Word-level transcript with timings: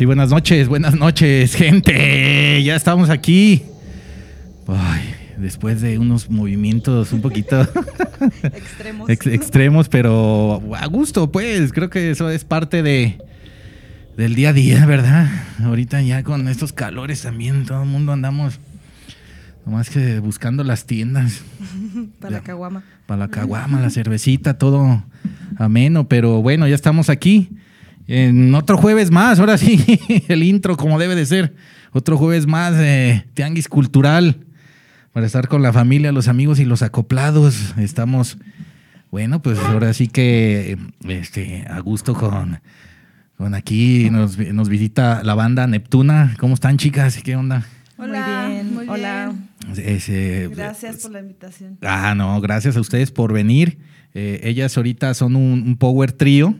Sí, 0.00 0.06
buenas 0.06 0.30
noches, 0.30 0.66
buenas 0.66 0.94
noches, 0.94 1.54
gente. 1.54 2.62
Ya 2.64 2.74
estamos 2.74 3.10
aquí. 3.10 3.64
Ay, 4.66 5.14
después 5.36 5.82
de 5.82 5.98
unos 5.98 6.30
movimientos 6.30 7.12
un 7.12 7.20
poquito 7.20 7.60
Extremos. 8.42 9.10
ex- 9.10 9.26
extremos, 9.26 9.90
pero 9.90 10.62
a 10.74 10.86
gusto, 10.86 11.30
pues. 11.30 11.70
Creo 11.74 11.90
que 11.90 12.12
eso 12.12 12.30
es 12.30 12.44
parte 12.46 12.82
de 12.82 13.18
del 14.16 14.34
día 14.34 14.48
a 14.48 14.52
día, 14.54 14.86
¿verdad? 14.86 15.28
Ahorita 15.62 16.00
ya 16.00 16.22
con 16.22 16.48
estos 16.48 16.72
calores 16.72 17.20
también, 17.20 17.66
todo 17.66 17.82
el 17.82 17.88
mundo 17.90 18.12
andamos 18.12 18.58
nomás 19.66 19.90
que 19.90 20.18
buscando 20.20 20.64
las 20.64 20.86
tiendas 20.86 21.42
Para 22.20 22.36
la 22.36 22.40
caguama. 22.40 22.84
para 23.04 23.18
la 23.18 23.28
caguama, 23.28 23.82
la 23.82 23.90
cervecita, 23.90 24.56
todo 24.56 25.04
ameno, 25.58 26.08
pero 26.08 26.40
bueno, 26.40 26.66
ya 26.66 26.74
estamos 26.74 27.10
aquí. 27.10 27.50
En 28.12 28.52
otro 28.56 28.76
jueves 28.76 29.12
más, 29.12 29.38
ahora 29.38 29.56
sí, 29.56 29.84
el 30.28 30.42
intro 30.42 30.76
como 30.76 30.98
debe 30.98 31.14
de 31.14 31.26
ser. 31.26 31.54
Otro 31.92 32.18
jueves 32.18 32.48
más 32.48 32.76
de 32.76 33.24
Tianguis 33.34 33.68
Cultural 33.68 34.44
para 35.12 35.26
estar 35.26 35.46
con 35.46 35.62
la 35.62 35.72
familia, 35.72 36.10
los 36.10 36.26
amigos 36.26 36.58
y 36.58 36.64
los 36.64 36.82
acoplados. 36.82 37.72
Estamos, 37.78 38.36
bueno, 39.12 39.40
pues 39.42 39.60
ahora 39.60 39.94
sí 39.94 40.08
que 40.08 40.76
este, 41.06 41.64
a 41.70 41.78
gusto 41.78 42.14
con, 42.14 42.58
con 43.36 43.54
aquí. 43.54 44.10
Nos, 44.10 44.36
nos 44.38 44.68
visita 44.68 45.22
la 45.22 45.36
banda 45.36 45.68
Neptuna. 45.68 46.34
¿Cómo 46.40 46.54
están, 46.54 46.78
chicas? 46.78 47.22
¿Qué 47.22 47.36
onda? 47.36 47.64
Hola, 47.96 48.42
muy 48.44 48.52
bien. 48.52 48.74
muy 48.74 48.88
Hola. 48.88 49.32
Es, 49.76 50.08
eh, 50.08 50.50
Gracias 50.52 50.96
por 50.96 51.12
la 51.12 51.20
invitación. 51.20 51.78
Ah, 51.82 52.16
no, 52.16 52.40
gracias 52.40 52.76
a 52.76 52.80
ustedes 52.80 53.12
por 53.12 53.32
venir. 53.32 53.78
Eh, 54.14 54.40
ellas 54.42 54.76
ahorita 54.76 55.14
son 55.14 55.36
un, 55.36 55.62
un 55.64 55.76
power 55.76 56.10
trío. 56.10 56.56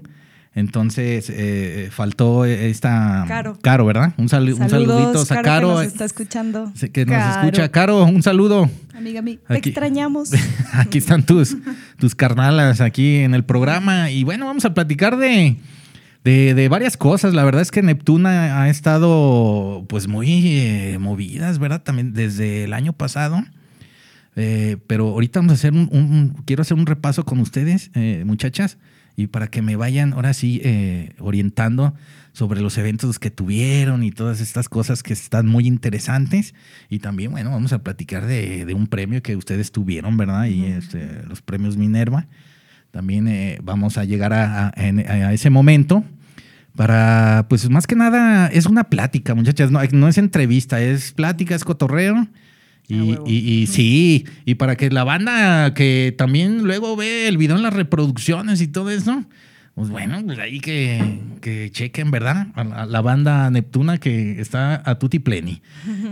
Entonces, 0.53 1.31
eh, 1.33 1.89
faltó 1.93 2.45
esta... 2.45 3.25
Caro. 3.29 3.57
Caro, 3.63 3.87
¿verdad? 3.87 4.15
Un, 4.17 4.29
sal- 4.29 4.53
un 4.53 4.69
saludito 4.69 5.21
a 5.23 5.27
Caro, 5.27 5.43
Caro. 5.45 5.69
que 5.69 5.75
nos 5.75 5.85
está 5.85 6.05
escuchando. 6.05 6.73
eh, 6.83 6.89
que 6.89 7.07
nos 7.07 7.15
Caro. 7.17 7.41
escucha. 7.41 7.69
Caro, 7.71 8.05
un 8.05 8.23
saludo. 8.23 8.69
Amiga 8.95 9.23
mía. 9.23 9.39
Te 9.47 9.57
Aquí- 9.59 9.69
extrañamos. 9.71 10.33
Aquí 10.73 10.99
están 10.99 11.25
tus, 11.25 11.57
tus 11.99 12.15
carnalas 12.17 12.81
aquí 12.81 13.19
en 13.19 13.35
el 13.35 13.45
programa. 13.45 14.11
Y 14.11 14.25
bueno, 14.25 14.47
vamos 14.47 14.65
a 14.65 14.75
platicar 14.75 15.17
de, 15.17 15.57
de, 16.25 16.55
de 16.55 16.69
varias 16.69 16.97
cosas. 16.97 17.33
La 17.33 17.45
verdad 17.45 17.63
es 17.63 17.71
que 17.71 17.83
Neptuna 17.83 18.61
ha 18.63 18.69
estado 18.69 19.85
pues 19.89 20.09
muy 20.09 20.49
eh, 20.59 20.99
movidas, 21.01 21.61
¿verdad? 21.61 21.81
También 21.83 22.13
desde 22.13 22.65
el 22.65 22.73
año 22.73 22.93
pasado. 22.93 23.41
Eh, 24.37 24.79
pero 24.89 25.09
ahorita 25.11 25.39
vamos 25.41 25.53
a 25.53 25.55
hacer 25.55 25.73
un, 25.73 25.89
un- 25.93 26.43
quiero 26.45 26.63
hacer 26.63 26.77
un 26.77 26.87
repaso 26.87 27.25
con 27.25 27.39
ustedes, 27.41 27.91
eh, 27.95 28.23
muchachas, 28.27 28.79
y 29.21 29.27
para 29.27 29.49
que 29.49 29.63
me 29.63 29.77
vayan 29.77 30.13
ahora 30.15 30.33
sí 30.35 30.61
eh, 30.65 31.11
orientando 31.19 31.95
sobre 32.33 32.61
los 32.61 32.79
eventos 32.79 33.19
que 33.19 33.31
tuvieron 33.31 34.03
y 34.03 34.13
todas 34.13 34.41
estas 34.41 34.69
cosas 34.69 35.03
que 35.03 35.13
están 35.13 35.47
muy 35.47 35.67
interesantes. 35.67 36.55
Y 36.89 37.01
también, 37.01 37.33
bueno, 37.33 37.51
vamos 37.51 37.73
a 37.73 37.83
platicar 37.83 38.27
de, 38.27 38.65
de 38.65 38.75
un 38.75 38.87
premio 38.87 39.23
que 39.23 39.37
ustedes 39.37 39.73
tuvieron, 39.73 40.17
¿verdad? 40.17 40.47
Y 40.47 40.65
este, 40.65 41.23
los 41.29 41.43
premios 41.43 41.77
Minerva. 41.77 42.27
También 42.93 43.29
eh, 43.29 43.59
vamos 43.63 43.99
a 43.99 44.05
llegar 44.05 44.33
a, 44.33 44.69
a- 44.69 44.73
a 44.77 45.33
ese 45.33 45.51
momento 45.51 46.05
para, 46.77 47.47
pues 47.49 47.69
más 47.69 47.87
que 47.87 47.97
nada, 47.97 48.47
es 48.47 48.67
una 48.67 48.85
plática, 48.85 49.35
muchachas. 49.35 49.71
No, 49.71 49.81
no 49.93 50.09
es 50.09 50.19
entrevista, 50.19 50.81
es 50.81 51.13
plática, 51.13 51.55
es 51.55 51.65
cotorreo. 51.65 52.27
Y, 52.91 53.13
Ah, 53.13 53.23
y- 53.27 53.63
y 53.63 53.67
sí, 53.69 54.25
y 54.45 54.57
para 54.57 54.77
que 54.77 54.91
la 54.91 55.05
banda 55.05 55.73
que 55.75 56.15
también 56.19 56.65
luego 56.65 56.97
ve 56.97 57.29
el 57.29 57.39
video 57.39 57.57
en 57.57 57.63
las 57.63 57.73
reproducciones 57.73 58.61
y 58.61 58.67
todo 58.69 58.91
eso, 58.91 59.25
pues 59.77 59.89
bueno, 59.89 60.21
pues 60.27 60.39
ahí 60.41 60.59
que, 60.61 61.21
que 61.41 61.71
chequen, 61.71 62.11
¿verdad? 62.11 62.49
A 62.55 62.65
la, 62.65 62.83
a 62.83 62.87
la 62.87 63.01
banda 63.01 63.49
Neptuna 63.51 63.99
que 63.99 64.41
está 64.41 64.83
a 64.85 64.99
tutti 64.99 65.21
pleni. 65.21 65.63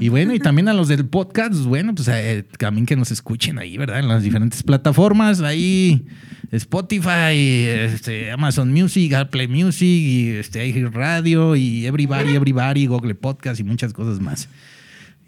Y 0.01 0.09
bueno, 0.09 0.33
y 0.35 0.39
también 0.39 0.69
a 0.69 0.73
los 0.73 0.89
del 0.89 1.05
podcast, 1.07 1.53
pues 1.53 1.65
bueno, 1.67 1.95
pues 1.95 2.09
eh, 2.09 2.45
también 2.59 2.87
que 2.87 2.95
nos 2.97 3.11
escuchen 3.11 3.59
ahí, 3.59 3.77
¿verdad? 3.77 3.99
En 3.99 4.09
las 4.09 4.23
diferentes 4.23 4.63
plataformas, 4.63 5.41
ahí 5.43 6.07
Spotify, 6.53 7.35
este, 7.35 8.31
Amazon 8.31 8.73
Music, 8.73 9.13
Apple 9.15 9.49
Music, 9.49 9.83
y 9.87 10.29
este, 10.31 10.89
Radio, 10.93 11.57
y 11.57 11.85
Everybody, 11.87 12.35
Everybody, 12.37 12.87
Google 12.87 13.17
Podcast 13.17 13.61
y 13.61 13.65
muchas 13.65 13.93
cosas 13.93 14.21
más. 14.21 14.49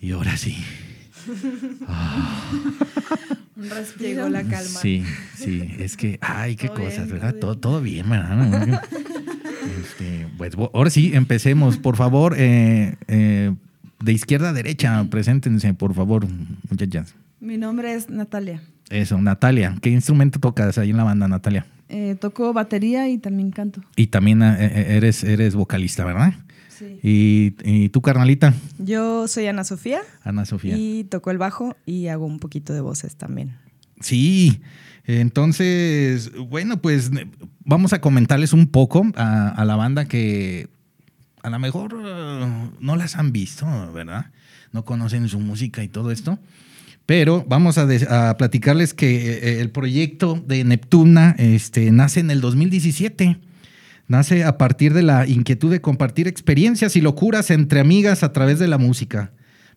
Y 0.00 0.12
ahora 0.12 0.36
sí. 0.38 0.56
Un 3.56 3.70
respiro. 3.70 4.08
Llegó 4.08 4.28
la 4.28 4.42
calma. 4.42 4.58
Sí, 4.80 5.04
sí, 5.36 5.70
es 5.78 5.96
que, 5.96 6.18
ay, 6.22 6.56
qué 6.56 6.68
Todo 6.68 6.78
cosas, 6.78 7.06
bien, 7.06 7.10
¿verdad? 7.10 7.34
todo 7.34 7.56
Todo, 7.58 7.80
bien. 7.82 8.04
todo 8.06 8.10
bien, 8.10 8.10
¿verdad? 8.10 8.82
Este, 9.80 10.26
pues 10.38 10.54
ahora 10.72 10.90
sí, 10.90 11.12
empecemos, 11.14 11.76
por 11.78 11.96
favor, 11.96 12.34
eh, 12.38 12.96
eh, 13.08 13.54
de 14.02 14.12
izquierda 14.12 14.50
a 14.50 14.52
derecha, 14.52 15.04
preséntense, 15.10 15.74
por 15.74 15.94
favor, 15.94 16.26
muchachas. 16.70 17.14
Mi 17.40 17.56
nombre 17.58 17.94
es 17.94 18.08
Natalia. 18.08 18.62
Eso, 18.88 19.18
Natalia, 19.20 19.76
¿qué 19.82 19.90
instrumento 19.90 20.40
tocas 20.40 20.78
ahí 20.78 20.90
en 20.90 20.96
la 20.96 21.04
banda, 21.04 21.28
Natalia? 21.28 21.66
Eh, 21.88 22.16
toco 22.20 22.52
batería 22.52 23.08
y 23.08 23.18
también 23.18 23.50
canto. 23.50 23.82
Y 23.96 24.08
también 24.08 24.42
eh, 24.42 24.96
eres, 24.96 25.24
eres 25.24 25.54
vocalista, 25.54 26.04
¿verdad? 26.04 26.34
Sí. 26.80 26.98
Y, 27.02 27.54
y 27.62 27.88
tú, 27.90 28.00
carnalita, 28.02 28.52
Yo 28.78 29.28
soy 29.28 29.46
Ana 29.46 29.62
Sofía 29.64 30.00
Ana 30.24 30.44
Sofía. 30.46 30.76
y 30.76 31.04
toco 31.04 31.30
el 31.30 31.38
bajo 31.38 31.76
y 31.86 32.08
hago 32.08 32.26
un 32.26 32.38
poquito 32.40 32.72
de 32.72 32.80
voces 32.80 33.14
también. 33.16 33.56
Sí, 34.00 34.60
entonces, 35.04 36.32
bueno, 36.48 36.80
pues 36.80 37.10
vamos 37.64 37.92
a 37.92 38.00
comentarles 38.00 38.52
un 38.52 38.66
poco 38.66 39.06
a, 39.14 39.48
a 39.50 39.64
la 39.64 39.76
banda 39.76 40.06
que 40.06 40.68
a 41.42 41.50
lo 41.50 41.58
mejor 41.58 41.96
eh, 42.04 42.70
no 42.80 42.96
las 42.96 43.16
han 43.16 43.30
visto, 43.32 43.66
¿verdad? 43.92 44.30
No 44.72 44.84
conocen 44.84 45.28
su 45.28 45.38
música 45.40 45.82
y 45.84 45.88
todo 45.88 46.10
esto. 46.10 46.38
Pero 47.06 47.44
vamos 47.48 47.76
a, 47.78 47.86
des- 47.86 48.08
a 48.08 48.36
platicarles 48.36 48.94
que 48.94 49.32
eh, 49.32 49.60
el 49.60 49.70
proyecto 49.70 50.42
de 50.46 50.64
Neptuna 50.64 51.34
este, 51.38 51.90
nace 51.92 52.20
en 52.20 52.30
el 52.30 52.40
2017. 52.40 53.38
Nace 54.10 54.42
a 54.42 54.58
partir 54.58 54.92
de 54.92 55.02
la 55.02 55.24
inquietud 55.28 55.70
de 55.70 55.80
compartir 55.80 56.26
experiencias 56.26 56.96
y 56.96 57.00
locuras 57.00 57.50
entre 57.52 57.78
amigas 57.78 58.24
a 58.24 58.32
través 58.32 58.58
de 58.58 58.66
la 58.66 58.76
música. 58.76 59.30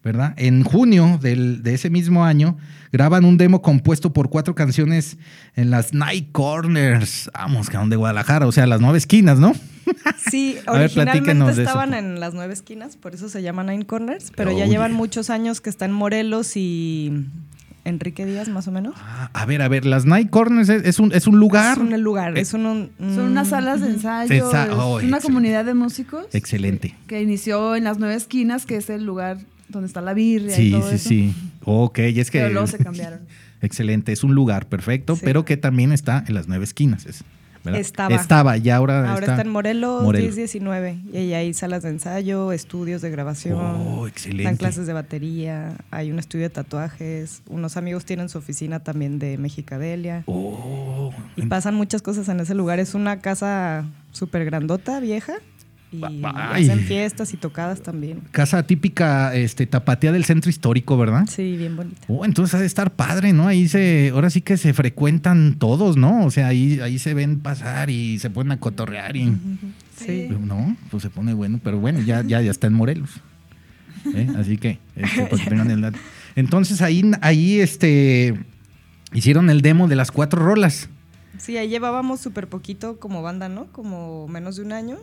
¿verdad? 0.03 0.33
En 0.35 0.63
junio 0.65 1.17
del- 1.21 1.63
de 1.63 1.75
ese 1.75 1.89
mismo 1.89 2.25
año 2.25 2.57
graban 2.91 3.23
un 3.23 3.37
demo 3.37 3.61
compuesto 3.61 4.11
por 4.11 4.29
cuatro 4.29 4.53
canciones 4.53 5.17
en 5.55 5.69
las 5.69 5.93
Night 5.93 6.33
Corners, 6.33 7.31
vamos, 7.33 7.69
que 7.69 7.77
de 7.77 7.95
Guadalajara, 7.95 8.45
o 8.45 8.51
sea, 8.51 8.67
las 8.67 8.81
nueve 8.81 8.97
esquinas, 8.97 9.39
¿no? 9.39 9.53
Sí, 10.29 10.57
A 10.65 10.73
originalmente 10.73 11.61
estaban 11.61 11.93
en 11.93 12.19
las 12.19 12.33
nueve 12.33 12.53
esquinas, 12.53 12.97
por 12.97 13.13
eso 13.13 13.29
se 13.29 13.41
llama 13.41 13.63
Nine 13.63 13.85
Corners, 13.85 14.31
pero 14.35 14.51
ya 14.57 14.65
llevan 14.65 14.91
yeah. 14.91 14.97
muchos 14.97 15.29
años 15.29 15.61
que 15.61 15.69
están 15.69 15.91
Morelos 15.93 16.57
y 16.57 17.25
Enrique 17.85 18.25
Díaz, 18.25 18.47
más 18.49 18.67
o 18.67 18.71
menos. 18.71 18.95
Ah, 18.97 19.29
a 19.33 19.45
ver, 19.45 19.61
a 19.61 19.67
ver, 19.67 19.85
las 19.85 20.05
Night 20.05 20.29
Corners 20.29 20.69
es, 20.69 20.83
es 20.85 20.99
un, 20.99 21.11
es 21.13 21.27
un 21.27 21.37
lugar. 21.39 21.73
Es 21.77 21.83
un 21.83 22.01
lugar, 22.01 22.37
es 22.37 22.53
un... 22.53 22.65
un- 22.65 22.91
Son 22.97 23.25
unas 23.25 23.49
salas 23.49 23.81
de 23.81 23.87
ensayo. 23.89 24.33
Ensa- 24.33 24.65
es 24.67 24.71
oh, 24.71 24.93
una 24.95 25.01
excelente. 25.03 25.21
comunidad 25.23 25.65
de 25.65 25.73
músicos. 25.73 26.25
Excelente. 26.33 26.95
Que 27.07 27.21
inició 27.21 27.75
en 27.75 27.83
las 27.83 27.99
nueve 27.99 28.15
esquinas, 28.15 28.65
que 28.65 28.77
es 28.77 28.89
el 28.89 29.03
lugar 29.05 29.37
donde 29.69 29.87
está 29.87 30.01
la 30.01 30.13
birria 30.13 30.53
y 30.59 30.65
Sí, 30.65 30.71
todo 30.71 30.89
sí, 30.89 30.95
eso. 30.95 31.09
sí. 31.09 31.33
Ok, 31.65 31.99
y 31.99 32.19
es 32.19 32.31
que. 32.31 32.39
Pero 32.39 32.51
luego 32.53 32.67
se 32.67 32.77
cambiaron. 32.77 33.19
Excelente, 33.61 34.11
es 34.11 34.23
un 34.23 34.35
lugar 34.35 34.67
perfecto, 34.67 35.15
Sí. 35.15 35.21
pero 35.25 35.45
que 35.45 35.57
también 35.57 35.91
está 35.91 36.23
en 36.27 36.33
las 36.35 36.47
nueve 36.47 36.63
esquinas. 36.65 37.05
es- 37.05 37.23
¿verdad? 37.63 37.79
Estaba. 37.79 38.15
Estaba, 38.15 38.57
y 38.57 38.69
ahora, 38.69 39.11
Ahora 39.11 39.27
está, 39.27 39.41
en 39.41 39.49
Morelos, 39.49 40.03
Morelos. 40.03 40.35
10-19. 40.35 41.01
Y 41.13 41.17
ahí 41.17 41.33
hay 41.33 41.53
salas 41.53 41.83
de 41.83 41.89
ensayo, 41.89 42.51
estudios 42.51 43.01
de 43.01 43.09
grabación. 43.09 43.57
Oh, 43.59 43.99
Dan 44.01 44.07
excelente. 44.09 44.57
clases 44.57 44.87
de 44.87 44.93
batería, 44.93 45.77
hay 45.91 46.11
un 46.11 46.19
estudio 46.19 46.43
de 46.45 46.49
tatuajes, 46.49 47.41
unos 47.49 47.77
amigos 47.77 48.05
tienen 48.05 48.29
su 48.29 48.37
oficina 48.37 48.79
también 48.81 49.19
de 49.19 49.37
Mexicadelia. 49.37 50.23
Oh, 50.25 51.11
Y 51.35 51.45
pasan 51.47 51.75
muchas 51.75 52.01
cosas 52.01 52.27
en 52.29 52.39
ese 52.39 52.55
lugar. 52.55 52.79
Es 52.79 52.93
una 52.93 53.19
casa 53.21 53.85
súper 54.11 54.45
grandota, 54.45 54.99
vieja. 54.99 55.33
Y 55.93 56.01
Ay. 56.23 56.63
hacen 56.63 56.79
fiestas 56.79 57.33
y 57.33 57.37
tocadas 57.37 57.81
también. 57.81 58.21
casa 58.31 58.63
típica 58.63 59.35
este, 59.35 59.67
tapatía 59.67 60.11
del 60.11 60.25
centro 60.25 60.49
histórico, 60.49 60.97
¿verdad? 60.97 61.25
Sí, 61.29 61.55
bien 61.55 61.75
bonita. 61.75 62.01
Oh, 62.07 62.25
entonces 62.25 62.55
ha 62.55 62.59
de 62.59 62.65
estar 62.65 62.91
padre, 62.91 63.31
¿no? 63.31 63.47
Ahí 63.47 63.67
se, 63.67 64.09
ahora 64.13 64.29
sí 64.29 64.41
que 64.41 64.57
se 64.57 64.73
frecuentan 64.73 65.55
todos, 65.59 65.95
¿no? 65.95 66.25
O 66.25 66.31
sea, 66.31 66.47
ahí, 66.47 66.79
ahí 66.79 66.97
se 66.97 67.13
ven 67.13 67.39
pasar 67.39 67.89
y 67.89 68.17
se 68.17 68.29
ponen 68.29 68.53
a 68.53 68.59
cotorrear 68.59 69.15
y. 69.15 69.37
Sí. 69.95 70.27
No, 70.41 70.75
pues 70.89 71.03
se 71.03 71.09
pone 71.09 71.33
bueno, 71.33 71.59
pero 71.63 71.79
bueno, 71.79 72.01
ya, 72.01 72.23
ya, 72.23 72.41
ya 72.41 72.49
está 72.49 72.67
en 72.67 72.73
Morelos. 72.73 73.21
¿eh? 74.13 74.27
Así 74.35 74.57
que, 74.57 74.79
este, 74.95 75.27
que 75.27 75.37
tengan 75.49 75.69
el 75.71 75.81
dato. 75.81 75.99
Entonces 76.35 76.81
ahí, 76.81 77.11
ahí 77.21 77.59
este, 77.59 78.35
hicieron 79.13 79.49
el 79.49 79.61
demo 79.61 79.87
de 79.87 79.95
las 79.95 80.11
cuatro 80.11 80.43
rolas. 80.43 80.89
Sí, 81.37 81.57
ahí 81.57 81.69
llevábamos 81.69 82.21
súper 82.21 82.47
poquito 82.47 82.99
como 82.99 83.21
banda, 83.21 83.49
¿no? 83.49 83.65
Como 83.71 84.27
menos 84.27 84.55
de 84.55 84.63
un 84.63 84.71
año. 84.71 84.97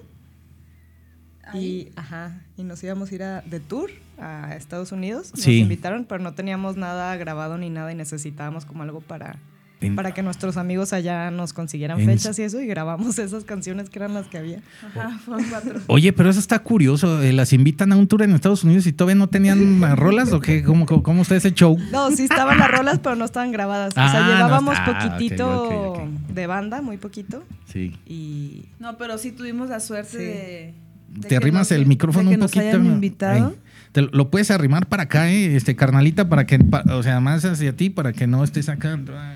Y, 1.54 1.88
ajá, 1.96 2.40
y 2.56 2.62
nos 2.64 2.82
íbamos 2.84 3.10
a 3.10 3.14
ir 3.14 3.22
a, 3.22 3.40
de 3.42 3.60
tour 3.60 3.90
a 4.18 4.54
Estados 4.56 4.92
Unidos. 4.92 5.30
Nos 5.34 5.42
Sí. 5.44 5.58
invitaron, 5.60 6.04
pero 6.04 6.22
no 6.22 6.34
teníamos 6.34 6.76
nada 6.76 7.16
grabado 7.16 7.56
ni 7.58 7.70
nada 7.70 7.90
y 7.92 7.94
necesitábamos 7.94 8.64
como 8.66 8.82
algo 8.82 9.00
para, 9.00 9.36
En- 9.80 9.96
para 9.96 10.12
que 10.12 10.22
nuestros 10.22 10.58
amigos 10.58 10.92
allá 10.92 11.30
nos 11.30 11.54
consiguieran 11.54 11.98
En- 11.98 12.04
fechas 12.06 12.38
y 12.38 12.42
eso 12.42 12.60
y 12.60 12.66
grabamos 12.66 13.18
esas 13.18 13.44
canciones 13.44 13.88
que 13.88 13.98
eran 13.98 14.12
las 14.12 14.26
que 14.26 14.36
había. 14.36 14.60
Ajá, 14.94 15.18
fueron 15.24 15.46
cuatro. 15.48 15.80
Oye, 15.86 16.12
pero 16.12 16.28
eso 16.28 16.38
está 16.38 16.58
curioso. 16.58 17.22
eh, 17.22 17.32
¿Las 17.32 17.54
invitan 17.54 17.90
a 17.92 17.96
un 17.96 18.06
tour 18.06 18.22
en 18.22 18.34
Estados 18.34 18.62
Unidos 18.62 18.86
y 18.86 18.92
todavía 18.92 19.14
no 19.14 19.28
tenían 19.30 19.80
las 19.80 19.98
rolas 19.98 20.32
o 20.34 20.40
qué? 20.40 20.62
¿Cómo, 20.62 20.84
cómo, 20.84 21.02
cómo 21.02 21.22
está 21.22 21.34
ese 21.36 21.52
show? 21.54 21.78
No, 21.90 22.10
sí 22.10 22.24
estaban 22.24 22.58
las 22.58 22.70
rolas, 22.70 22.98
pero 23.02 23.16
no 23.16 23.24
estaban 23.24 23.52
grabadas. 23.52 23.96
o 23.96 24.00
Ah, 24.00 24.10
sea, 24.10 24.20
no 24.20 24.26
llevábamos 24.34 24.74
está- 24.74 24.90
ah, 24.98 25.12
poquitito 25.12 26.08
de 26.28 26.46
banda, 26.46 26.82
muy 26.82 26.98
poquito. 26.98 27.42
Sí. 27.72 27.96
Y 28.04 28.66
No, 28.78 28.98
pero 28.98 29.16
sí 29.16 29.32
tuvimos 29.32 29.70
la 29.70 29.80
suerte 29.80 30.10
Sí. 30.10 30.16
de, 30.18 30.74
de 31.14 31.28
Te 31.28 31.36
arrimas 31.36 31.70
nos- 31.70 31.72
el 31.72 31.86
micrófono 31.86 32.30
de 32.30 32.30
que 32.30 32.34
un 32.36 32.40
nos 32.40 32.50
poquito. 32.52 32.66
hayan 32.76 32.86
invitado. 32.86 33.54
Te 33.92 34.02
lo- 34.02 34.30
puedes 34.30 34.50
arrimar 34.52 34.86
para 34.88 35.02
acá, 35.04 35.30
eh, 35.32 35.56
este 35.56 35.74
carnalita, 35.74 36.28
para 36.28 36.46
que, 36.46 36.58
pa- 36.60 36.84
o 36.94 37.02
sea, 37.02 37.18
más 37.20 37.44
hacia 37.44 37.74
ti, 37.76 37.90
para 37.90 38.12
que 38.12 38.26
no 38.28 38.44
estés 38.44 38.68
acá. 38.68 38.98
Ah, 39.12 39.34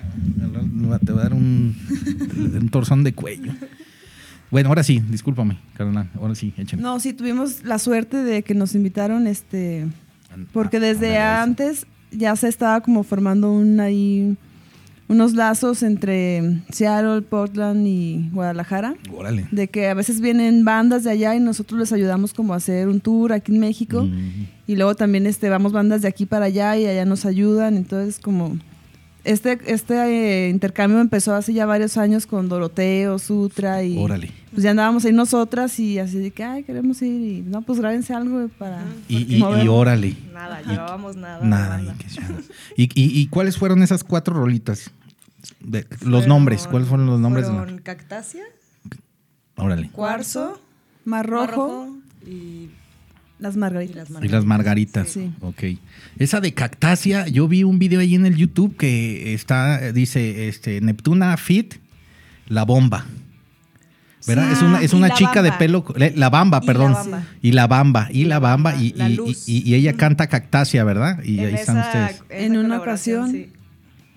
Te 1.05 1.11
va 1.11 1.19
a 1.19 1.23
dar 1.23 1.33
un, 1.33 1.75
un 2.61 2.69
torzón 2.69 3.03
de 3.03 3.13
cuello. 3.13 3.51
Bueno, 4.51 4.69
ahora 4.69 4.83
sí, 4.83 5.01
discúlpame, 5.09 5.57
carnal. 5.75 6.09
Ahora 6.15 6.35
sí, 6.35 6.53
échame. 6.57 6.81
No, 6.81 6.99
sí 6.99 7.11
tuvimos 7.13 7.63
la 7.65 7.79
suerte 7.79 8.17
de 8.17 8.43
que 8.43 8.53
nos 8.53 8.75
invitaron, 8.75 9.27
este, 9.27 9.87
porque 10.53 10.77
Ah, 10.77 10.81
desde 10.81 11.17
antes 11.19 11.85
ya 12.11 12.35
se 12.37 12.47
estaba 12.47 12.79
como 12.81 13.03
formando 13.03 13.51
un 13.51 13.79
ahí 13.81 14.37
unos 15.07 15.33
lazos 15.33 15.83
entre 15.83 16.61
Seattle, 16.71 17.21
Portland 17.21 17.85
y 17.85 18.29
Guadalajara. 18.33 18.95
Órale. 19.15 19.47
De 19.51 19.67
que 19.67 19.87
a 19.87 19.93
veces 19.93 20.19
vienen 20.19 20.65
bandas 20.65 21.03
de 21.03 21.11
allá 21.11 21.35
y 21.35 21.39
nosotros 21.39 21.79
les 21.79 21.93
ayudamos 21.93 22.33
como 22.33 22.53
a 22.53 22.57
hacer 22.57 22.87
un 22.87 22.99
tour 22.99 23.31
aquí 23.33 23.51
en 23.53 23.59
México. 23.59 24.03
Mm, 24.03 24.47
Y 24.67 24.75
luego 24.75 24.95
también 24.95 25.27
este, 25.27 25.49
vamos 25.49 25.71
bandas 25.73 26.01
de 26.01 26.07
aquí 26.07 26.25
para 26.25 26.45
allá 26.45 26.75
y 26.77 26.87
allá 26.87 27.05
nos 27.05 27.25
ayudan. 27.25 27.77
Entonces, 27.77 28.19
como 28.19 28.57
este, 29.25 29.59
este 29.65 29.95
eh, 29.95 30.49
intercambio 30.49 30.99
empezó 31.01 31.33
hace 31.35 31.53
ya 31.53 31.65
varios 31.65 31.97
años 31.97 32.25
con 32.27 32.47
Doroteo, 32.47 33.19
Sutra 33.19 33.83
y 33.83 33.97
Órale. 33.97 34.31
pues 34.51 34.63
ya 34.63 34.71
andábamos 34.71 35.03
ahí 35.05 35.11
nosotras 35.13 35.77
y 35.79 35.99
así 35.99 36.17
de 36.19 36.31
que, 36.31 36.43
ay, 36.43 36.63
queremos 36.63 37.01
ir 37.01 37.21
y 37.21 37.41
no, 37.41 37.61
pues 37.63 37.79
grábense 37.79 38.13
algo 38.13 38.47
para... 38.57 38.83
Y, 39.09 39.35
y, 39.35 39.39
mover". 39.39 39.65
y 39.65 39.67
órale. 39.67 40.15
nada, 40.33 40.61
llevábamos 40.61 41.15
nada. 41.17 41.43
Nada. 41.45 41.81
y. 42.75 42.83
¿Y, 42.83 42.83
y, 42.95 43.19
y 43.21 43.27
cuáles 43.27 43.57
fueron 43.57 43.83
esas 43.83 44.03
cuatro 44.03 44.33
rolitas? 44.35 44.91
De- 45.59 45.85
los 45.89 45.99
Fueron- 45.99 46.27
nombres, 46.29 46.67
¿cuáles 46.67 46.87
fueron 46.87 47.05
los 47.07 47.19
nombres? 47.19 47.47
Fueron 47.47 47.77
Cactasia, 47.79 48.43
Órale. 49.57 49.89
Cuarzo, 49.91 50.59
Mar 51.05 51.27
Rojo, 51.27 51.87
y, 52.25 52.69
las 53.39 53.55
y 53.55 53.59
margaritas. 53.59 53.95
las 53.95 54.09
Y 54.09 54.13
margaritas. 54.13 54.31
las 54.39 54.45
margaritas. 54.45 55.09
Sí. 55.09 55.31
Ok. 55.41 55.63
Esa 56.17 56.39
de 56.41 56.53
cactácea, 56.53 57.27
yo 57.27 57.47
vi 57.47 57.63
un 57.63 57.79
video 57.79 57.99
ahí 57.99 58.15
en 58.15 58.25
el 58.25 58.35
YouTube 58.35 58.77
que 58.77 59.33
está, 59.33 59.91
dice, 59.91 60.47
este, 60.47 60.81
Neptuna 60.81 61.35
Fit, 61.37 61.75
la 62.47 62.63
bomba. 62.63 63.05
¿Verdad? 64.27 64.51
Es 64.51 64.61
una, 64.63 64.81
es 64.81 64.93
una 64.93 65.11
chica 65.11 65.43
de 65.43 65.51
pelo, 65.51 65.85
eh, 65.97 66.11
la 66.15 66.31
bamba, 66.31 66.59
Y 66.63 66.65
perdón. 66.65 66.93
La 66.93 66.97
Bamba. 67.03 67.23
Y 67.43 67.51
la 67.51 67.67
bamba, 67.67 68.07
y 68.11 68.23
la 68.25 68.39
bamba, 68.39 68.75
y, 68.75 68.91
La 68.93 69.07
y- 69.07 69.15
Luz. 69.17 69.47
y- 69.47 69.61
y 69.69 69.75
ella 69.75 69.93
canta 69.93 70.25
cactácea, 70.27 70.83
¿verdad? 70.83 71.21
Y 71.23 71.37
En 71.39 71.45
ahí 71.45 71.53
están 71.53 71.77
esa- 71.77 71.87
ustedes. 71.87 72.23
esa 72.29 72.43
En 72.45 72.57
una 72.57 72.79
ocasión. 72.79 73.31
sí. 73.31 73.51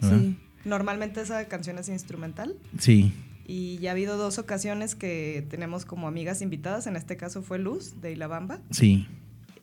Sí. 0.00 0.36
Normalmente 0.64 1.20
esa 1.20 1.44
canción 1.46 1.76
es 1.78 1.88
instrumental 1.88 2.54
Sí. 2.78 3.12
Y 3.48 3.78
ya 3.78 3.90
ha 3.90 3.92
habido 3.92 4.16
dos 4.16 4.38
ocasiones 4.38 4.94
que 4.94 5.44
tenemos 5.50 5.84
como 5.84 6.06
amigas 6.06 6.40
invitadas. 6.42 6.86
En 6.86 6.94
este 6.94 7.16
caso 7.16 7.42
fue 7.42 7.58
Luz 7.58 8.00
de 8.00 8.12
Ilabamba 8.12 8.60
Sí. 8.70 9.08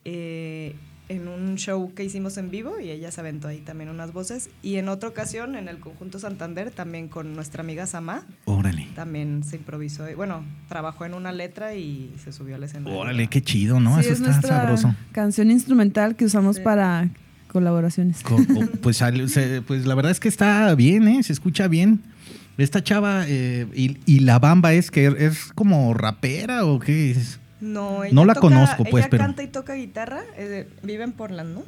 eh, 0.04 0.76
en 1.08 1.28
un 1.28 1.56
show 1.58 1.94
que 1.94 2.04
hicimos 2.04 2.36
en 2.38 2.50
vivo 2.50 2.80
y 2.80 2.90
ella 2.90 3.12
se 3.12 3.22
aventó 3.22 3.48
ahí 3.48 3.60
también 3.60 3.92
unas 3.92 4.12
voces. 4.12 4.50
Y 4.64 4.78
en 4.78 4.90
otra 4.90 5.08
ocasión 5.08 5.56
en 5.56 5.68
el 5.68 5.78
conjunto 5.78 6.18
Santander 6.18 6.72
también 6.72 7.10
con 7.10 7.36
nuestra 7.36 7.62
amiga 7.62 7.86
Samá 7.86 8.26
Órale. 8.46 8.88
también 8.96 9.44
se 9.44 9.58
improvisó. 9.58 10.10
y, 10.10 10.16
Bueno, 10.16 10.44
trabajó 10.68 11.06
en 11.06 11.14
una 11.14 11.32
letra 11.32 11.76
y 11.76 12.12
se 12.24 12.34
subió 12.34 12.56
al 12.56 12.64
escenario. 12.64 12.98
Órale, 12.98 13.28
qué 13.28 13.40
chido, 13.44 13.80
¿no? 13.80 13.94
Sí, 13.96 14.00
Eso 14.02 14.10
es 14.14 14.16
está 14.22 14.32
nuestra 14.32 14.58
sabroso. 14.62 14.96
canción 15.12 15.52
instrumental 15.52 16.16
que 16.16 16.26
usamos 16.26 16.56
Sí. 16.56 16.64
para 16.64 17.08
colaboraciones. 17.50 18.24
Co- 18.24 18.38
pues, 18.82 18.98
sale- 18.98 19.28
se- 19.28 19.62
pues 19.62 19.86
la 19.86 19.94
verdad 19.94 20.12
es 20.12 20.20
que 20.20 20.28
está 20.28 20.74
bien, 20.74 21.08
¿eh? 21.08 21.22
Se 21.22 21.34
escucha 21.34 21.68
bien. 21.68 22.02
Esta 22.58 22.84
chava 22.84 23.26
eh, 23.28 23.68
y, 23.74 23.98
y 24.06 24.20
la 24.22 24.40
bamba 24.40 24.74
es 24.74 24.90
que 24.92 25.08
es 25.20 25.52
como 25.56 25.94
rapera 25.94 26.66
o 26.66 26.80
qué 26.80 27.12
es. 27.12 27.40
No, 27.60 28.02
No 28.12 28.26
la 28.26 28.34
toca- 28.34 28.48
conozco, 28.48 28.84
pues, 28.86 29.04
ella 29.04 29.10
pero- 29.10 29.24
canta 29.24 29.44
y 29.44 29.48
toca 29.48 29.74
guitarra. 29.74 30.24
eh, 30.38 30.68
vive 30.84 31.04
en 31.04 31.12
Portland, 31.12 31.54
¿no? 31.56 31.64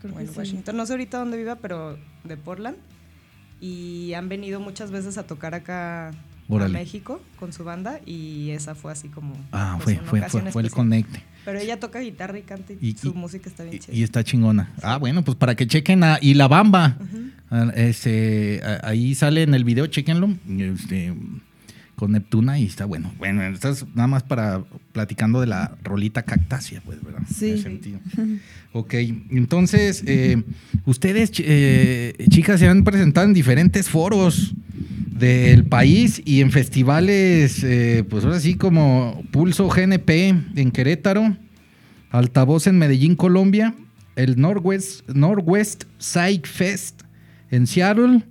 Creo 0.00 0.14
O 0.14 0.16
que 0.16 0.22
en 0.24 0.28
sí. 0.32 0.38
Washington. 0.38 0.76
No 0.76 0.86
sé 0.86 0.92
ahorita 0.94 1.18
dónde 1.18 1.36
viva, 1.36 1.56
pero 1.56 1.98
de 2.24 2.36
Portland. 2.36 2.76
Y 3.60 4.12
han 4.14 4.28
venido 4.28 4.60
muchas 4.60 4.90
veces 4.90 5.16
a 5.18 5.26
tocar 5.26 5.54
acá 5.54 6.12
Órale. 6.48 6.76
a 6.76 6.80
México 6.80 7.20
con 7.38 7.52
su 7.52 7.64
banda 7.64 8.00
y 8.04 8.50
esa 8.50 8.74
fue 8.74 8.92
así 8.92 9.08
como... 9.08 9.34
Ah, 9.52 9.78
pues, 9.82 9.98
fue, 10.00 10.20
fue, 10.20 10.28
fue, 10.28 10.52
fue 10.52 10.62
el 10.62 10.70
conecte. 10.70 11.22
Pero 11.46 11.58
ella 11.60 11.80
toca 11.80 12.00
guitarra 12.00 12.38
y 12.38 12.42
canta 12.42 12.74
y, 12.74 12.88
Y- 12.90 12.96
su 12.96 13.08
y- 13.08 13.12
música 13.14 13.48
está 13.48 13.64
bien 13.64 13.78
chida. 13.78 13.94
y 13.96 14.02
está 14.02 14.22
chingona. 14.22 14.72
Ah, 14.82 14.98
bueno, 14.98 15.24
pues 15.24 15.38
para 15.38 15.54
que 15.54 15.66
chequen 15.66 16.04
a 16.04 16.18
Y 16.20 16.34
la 16.34 16.48
Bamba. 16.48 16.98
Ah, 17.50 17.72
este, 17.74 18.60
ahí 18.82 19.14
sale 19.14 19.42
en 19.44 19.54
el 19.54 19.64
video, 19.64 19.86
chequenlo. 19.86 20.28
Este, 20.58 21.14
con 21.94 22.12
Neptuna 22.12 22.58
y 22.58 22.66
está 22.66 22.84
bueno. 22.84 23.10
Bueno, 23.16 23.42
estás 23.44 23.86
nada 23.94 24.06
más 24.06 24.22
para 24.22 24.62
platicando 24.92 25.40
de 25.40 25.46
la 25.46 25.78
rolita 25.82 26.22
cactácea, 26.24 26.82
pues, 26.84 27.02
¿verdad? 27.02 27.22
Sí. 27.34 27.46
En 27.50 27.54
ese 27.54 27.62
sentido. 27.62 28.00
Ok, 28.72 28.94
entonces, 29.30 30.02
eh, 30.06 30.42
ustedes, 30.84 31.30
eh, 31.38 32.12
chicas, 32.28 32.60
se 32.60 32.68
han 32.68 32.84
presentado 32.84 33.26
en 33.26 33.32
diferentes 33.32 33.88
foros 33.88 34.52
del 35.18 35.64
país 35.64 36.20
y 36.24 36.40
en 36.40 36.50
festivales, 36.50 37.62
eh, 37.64 38.04
pues 38.08 38.24
ahora 38.24 38.40
sí, 38.40 38.54
como 38.54 39.22
Pulso 39.30 39.68
GNP 39.68 40.28
en 40.56 40.70
Querétaro, 40.70 41.36
Altavoz 42.10 42.66
en 42.66 42.78
Medellín, 42.78 43.16
Colombia, 43.16 43.74
el 44.16 44.40
Northwest, 44.40 45.08
Northwest 45.08 45.84
Psych 45.98 46.46
Fest 46.46 47.02
en 47.50 47.66
Seattle, 47.66 48.22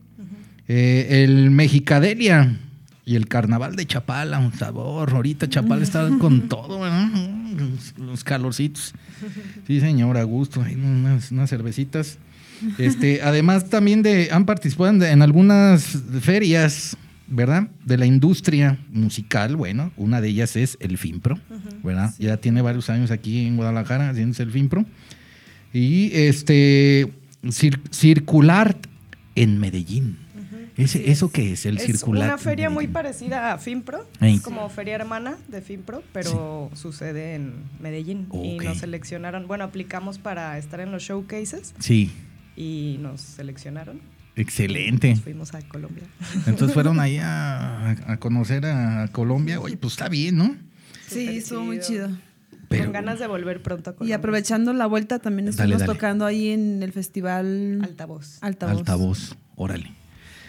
eh, 0.68 1.24
el 1.24 1.52
Mexicadelia 1.52 2.60
y 3.06 3.16
el 3.16 3.28
Carnaval 3.28 3.76
de 3.76 3.86
Chapala, 3.86 4.40
un 4.40 4.54
sabor. 4.54 5.12
Ahorita 5.12 5.48
Chapala 5.48 5.84
está 5.84 6.10
con 6.20 6.50
todo, 6.50 6.82
¿verdad? 6.82 7.10
Los, 7.58 7.98
los 7.98 8.24
calorcitos. 8.24 8.94
Sí, 9.68 9.80
señor, 9.80 10.18
a 10.18 10.24
gusto. 10.24 10.62
Hay 10.62 10.76
unas, 10.76 11.32
unas 11.32 11.50
cervecitas. 11.50 12.18
Este, 12.78 13.22
además, 13.22 13.70
también 13.70 14.02
de, 14.04 14.30
han 14.32 14.46
participado 14.46 15.04
en, 15.06 15.22
algunas 15.22 15.98
ferias, 16.22 16.98
¿verdad? 17.28 17.68
De 17.86 17.98
la 17.98 18.06
industria 18.06 18.78
musical. 18.90 19.56
Bueno, 19.56 19.92
una 19.98 20.22
de 20.22 20.30
ellas 20.30 20.56
es 20.56 20.78
el 20.80 20.98
FIMPRO, 20.98 21.40
¿verdad? 21.84 22.14
Ya 22.20 22.38
tiene 22.38 22.62
varios 22.62 22.90
años 22.90 23.12
aquí 23.12 23.46
en 23.46 23.58
Guadalajara 23.58 24.10
haciéndose 24.10 24.44
el 24.44 24.52
FIMPRO. 24.52 24.86
Y 25.74 26.12
este, 26.14 27.12
Cir- 27.44 27.82
Circular 27.92 28.78
en 29.36 29.60
Medellín. 29.60 30.20
¿Eso 30.78 31.32
qué 31.32 31.54
es 31.54 31.66
el 31.66 31.78
es 31.78 31.84
Circular? 31.86 32.26
una 32.26 32.34
en 32.34 32.40
feria 32.40 32.70
muy 32.70 32.88
parecida 32.88 33.54
a 33.54 33.58
FIMPRO, 33.58 34.06
Ey. 34.20 34.36
es 34.36 34.42
como 34.42 34.68
feria 34.70 34.96
hermana 34.96 35.38
de 35.48 35.62
FIMPRO, 35.62 36.04
pero 36.12 36.70
sucede 36.74 37.36
en 37.36 37.54
Medellín. 37.80 38.28
Y 38.34 38.58
nos 38.58 38.80
seleccionaron, 38.80 39.48
bueno, 39.48 39.64
aplicamos 39.64 40.18
para 40.18 40.58
estar 40.58 40.82
en 40.82 40.92
los 40.92 41.02
showcases 41.04 41.74
Sí, 41.80 42.12
y 42.56 42.98
nos 43.02 43.22
seleccionaron. 43.22 44.00
excelente. 44.36 45.12
Nos 45.12 45.22
fuimos 45.22 45.54
a 45.54 45.62
Colombia. 45.68 46.04
Entonces 46.46 46.74
fueron 46.74 47.00
ahí 47.00 47.18
a, 47.22 47.92
a 47.92 48.18
conocer 48.18 48.66
a 48.66 49.08
Colombia. 49.12 49.60
Oye, 49.60 49.78
pues 49.78 49.94
está 49.94 50.10
bien, 50.10 50.38
¿no? 50.38 50.56
Sí, 51.08 51.38
estuvo 51.38 51.62
muy 51.64 51.80
chido. 51.80 52.10
Pero- 52.68 52.86
Con 52.86 52.94
ganas 52.94 53.20
de 53.20 53.28
volver 53.28 53.62
pronto 53.62 53.92
a 53.92 53.94
Y 53.94 53.96
Colombia. 53.98 54.16
aprovechando 54.18 54.74
la 54.74 54.88
vuelta, 54.88 55.20
también 55.20 55.48
estuvimos 55.48 55.80
dale. 55.82 55.94
tocando 55.94 56.26
ahí 56.26 56.50
en 56.50 56.82
el 56.82 56.92
festival 56.92 57.80
Altavoz. 57.84 58.40
Altavoz. 58.42 58.78
Altavoz, 58.80 59.38
órale. 59.56 59.92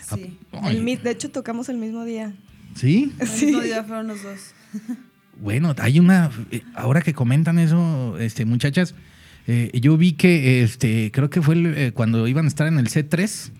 Sí. 0.08 0.38
El 0.64 0.82
mi- 0.82 0.96
de 0.96 1.10
hecho, 1.10 1.30
tocamos 1.30 1.68
el 1.68 1.76
mismo 1.76 2.04
día. 2.04 2.32
¿Sí? 2.74 3.12
El 3.18 3.28
mismo 3.28 3.60
día 3.60 3.84
fueron 3.84 4.06
los 4.08 4.22
dos. 4.22 4.38
Bueno, 5.40 5.74
hay 5.78 5.98
una. 6.00 6.30
eh, 6.50 6.62
Ahora 6.74 7.02
que 7.02 7.12
comentan 7.12 7.58
eso, 7.58 8.16
este, 8.18 8.44
muchachas, 8.46 8.94
eh, 9.46 9.70
yo 9.80 9.96
vi 9.96 10.12
que 10.12 10.62
este, 10.62 11.10
creo 11.12 11.30
que 11.30 11.40
fue 11.42 11.54
el, 11.54 11.66
eh, 11.76 11.92
cuando 11.92 12.26
iban 12.28 12.44
a 12.46 12.48
estar 12.48 12.66
en 12.66 12.78
el 12.78 12.88
C3. 12.88 13.50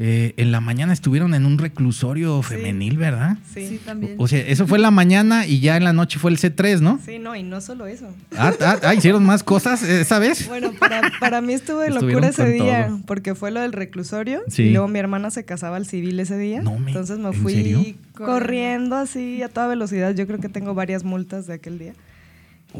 eh, 0.00 0.34
en 0.38 0.50
la 0.50 0.60
mañana 0.60 0.92
estuvieron 0.92 1.34
en 1.34 1.46
un 1.46 1.56
reclusorio 1.56 2.42
Sí. 2.42 2.54
femenil, 2.56 2.98
¿verdad? 2.98 3.38
Sí. 3.54 3.68
Sí, 3.68 3.80
también. 3.84 4.16
O 4.18 4.26
sea, 4.26 4.40
eso 4.40 4.66
fue 4.66 4.78
en 4.78 4.82
la 4.82 4.90
mañana 4.90 5.46
y 5.46 5.60
ya 5.60 5.76
en 5.76 5.84
la 5.84 5.92
noche 5.92 6.18
fue 6.18 6.32
el 6.32 6.38
C3, 6.38 6.80
¿no? 6.80 6.98
Sí, 7.06 7.20
no, 7.20 7.36
y 7.36 7.44
no 7.44 7.60
solo 7.60 7.86
eso. 7.86 8.08
Ah, 8.36 8.52
ah, 8.60 8.78
ah, 8.82 8.94
hicieron 8.94 9.24
más 9.24 9.44
cosas 9.44 9.84
esa 9.84 10.18
vez. 10.18 10.48
Bueno, 10.48 10.72
para, 10.80 11.12
para 11.20 11.40
mí 11.40 11.52
estuvo 11.52 11.78
de 11.78 11.90
locura 11.90 12.26
ese 12.26 12.48
día, 12.50 12.88
todo. 12.88 13.02
porque 13.06 13.36
fue 13.36 13.52
lo 13.52 13.60
del 13.60 13.72
reclusorio 13.72 14.42
Sí. 14.48 14.64
y 14.64 14.70
luego 14.72 14.88
mi 14.88 14.98
hermana 14.98 15.30
se 15.30 15.44
casaba 15.44 15.76
al 15.76 15.86
civil 15.86 16.18
ese 16.18 16.36
día. 16.38 16.60
No 16.60 16.76
me- 16.76 16.90
entonces 16.90 17.18
me 17.20 17.28
¿en 17.28 17.34
fui 17.34 17.52
serio? 17.54 17.84
corriendo 18.14 18.96
así 18.96 19.42
a 19.44 19.48
toda 19.48 19.68
velocidad. 19.68 20.12
Yo 20.12 20.26
creo 20.26 20.40
que 20.40 20.48
tengo 20.48 20.74
varias 20.74 21.04
multas 21.04 21.46
de 21.46 21.54
aquel 21.54 21.78
día. 21.78 21.92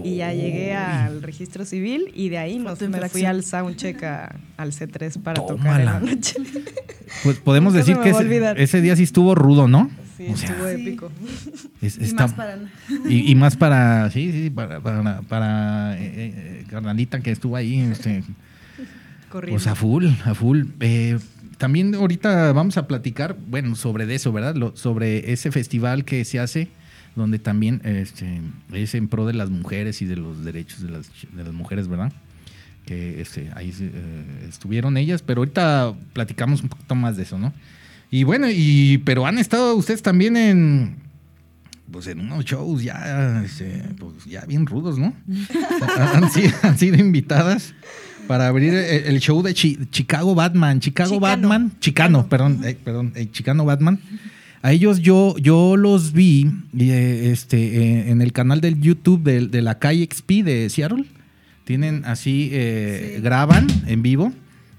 Y 0.02 0.16
ya 0.16 0.32
llegué 0.32 0.74
al 0.74 1.22
registro 1.22 1.64
civil 1.64 2.10
y 2.14 2.28
de 2.28 2.38
ahí 2.38 2.58
nos, 2.58 2.80
me 2.80 3.08
fui 3.08 3.24
al 3.24 3.44
soundcheck 3.44 4.02
a- 4.02 4.34
al 4.56 4.72
C3 4.72 5.22
para 5.22 5.34
tocar 5.46 5.80
en 5.80 5.86
Tómala. 5.86 6.00
la 6.00 6.00
noche. 6.00 6.34
Pues 7.22 7.38
podemos 7.38 7.74
decir 7.74 7.96
que 7.98 8.10
ese, 8.10 8.54
ese 8.62 8.80
día 8.80 8.96
sí 8.96 9.04
estuvo 9.04 9.34
rudo, 9.36 9.68
¿no? 9.68 9.90
Sí, 10.16 10.26
O 10.32 10.36
sea, 10.36 10.50
estuvo 10.50 10.68
Sí. 10.68 10.74
épico. 10.82 11.12
es- 11.80 11.98
Y 11.98 12.04
está- 12.04 12.24
más 12.26 12.32
para... 12.34 12.58
y, 13.08 13.30
y 13.30 13.34
más 13.36 13.56
para, 13.56 14.10
sí, 14.10 14.32
sí, 14.32 14.50
para, 14.50 14.80
para, 14.80 15.22
para, 15.22 15.96
eh, 15.98 16.12
eh, 16.16 16.64
carnalita 16.70 17.20
que 17.20 17.30
estuvo 17.30 17.54
ahí, 17.56 17.80
este, 17.80 18.24
Corriendo. 19.28 19.56
pues 19.56 19.66
a 19.68 19.74
full, 19.74 20.06
a 20.24 20.34
full. 20.34 20.64
Eh, 20.80 21.18
también 21.58 21.94
ahorita 21.94 22.52
vamos 22.52 22.76
a 22.78 22.86
platicar, 22.88 23.36
bueno, 23.48 23.74
sobre 23.76 24.06
de 24.06 24.16
eso, 24.16 24.32
¿verdad? 24.32 24.54
Lo- 24.56 24.76
sobre 24.76 25.32
ese 25.32 25.50
festival 25.52 26.04
que 26.04 26.24
se 26.24 26.38
hace, 26.40 26.68
donde 27.16 27.38
también 27.38 27.80
este, 27.85 28.40
es 28.73 28.94
en 28.94 29.09
pro 29.09 29.26
de 29.26 29.35
las 29.35 29.50
mujeres 29.50 30.02
y 30.02 30.06
de 30.06 30.16
los 30.16 30.44
derechos 30.44 30.80
de 30.83 30.90
las, 30.90 31.11
de 31.33 31.44
las 31.44 31.52
mujeres, 31.52 31.88
¿verdad? 31.88 32.12
Que 32.87 33.21
este, 33.21 33.50
ahí 33.54 33.73
eh, 33.80 34.47
estuvieron 34.49 34.97
ellas, 34.97 35.23
pero 35.23 35.40
ahorita 35.40 35.94
platicamos 36.12 36.62
un 36.62 36.68
poquito 36.68 36.94
más 36.94 37.16
de 37.16 37.23
eso, 37.23 37.38
¿no? 37.38 37.52
Y 38.11 38.25
bueno, 38.25 38.47
y 38.50 38.99
pero 39.04 39.26
han 39.26 39.38
estado 39.38 39.75
ustedes 39.75 40.02
también 40.02 40.37
en 40.37 40.97
pues 41.90 42.06
en 42.09 42.18
unos 42.21 42.44
shows 42.44 42.83
ya, 42.83 43.42
este, 43.44 43.83
pues 43.99 44.25
ya 44.25 44.44
bien 44.47 44.66
rudos, 44.66 44.99
¿no? 44.99 45.14
han, 46.12 46.30
sido, 46.30 46.50
han 46.62 46.78
sido 46.78 46.97
invitadas 46.97 47.75
para 48.26 48.49
abrir 48.49 48.73
el, 48.75 49.04
el 49.04 49.21
show 49.21 49.42
de 49.42 49.52
Chi- 49.54 49.78
Chicago 49.90 50.35
Batman, 50.35 50.80
Chicago 50.80 51.11
Chicano. 51.14 51.21
Batman, 51.49 51.73
Chicano, 51.80 52.26
perdón, 52.28 52.61
eh, 52.64 52.76
perdón, 52.83 53.12
eh, 53.14 53.28
Chicano 53.30 53.64
Batman. 53.64 54.00
A 54.64 54.73
ellos 54.73 55.00
yo, 55.00 55.37
yo 55.38 55.76
los 55.76 56.12
vi 56.14 56.50
eh, 56.78 57.28
este, 57.33 57.59
eh, 57.59 58.11
en 58.11 58.23
el 58.23 58.33
canal 58.33 58.62
del 58.62 58.80
YouTube 58.80 59.23
de, 59.23 59.47
de 59.47 59.61
la 59.61 59.78
calle 59.78 60.09
XP 60.11 60.42
de 60.42 60.71
Seattle. 60.71 61.04
Tienen 61.64 62.04
así, 62.06 62.49
eh, 62.50 63.14
Sí. 63.16 63.23
graban 63.23 63.66
en 63.87 64.00
vivo. 64.02 64.33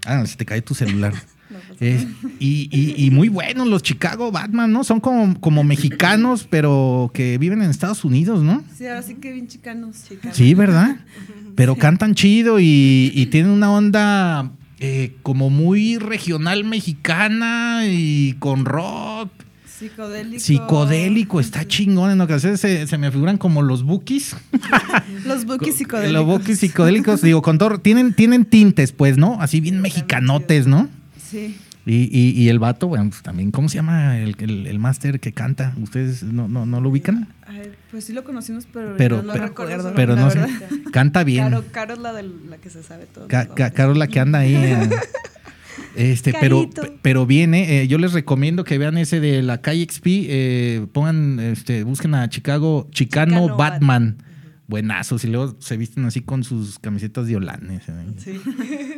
Ah, 0.07 0.25
se 0.25 0.37
te 0.37 0.45
cae 0.45 0.61
tu 0.63 0.73
celular. 0.73 1.13
Es- 1.79 2.07
y, 2.39 2.67
y- 2.71 2.95
y 3.05 3.11
muy 3.11 3.29
buenos 3.29 3.67
los 3.67 3.83
Chicago 3.83 4.31
Batman, 4.31 4.71
¿no? 4.71 4.83
Son 4.83 4.99
como, 4.99 5.39
como 5.39 5.63
mexicanos, 5.63 6.47
pero 6.49 7.11
que 7.13 7.37
viven 7.37 7.61
en 7.61 7.69
Estados 7.69 8.03
Unidos, 8.03 8.41
¿no? 8.41 8.63
Sí, 8.75 8.87
ahora 8.87 9.03
sí 9.03 9.15
que 9.15 9.31
bien 9.33 9.47
chicanos. 9.47 9.97
Sí, 10.31 10.53
¿verdad? 10.55 10.97
Pero 11.55 11.75
cantan 11.75 12.15
chido 12.15 12.59
y, 12.59 13.11
y 13.13 13.27
tienen 13.27 13.51
una 13.51 13.71
onda 13.71 14.51
eh, 14.79 15.15
como 15.21 15.49
muy 15.49 15.97
regional 15.97 16.63
mexicana 16.65 17.83
y 17.87 18.33
con 18.39 18.65
rock. 18.65 19.29
Psicodélico. 19.77 20.39
Psicodélico, 20.39 21.39
está 21.39 21.65
chingón. 21.67 22.11
En 22.11 22.21
ocasiones 22.21 22.59
se, 22.61 22.87
se 22.87 22.97
me 22.97 23.11
figuran 23.11 23.37
como 23.37 23.61
los 23.61 23.83
bookies. 23.83 24.35
Los 25.25 25.45
bookies 25.45 25.75
psicodélicos. 25.75 26.13
Los 26.13 26.25
bookies 26.25 26.59
psicodélicos, 26.59 27.21
digo, 27.21 27.41
con 27.41 27.57
todo, 27.57 27.79
tienen, 27.79 28.13
tienen 28.13 28.45
tintes, 28.45 28.91
pues, 28.91 29.17
¿no? 29.17 29.41
Así 29.41 29.59
bien 29.59 29.81
mexicanotes, 29.81 30.65
¿no? 30.67 30.87
Sí. 31.29 31.57
Y, 31.87 32.09
y- 32.17 32.31
y 32.31 32.49
el 32.49 32.57
vato, 32.57 32.87
bueno, 32.87 33.09
pues 33.09 33.21
también, 33.21 33.51
¿cómo 33.51 33.69
se 33.69 33.75
llama 33.75 34.17
el, 34.17 34.35
el, 34.39 34.65
el 34.65 34.79
máster 34.79 35.19
que 35.19 35.33
canta? 35.33 35.75
¿Ustedes 35.81 36.23
no, 36.23 36.47
no, 36.47 36.65
no 36.65 36.81
lo 36.81 36.89
ubican? 36.89 37.27
A 37.47 37.51
ver, 37.51 37.77
pues 37.91 38.05
sí 38.05 38.13
lo 38.13 38.23
conocimos, 38.23 38.65
pero, 38.71 39.21
no 39.21 39.33
pero- 39.33 39.45
recuerdo. 39.45 39.93
Pero 39.95 40.15
no 40.15 40.31
sé, 40.31 40.39
canta 40.91 41.23
bien. 41.23 41.43
Caro, 41.49 41.63
Caro 41.71 41.93
es 41.93 41.99
la, 41.99 42.13
de 42.13 42.23
la 42.49 42.57
que 42.57 42.69
se 42.71 42.81
sabe 42.81 43.05
todo. 43.05 43.27
Ca- 43.27 43.47
Caro 43.71 43.91
es 43.91 43.97
la 43.99 44.07
que 44.07 44.19
anda 44.19 44.39
ahí. 44.39 44.55
eh, 44.55 44.89
Este, 45.95 46.33
pero, 46.39 46.69
Carito. 46.69 46.99
pero 47.01 47.25
viene, 47.25 47.81
eh, 47.81 47.87
yo 47.87 47.97
les 47.97 48.13
recomiendo 48.13 48.63
que 48.63 48.77
vean 48.77 48.97
ese 48.97 49.19
de 49.19 49.41
la 49.41 49.61
calle 49.61 49.85
XP, 49.89 50.05
eh, 50.07 50.87
pongan, 50.91 51.39
este, 51.39 51.83
busquen 51.83 52.13
a 52.15 52.29
Chicago, 52.29 52.87
Chicano, 52.91 53.31
Chicano 53.41 53.57
Batman. 53.57 54.17
Buenazos, 54.67 55.23
y 55.23 55.27
luego 55.27 55.55
se 55.59 55.77
visten 55.77 56.05
así 56.05 56.21
con 56.21 56.43
sus 56.43 56.79
camisetas 56.79 57.27
de 57.27 57.35
holanes. 57.35 57.83
¿eh? 57.87 57.93
Sí, 58.17 58.31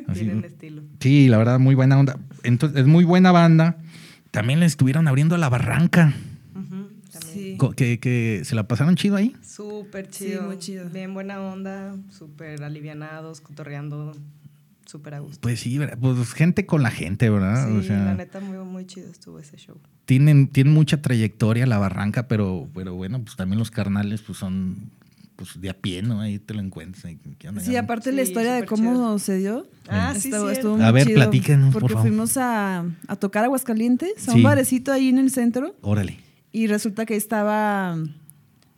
Así, 0.07 0.19
tienen 0.23 0.43
estilo. 0.45 0.81
Sí, 1.01 1.27
la 1.27 1.37
verdad, 1.37 1.59
muy 1.59 1.75
buena 1.75 1.99
onda. 1.99 2.17
Entonces, 2.43 2.79
es 2.79 2.87
muy 2.87 3.03
buena 3.03 3.33
banda. 3.33 3.77
También 4.31 4.61
le 4.61 4.65
estuvieron 4.65 5.09
abriendo 5.09 5.35
la 5.37 5.49
barranca. 5.49 6.13
Sí. 7.33 7.57
que, 7.75 7.99
que 7.99 8.41
se 8.45 8.55
la 8.55 8.67
pasaron 8.67 8.95
chido 8.95 9.15
ahí. 9.15 9.35
Súper 9.41 10.07
Sí, 10.11 10.25
chido. 10.25 10.43
muy 10.43 10.57
chido. 10.59 10.89
Bien 10.89 11.13
buena 11.13 11.41
onda, 11.41 11.95
súper 12.11 12.63
alivianados, 12.63 13.41
cotorreando, 13.41 14.15
súper 14.88 15.13
a 15.15 15.20
gusto. 15.20 15.39
Pues 15.41 15.60
sí, 15.60 15.79
pues 16.01 16.34
gente 16.34 16.65
con 16.65 16.82
la 16.82 16.89
gente, 16.91 17.29
¿verdad? 17.29 17.67
sí, 17.70 17.77
o 17.77 17.84
sea, 17.84 18.03
la 18.06 18.15
neta, 18.15 18.39
muy, 18.39 18.58
muy 18.60 18.86
chido 18.86 19.12
estuvo 19.12 19.38
ese 19.39 19.58
show. 19.58 19.77
tienen, 20.06 20.48
tienen 20.48 20.74
mucha 20.74 21.01
trayectoria 21.01 21.65
la 21.67 21.77
barranca, 21.77 22.27
pero, 22.27 22.67
pero 22.74 22.96
bueno, 22.96 23.22
pues 23.22 23.36
también 23.36 23.60
los 23.60 23.70
carnales 23.72 24.22
pues 24.22 24.38
son 24.38 24.89
pues 25.36 25.62
de 25.62 25.70
a 25.70 25.75
pie, 25.75 26.01
¿no? 26.01 26.22
Ahí 26.22 26.39
te 26.39 26.56
lo 26.56 26.62
encuentras. 26.62 27.06
ahí, 27.06 27.20
¿qué 27.38 27.48
onda? 27.50 27.62
Sí, 27.62 27.75
aparte 27.75 28.12
la 28.12 28.24
historia 28.24 28.53
de 28.56 28.65
cómo 28.65 28.91
chido. 28.91 29.20
se 29.20 29.38
dio. 29.38 29.67
Ah, 29.88 30.13
sí, 30.17 30.29
estuvo, 30.29 30.50
estuvo 30.50 30.74
A 30.75 30.77
muy 30.77 30.91
ver, 30.94 31.03
chido, 31.06 31.15
platíquenos, 31.15 31.74
por 31.74 31.82
Porque 31.82 31.94
favor. 31.94 32.10
fuimos 32.10 32.38
a, 32.38 32.84
a 33.08 33.15
tocar 33.17 33.44
a 33.44 33.46
Aguascalientes, 33.46 34.27
a 34.27 34.32
Sí. 34.32 34.38
un 34.38 34.44
barecito 34.44 34.91
ahí 34.91 35.10
en 35.10 35.20
el 35.20 35.29
centro, 35.29 35.75
Órale. 35.82 36.17
y 36.51 36.65
resulta 36.65 37.06
que 37.06 37.13
ahí 37.13 37.17
estaba 37.20 37.98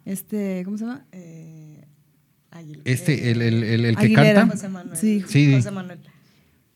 este, 0.05 0.63
¿cómo 0.65 0.77
se 0.77 0.83
llama? 0.85 1.05
Eh, 1.13 1.38
Este, 2.85 3.31
el, 3.31 3.41
el, 3.41 3.63
el, 3.63 3.85
el 3.85 3.95
que 3.95 4.05
Aguilera. 4.05 4.41
canta. 4.41 4.55
José 4.55 4.69
Manuel. 4.69 4.97
Sí. 4.97 5.23
Sí. 5.27 5.53
José 5.55 5.71
Manuel. 5.71 5.99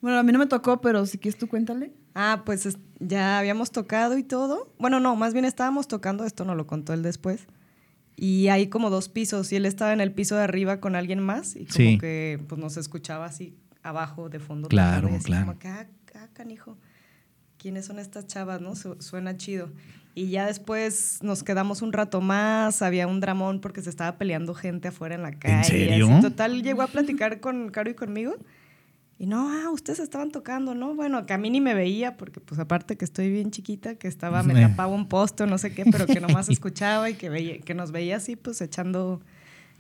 Bueno, 0.01 0.17
a 0.19 0.23
mí 0.23 0.31
no 0.31 0.39
me 0.39 0.47
tocó, 0.47 0.81
pero 0.81 1.05
si 1.05 1.17
quieres 1.17 1.37
tú 1.39 1.47
cuéntale. 1.47 1.93
Ah, 2.13 2.43
pues 2.45 2.65
es- 2.65 2.77
ya 2.99 3.39
habíamos 3.39 3.71
tocado 3.71 4.17
y 4.17 4.23
todo. 4.23 4.73
Bueno, 4.79 4.99
no, 4.99 5.15
más 5.15 5.33
bien 5.33 5.45
estábamos 5.45 5.87
tocando, 5.87 6.25
esto 6.25 6.43
no 6.45 6.55
lo 6.55 6.67
contó 6.67 6.93
él 6.93 7.01
después. 7.03 7.47
Y 8.15 8.49
hay 8.49 8.67
como 8.67 8.89
dos 8.89 9.09
pisos 9.09 9.51
y 9.51 9.55
él 9.55 9.65
estaba 9.65 9.93
en 9.93 10.01
el 10.01 10.11
piso 10.11 10.35
de 10.35 10.43
arriba 10.43 10.79
con 10.79 10.95
alguien 10.95 11.19
más 11.19 11.55
y 11.55 11.65
como 11.65 11.73
Sí. 11.73 11.97
que 11.97 12.39
pues 12.47 12.59
nos 12.61 12.77
escuchaba 12.77 13.25
así 13.25 13.55
abajo 13.81 14.29
de 14.29 14.39
fondo. 14.39 14.67
Claro, 14.69 15.09
claro. 15.23 15.45
Como 15.47 15.59
que, 15.59 15.67
ah, 15.67 15.87
ah, 16.15 16.27
canijo, 16.33 16.77
¿quiénes 17.57 17.85
son 17.85 17.97
estas 17.97 18.27
chavas, 18.27 18.61
no? 18.61 18.75
Su- 18.75 18.97
suena 19.01 19.35
chido. 19.37 19.71
Y 20.15 20.27
ya 20.29 20.45
después 20.45 21.19
nos 21.23 21.43
quedamos 21.43 21.81
un 21.81 21.91
rato 21.91 22.21
más, 22.21 22.81
había 22.83 23.07
un 23.07 23.19
dramón 23.19 23.59
porque 23.61 23.81
se 23.81 23.89
estaba 23.89 24.17
peleando 24.17 24.53
gente 24.53 24.89
afuera 24.89 25.15
en 25.15 25.23
la 25.23 25.31
calle. 25.31 25.61
y 25.61 25.87
serio? 25.89 26.07
así. 26.11 26.21
Total, 26.21 26.61
llegó 26.61 26.83
a 26.83 26.87
platicar 26.87 27.39
con 27.39 27.69
Caro 27.69 27.89
y 27.89 27.95
conmigo. 27.95 28.35
Y 29.17 29.25
no, 29.25 29.49
ah, 29.49 29.69
ustedes 29.71 29.99
estaban 29.99 30.31
tocando, 30.31 30.75
¿no? 30.75 30.95
Bueno, 30.95 31.25
que 31.25 31.33
a 31.33 31.37
mí 31.37 31.49
ni 31.49 31.61
me 31.61 31.73
veía, 31.73 32.17
porque 32.17 32.39
pues 32.41 32.59
aparte 32.59 32.95
que 32.97 33.05
estoy 33.05 33.31
bien 33.31 33.51
chiquita, 33.51 33.95
que 33.95 34.07
estaba, 34.07 34.43
me 34.43 34.53
Eh. 34.59 34.67
tapaba 34.67 34.93
un 34.93 35.07
poste 35.07 35.43
o 35.43 35.47
no 35.47 35.57
sé 35.57 35.73
qué, 35.73 35.85
pero 35.85 36.05
que 36.05 36.19
nomás 36.19 36.49
escuchaba 36.49 37.09
y 37.09 37.13
que 37.15 37.29
veía, 37.29 37.59
que 37.59 37.73
nos 37.73 37.91
veía 37.91 38.17
así, 38.17 38.35
pues 38.35 38.59
echando, 38.61 39.21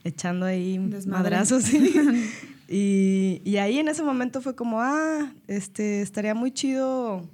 echando 0.03 0.45
ahí 0.45 0.77
Desmadre. 0.79 1.23
madrazos. 1.23 1.63
sí. 1.63 1.93
y, 2.69 3.41
y 3.43 3.57
ahí 3.57 3.77
en 3.79 3.87
ese 3.87 4.01
momento 4.03 4.41
fue 4.41 4.55
como, 4.55 4.79
ah, 4.81 5.31
este, 5.47 6.01
estaría 6.01 6.33
muy 6.33 6.51
chido 6.51 7.27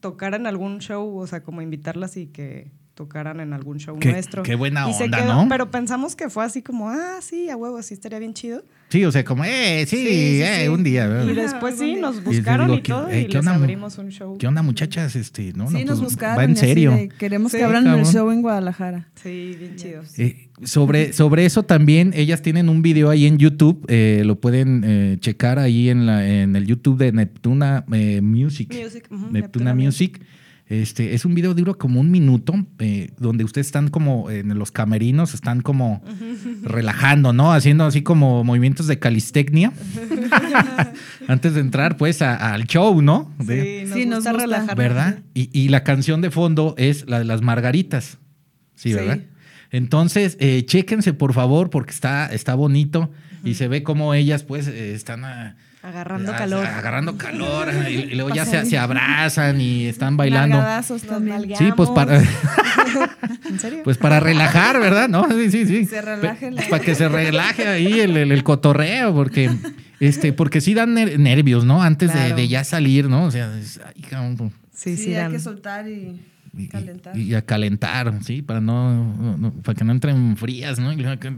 tocar 0.00 0.34
en 0.34 0.46
algún 0.46 0.78
show, 0.80 1.16
o 1.16 1.26
sea, 1.26 1.42
como 1.42 1.62
invitarlas 1.62 2.16
y 2.16 2.28
que 2.28 2.72
tocaran 2.98 3.38
en 3.38 3.52
algún 3.52 3.78
show 3.78 3.96
Qué- 4.00 4.10
nuestro. 4.10 4.42
qué 4.42 4.56
buena 4.56 4.90
Y 4.90 4.92
se 4.92 5.04
onda, 5.04 5.18
quedó- 5.18 5.34
¿no? 5.44 5.48
Pero 5.48 5.70
pensamos 5.70 6.16
que 6.16 6.28
fue 6.28 6.44
así 6.44 6.62
como, 6.62 6.88
ah, 6.90 7.18
sí, 7.20 7.48
a 7.48 7.56
huevo, 7.56 7.80
sí 7.80 7.94
estaría 7.94 8.18
bien 8.18 8.34
chido. 8.34 8.64
Sí, 8.88 9.04
o 9.04 9.12
sea, 9.12 9.22
como, 9.24 9.44
eh, 9.44 9.84
sí, 9.86 9.96
Sí, 9.98 10.06
sí, 10.06 10.42
eh, 10.42 10.62
sí. 10.62 10.68
un 10.68 10.82
día. 10.82 11.06
¿verdad? 11.06 11.30
Y 11.30 11.34
después 11.34 11.78
sí, 11.78 11.94
nos 11.94 12.24
buscaron 12.24 12.66
digo, 12.66 12.78
y 12.78 12.82
¿qué- 12.82 12.92
todo 12.92 13.08
eh, 13.08 13.20
y 13.22 13.26
les 13.28 13.36
onda, 13.36 13.54
abrimos 13.54 13.98
un 13.98 14.08
show. 14.10 14.36
¿Qué 14.38 14.46
onda, 14.48 14.62
muchachas? 14.62 15.14
Este, 15.14 15.52
no, 15.52 15.68
sí, 15.68 15.74
no, 15.74 15.80
nos 15.92 16.00
pues, 16.00 16.10
buscaron. 16.12 16.38
Va 16.38 16.44
en 16.44 16.56
serio. 16.56 16.90
de, 16.90 17.08
queremos 17.08 17.52
Sí, 17.52 17.58
que 17.58 17.64
abran 17.64 17.86
el 17.86 18.04
show 18.04 18.30
en 18.32 18.42
Guadalajara. 18.42 19.08
Sí, 19.22 19.54
bien 19.58 19.76
chido. 19.76 20.02
Eh, 20.16 20.48
sobre, 20.64 21.12
sobre 21.12 21.46
eso 21.46 21.62
también, 21.62 22.12
ellas 22.16 22.42
tienen 22.42 22.68
un 22.68 22.82
video 22.82 23.10
ahí 23.10 23.26
en 23.26 23.38
YouTube, 23.38 23.84
eh, 23.88 24.22
lo 24.24 24.40
pueden 24.40 24.82
eh, 24.84 25.16
checar 25.20 25.60
ahí 25.60 25.88
en, 25.88 26.04
la, 26.06 26.26
en 26.28 26.56
el 26.56 26.66
YouTube 26.66 26.98
de 26.98 27.12
Neptuna 27.12 27.84
eh, 27.92 28.20
Music. 28.22 28.74
Music, 28.74 29.04
ujú, 29.10 29.26
Neptuna 29.30 29.40
Neptuna 29.40 29.74
Music. 29.74 30.20
Este, 30.68 31.14
es 31.14 31.24
un 31.24 31.34
video 31.34 31.54
duro 31.54 31.78
como 31.78 31.98
un 31.98 32.10
minuto, 32.10 32.52
eh, 32.78 33.10
donde 33.18 33.42
ustedes 33.44 33.68
están 33.68 33.88
como 33.88 34.30
en 34.30 34.56
los 34.58 34.70
camerinos, 34.70 35.32
están 35.32 35.62
como 35.62 36.02
relajando, 36.62 37.32
¿no? 37.32 37.52
Haciendo 37.54 37.84
así 37.86 38.02
como 38.02 38.44
movimientos 38.44 38.86
de 38.86 38.98
calistecnia. 38.98 39.72
Antes 41.26 41.54
de 41.54 41.60
entrar, 41.60 41.96
pues, 41.96 42.22
a- 42.22 42.52
al 42.52 42.64
show, 42.66 43.00
¿no? 43.02 43.32
De- 43.38 43.80
Sí, 43.80 43.84
nos 43.86 43.94
Sí, 43.98 44.06
nos 44.06 44.16
gusta 44.18 44.32
gusta. 44.32 44.44
relajarnos. 44.44 44.76
¿Verdad? 44.76 45.18
Y, 45.34 45.50
y 45.58 45.68
la 45.68 45.84
canción 45.84 46.20
de 46.20 46.30
fondo 46.30 46.74
es 46.78 47.08
la 47.08 47.18
de 47.18 47.24
las 47.24 47.42
margaritas. 47.42 48.18
Sí, 48.74 48.90
Sí. 48.90 48.94
¿verdad? 48.94 49.20
Entonces, 49.70 50.36
eh, 50.40 50.64
chéquense 50.64 51.12
por 51.12 51.34
favor, 51.34 51.68
porque 51.70 51.90
está, 51.92 52.26
está 52.26 52.54
bonito 52.54 53.10
y 53.44 53.54
se 53.54 53.68
ve 53.68 53.82
como 53.82 54.14
ellas, 54.14 54.42
pues, 54.42 54.66
eh, 54.68 54.94
están 54.94 55.24
a- 55.24 55.56
Agarrando 55.88 56.32
calor. 56.32 56.66
agarrando 56.66 57.16
calor 57.16 57.68
y, 57.88 57.92
y 57.94 58.14
luego 58.14 58.28
ya 58.34 58.44
se, 58.44 58.76
abrazan 58.78 59.60
y 59.60 59.86
están 59.86 60.16
bailando. 60.16 60.62
También. 61.08 61.54
Sí, 61.56 61.70
pues 61.76 61.88
para, 61.90 62.18
¿En 63.48 63.58
serio? 63.58 63.80
pues 63.84 63.96
para 63.96 64.20
relajar, 64.20 64.78
¿verdad? 64.80 65.08
¿No? 65.08 65.26
Sí, 65.30 65.50
sí, 65.50 65.66
sí. 65.66 65.86
Se 65.86 66.02
relaje 66.02 66.50
la- 66.50 66.56
Pues 66.56 66.68
para 66.68 66.84
que 66.84 66.94
se 66.94 67.08
relaje 67.08 67.66
ahí 67.66 68.00
el, 68.00 68.16
el- 68.16 68.32
el 68.32 68.42
cotorreo, 68.44 69.14
porque, 69.14 69.50
este, 70.00 70.32
porque 70.32 70.60
sí 70.60 70.74
dan 70.74 70.94
ner- 70.94 71.18
nervios, 71.18 71.64
¿no? 71.64 71.82
Antes 71.82 72.08
de, 72.12 72.18
Claro. 72.18 72.36
de 72.36 72.48
ya 72.48 72.64
salir, 72.64 73.08
¿no? 73.08 73.24
O 73.24 73.30
sea, 73.30 73.56
es- 73.58 73.80
ay, 73.86 74.02
cabrón, 74.02 74.52
sí, 74.74 74.96
Sí, 74.96 75.04
sí, 75.04 75.08
hay 75.14 75.22
dan. 75.22 75.32
que 75.32 75.38
soltar 75.40 75.88
y... 75.88 76.20
Calentar. 76.72 77.16
y 77.16 77.34
a 77.34 77.42
calentar, 77.42 78.12
sí, 78.24 78.42
para 78.42 78.60
no, 78.60 78.92
no- 79.14 79.36
no- 79.38 79.52
para 79.62 79.76
que 79.78 79.84
no 79.84 79.92
entren 79.92 80.36
frías, 80.36 80.78
¿no? 80.78 80.90
Que- 81.18 81.32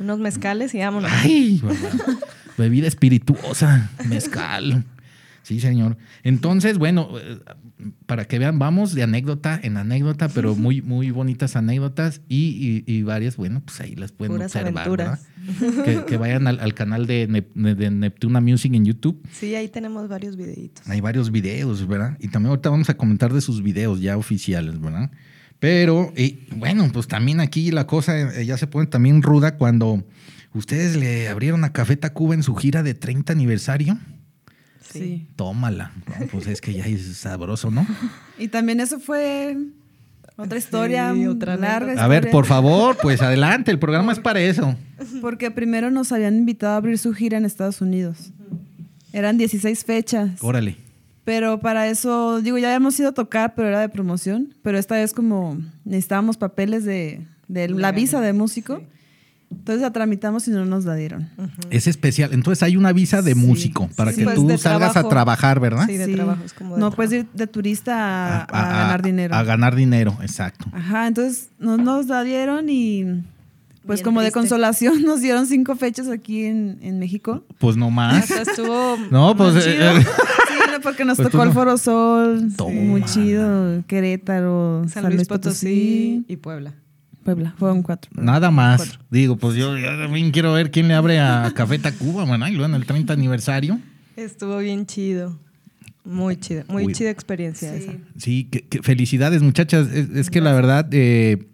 Unos 0.00 0.18
mezcales 0.18 0.74
y 0.74 0.78
vámonos. 0.80 1.10
Ay. 1.12 1.62
bebida 2.60 2.86
espirituosa, 2.86 3.90
mezcal. 4.08 4.84
Sí, 5.42 5.58
señor. 5.58 5.96
Entonces, 6.22 6.78
bueno, 6.78 7.08
eh, 7.18 7.38
para 8.06 8.26
que 8.26 8.38
vean, 8.38 8.58
vamos 8.58 8.94
de 8.94 9.02
anécdota 9.02 9.58
en 9.60 9.78
anécdota, 9.78 10.28
pero 10.28 10.54
muy, 10.54 10.80
muy 10.82 11.10
bonitas 11.10 11.56
anécdotas 11.56 12.20
y, 12.28 12.84
y- 12.86 12.92
y 12.98 13.02
varias, 13.02 13.36
bueno, 13.36 13.60
pues 13.64 13.80
ahí 13.80 13.96
las 13.96 14.12
pueden 14.12 14.34
Puras 14.36 14.54
observar. 14.54 15.18
Que, 15.84 16.04
que 16.06 16.16
vayan 16.18 16.46
al, 16.46 16.60
al 16.60 16.74
canal 16.74 17.06
de, 17.06 17.26
Nep- 17.28 17.74
de 17.74 17.90
Neptuna 17.90 18.40
Music 18.40 18.72
en 18.74 18.84
YouTube. 18.84 19.20
Sí, 19.32 19.54
ahí 19.54 19.68
tenemos 19.68 20.08
varios 20.08 20.36
videitos. 20.36 20.86
Hay 20.86 21.00
varios 21.00 21.32
videos, 21.32 21.88
¿verdad? 21.88 22.16
Y 22.20 22.28
también 22.28 22.50
ahorita 22.50 22.68
vamos 22.70 22.90
a 22.90 22.94
comentar 22.96 23.32
de 23.32 23.40
sus 23.40 23.62
videos 23.62 24.00
ya 24.00 24.18
oficiales, 24.18 24.78
¿verdad? 24.78 25.10
Pero, 25.58 26.12
eh, 26.16 26.46
bueno, 26.54 26.88
pues 26.92 27.08
también 27.08 27.40
aquí 27.40 27.70
la 27.70 27.86
cosa 27.86 28.38
eh, 28.40 28.44
ya 28.46 28.56
se 28.58 28.66
pone 28.66 28.86
también 28.86 29.22
ruda 29.22 29.56
cuando 29.56 30.04
ustedes 30.54 30.96
le 30.96 31.28
abrieron 31.28 31.64
a 31.64 31.72
Café 31.72 31.96
Tacuba 31.96 32.34
en 32.34 32.42
su 32.42 32.54
gira 32.54 32.82
de 32.82 32.94
30 32.94 33.32
aniversario. 33.32 33.98
Sí. 34.92 35.28
Tómala. 35.36 35.92
No, 36.06 36.26
pues 36.26 36.46
es 36.46 36.60
que 36.60 36.72
ya 36.72 36.84
es 36.84 37.16
sabroso, 37.16 37.70
¿no? 37.70 37.86
Y 38.38 38.48
también 38.48 38.80
eso 38.80 38.98
fue 38.98 39.56
otra 40.36 40.58
historia 40.58 41.12
Sí, 41.14 41.26
otra 41.26 41.56
larga. 41.56 42.02
A 42.02 42.08
ver, 42.08 42.30
por 42.30 42.46
favor, 42.46 42.96
pues 43.00 43.22
adelante, 43.22 43.70
el 43.70 43.78
programa 43.78 44.12
es 44.12 44.18
para 44.18 44.40
eso. 44.40 44.74
Porque 45.20 45.50
primero 45.50 45.90
nos 45.90 46.12
habían 46.12 46.36
invitado 46.36 46.72
a 46.72 46.76
abrir 46.76 46.98
su 46.98 47.12
gira 47.12 47.38
en 47.38 47.44
Estados 47.44 47.80
Unidos. 47.80 48.32
Eran 49.12 49.38
16 49.38 49.84
fechas. 49.84 50.42
Órale. 50.42 50.76
Pero 51.24 51.60
para 51.60 51.86
eso, 51.88 52.40
digo, 52.40 52.58
ya 52.58 52.68
habíamos 52.68 52.98
ido 52.98 53.10
a 53.10 53.12
tocar, 53.12 53.54
pero 53.54 53.68
era 53.68 53.80
de 53.80 53.88
promoción. 53.88 54.54
Pero 54.62 54.78
esta 54.78 54.96
vez 54.96 55.12
como 55.12 55.58
necesitábamos 55.84 56.36
papeles 56.36 56.84
de, 56.84 57.20
de 57.46 57.68
la 57.68 57.92
visa 57.92 58.20
de 58.20 58.32
músico. 58.32 58.82
Entonces 59.50 59.82
la 59.82 59.92
tramitamos 59.92 60.46
y 60.48 60.52
no 60.52 60.64
nos 60.64 60.84
la 60.84 60.94
dieron. 60.94 61.28
Es 61.70 61.86
especial. 61.86 62.32
Entonces 62.32 62.62
hay 62.62 62.76
una 62.76 62.92
visa 62.92 63.20
de 63.20 63.34
Sí. 63.34 63.38
músico 63.38 63.88
para 63.96 64.12
Sí, 64.12 64.18
que 64.18 64.24
pues, 64.24 64.36
tú 64.36 64.58
salgas 64.58 64.96
a 64.96 65.08
trabajar, 65.08 65.58
¿verdad? 65.60 65.86
Sí, 65.86 65.96
de 65.96 66.08
trabajo. 66.08 66.42
Es 66.44 66.52
como 66.52 66.76
de 66.76 66.80
no 66.80 66.90
puedes 66.92 67.12
ir 67.12 67.26
de 67.34 67.46
turista 67.46 68.42
a, 68.42 68.42
a 68.44 68.78
ganar 68.82 69.02
dinero. 69.02 69.34
A 69.34 69.42
ganar 69.42 69.74
dinero, 69.74 70.16
exacto. 70.22 70.66
Ajá, 70.72 71.06
entonces 71.08 71.50
no 71.58 71.76
nos 71.76 72.06
la 72.06 72.22
dieron 72.22 72.68
y 72.70 73.04
pues 73.86 74.00
Bien 74.00 74.04
como 74.04 74.22
de 74.22 74.30
consolación 74.30 75.02
nos 75.04 75.20
dieron 75.20 75.46
cinco 75.46 75.74
fechas 75.74 76.08
aquí 76.08 76.44
en, 76.44 76.78
en 76.82 76.98
México. 76.98 77.44
Pues 77.58 77.76
no 77.76 77.90
más. 77.90 78.24
O 78.24 78.26
sea, 78.28 78.42
estuvo. 78.42 78.96
No, 79.10 79.36
pues. 79.36 79.54
muy 79.54 79.62
eh, 79.62 79.64
chido. 79.74 79.96
eh, 79.96 80.02
Sí, 80.48 80.54
no, 80.72 80.80
porque 80.80 81.04
nos 81.04 81.16
Pues 81.16 81.30
tocó 81.30 81.42
el. 81.44 81.52
Foro 81.52 81.76
Sol, 81.76 82.52
Toma. 82.56 82.72
muy 82.80 83.02
chido, 83.04 83.82
Querétaro, 83.88 84.84
San 84.88 85.12
Luis 85.14 85.26
Potosí 85.26 86.24
y 86.28 86.36
Puebla. 86.36 86.74
Puebla, 87.24 87.54
fueron 87.58 87.82
cuatro. 87.82 88.10
Nada 88.14 88.50
más. 88.50 88.78
Cuatro. 88.78 89.00
Digo, 89.10 89.36
pues 89.36 89.54
yo, 89.56 89.76
yo 89.76 89.86
también 89.98 90.30
quiero 90.30 90.52
ver 90.54 90.70
quién 90.70 90.88
le 90.88 90.94
abre 90.94 91.20
a 91.20 91.50
Café 91.54 91.78
Tacuba, 91.78 92.24
luego 92.48 92.64
en 92.64 92.74
el 92.74 92.86
30 92.86 93.12
aniversario. 93.12 93.78
Estuvo 94.16 94.58
bien 94.58 94.86
chido. 94.86 95.38
Muy 96.04 96.36
chido. 96.36 96.64
Muy 96.68 96.86
Uy. 96.86 96.92
chida 96.94 97.10
experiencia 97.10 97.74
esa. 97.74 97.92
Sí, 98.16 98.44
que, 98.44 98.62
que 98.66 98.82
felicidades, 98.82 99.42
muchachas. 99.42 99.88
Es, 99.88 100.08
es 100.10 100.30
que 100.30 100.40
la 100.40 100.52
verdad, 100.54 100.88
eh, 100.92 101.46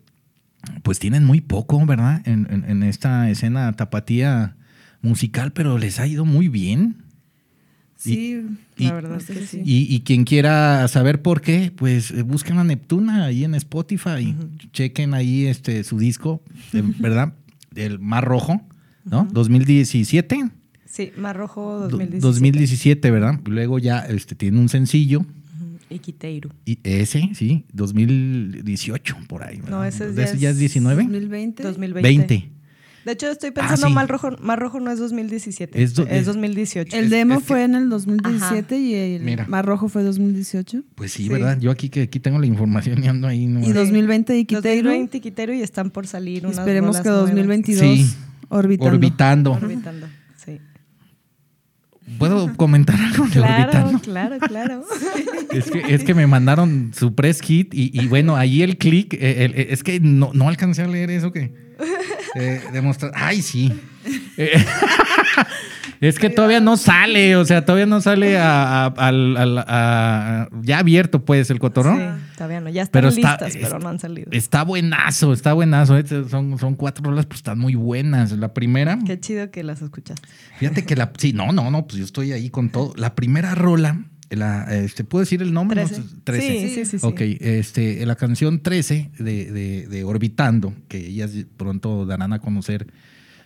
pues 0.82 0.98
tienen 1.00 1.24
muy 1.24 1.40
poco, 1.40 1.84
¿verdad? 1.84 2.22
En, 2.26 2.46
en- 2.50 2.64
en 2.68 2.82
esta 2.84 3.28
escena 3.28 3.72
tapatía 3.72 4.56
musical, 5.02 5.52
pero 5.52 5.78
les 5.78 5.98
ha 6.00 6.06
ido 6.06 6.24
muy 6.24 6.48
bien. 6.48 7.02
Sí, 7.96 8.42
y- 8.76 8.84
la 8.84 8.92
verdad 8.94 9.16
es 9.18 9.26
que 9.26 9.46
sí. 9.46 9.62
Y, 9.64 9.92
y 9.94 10.00
quien 10.00 10.24
quiera 10.24 10.86
saber 10.88 11.22
por 11.22 11.40
qué, 11.40 11.72
pues 11.74 12.10
eh, 12.10 12.22
busquen 12.22 12.58
a 12.58 12.64
Neptuna 12.64 13.24
ahí 13.24 13.44
en 13.44 13.54
Spotify, 13.54 14.34
chequen 14.72 15.14
ahí 15.14 15.46
este 15.46 15.82
su 15.84 15.98
disco, 15.98 16.42
¿verdad? 17.00 17.32
El 17.74 17.98
Mar 17.98 18.24
Rojo, 18.24 18.60
¿no? 19.04 19.26
2017. 19.32 20.50
Sí, 20.86 21.12
Mar 21.16 21.36
Rojo 21.36 21.80
Do- 21.80 21.88
2017. 21.88 22.20
2017, 22.26 23.10
¿verdad? 23.10 23.40
Luego 23.46 23.78
ya 23.78 24.00
este, 24.00 24.34
tiene 24.34 24.58
un 24.58 24.68
sencillo. 24.68 25.20
Ujú, 25.20 25.78
Y. 25.90 26.50
Y 26.64 26.78
ese, 26.84 27.30
sí, 27.34 27.64
2018, 27.72 29.16
por 29.28 29.42
ahí. 29.42 29.56
¿verdad? 29.56 29.70
No, 29.70 29.84
ese 29.84 30.08
¿De 30.10 30.14
ya 30.16 30.24
ese 30.24 30.38
ya 30.38 30.50
es 30.50 30.54
es 30.56 30.60
19? 30.60 31.02
2020. 31.04 31.62
2020. 31.62 32.02
20. 32.08 32.50
De 33.06 33.12
hecho, 33.12 33.30
estoy 33.30 33.52
pensando, 33.52 33.86
Ah, 33.86 33.88
sí. 33.88 33.94
Mar, 33.94 34.08
Rojo, 34.08 34.32
Mar 34.40 34.58
Rojo 34.58 34.80
no 34.80 34.90
es 34.90 34.98
2017. 34.98 35.80
Es 35.80 35.90
Es, 35.90 35.94
do- 35.96 36.06
es- 36.08 36.26
2018. 36.26 36.96
El 36.96 37.04
Es- 37.04 37.10
demo 37.10 37.34
es 37.34 37.40
que- 37.40 37.46
fue 37.46 37.62
en 37.62 37.76
el 37.76 37.88
2017 37.88 38.78
y 38.78 38.94
el 38.94 39.22
Mira. 39.22 39.46
Mar 39.46 39.64
Rojo 39.64 39.88
fue 39.88 40.02
2018. 40.02 40.82
Pues 40.96 41.12
sí, 41.12 41.22
Sí. 41.22 41.28
¿verdad? 41.28 41.56
Yo 41.60 41.70
aquí 41.70 41.88
que 41.88 42.02
aquí 42.02 42.18
tengo 42.18 42.40
la 42.40 42.46
información 42.46 43.02
y 43.04 43.06
ando 43.06 43.28
ahí. 43.28 43.46
No, 43.46 43.60
Y 43.64 43.70
2020 43.72 44.36
y 44.36 44.44
Quiteiro. 44.44 44.88
2020 44.90 45.20
Quiteiru 45.20 45.52
y 45.52 45.62
están 45.62 45.90
por 45.90 46.08
salir 46.08 46.44
unas 46.44 46.58
Esperemos 46.58 46.96
que 47.00 47.08
nuevas. 47.08 47.26
2022 47.28 47.80
Sí. 47.80 48.14
orbitando. 48.48 48.92
Orbitando. 48.96 49.52
Orbitando. 49.52 50.06
Sí. 50.44 50.58
¿Puedo 52.18 52.56
comentar 52.56 52.96
algo 53.00 53.24
de 53.26 53.30
Claro, 53.32 53.62
Orbitando? 53.70 53.98
claro, 54.00 54.38
claro. 54.40 54.84
Es 55.52 55.70
que, 55.70 55.94
es 55.94 56.02
que 56.04 56.12
me 56.14 56.26
mandaron 56.26 56.90
su 56.92 57.14
press 57.14 57.40
kit 57.40 57.72
y, 57.72 57.90
y 57.98 58.08
bueno, 58.08 58.36
ahí 58.36 58.62
el 58.62 58.76
clic, 58.78 59.14
eh, 59.14 59.44
el- 59.44 59.54
eh, 59.54 59.66
es 59.70 59.82
que 59.84 60.00
no, 60.00 60.32
no 60.34 60.48
alcancé 60.48 60.82
a 60.82 60.88
leer 60.88 61.10
eso 61.10 61.32
que 61.32 61.54
eh, 62.36 62.60
demostrar. 62.72 63.12
Ay, 63.14 63.42
sí. 63.42 63.72
Eh, 64.38 64.52
es 66.00 66.18
que 66.18 66.30
todavía 66.30 66.60
no 66.60 66.76
sale, 66.76 67.34
o 67.36 67.44
sea, 67.44 67.64
todavía 67.64 67.86
no 67.86 68.00
sale 68.00 68.38
a, 68.38 68.86
a- 68.96 70.48
ya 70.62 70.78
abierto 70.78 71.24
pues 71.24 71.50
el 71.50 71.58
cotorrón. 71.58 71.98
Sí, 71.98 72.32
todavía 72.36 72.60
no. 72.60 72.70
Ya 72.70 72.82
están 72.82 72.92
Pero 72.92 73.08
está- 73.08 73.30
listas, 73.46 73.56
pero 73.60 73.78
no 73.78 73.88
han 73.88 73.98
salido. 73.98 74.28
Está 74.32 74.62
buenazo, 74.62 75.32
está 75.32 75.52
buenazo. 75.54 75.96
eh, 75.98 76.04
Son, 76.30 76.58
son 76.58 76.74
cuatro 76.74 77.04
rolas, 77.04 77.26
pues 77.26 77.38
están 77.38 77.58
muy 77.58 77.74
buenas. 77.74 78.32
La 78.32 78.52
primera, 78.54 78.98
Qué 79.04 79.18
chido 79.18 79.50
que 79.50 79.62
las 79.64 79.82
escuchaste. 79.82 80.22
fíjate 80.58 80.84
que 80.84 80.96
la. 80.96 81.12
Sí, 81.18 81.32
no, 81.32 81.52
no, 81.52 81.70
no, 81.70 81.86
pues 81.86 81.98
yo 81.98 82.04
estoy 82.04 82.32
ahí 82.32 82.50
con 82.50 82.68
todo. 82.70 82.92
La 82.96 83.14
primera 83.14 83.54
rola, 83.54 84.02
la, 84.30 84.64
este, 84.76 85.04
¿puedo 85.04 85.22
decir 85.24 85.40
el 85.42 85.52
nombre? 85.52 85.82
No, 85.82 85.88
13. 85.88 86.02
13. 86.24 86.68
Sí, 86.68 86.74
sí, 86.74 86.84
sí, 86.84 86.98
sí. 86.98 87.06
Ok, 87.06 87.20
este, 87.20 88.04
la 88.06 88.16
canción 88.16 88.60
13 88.60 89.10
de, 89.18 89.52
de- 89.52 89.86
de 89.88 90.04
Orbitando, 90.04 90.74
que 90.88 90.98
ellas 91.06 91.30
pronto 91.56 92.06
darán 92.06 92.32
a 92.32 92.38
conocer 92.40 92.86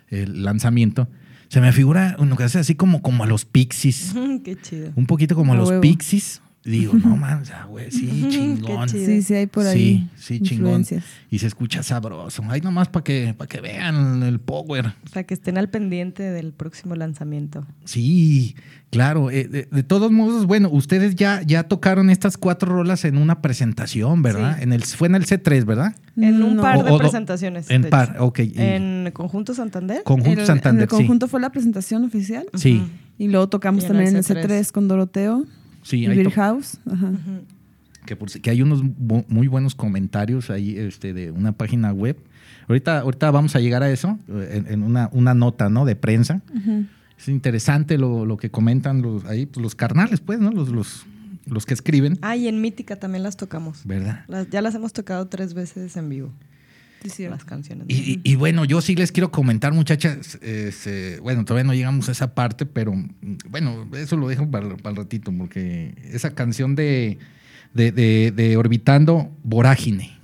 el 0.08 0.42
lanzamiento, 0.44 1.08
se 1.48 1.60
me 1.60 1.72
figura 1.72 2.16
uno 2.18 2.36
que 2.36 2.44
hace 2.44 2.58
así 2.58 2.74
como, 2.76 3.02
como 3.02 3.24
a 3.24 3.26
los 3.26 3.44
Pixies, 3.44 4.14
Qué 4.44 4.56
chido. 4.60 4.92
un 4.96 5.06
poquito 5.06 5.34
como 5.34 5.52
a 5.52 5.56
A 5.56 5.58
los 5.58 5.68
huevo. 5.68 5.80
Pixies. 5.82 6.40
Digo, 6.62 6.92
no 6.92 7.16
man, 7.16 7.42
güey, 7.70 7.90
sí, 7.90 8.26
chingón. 8.28 8.86
Sí, 8.90 9.22
sí, 9.22 9.34
hay 9.34 9.46
por 9.46 9.66
ahí. 9.66 10.10
Sí, 10.16 10.36
sí, 10.36 10.40
chingón. 10.42 10.66
influencias. 10.80 11.04
Y 11.30 11.38
se 11.38 11.46
escucha 11.46 11.82
sabroso. 11.82 12.42
Ahí 12.50 12.60
nomás 12.60 12.88
para 12.88 13.02
que, 13.02 13.34
para 13.36 13.48
que 13.48 13.62
vean 13.62 14.22
el 14.22 14.40
power. 14.40 14.92
Para 15.10 15.24
que 15.24 15.32
estén 15.32 15.56
al 15.56 15.70
pendiente 15.70 16.22
del 16.22 16.52
próximo 16.52 16.94
lanzamiento. 16.96 17.66
Sí, 17.86 18.56
claro. 18.90 19.30
eh, 19.30 19.48
de, 19.48 19.68
de 19.70 19.82
todos 19.82 20.12
modos, 20.12 20.44
bueno, 20.44 20.68
ustedes 20.70 21.14
ya, 21.16 21.40
ya 21.46 21.62
tocaron 21.62 22.10
estas 22.10 22.36
cuatro 22.36 22.70
rolas 22.74 23.06
en 23.06 23.16
una 23.16 23.40
presentación, 23.40 24.20
¿verdad? 24.20 24.56
Sí. 24.58 24.62
En 24.64 24.72
el, 24.74 24.82
fue 24.84 25.08
en 25.08 25.14
el 25.14 25.24
C3, 25.24 25.64
¿verdad? 25.64 25.96
En 26.18 26.42
un 26.42 26.56
No. 26.56 26.62
par 26.62 26.84
de 26.84 26.90
O- 26.90 26.96
o- 26.96 26.98
presentaciones. 26.98 27.70
en 27.70 27.82
de 27.82 27.88
par, 27.88 28.10
hecho. 28.16 28.24
ok, 28.26 28.38
y- 28.40 28.52
En 28.56 29.10
Conjunto 29.14 29.54
Santander. 29.54 30.02
Conjunto 30.04 30.40
El- 30.42 30.46
Santander, 30.46 30.80
en 30.80 30.82
el 30.82 30.88
conjunto 30.88 31.26
fue 31.26 31.40
la 31.40 31.48
presentación 31.50 32.04
oficial. 32.04 32.44
sí. 32.54 32.82
Y 33.16 33.28
luego 33.28 33.50
tocamos 33.50 33.82
Y 33.82 33.86
en 33.86 33.92
también 33.92 34.08
en 34.10 34.16
el 34.16 34.24
C3. 34.24 34.44
C3 34.46 34.72
con 34.72 34.88
Doroteo 34.88 35.44
sí. 35.82 36.00
y 36.00 36.06
ahí 36.06 36.16
Beer 36.16 36.30
House. 36.30 36.78
Ajá. 36.90 37.12
Que, 38.06 38.16
por 38.16 38.30
que 38.30 38.50
hay 38.50 38.62
unos 38.62 38.82
bu- 38.82 39.24
muy 39.28 39.46
buenos 39.46 39.74
comentarios 39.74 40.50
ahí 40.50 40.76
este, 40.76 41.12
de 41.12 41.30
una 41.30 41.52
página 41.52 41.92
web. 41.92 42.16
Ahorita, 42.68 43.00
ahorita 43.00 43.30
vamos 43.30 43.54
a 43.56 43.60
llegar 43.60 43.82
a 43.82 43.90
eso, 43.90 44.18
eh, 44.28 44.62
en, 44.66 44.72
en 44.72 44.82
una, 44.82 45.08
una 45.12 45.34
nota, 45.34 45.68
¿no? 45.68 45.84
De 45.84 45.96
prensa. 45.96 46.40
Ujú. 46.54 46.86
Es 47.18 47.28
interesante 47.28 47.98
lo, 47.98 48.24
lo 48.24 48.36
que 48.38 48.50
comentan 48.50 49.02
los, 49.02 49.24
ahí, 49.26 49.44
pues, 49.46 49.62
los 49.62 49.74
carnales, 49.74 50.20
pues, 50.20 50.38
¿no? 50.40 50.50
Los, 50.50 50.70
los, 50.70 51.04
los 51.46 51.66
que 51.66 51.74
escriben, 51.74 52.18
Ah, 52.22 52.36
y 52.36 52.48
en 52.48 52.60
Mítica 52.62 52.96
también 52.96 53.22
las 53.22 53.36
tocamos. 53.36 53.82
¿verdad? 53.84 54.24
Las- 54.28 54.48
ya 54.48 54.62
las 54.62 54.74
hemos 54.74 54.92
tocado 54.94 55.26
tres 55.28 55.52
veces 55.52 55.96
en 55.96 56.08
vivo. 56.08 56.32
Las 57.30 57.44
canciones. 57.44 57.86
Y, 57.88 57.94
y- 58.24 58.32
y 58.32 58.36
bueno, 58.36 58.64
yo 58.64 58.80
sí 58.80 58.94
les 58.94 59.10
quiero 59.12 59.30
comentar, 59.30 59.72
muchachas. 59.72 60.38
este, 60.42 61.18
bueno, 61.20 61.44
todavía 61.44 61.64
no 61.66 61.74
llegamos 61.74 62.08
a 62.08 62.12
esa 62.12 62.34
parte, 62.34 62.66
pero 62.66 62.94
mm, 62.94 63.08
bueno, 63.48 63.88
eso 63.94 64.16
lo 64.16 64.28
dejo 64.28 64.50
para, 64.50 64.76
para 64.76 64.90
el 64.90 64.96
ratito, 64.96 65.32
porque 65.36 65.94
esa 66.12 66.34
canción 66.34 66.74
de, 66.76 67.18
de, 67.74 67.90
de- 67.92 68.32
de 68.34 68.56
Orbitando 68.56 69.34
Vorágine, 69.44 70.18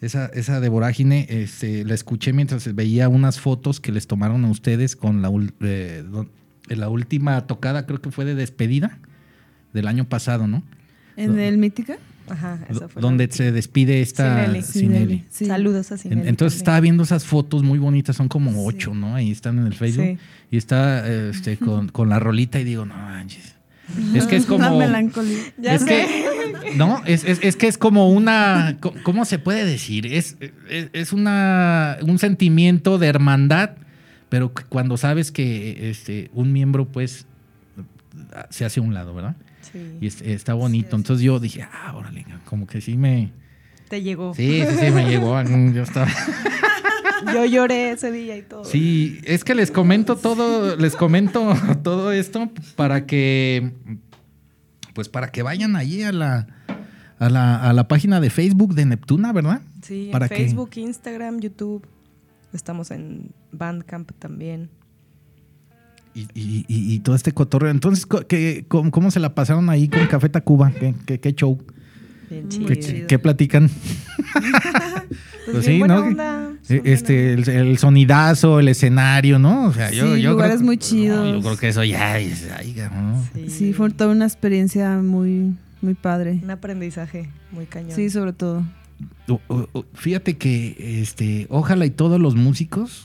esa, 0.00 0.26
esa 0.26 0.58
de 0.60 0.68
Vorágine, 0.68 1.26
este, 1.30 1.84
la 1.84 1.94
escuché 1.94 2.32
mientras 2.32 2.74
veía 2.74 3.08
unas 3.08 3.38
fotos 3.38 3.78
que 3.80 3.92
les 3.92 4.06
tomaron 4.08 4.44
a 4.44 4.50
ustedes 4.50 4.96
con 4.96 5.22
la, 5.22 5.30
ul- 5.30 5.52
eh, 5.60 6.04
la 6.68 6.88
última 6.88 7.46
tocada, 7.46 7.86
creo 7.86 8.00
que 8.02 8.10
fue 8.10 8.24
de 8.24 8.34
despedida 8.34 8.98
del 9.72 9.86
año 9.86 10.04
pasado, 10.08 10.46
¿no? 10.48 10.62
En 11.16 11.38
el 11.38 11.56
Mítica. 11.58 11.98
Ajá, 12.28 12.58
fue 12.88 13.02
Donde 13.02 13.28
se 13.30 13.52
despide 13.52 14.00
esta. 14.00 14.46
Sí. 14.62 15.46
Saludos 15.46 15.92
a 15.92 15.94
Entonces 15.96 16.08
también. 16.08 16.28
estaba 16.56 16.80
viendo 16.80 17.02
esas 17.02 17.24
fotos 17.24 17.62
muy 17.62 17.78
bonitas, 17.78 18.16
son 18.16 18.28
como 18.28 18.64
ocho, 18.64 18.94
¿no? 18.94 19.14
Ahí 19.14 19.30
están 19.30 19.58
en 19.58 19.66
el 19.66 19.74
Facebook. 19.74 20.04
Sí. 20.04 20.18
Y 20.50 20.56
está 20.56 21.06
este, 21.08 21.56
con, 21.58 21.88
con 21.88 22.08
la 22.08 22.18
rolita 22.18 22.60
y 22.60 22.64
digo, 22.64 22.84
no 22.86 22.94
manches. 22.94 23.56
Es 24.14 24.26
que 24.26 24.36
es 24.36 24.48
La 24.48 24.48
como. 24.48 24.78
melancolía. 24.78 25.38
Ya 25.58 25.74
es 25.74 25.82
sé. 25.82 25.88
que, 25.88 26.74
no, 26.76 27.02
es, 27.04 27.24
es- 27.24 27.40
es 27.42 27.56
que 27.56 27.66
es 27.66 27.76
como 27.76 28.08
una, 28.10 28.78
¿cómo 29.02 29.24
se 29.24 29.38
puede 29.38 29.64
decir? 29.66 30.06
Es, 30.06 30.36
es, 30.70 30.88
es 30.92 31.12
una, 31.12 31.98
un 32.02 32.18
sentimiento 32.18 32.98
de 32.98 33.08
hermandad, 33.08 33.70
pero 34.28 34.52
cuando 34.70 34.96
sabes 34.96 35.30
que 35.32 35.90
este, 35.90 36.30
un 36.32 36.52
miembro, 36.52 36.86
pues, 36.86 37.26
se 38.50 38.64
hace 38.64 38.80
a 38.80 38.82
un 38.82 38.94
lado, 38.94 39.12
¿verdad? 39.14 39.36
Sí. 39.70 39.98
Y 40.00 40.06
es- 40.06 40.22
está 40.22 40.54
bonito. 40.54 40.96
Entonces 40.96 41.24
yo 41.24 41.38
dije, 41.40 41.62
ah, 41.62 41.94
órale, 41.96 42.26
como 42.44 42.66
que 42.66 42.80
sí 42.80 42.96
me, 42.96 43.32
Te 43.88 44.02
llegó. 44.02 44.34
sí, 44.34 44.62
sí, 44.68 44.76
sí, 44.80 44.90
me 44.90 45.06
llegó. 45.08 45.40
Yo 45.72 45.82
estaba, 45.82 46.08
Yo 47.32 47.44
lloré 47.44 47.92
ese 47.92 48.10
día 48.10 48.36
y 48.36 48.42
todo. 48.42 48.64
sí, 48.64 49.20
es 49.24 49.44
que 49.44 49.54
les 49.54 49.70
comento 49.70 50.16
todo, 50.16 50.76
les 50.76 50.96
comento 50.96 51.54
todo 51.84 52.10
esto 52.12 52.50
para 52.76 53.06
que, 53.06 53.72
pues, 54.94 55.08
para 55.08 55.30
que 55.30 55.42
vayan 55.42 55.76
allí 55.76 56.02
a 56.02 56.12
la, 56.12 56.46
a 57.18 57.28
la, 57.30 57.56
a 57.56 57.72
la 57.72 57.86
página 57.88 58.20
de 58.20 58.30
Facebook 58.30 58.74
de 58.74 58.86
Neptuna, 58.86 59.32
¿verdad? 59.32 59.60
Sí, 59.82 60.08
¿Para 60.10 60.26
en? 60.26 60.36
Facebook, 60.36 60.70
Instagram, 60.76 61.40
YouTube. 61.40 61.86
Estamos 62.52 62.90
en 62.90 63.30
Bandcamp 63.52 64.10
también. 64.18 64.68
Y, 66.14 66.20
y- 66.34 66.64
y- 66.68 66.94
y 66.94 66.98
todo 67.00 67.14
este 67.16 67.32
cotorreo. 67.32 67.70
Entonces, 67.70 68.06
¿qué, 68.28 68.64
cómo, 68.68 68.90
cómo 68.90 69.10
se 69.10 69.18
la 69.20 69.34
pasaron 69.34 69.70
ahí 69.70 69.88
con 69.88 70.06
Café 70.06 70.28
Tacuba? 70.28 70.70
¿Qué, 70.78 70.94
qué, 71.06 71.18
qué 71.20 71.32
show? 71.34 71.58
Bien 72.28 72.46
Muy 72.60 72.66
¿Qué, 72.66 72.78
chido. 72.80 73.06
qué 73.06 73.18
platican? 73.18 73.70
Pues 75.44 75.54
Pues 75.54 75.64
sí, 75.66 75.80
¿no? 75.80 75.96
onda, 75.96 76.52
son 76.62 76.80
Este, 76.84 77.32
el, 77.34 77.48
el 77.48 77.76
sonidazo, 77.78 78.60
el 78.60 78.68
escenario, 78.68 79.40
¿no? 79.40 79.64
O 79.66 79.72
sea, 79.72 79.90
yo, 79.90 80.14
Sí, 80.14 80.22
yo 80.22 80.30
lugares 80.30 80.56
creo, 80.58 80.66
muy 80.66 80.76
no, 80.76 80.82
chidos. 80.82 81.32
yo 81.34 81.40
creo 81.42 81.56
que 81.56 81.68
eso 81.68 81.82
ya 81.84 82.18
es, 82.18 82.48
ay, 82.56 82.74
buenas. 82.74 83.28
Sí, 83.52 83.72
fue 83.72 83.90
toda 83.90 84.12
una 84.12 84.24
experiencia 84.24 84.98
muy, 84.98 85.52
muy 85.82 85.94
padre. 85.94 86.38
un 86.42 86.50
aprendizaje 86.50 87.28
muy 87.50 87.66
cañón. 87.66 87.90
Sí, 87.96 88.08
sobre 88.08 88.32
todo. 88.32 88.62
O- 89.28 89.40
o- 89.48 89.68
o- 89.72 89.84
Fíjate 89.94 90.36
que 90.38 91.00
este, 91.02 91.46
ojalá 91.50 91.86
y 91.86 91.90
todos 91.90 92.20
los 92.20 92.36
músicos 92.36 93.02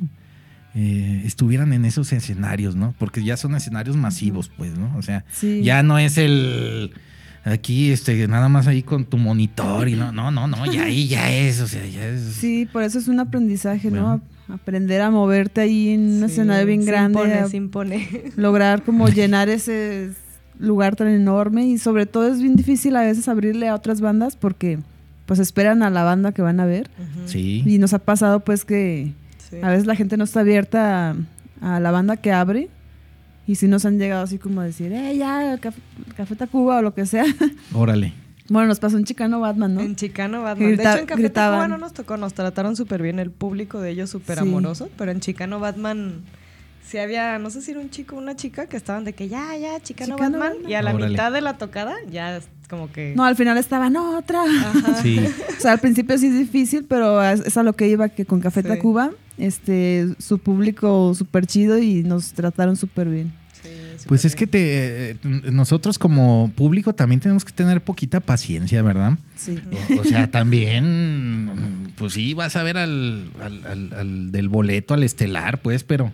eh, 0.79 1.23
estuvieran 1.25 1.73
en 1.73 1.85
esos 1.85 2.13
escenarios, 2.13 2.75
¿no? 2.75 2.93
Porque 2.99 3.23
ya 3.23 3.35
son 3.35 3.55
escenarios 3.55 3.97
masivos, 3.97 4.51
pues, 4.55 4.77
¿no? 4.77 4.95
O 4.95 5.01
sea, 5.01 5.25
Sí. 5.31 5.63
ya 5.63 5.81
no 5.81 5.97
es 5.97 6.19
el 6.19 6.91
aquí, 7.43 7.91
este, 7.91 8.27
nada 8.27 8.47
más 8.47 8.67
ahí 8.67 8.83
con 8.83 9.05
tu 9.05 9.17
monitor 9.17 9.87
y 9.89 9.95
no, 9.95 10.11
no, 10.11 10.29
no, 10.29 10.47
no, 10.47 10.71
ya 10.71 10.83
ahí 10.83 11.07
ya 11.07 11.31
es, 11.31 11.61
o 11.61 11.67
sea, 11.67 11.83
ya 11.87 12.05
es. 12.07 12.21
Sí, 12.39 12.67
por 12.71 12.83
eso 12.83 12.99
es 12.99 13.07
un 13.07 13.19
aprendizaje, 13.19 13.89
¿no? 13.89 14.03
Bueno. 14.19 14.21
Aprender 14.49 15.01
a 15.01 15.09
moverte 15.11 15.61
ahí 15.61 15.89
en 15.89 16.01
un 16.01 16.19
Sí, 16.19 16.25
escenario 16.25 16.65
bien 16.67 16.81
se 16.83 16.87
grande, 16.91 17.19
impone, 17.19 17.33
a 17.33 17.47
se 17.49 17.57
impone. 17.57 18.07
lograr 18.37 18.83
como 18.83 19.09
llenar 19.09 19.49
ese 19.49 20.11
lugar 20.59 20.95
tan 20.95 21.07
enorme 21.09 21.65
y 21.67 21.77
sobre 21.79 22.05
todo 22.05 22.31
es 22.31 22.39
bien 22.41 22.55
difícil 22.55 22.95
a 22.95 23.01
veces 23.01 23.27
abrirle 23.27 23.67
a 23.67 23.75
otras 23.75 23.99
bandas 23.99 24.35
porque 24.37 24.79
pues 25.25 25.39
esperan 25.39 25.83
a 25.83 25.89
la 25.89 26.03
banda 26.03 26.31
que 26.31 26.41
van 26.41 26.59
a 26.61 26.65
ver 26.65 26.89
Sí. 27.25 27.61
y 27.65 27.77
nos 27.77 27.93
ha 27.93 27.99
pasado 27.99 28.39
pues 28.39 28.63
que 28.63 29.11
sí. 29.49 29.57
a 29.62 29.69
veces 29.69 29.86
la 29.86 29.95
gente 29.95 30.17
no 30.17 30.23
está 30.23 30.41
abierta 30.41 31.15
a, 31.62 31.75
a 31.75 31.79
la 31.79 31.91
banda 31.91 32.17
que 32.17 32.31
abre 32.31 32.69
y 33.47 33.55
si 33.55 33.67
nos 33.67 33.86
han 33.86 33.97
llegado 33.97 34.23
así 34.23 34.38
como 34.38 34.62
a 34.62 34.65
decir, 34.65 34.91
eh, 34.91 35.15
ya, 35.17 35.57
Café, 35.60 35.79
Café 36.17 36.36
Tacuba 36.36 36.77
o 36.77 36.81
lo 36.81 36.93
que 36.93 37.05
sea. 37.05 37.23
Órale. 37.73 38.13
bueno, 38.49 38.67
nos 38.67 38.79
pasó 38.79 38.97
un 38.97 39.05
chicano 39.05 39.39
Batman, 39.39 39.73
¿no? 39.75 39.81
En 39.81 39.95
Chicano 39.95 40.41
Batman. 40.43 40.69
Grita- 40.71 40.83
de 40.83 40.89
hecho, 40.89 40.99
en 40.99 41.05
Café 41.05 41.29
Tacuba 41.29 41.57
gritaban. 41.57 41.69
no 41.71 41.77
nos 41.77 41.93
tocó, 41.93 42.17
nos 42.17 42.33
trataron 42.33 42.75
súper 42.75 43.01
bien. 43.01 43.19
El 43.19 43.31
público 43.31 43.79
de 43.79 43.91
ellos 43.91 44.10
súper 44.10 44.38
Sí. 44.38 44.41
amoroso. 44.43 44.89
Pero 44.97 45.12
en 45.12 45.21
Chicano 45.21 45.62
Batman 45.62 46.23
sí 46.86 46.97
había, 46.97 47.39
no 47.39 47.49
sé 47.49 47.62
si 47.62 47.71
era 47.71 47.79
un 47.79 47.89
chico 47.89 48.15
o 48.17 48.19
una 48.19 48.36
chica 48.36 48.67
que 48.67 48.75
estaban 48.75 49.05
de 49.05 49.13
que 49.13 49.29
ya, 49.29 49.55
ya, 49.57 49.79
Chicano, 49.81 50.15
Chicano 50.15 50.39
Batman. 50.39 50.53
Batman. 50.57 50.69
Y 50.71 50.73
a 50.75 50.81
la 50.81 50.93
Órale. 50.93 51.10
mitad 51.12 51.31
de 51.31 51.39
la 51.41 51.57
tocada 51.57 51.95
ya 52.12 52.39
como 52.69 52.91
que... 52.91 53.13
No, 53.15 53.23
al 53.23 53.38
final 53.38 53.57
estaban 53.57 53.95
otra. 53.95 54.43
Ajá. 54.43 55.01
Sí. 55.01 55.19
O 55.57 55.60
sea, 55.62 55.71
al 55.71 55.79
principio 55.79 56.17
sí 56.17 56.27
es 56.27 56.33
difícil, 56.38 56.83
pero 56.88 57.23
es, 57.23 57.39
es 57.39 57.55
a 57.57 57.63
lo 57.63 57.71
que 57.73 57.88
iba 57.88 58.10
que 58.10 58.25
con 58.25 58.41
Café 58.41 58.62
Sí. 58.62 58.67
Tacuba, 58.67 59.12
este, 59.38 60.08
su 60.19 60.39
público 60.39 61.13
súper 61.15 61.45
chido 61.45 61.78
y 61.78 62.04
nos 62.04 62.34
trataron 62.34 62.76
súper 62.76 63.08
bien. 63.10 63.34
Sí, 63.62 64.06
Pues 64.08 64.23
es 64.26 64.36
que 64.36 64.45
te, 64.47 65.12
eh, 65.12 65.17
nosotros 65.52 65.97
como 65.97 66.52
público 66.56 66.93
también 66.93 67.19
tenemos 67.19 67.43
que 67.43 67.52
tener 67.52 67.82
poquita 67.82 68.19
paciencia, 68.19 68.82
¿verdad? 68.84 69.17
Sí. 69.36 69.58
O, 69.97 70.02
o 70.02 70.04
sea, 70.04 70.30
también, 70.32 71.91
pues 71.97 72.13
sí, 72.13 72.34
vas 72.34 72.56
a 72.56 72.63
ver 72.63 72.78
al, 72.78 73.30
al- 73.41 73.65
al- 73.65 73.93
al 73.93 74.32
del 74.32 74.50
boleto, 74.50 74.93
al 74.93 75.04
estelar, 75.04 75.62
pues, 75.62 75.84
pero, 75.84 76.12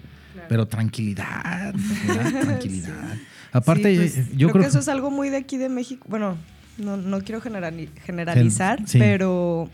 pero 0.50 0.68
tranquilidad, 0.68 1.74
¿verdad? 2.08 2.42
tranquilidad. 2.42 3.16
Aparte, 3.52 4.10
Sí, 4.10 4.14
pues, 4.16 4.38
yo 4.38 4.50
creo, 4.50 4.64
que 4.64 4.70
eso 4.70 4.80
es 4.80 4.88
algo 4.88 5.12
muy 5.12 5.30
de 5.30 5.38
aquí 5.38 5.58
de 5.58 5.70
México. 5.70 6.06
Bueno, 6.10 6.38
no, 6.78 6.98
no 6.98 7.22
quiero 7.22 7.42
generali- 7.42 7.90
generalizar, 8.06 8.82
sí. 8.88 8.98
pero 9.00 9.70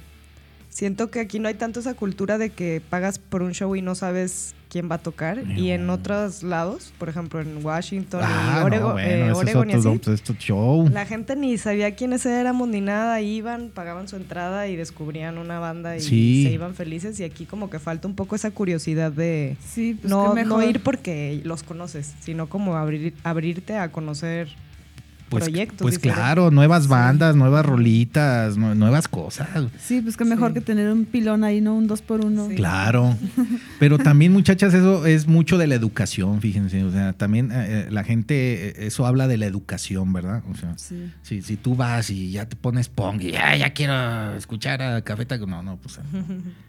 siento 0.80 1.12
que 1.12 1.20
aquí 1.20 1.40
no 1.40 1.50
hay 1.50 1.56
tanto 1.56 1.82
esa 1.82 1.94
cultura 1.94 2.38
de 2.38 2.52
que 2.52 2.82
pagas 2.90 3.20
por 3.20 3.42
un 3.42 3.52
show 3.54 3.76
y 3.76 3.82
no 3.82 3.96
sabes 3.96 4.56
quién 4.70 4.90
va 4.90 4.96
a 4.96 5.00
tocar. 5.00 5.44
Y 5.58 5.72
en 5.72 5.90
otros 5.90 6.42
lados, 6.42 6.94
por 6.98 7.10
ejemplo 7.10 7.42
en 7.42 7.66
Washington 7.66 8.22
Ah, 8.24 8.54
y 8.56 8.60
no, 8.62 8.66
Oregon, 8.66 8.92
bueno, 8.94 9.10
eh, 9.10 9.32
es 9.32 9.38
Oregon 9.38 9.70
y 9.70 9.74
otro- 9.76 9.92
así, 9.92 10.12
esto 10.14 10.34
show. 10.40 10.88
la 10.90 11.06
gente 11.06 11.36
ni 11.36 11.58
sabía 11.58 11.96
quiénes 11.96 12.26
éramos 12.26 12.70
ni 12.70 12.80
nada. 12.80 13.20
Iban, 13.20 13.72
pagaban 13.74 14.08
su 14.08 14.16
entrada 14.16 14.68
y 14.70 14.78
descubrían 14.78 15.38
una 15.38 15.60
banda 15.60 15.98
y 15.98 16.00
Sí. 16.00 16.44
se 16.48 16.54
iban 16.54 16.76
felices. 16.76 17.20
Y 17.20 17.26
aquí 17.26 17.46
como 17.46 17.70
que 17.70 17.80
falta 17.80 18.08
un 18.08 18.16
poco 18.16 18.36
esa 18.38 18.52
curiosidad 18.52 19.12
de... 19.12 19.58
Sí, 19.68 19.98
pues 20.00 20.10
no, 20.10 20.34
no 20.34 20.64
ir 20.64 20.82
porque 20.82 21.42
los 21.44 21.64
conoces, 21.64 22.14
sino 22.22 22.48
como 22.48 22.78
abrir, 22.78 23.14
abrirte 23.24 23.76
a 23.76 23.92
conocer 23.92 24.48
Pues, 25.30 25.44
proyectos. 25.46 25.78
pues 25.82 25.96
diferentes. 25.96 26.24
claro, 26.24 26.52
nuevas 26.52 26.84
Sí. 26.84 26.90
bandas, 26.90 27.36
nuevas 27.36 27.66
rolitas, 27.66 28.58
nue- 28.58 28.76
nuevas 28.76 29.08
cosas. 29.08 29.48
Sí, 29.80 30.02
pues 30.02 30.18
qué 30.18 30.26
mejor 30.26 30.50
Sí. 30.50 30.56
que 30.56 30.62
tener 30.62 30.92
un 30.92 31.06
pilón 31.06 31.44
ahí, 31.44 31.62
¿no? 31.62 31.76
Un 31.76 31.88
dos 31.88 32.02
por 32.02 32.26
uno. 32.26 32.48
Sí. 32.50 32.56
Claro. 32.56 33.16
Pero 33.80 33.98
también, 34.00 34.32
muchachas, 34.34 34.74
eso 34.74 35.06
es 35.06 35.28
mucho 35.28 35.58
de 35.58 35.68
la 35.68 35.76
educación, 35.76 36.42
fíjense. 36.42 36.84
O 36.84 36.92
sea, 36.92 37.14
también 37.14 37.52
eh, 37.52 37.86
eh, 37.88 37.88
la 37.92 38.04
gente, 38.04 38.70
eh, 38.70 38.74
eso 38.88 39.06
habla 39.06 39.28
de 39.28 39.38
la 39.38 39.46
educación, 39.46 40.12
¿verdad? 40.14 40.42
O 40.52 40.56
sea, 40.56 40.74
Sí. 40.78 41.12
si, 41.22 41.42
si 41.42 41.56
tú 41.58 41.76
vas 41.76 42.10
y 42.10 42.32
ya 42.32 42.48
te 42.48 42.56
pones 42.56 42.90
pong 42.90 43.22
y 43.22 43.32
ya, 43.32 43.56
ya 43.56 43.72
quiero 43.74 44.34
escuchar 44.36 44.82
a 44.82 45.02
Café 45.04 45.26
Tacuba", 45.26 45.50
no, 45.52 45.64
no, 45.64 45.78
pues 45.78 46.00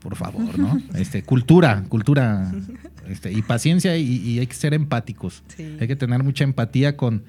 por 0.00 0.16
favor, 0.16 0.58
¿no? 0.58 0.80
Este, 0.94 1.22
cultura, 1.22 1.84
cultura, 1.88 2.52
este, 3.08 3.32
y 3.32 3.42
paciencia 3.42 3.96
y, 3.98 4.04
y 4.16 4.38
hay 4.38 4.46
que 4.46 4.54
ser 4.54 4.72
empáticos. 4.72 5.42
Sí. 5.54 5.76
Hay 5.78 5.86
que 5.88 5.96
tener 5.96 6.22
mucha 6.22 6.44
empatía 6.44 6.96
con, 6.96 7.22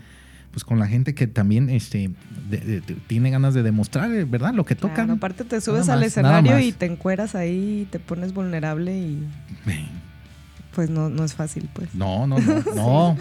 pues, 0.52 0.64
con 0.64 0.80
la 0.80 0.88
gente 0.88 1.14
que 1.16 1.28
también, 1.28 1.70
este, 1.70 2.12
de- 2.50 2.58
de- 2.58 2.82
de- 2.82 2.96
tiene 3.08 3.30
ganas 3.32 3.54
de 3.54 3.64
demostrar, 3.64 4.12
eh, 4.12 4.26
¿verdad? 4.26 4.54
Lo 4.54 4.66
que 4.66 4.76
Claro, 4.76 4.90
tocan. 4.96 5.12
aparte 5.12 5.44
te 5.46 5.60
subes 5.62 5.82
Nada 5.88 5.94
al 5.94 6.00
más, 6.00 6.08
escenario 6.08 6.60
y 6.60 6.72
te 6.74 6.86
encueras 6.86 7.36
ahí 7.36 7.82
y 7.84 7.86
te 7.86 8.00
pones 8.00 8.34
vulnerable 8.34 8.98
y 8.98 9.24
pues 10.76 10.90
no, 10.90 11.10
no 11.10 11.26
es 11.26 11.34
fácil, 11.34 11.68
pues. 11.74 11.94
No, 11.94 12.28
no, 12.28 12.38
no, 12.76 12.76
no. 12.76 13.18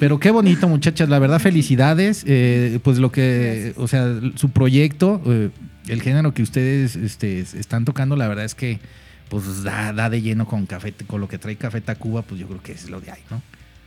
Pero 0.00 0.18
qué 0.18 0.30
bonito, 0.30 0.68
muchachas. 0.68 1.08
La 1.08 1.18
verdad, 1.18 1.38
felicidades. 1.38 2.24
Eh, 2.26 2.80
pues 2.82 2.98
lo 2.98 3.12
que, 3.12 3.74
o 3.76 3.86
sea, 3.88 4.06
su 4.36 4.50
proyecto, 4.50 5.20
eh, 5.26 5.50
el 5.88 6.00
género 6.00 6.32
que 6.32 6.42
ustedes 6.42 6.96
este, 6.96 7.40
están 7.40 7.84
tocando, 7.84 8.16
la 8.16 8.26
verdad 8.26 8.44
es 8.46 8.54
que 8.54 8.80
pues 9.28 9.62
da, 9.64 9.92
da 9.92 10.08
de 10.10 10.22
lleno 10.22 10.46
con 10.46 10.64
café, 10.66 10.94
con 11.06 11.20
lo 11.20 11.28
que 11.28 11.38
trae 11.38 11.56
Café 11.56 11.80
Tacuba, 11.80 12.22
pues 12.22 12.40
yo 12.40 12.46
creo 12.46 12.62
que 12.62 12.72
es 12.72 12.88
lo 12.88 13.00
de 13.00 13.10
ahí, 13.10 13.20
¿no? 13.30 13.42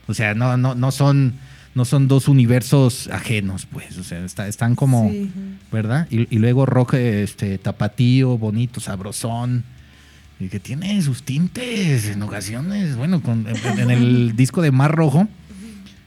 O 0.08 0.14
sea, 0.14 0.34
no, 0.34 0.58
no, 0.58 0.76
no 0.76 0.92
son, 0.92 1.34
no 1.78 1.86
son 1.86 2.08
dos 2.10 2.28
universos 2.28 3.08
ajenos, 3.08 3.66
pues. 3.66 3.98
O 3.98 4.04
sea, 4.04 4.26
está- 4.26 4.48
están 4.48 4.76
como, 4.76 5.10
Sí. 5.10 5.32
¿verdad? 5.72 6.08
Y, 6.10 6.34
y 6.36 6.40
luego 6.40 6.66
rock, 6.66 6.96
este, 6.96 7.58
tapatío, 7.58 8.38
bonito, 8.38 8.80
sabrosón. 8.82 9.64
Y 10.40 10.50
que 10.50 10.60
tiene 10.60 11.02
sus 11.02 11.24
tintes 11.24 12.06
en 12.08 12.22
ocasiones. 12.22 12.96
Bueno, 12.96 13.22
con- 13.24 13.46
en, 13.48 13.90
el 13.92 14.36
disco 14.36 14.62
de 14.62 14.72
Mar 14.72 14.94
Rojo, 14.96 15.28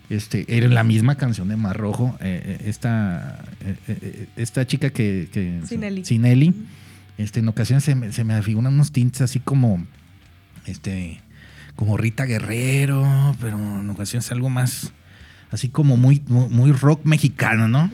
este, 0.09 0.45
era 0.49 0.69
la 0.69 0.85
misma 0.85 1.15
canción 1.17 1.49
de 1.49 1.57
Mar 1.57 1.77
Rojo. 1.77 2.17
eh, 2.21 2.43
eh, 2.61 2.69
esta, 2.69 3.45
eh, 3.89 4.27
esta 4.37 4.67
chica 4.67 4.91
que. 4.91 5.29
que 5.33 5.61
Sinelli. 5.67 6.05
Sinelli, 6.05 6.55
este, 7.19 7.41
en 7.41 7.49
ocasiones 7.49 7.85
se 7.85 7.95
me, 7.95 8.13
se 8.13 8.25
me 8.25 8.35
afiguran 8.35 8.73
unos 8.75 8.93
tintes 8.93 9.21
así 9.23 9.41
como. 9.41 9.87
Este. 10.67 11.21
Como 11.77 11.97
Rita 11.97 12.25
Guerrero, 12.27 13.35
pero 13.41 13.57
en 13.57 13.89
ocasiones 13.89 14.31
algo 14.33 14.51
más. 14.51 14.93
Así 15.51 15.69
como 15.69 15.97
muy, 15.97 16.23
muy, 16.29 16.73
rock 16.73 17.05
mexicano, 17.05 17.67
¿no? 17.69 17.91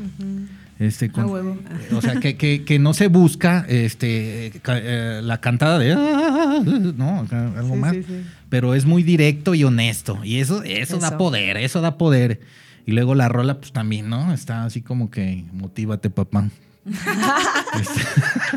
Este, 0.79 1.11
con- 1.11 1.25
huevo. 1.31 1.57
o 1.95 2.03
sea, 2.03 2.21
que, 2.21 2.37
que- 2.37 2.65
que 2.65 2.79
no 2.79 2.93
se 2.93 3.07
busca 3.09 3.65
este, 3.67 4.53
eh, 4.67 5.21
la 5.23 5.41
cantada 5.41 5.79
de... 5.79 5.95
"Ah", 5.95 6.61
no, 6.65 7.27
algo 7.31 7.75
Sí, 7.75 7.81
más. 7.81 7.95
sí, 7.95 8.03
sí. 8.07 8.23
Pero 8.51 8.75
es 8.75 8.85
muy 8.85 9.03
directo 9.03 9.55
y 9.55 9.65
honesto. 9.65 10.19
Y 10.23 10.39
eso, 10.41 10.63
eso, 10.65 10.99
da 10.99 11.17
poder, 11.17 11.57
eso 11.57 11.81
da 11.81 11.97
poder. 11.97 12.41
Y 12.85 12.93
luego 12.93 13.15
la 13.15 13.29
rola, 13.31 13.59
pues 13.59 13.73
también, 13.73 14.11
¿no? 14.11 14.35
Está 14.35 14.65
así 14.65 14.83
como 14.83 15.11
que 15.11 15.45
motívate, 15.53 16.11
papá. 16.11 16.51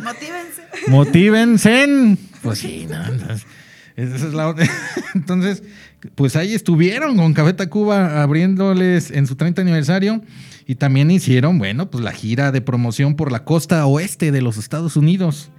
Motívense. 0.04 0.62
Motívense. 0.88 2.18
Pues 2.42 2.60
sí, 2.60 2.86
¿no? 2.90 3.04
Entonces, 3.06 3.46
Esa 3.96 4.16
es 4.16 4.34
la. 4.34 4.56
Entonces, 5.16 5.64
pues 6.16 6.36
ahí 6.36 6.54
estuvieron 6.54 7.18
con 7.18 7.34
Café 7.34 7.54
Tacuba 7.54 8.22
abriéndoles 8.22 9.12
en 9.12 9.28
su 9.28 9.36
30 9.36 9.62
aniversario 9.62 10.22
y 10.66 10.76
también 10.76 11.10
hicieron, 11.12 11.58
bueno, 11.60 11.90
pues 11.90 12.04
la 12.04 12.12
gira 12.12 12.52
de 12.52 12.62
promoción 12.62 13.16
por 13.16 13.32
la 13.32 13.44
costa 13.44 13.86
oeste 13.86 14.32
de 14.32 14.42
los 14.42 14.58
Estados 14.58 14.96
Unidos 14.96 15.50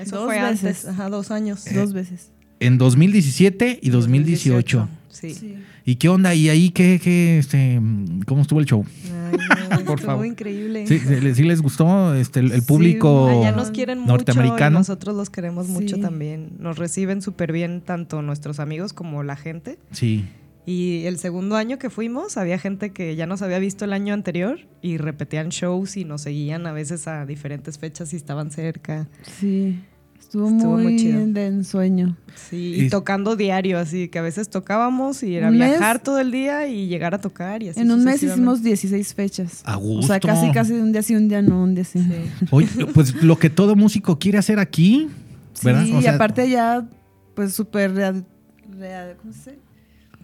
Eso 0.00 0.16
Dos 0.16 0.24
fue 0.26 0.40
veces. 0.40 0.64
antes, 0.64 0.84
ajá, 0.86 1.08
dos 1.08 1.30
años. 1.30 1.64
Dos 1.74 1.92
veces. 1.92 2.30
en 2.60 2.78
2017 2.78 3.78
y 3.82 3.90
2018. 3.90 4.88
Sí. 5.10 5.56
¿Y 5.88 5.96
qué 5.96 6.08
onda? 6.08 6.34
¿Y 6.34 6.48
ahí 6.48 6.70
qué, 6.70 7.00
qué, 7.02 7.38
este, 7.38 7.80
cómo 8.26 8.42
estuvo 8.42 8.58
el 8.58 8.66
show? 8.66 8.84
Ay, 9.30 9.38
no, 9.70 9.76
Por 9.84 9.94
estuvo 9.94 9.96
favor. 10.12 10.26
increíble. 10.26 10.84
¿Sí, 10.86 10.98
sí- 10.98 11.34
sí 11.34 11.42
les 11.44 11.62
gustó 11.62 12.12
este, 12.14 12.40
el, 12.40 12.50
el 12.50 12.60
Sí, 12.62 12.66
público 12.66 13.28
Allá 13.28 13.52
nos 13.52 13.70
quieren 13.70 14.00
mucho 14.00 14.08
y 14.08 14.16
norteamericano? 14.16 14.80
nosotros 14.80 15.14
los 15.14 15.30
queremos 15.30 15.68
mucho 15.68 15.98
también. 16.00 16.50
Nos 16.58 16.76
reciben 16.76 17.22
súper 17.22 17.52
bien 17.52 17.80
tanto 17.82 18.20
nuestros 18.20 18.58
amigos 18.58 18.92
como 18.92 19.22
la 19.22 19.36
gente. 19.36 19.78
Sí. 19.92 20.24
Y 20.68 21.04
el 21.04 21.18
segundo 21.18 21.54
año 21.54 21.78
que 21.78 21.88
fuimos, 21.90 22.36
había 22.36 22.58
gente 22.58 22.90
que 22.90 23.14
ya 23.14 23.26
nos 23.26 23.40
había 23.42 23.60
visto 23.60 23.84
el 23.84 23.92
año 23.92 24.12
anterior 24.12 24.58
y 24.82 24.96
repetían 24.96 25.50
shows 25.50 25.96
y 25.96 26.04
nos 26.04 26.22
seguían 26.22 26.66
a 26.66 26.72
veces 26.72 27.06
a 27.06 27.24
diferentes 27.24 27.78
fechas 27.78 28.12
y 28.12 28.16
estaban 28.16 28.50
cerca. 28.50 29.06
Sí. 29.38 29.78
Estuvo, 30.26 30.48
Estuvo 30.48 30.72
muy 30.72 30.82
muy, 30.82 30.96
chido. 30.96 31.24
de 31.24 31.46
ensueño. 31.46 32.16
Sí, 32.34 32.74
Y- 32.76 32.84
y 32.86 32.90
tocando 32.90 33.36
diario, 33.36 33.78
así 33.78 34.08
que 34.08 34.18
a 34.18 34.22
veces 34.22 34.48
tocábamos 34.50 35.22
y 35.22 35.36
era 35.36 35.50
mes- 35.52 35.70
viajar 35.70 36.02
todo 36.02 36.18
el 36.18 36.32
día 36.32 36.66
y 36.66 36.88
llegar 36.88 37.14
a 37.14 37.18
tocar 37.20 37.62
y 37.62 37.68
así 37.68 37.80
En 37.80 37.92
un 37.92 38.02
mes 38.04 38.20
hicimos 38.22 38.60
16 38.62 39.14
fechas. 39.14 39.62
A 39.64 39.78
O 39.78 40.02
sea, 40.02 40.16
gusto. 40.16 40.28
casi, 40.28 40.50
casi 40.50 40.72
un 40.72 40.90
día 40.92 41.02
sí, 41.02 41.14
un 41.14 41.28
día 41.28 41.42
no, 41.42 41.62
un 41.62 41.76
día 41.76 41.84
sí. 41.84 42.00
Sí. 42.00 42.46
Oye, 42.50 42.66
pues 42.92 43.22
lo 43.22 43.38
que 43.38 43.50
todo 43.50 43.76
músico 43.76 44.18
quiere 44.18 44.38
hacer 44.38 44.58
aquí, 44.58 45.08
¿verdad? 45.62 45.84
Sí, 45.84 45.92
O 45.94 46.00
y 46.00 46.06
aparte 46.08 46.50
ya, 46.50 46.86
pues 47.34 47.54
súper 47.54 47.94
real, 47.94 48.24
real- 48.78 49.16
¿cómo 49.22 49.32
se 49.32 49.38
dice? 49.52 49.58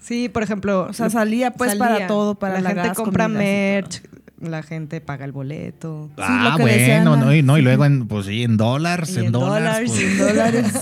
Sí, 0.01 0.29
por 0.29 0.43
ejemplo, 0.43 0.88
O 0.91 0.93
sea, 0.93 1.11
salía 1.11 1.53
pues 1.53 1.77
para 1.77 2.09
todo, 2.09 2.35
para 2.35 2.55
la, 2.55 2.61
la 2.62 2.69
gente 2.71 2.88
gas, 2.88 2.97
compra 2.97 3.29
merch, 3.29 4.03
la 4.42 4.62
gente 4.62 5.00
paga 5.00 5.24
el 5.24 5.33
boleto. 5.33 6.11
Sí, 6.16 6.22
ah, 6.24 6.57
lo 6.59 6.64
que 6.64 6.72
decía 6.72 7.02
bueno, 7.05 7.16
no, 7.16 7.35
y, 7.35 7.42
no, 7.42 7.57
y 7.57 7.61
Sí. 7.61 7.64
luego 7.64 7.85
en, 7.85 8.07
pues 8.09 8.26
sí, 8.26 8.42
en 8.42 8.57
dólares, 8.57 9.16
en, 9.16 9.26
en 9.26 9.33
dólares. 9.33 9.90
pues, 9.90 10.02
en 10.02 10.18
dólares. 10.18 10.72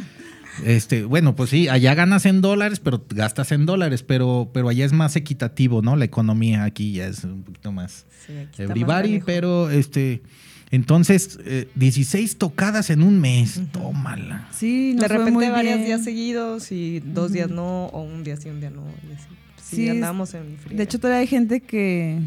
este, 0.64 1.04
bueno, 1.04 1.34
pues 1.36 1.50
sí, 1.50 1.68
allá 1.68 1.94
ganas 1.94 2.26
en 2.26 2.40
dólares, 2.40 2.80
pero 2.80 3.04
gastas 3.08 3.52
en 3.52 3.66
dólares, 3.66 4.02
pero, 4.02 4.50
pero 4.52 4.68
allá 4.68 4.84
es 4.84 4.92
más 4.92 5.16
equitativo, 5.16 5.82
¿no? 5.82 5.96
La 5.96 6.04
economía 6.04 6.64
aquí 6.64 6.92
ya 6.92 7.06
es 7.06 7.24
un 7.24 7.42
poquito 7.42 7.72
más 7.72 8.04
Sí, 8.26 8.32
aquí 8.36 8.50
está 8.50 8.62
más 8.64 8.70
everybody, 8.70 9.02
canijo. 9.08 9.26
pero 9.26 9.70
este, 9.70 10.22
entonces, 10.70 11.38
eh, 11.46 11.68
16 11.74 12.36
tocadas 12.38 12.90
en 12.90 13.02
un 13.02 13.18
mes, 13.20 13.60
tómala. 13.72 14.46
Sí, 14.52 14.92
de 14.94 15.08
repente 15.08 15.30
muy 15.32 15.48
varios 15.48 15.76
bien. 15.76 15.86
días 15.86 16.04
seguidos 16.04 16.70
y 16.72 17.00
dos 17.00 17.32
días 17.32 17.50
no, 17.50 17.86
o 17.86 18.02
un 18.02 18.22
día 18.22 18.36
sí, 18.36 18.48
un 18.50 18.60
día 18.60 18.70
no. 18.70 18.82
Y 19.08 19.14
así. 19.14 19.26
Sí, 19.76 19.88
andamos 19.88 20.34
en 20.34 20.56
frío. 20.58 20.76
De 20.76 20.82
hecho, 20.82 20.98
todavía 20.98 21.20
hay 21.20 21.26
gente 21.28 21.60
que 21.60 22.18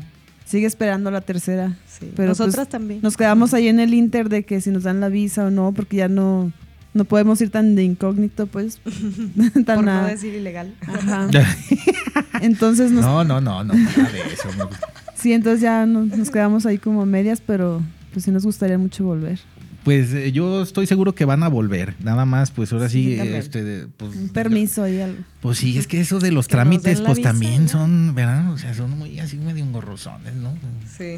sigue 0.54 0.68
esperando 0.68 1.10
la 1.10 1.22
tercera. 1.22 1.76
sí. 1.88 2.12
pero 2.16 2.30
nosotras 2.30 2.56
pues, 2.56 2.70
también. 2.70 3.00
Nos 3.02 3.18
quedamos 3.18 3.54
ahí 3.56 3.68
en 3.68 3.80
el 3.80 3.94
inter 3.94 4.30
de 4.30 4.44
que 4.44 4.62
si 4.62 4.70
nos 4.70 4.84
dan 4.84 5.00
la 5.00 5.10
visa 5.10 5.46
o 5.46 5.50
no, 5.50 5.72
porque 5.72 5.98
ya 5.98 6.08
no, 6.08 6.52
no 6.94 7.06
podemos 7.06 7.42
ir 7.42 7.50
tan 7.50 7.74
de 7.76 7.84
incógnito, 7.84 8.46
pues. 8.46 8.80
tan 9.66 9.78
por 9.78 9.84
no 9.86 9.92
a- 9.92 10.08
decir 10.08 10.34
ilegal. 10.36 10.76
Ajá. 10.86 11.28
Entonces, 12.42 12.92
nos, 12.92 13.04
No, 13.04 13.24
no, 13.24 13.42
no, 13.42 13.63
no, 13.63 13.74
nada 13.74 14.10
de 14.12 14.20
eso. 14.34 14.48
no. 14.58 14.70
sí, 15.16 15.34
entonces 15.34 15.62
ya 15.62 15.86
nos, 15.88 16.08
nos 16.16 16.30
quedamos 16.30 16.66
ahí 16.68 16.78
como 16.78 17.02
a 17.02 17.06
medias, 17.08 17.42
pero 17.46 17.82
pues 18.12 18.26
sí 18.26 18.32
nos 18.32 18.46
gustaría 18.46 18.78
mucho 18.78 19.04
volver. 19.06 19.39
Pues 19.84 20.13
eh, 20.13 20.32
yo 20.32 20.63
estoy 20.63 20.88
seguro 20.88 21.13
que 21.13 21.26
van 21.26 21.43
a 21.43 21.50
volver. 21.50 21.96
Nada 22.00 22.26
más, 22.26 22.52
pues 22.52 22.72
ahora 22.72 22.88
sí, 22.89 23.13
este, 23.19 23.88
pues, 23.98 24.15
Un 24.15 24.30
permiso 24.30 24.84
ahí 24.84 25.02
algo. 25.02 25.22
Pues 25.41 25.58
sí, 25.58 25.78
es 25.78 25.88
que 25.88 26.00
eso 26.00 26.19
de 26.19 26.32
los 26.32 26.48
Que 26.48 26.54
trámites, 26.54 27.02
pues 27.02 27.17
visa, 27.17 27.30
también 27.32 27.63
¿no? 27.63 27.69
son, 27.69 28.15
¿verdad? 28.15 28.52
O 28.52 28.58
sea, 28.58 28.74
son 28.74 28.98
muy 28.98 29.19
así 29.19 29.38
medio 29.38 29.63
engorrosones, 29.63 30.34
¿no? 30.36 30.54
Sí, 30.98 31.17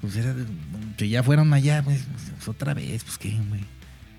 Pues 0.00 0.16
era 0.16 0.34
que 0.98 1.08
ya 1.08 1.22
fueron 1.22 1.52
allá, 1.54 1.82
pues, 1.82 2.02
pues, 2.36 2.48
otra 2.48 2.74
vez, 2.74 3.04
pues 3.04 3.16
qué, 3.16 3.30
güey, 3.48 3.62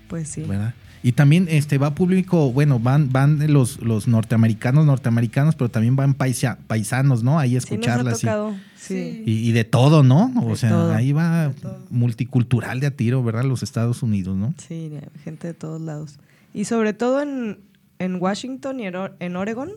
pues 0.08 0.28
sí. 0.28 0.42
¿verdad? 0.42 0.74
Y 1.02 1.12
también 1.12 1.46
este 1.48 1.78
va 1.78 1.94
público, 1.94 2.50
bueno, 2.52 2.80
van 2.80 3.12
van 3.12 3.52
los, 3.52 3.80
los 3.80 4.08
norteamericanos, 4.08 4.86
norteamericanos, 4.86 5.54
pero 5.54 5.68
también 5.70 5.94
van 5.94 6.14
paisa- 6.14 6.58
paisanos, 6.66 7.22
¿no? 7.22 7.38
Ahí 7.38 7.56
a 7.56 7.60
Sí, 7.60 7.66
nos 7.66 7.70
ha 7.70 7.74
escucharla 7.74 8.10
así. 8.12 8.22
tocado. 8.22 8.54
Sí. 8.76 9.22
Y, 9.24 9.48
y 9.48 9.52
de 9.52 9.64
todo, 9.64 10.02
¿no? 10.02 10.32
O 10.42 10.50
De 10.50 10.56
sea, 10.56 10.70
todo, 10.70 10.92
ahí 10.94 11.12
va 11.12 11.52
multicultural 11.90 12.80
de 12.80 12.88
a 12.88 12.90
tiro, 12.90 13.22
¿verdad? 13.22 13.44
Los 13.44 13.62
Estados 13.62 14.02
Unidos, 14.02 14.36
¿no? 14.36 14.54
Sí, 14.58 14.90
gente 15.24 15.48
de 15.48 15.54
todos 15.54 15.80
lados. 15.80 16.18
Y 16.52 16.64
sobre 16.64 16.92
todo 16.92 17.20
en, 17.22 17.58
en 17.98 18.16
Washington 18.20 18.80
y 18.80 18.86
en, 18.86 18.96
Or- 18.96 19.16
en 19.20 19.36
Oregon, 19.36 19.70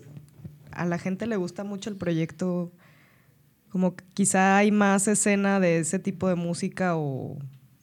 a 0.72 0.86
la 0.86 0.98
gente 0.98 1.28
le 1.28 1.36
gusta 1.36 1.64
mucho 1.64 1.90
el 1.90 1.96
proyecto. 1.96 2.72
Como 3.70 3.96
que 3.96 4.04
quizá 4.16 4.58
hay 4.58 4.72
más 4.72 5.08
escena 5.08 5.60
de 5.60 5.78
ese 5.80 6.00
tipo 6.00 6.28
de 6.28 6.36
música 6.36 6.96
o, 6.96 7.38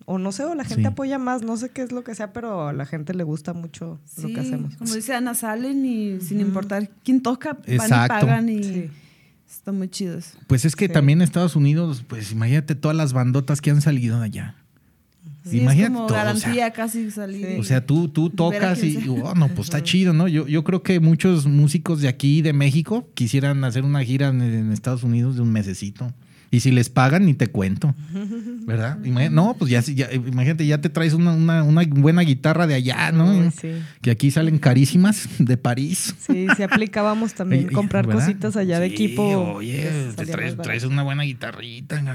o 0.06 0.18
no 0.18 0.32
sé, 0.32 0.44
o 0.44 0.54
la 0.54 0.64
gente 0.64 0.82
Sí. 0.82 0.86
apoya 0.86 1.18
más, 1.18 1.42
no 1.42 1.56
sé 1.58 1.68
qué 1.68 1.82
es 1.82 1.92
lo 1.92 2.02
que 2.04 2.14
sea, 2.14 2.32
pero 2.32 2.68
a 2.68 2.72
la 2.72 2.86
gente 2.86 3.12
le 3.12 3.24
gusta 3.24 3.52
mucho 3.52 3.98
lo 4.22 4.28
que 4.28 4.40
hacemos. 4.40 4.74
como 4.76 4.94
dice 4.94 5.14
Ana, 5.14 5.34
salen 5.34 5.84
y 5.84 6.20
sin 6.20 6.40
importar 6.40 6.88
quién 7.04 7.20
toca, 7.22 7.52
van 7.54 7.62
Exacto. 7.66 8.16
y 8.16 8.20
pagan 8.20 8.48
y 8.48 8.62
Sí. 8.62 8.90
está 9.50 9.72
muy 9.72 9.88
chido 9.88 10.16
eso. 10.18 10.38
Pues 10.46 10.64
es 10.64 10.74
que 10.76 10.86
Sí. 10.86 10.92
también 10.92 11.20
Estados 11.22 11.56
Unidos, 11.56 12.04
pues 12.06 12.32
imagínate 12.32 12.74
todas 12.74 12.96
las 12.96 13.12
bandotas 13.12 13.60
que 13.60 13.70
han 13.70 13.80
salido 13.82 14.18
de 14.20 14.24
allá. 14.26 14.54
Sí, 15.48 15.58
Imagínate 15.58 15.92
es 15.92 15.96
como 15.96 16.06
todo, 16.08 16.16
o 16.18 16.20
sea, 16.20 16.24
garantía 16.24 16.72
casi 16.72 17.10
salir. 17.12 17.46
Sí. 17.46 17.56
O 17.60 17.62
sea, 17.62 17.84
tú, 17.86 18.08
tú 18.08 18.30
tocas 18.30 18.82
y, 18.82 18.94
sea. 18.94 19.12
oh, 19.24 19.34
no, 19.36 19.46
pues 19.48 19.68
está 19.68 19.80
chido, 19.80 20.12
¿no? 20.12 20.26
Yo, 20.26 20.48
yo 20.48 20.64
creo 20.64 20.82
que 20.82 20.98
muchos 20.98 21.46
músicos 21.46 22.00
de 22.00 22.08
aquí, 22.08 22.42
de 22.42 22.52
México, 22.52 23.08
quisieran 23.14 23.62
hacer 23.62 23.84
una 23.84 24.02
gira 24.02 24.28
en, 24.28 24.40
en 24.42 24.72
Estados 24.72 25.04
Unidos 25.04 25.36
de 25.36 25.42
un 25.42 25.52
mesecito. 25.52 26.12
Y 26.50 26.60
si 26.60 26.70
les 26.70 26.88
pagan, 26.88 27.26
ni 27.26 27.34
te 27.34 27.48
cuento. 27.48 27.94
¿Verdad? 28.66 28.98
No, 29.30 29.54
pues 29.58 29.70
ya, 29.70 29.80
ya- 29.80 30.12
imagínate, 30.12 30.66
ya 30.66 30.80
te 30.80 30.88
traes 30.88 31.12
una, 31.12 31.32
una- 31.32 31.62
una 31.62 31.82
buena 31.88 32.22
guitarra 32.22 32.66
de 32.66 32.74
allá, 32.74 33.12
¿no? 33.12 33.50
Sí. 33.50 33.68
Que 34.00 34.10
aquí 34.10 34.30
salen 34.30 34.58
carísimas 34.58 35.28
de 35.38 35.56
París. 35.56 36.14
Sí, 36.18 36.46
sí 36.56 36.62
aplicábamos 36.62 37.34
también 37.34 37.66
comprar 37.72 38.06
¿verdad? 38.06 38.22
cositas 38.24 38.56
allá 38.56 38.80
de 38.80 38.88
Sí, 38.88 38.94
equipo. 38.94 39.22
Oye, 39.54 39.90
te 40.16 40.26
traes, 40.26 40.56
traes 40.56 40.84
una 40.84 41.02
buena 41.02 41.22
guitarrita, 41.24 42.00
¿no? 42.02 42.12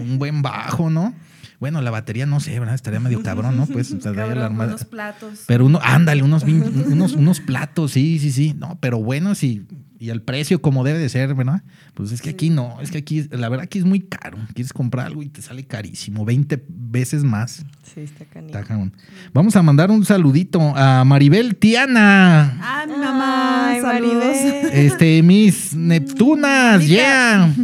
un 0.00 0.18
buen 0.18 0.42
bajo, 0.42 0.90
¿no? 0.90 1.14
Bueno, 1.60 1.82
la 1.82 1.90
batería 1.90 2.24
no 2.24 2.38
sé, 2.38 2.56
¿verdad? 2.60 2.76
Estaría 2.76 3.00
medio 3.00 3.20
cabrón, 3.22 3.56
¿no? 3.56 3.66
Pues, 3.66 3.90
o 3.92 4.00
sea, 4.00 4.12
Cabrón, 4.12 4.38
la 4.38 4.46
armada- 4.46 4.64
buenos 4.70 4.84
platos. 4.84 5.40
Pero 5.46 5.66
uno, 5.66 5.80
ándale, 5.82 6.22
unos, 6.22 6.44
unos, 6.44 7.14
unos 7.14 7.40
platos, 7.40 7.92
sí, 7.92 8.18
sí, 8.20 8.30
sí. 8.30 8.54
No, 8.56 8.78
pero 8.80 8.98
buenos 9.02 9.42
y, 9.42 9.66
y 10.00 10.10
al 10.10 10.22
precio 10.22 10.60
como 10.62 10.84
debe 10.84 10.98
de 10.98 11.08
ser, 11.08 11.34
¿verdad? 11.34 11.62
Pues 11.94 12.12
es 12.12 12.22
que 12.22 12.30
aquí 12.30 12.50
no, 12.50 12.80
es 12.80 12.90
que 12.90 12.98
aquí, 12.98 13.26
la 13.30 13.48
verdad 13.48 13.64
aquí 13.64 13.78
es 13.80 13.84
muy 13.84 14.00
caro. 14.00 14.38
Quieres 14.54 14.72
comprar 14.72 15.06
algo 15.06 15.22
y 15.22 15.28
te 15.28 15.42
sale 15.42 15.64
carísimo, 15.64 16.24
20 16.24 16.62
veces 16.68 17.24
más. 17.24 17.64
Sí, 17.94 18.02
está 18.02 18.24
canijo. 18.62 18.90
Vamos 19.32 19.56
a 19.56 19.62
mandar 19.62 19.90
un 19.90 20.04
saludito 20.04 20.60
a 20.76 21.04
Maribel 21.04 21.56
Tiana. 21.56 22.58
Ah, 22.62 22.84
mi 22.86 22.92
mamá, 22.96 23.70
Ay, 23.70 23.80
saludos. 23.80 24.24
Maribel. 24.24 24.70
Este, 24.72 25.22
mis 25.22 25.74
Neptunas, 25.74 26.80
Mica. 26.82 26.88
yeah. 26.88 27.54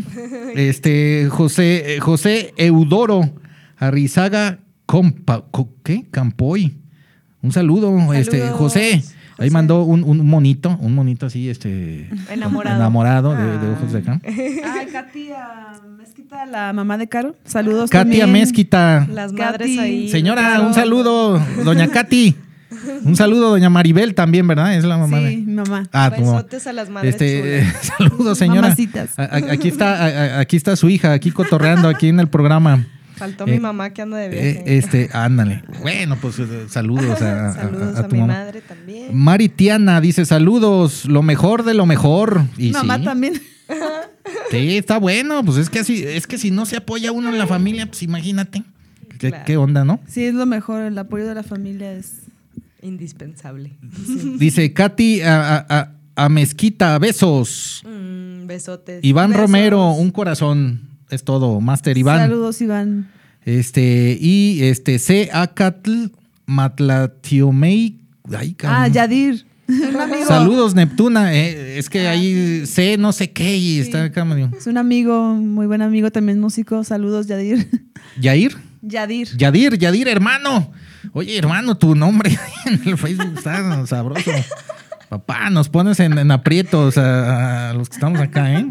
Este, 0.54 1.28
José, 1.30 1.98
José 2.00 2.52
Eudoro 2.56 3.34
Arrizaga 3.76 4.58
Compa, 4.86 5.44
co- 5.50 5.72
¿qué? 5.82 6.04
Campoy. 6.10 6.78
Un 7.42 7.52
saludo, 7.52 8.12
este, 8.14 8.38
Saludos, 8.40 8.58
José. 8.58 9.02
Ahí 9.38 9.50
mandó 9.50 9.82
un, 9.82 10.04
un 10.04 10.24
monito, 10.26 10.76
un 10.80 10.94
monito 10.94 11.26
así, 11.26 11.48
este. 11.50 12.08
Enamorado. 12.30 12.76
Enamorado 12.76 13.30
de, 13.34 13.44
de 13.58 13.66
Ah. 13.66 13.76
ojos 13.76 13.92
de 13.92 13.98
acá. 13.98 14.20
Ay, 14.24 14.86
Katia 14.92 15.48
Mezquita, 15.98 16.46
la 16.46 16.72
mamá 16.72 16.96
de 16.98 17.08
Caro. 17.08 17.34
Saludos 17.44 17.90
Katia 17.90 18.20
también. 18.20 18.32
Mezquita. 18.32 19.06
Las 19.12 19.32
Katy. 19.32 19.42
madres 19.42 19.78
ahí. 19.78 20.08
Señora, 20.08 20.42
Claro. 20.42 20.66
un 20.68 20.74
saludo, 20.74 21.42
doña 21.64 21.88
Katy. 21.88 22.36
Un 23.04 23.14
saludo, 23.16 23.50
doña 23.50 23.70
Maribel 23.70 24.14
también, 24.14 24.46
¿verdad? 24.46 24.74
Es 24.76 24.84
la 24.84 24.98
mamá 24.98 25.18
Sí, 25.18 25.24
de. 25.24 25.36
mamá. 25.52 25.84
Ah. 25.92 26.10
Besotes 26.10 26.66
a 26.66 26.72
las 26.72 26.90
madres 26.90 27.14
Este, 27.14 27.64
saludos, 27.82 28.36
señora. 28.38 28.62
Mamacitas. 28.62 29.18
A- 29.18 29.22
a- 29.24 29.52
Aquí 29.52 29.68
está, 29.68 30.04
a- 30.04 30.40
aquí 30.40 30.56
está 30.56 30.74
su 30.76 30.88
hija, 30.90 31.12
aquí 31.12 31.30
cotorreando, 31.30 31.88
aquí 31.88 32.08
en 32.08 32.20
el 32.20 32.28
programa. 32.28 32.84
Faltó 33.16 33.46
eh, 33.46 33.52
mi 33.52 33.60
mamá 33.60 33.90
que 33.90 34.02
anda 34.02 34.16
de 34.18 34.26
Eh, 34.26 34.52
viaje. 34.54 34.76
este, 34.78 35.10
ándale. 35.12 35.62
Bueno, 35.82 36.16
pues 36.20 36.38
eh, 36.38 36.66
saludos 36.68 37.20
a, 37.22 37.50
a- 37.50 37.54
Saludos 37.54 37.96
a- 37.96 38.00
a, 38.00 38.04
a 38.04 38.08
tu 38.08 38.14
mi 38.16 38.20
mamá. 38.22 38.32
madre 38.34 38.60
también. 38.60 39.16
Mari 39.16 39.48
Tiana 39.48 40.00
dice 40.00 40.24
saludos, 40.24 41.04
lo 41.06 41.22
mejor 41.22 41.62
de 41.64 41.74
lo 41.74 41.86
mejor. 41.86 42.42
Y 42.58 42.70
mamá 42.72 42.98
sí, 42.98 43.04
también. 43.04 43.34
sí, 44.50 44.76
está 44.76 44.98
bueno. 44.98 45.44
Pues 45.44 45.58
es 45.58 45.70
que 45.70 45.80
así, 45.80 46.02
es 46.04 46.26
que 46.26 46.38
si 46.38 46.50
no 46.50 46.66
se 46.66 46.76
apoya 46.76 47.12
uno 47.12 47.28
en 47.30 47.38
la 47.38 47.46
familia, 47.46 47.86
pues 47.86 48.02
imagínate. 48.02 48.62
¿Qué, 49.18 49.28
Claro. 49.30 49.44
qué 49.46 49.56
onda, 49.56 49.84
no? 49.84 50.00
Sí, 50.08 50.24
es 50.24 50.34
lo 50.34 50.44
mejor. 50.44 50.82
El 50.82 50.98
apoyo 50.98 51.26
de 51.26 51.34
la 51.34 51.42
familia 51.44 51.92
es. 51.92 52.20
Indispensable. 52.82 53.72
Dice 54.38 54.72
Katy 54.74 55.22
a, 55.22 55.56
a- 55.56 55.66
a- 55.70 55.90
a 56.16 56.28
Mezquita, 56.28 56.98
besos. 56.98 57.82
Mm, 57.86 58.46
besotes. 58.46 59.02
Iván 59.02 59.30
Besos. 59.30 59.42
Romero, 59.42 59.92
un 59.92 60.10
corazón. 60.10 60.80
Es 61.14 61.24
todo. 61.24 61.60
Master 61.60 61.96
Iván. 61.96 62.18
Saludos, 62.18 62.60
Iván. 62.60 63.08
Este, 63.44 64.16
y 64.20 64.62
este, 64.62 64.98
C. 64.98 65.30
Acatl 65.32 66.06
Matlatiomei. 66.46 67.98
Ay, 68.36 68.56
Ah. 68.64 68.88
Yadir. 68.88 69.46
Un 69.68 69.96
amigo. 70.00 70.26
Saludos, 70.26 70.74
Neptuna. 70.74 71.34
eh, 71.34 71.78
es 71.78 71.88
que 71.88 72.06
ahí 72.08 72.66
sé 72.66 72.96
no 72.98 73.12
sé 73.12 73.32
qué 73.32 73.56
y 73.56 73.78
está 73.80 74.04
acá 74.04 74.24
medio. 74.24 74.50
Es 74.56 74.66
un 74.66 74.76
amigo, 74.76 75.34
muy 75.34 75.66
buen 75.66 75.82
amigo, 75.82 76.10
también 76.10 76.40
músico. 76.40 76.84
Saludos, 76.84 77.26
Yadir. 77.26 77.68
Yair. 78.20 78.56
Yadir. 78.82 79.28
Yadir, 79.36 79.78
Yadir, 79.78 80.08
hermano. 80.08 80.70
Oye, 81.12 81.36
hermano, 81.38 81.76
tu 81.76 81.94
nombre 81.94 82.36
en 82.66 82.80
el 82.88 82.98
Facebook 82.98 83.34
está 83.36 83.86
sabroso. 83.86 84.30
Papá, 85.08 85.48
nos 85.50 85.68
pones 85.68 86.00
en, 86.00 86.18
en 86.18 86.30
aprietos 86.30 86.98
a, 86.98 87.70
a 87.70 87.74
los 87.74 87.88
que 87.88 87.94
estamos 87.94 88.20
acá, 88.20 88.52
¿eh? 88.58 88.66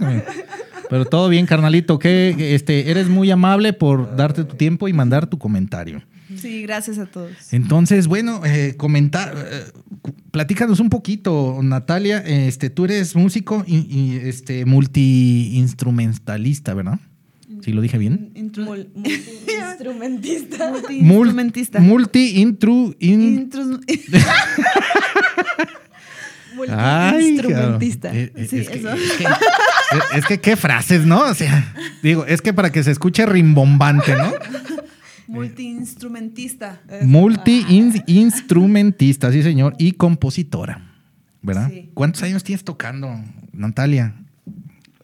Pero 0.94 1.06
todo 1.06 1.28
bien, 1.28 1.48
carnalito. 1.48 1.98
Que 1.98 2.54
este, 2.54 2.92
eres 2.92 3.10
muy 3.10 3.32
amable 3.32 3.74
por 3.74 4.16
darte 4.16 4.44
tu 4.44 4.56
tiempo 4.56 4.88
y 4.88 4.94
mandar 4.94 5.26
tu 5.26 5.40
comentario. 5.40 6.04
Sí, 6.36 6.62
gracias 6.62 7.00
a 7.00 7.08
todos. 7.08 7.32
Entonces, 7.52 8.06
bueno, 8.06 8.42
eh, 8.46 8.76
comentar, 8.78 9.34
eh, 9.36 9.64
platícanos 10.30 10.80
un 10.80 10.92
poquito, 10.92 11.58
Natalia. 11.64 12.20
Este, 12.20 12.70
tú 12.70 12.86
eres 12.86 13.16
músico 13.16 13.64
y, 13.66 13.78
y, 13.78 14.20
este 14.24 14.66
multi-instrumentalista, 14.66 16.76
¿verdad? 16.76 17.00
¿Sí 17.62 17.74
lo 17.74 17.82
dije 17.82 17.98
bien? 17.98 18.32
Mul- 18.36 18.90
multi-instrumentista. 18.94 20.70
Multi-instrumentista. 20.70 21.80
Multi-intru... 21.80 22.94
in- 23.00 23.50
Intru- 23.50 23.82
Multi-instrumentista. 26.56 28.10
cabrón. 28.10 28.26
Eh, 28.26 28.32
eh, 28.36 28.48
Sí, 28.50 28.58
es, 28.60 28.70
que, 28.70 28.78
eso. 28.80 28.90
es 28.94 29.12
que- 29.14 29.28
es 30.18 30.26
que 30.26 30.40
qué 30.40 30.56
frases, 30.56 31.06
¿no? 31.06 31.22
O 31.22 31.34
sea, 31.34 31.74
digo, 32.02 32.26
es 32.26 32.42
que 32.42 32.54
para 32.54 32.72
que 32.72 32.84
se 32.84 32.92
escuche 32.92 33.26
rimbombante, 33.26 34.16
¿no? 34.16 34.32
Multi-instrumentista. 35.28 36.82
Multi-instrumentista, 37.04 39.32
sí, 39.32 39.44
señor, 39.44 39.76
y 39.78 39.94
compositora, 39.94 40.82
¿verdad? 41.42 41.70
Sí. 41.70 41.90
¿Cuántos 41.94 42.24
años 42.24 42.44
tienes 42.44 42.64
tocando, 42.64 43.20
Natalia? 43.52 44.16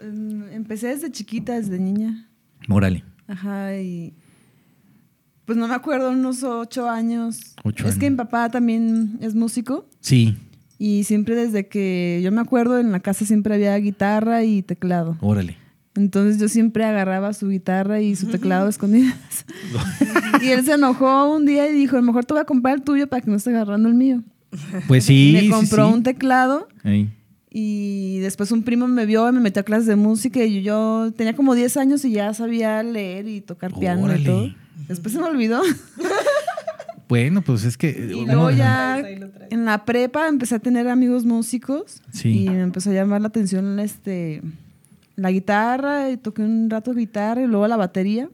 Mm, 0.04 0.44
Empecé 0.54 0.88
desde 0.88 1.12
chiquita, 1.12 1.54
desde 1.54 1.80
niña. 1.80 2.28
Órale. 2.68 3.04
Ajá, 3.28 3.76
y 3.78 4.14
pues 5.46 5.58
no 5.58 5.68
me 5.68 5.76
acuerdo, 5.76 6.12
unos 6.12 6.44
ocho 6.44 6.90
años. 6.90 7.56
Ocho 7.64 7.88
es 7.88 7.96
que 7.98 8.10
mi 8.10 8.16
papá 8.18 8.50
también 8.50 9.18
es 9.22 9.36
músico 9.36 9.88
Sí, 10.00 10.38
y 10.80 11.04
siempre 11.04 11.36
desde 11.36 11.68
que 11.68 12.22
yo 12.24 12.32
me 12.32 12.42
acuerdo 12.42 12.80
en 12.80 12.92
la 12.92 13.02
casa 13.02 13.26
siempre 13.26 13.54
había 13.54 13.76
guitarra 13.78 14.44
y 14.44 14.64
teclado. 14.64 15.18
órale. 15.22 15.58
Entonces 15.96 16.40
yo 16.40 16.48
siempre 16.48 16.86
agarraba 16.86 17.34
su 17.34 17.50
guitarra 17.50 18.00
y 18.00 18.16
su 18.16 18.28
teclado 18.28 18.70
escondidas. 18.70 19.46
y 20.42 20.48
él 20.48 20.64
se 20.64 20.74
enojó 20.74 21.36
un 21.36 21.46
día 21.46 21.68
y 21.70 21.74
dijo, 21.74 21.98
a 21.98 22.00
lo 22.00 22.06
mejor 22.06 22.24
te 22.24 22.34
voy 22.34 22.42
a 22.42 22.46
comprar 22.46 22.76
el 22.76 22.84
tuyo 22.84 23.08
para 23.08 23.22
que 23.22 23.30
no 23.30 23.36
esté 23.36 23.50
agarrando 23.50 23.90
el 23.90 23.96
mío. 23.96 24.24
Pues 24.88 25.04
sí. 25.04 25.32
me 25.34 25.42
sí, 25.42 25.50
compró 25.50 25.88
sí. 25.88 25.94
un 25.94 26.04
teclado 26.04 26.70
Ey. 26.86 27.10
y 27.52 28.20
después 28.20 28.52
un 28.52 28.64
primo 28.64 28.88
me 28.88 29.06
vio 29.06 29.28
y 29.28 29.32
me 29.34 29.42
metió 29.42 29.60
a 29.60 29.64
clases 29.64 29.88
de 29.88 29.96
música 29.98 30.42
y 30.44 30.62
yo, 30.62 31.06
yo 31.08 31.12
tenía 31.12 31.36
como 31.36 31.54
10 31.54 31.76
años 31.78 32.06
y 32.06 32.12
ya 32.12 32.34
sabía 32.34 32.82
leer 32.82 33.28
y 33.28 33.42
tocar 33.42 33.74
piano 33.78 34.04
Órale. 34.06 34.22
y 34.22 34.26
todo. 34.26 34.50
Después 34.88 35.14
se 35.14 35.20
me 35.20 35.26
olvidó. 35.26 35.62
Bueno, 37.10 37.42
pues 37.42 37.66
es 37.66 37.76
que. 37.78 37.90
Y 38.12 38.14
uno- 38.14 38.34
luego 38.34 38.52
ya 38.52 39.00
en 39.50 39.66
la 39.66 39.84
prepa 39.84 40.28
empecé 40.30 40.56
a 40.56 40.60
tener 40.60 40.88
amigos 40.88 41.26
músicos 41.26 42.02
Sí. 42.14 42.46
y 42.46 42.50
me 42.50 42.62
empezó 42.62 42.92
a 42.92 42.94
llamar 42.94 43.20
la 43.22 43.28
atención 43.28 43.80
este, 43.80 44.42
la 45.16 45.32
guitarra 45.32 46.12
y 46.12 46.18
toqué 46.18 46.44
un 46.44 46.70
rato 46.70 46.94
guitarra 46.94 47.42
y 47.42 47.48
luego 47.48 47.68
la 47.68 47.76
batería. 47.78 48.30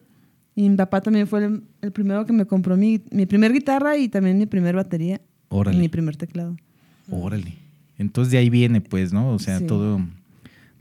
Y 0.55 0.69
mi 0.69 0.75
papá 0.75 1.01
también 1.01 1.25
fue 1.27 1.43
el, 1.45 1.61
el 1.81 1.91
primero 1.91 2.25
que 2.25 2.33
me 2.33 2.45
compró 2.45 2.77
mi, 2.77 3.01
mi 3.11 3.25
primer 3.25 3.51
guitarra 3.53 3.97
y 3.97 4.07
también 4.09 4.37
mi 4.37 4.45
primer 4.45 4.75
batería 4.75 5.19
Órale. 5.49 5.77
y 5.77 5.81
mi 5.81 5.89
primer 5.89 6.15
teclado. 6.17 6.55
Órale. 7.09 7.55
Entonces 7.97 8.31
de 8.31 8.37
ahí 8.39 8.49
viene, 8.49 8.81
pues, 8.81 9.13
¿no? 9.13 9.29
O 9.31 9.39
sea, 9.39 9.59
Sí. 9.59 9.67
todo, 9.67 10.01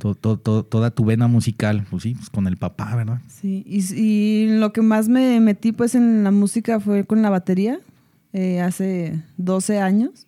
todo, 0.05 0.15
todo- 0.15 0.37
todo- 0.39 0.65
toda 0.65 0.91
tu 0.91 1.05
vena 1.07 1.27
musical, 1.29 1.87
pues 1.91 2.03
sí, 2.03 2.15
pues 2.15 2.29
con 2.29 2.47
el 2.47 2.59
papá, 2.59 2.95
¿verdad? 2.95 3.21
Sí, 3.29 3.65
y, 3.67 3.83
y 3.99 4.59
lo 4.59 4.73
que 4.75 4.83
más 4.83 5.09
me 5.09 5.41
metí 5.41 5.73
pues 5.73 5.95
en 5.95 6.23
la 6.25 6.31
música 6.31 6.79
fue 6.79 7.05
con 7.05 7.23
la 7.23 7.31
batería, 7.31 7.79
eh, 8.35 8.61
hace 8.61 9.21
12 9.39 9.79
años. 9.81 10.27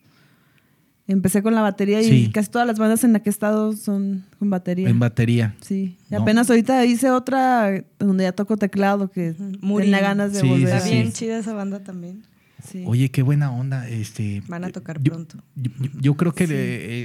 Empecé 1.09 1.41
con 1.43 1.55
la 1.55 1.61
batería 1.61 2.01
y 2.01 2.05
Sí. 2.09 2.31
casi 2.33 2.51
todas 2.51 2.67
las 2.67 2.79
bandas 2.81 3.05
en 3.05 3.13
las 3.13 3.23
que 3.23 3.29
he 3.29 3.31
estado 3.31 3.75
son 3.75 4.25
con 4.41 4.51
batería. 4.51 4.89
En 4.89 4.99
batería. 4.99 5.55
sí, 5.61 5.97
y 6.11 6.15
No. 6.15 6.23
apenas 6.23 6.49
ahorita 6.51 6.85
hice 6.85 7.11
otra 7.11 7.85
donde 8.01 8.25
ya 8.25 8.33
toco 8.33 8.57
teclado 8.57 9.09
que 9.11 9.35
Murin. 9.61 9.91
tenía 9.93 10.01
ganas 10.01 10.33
de 10.33 10.41
Sí, 10.41 10.49
volver. 10.49 10.67
Está 10.69 10.81
sí, 10.81 10.91
bien 10.95 11.07
sí. 11.09 11.13
chida 11.13 11.39
esa 11.39 11.53
banda 11.55 11.79
también. 11.85 12.23
Sí. 12.67 12.83
Oye, 12.87 13.11
qué 13.13 13.23
buena 13.23 13.53
onda. 13.53 13.89
Este, 13.89 14.43
Van 14.49 14.65
a 14.65 14.71
tocar 14.71 15.01
yo- 15.01 15.13
pronto. 15.13 15.39
Yo, 15.55 15.71
yo- 15.79 15.91
yo 16.01 16.15
creo 16.17 16.33
que 16.33 16.45
eh, 16.45 16.49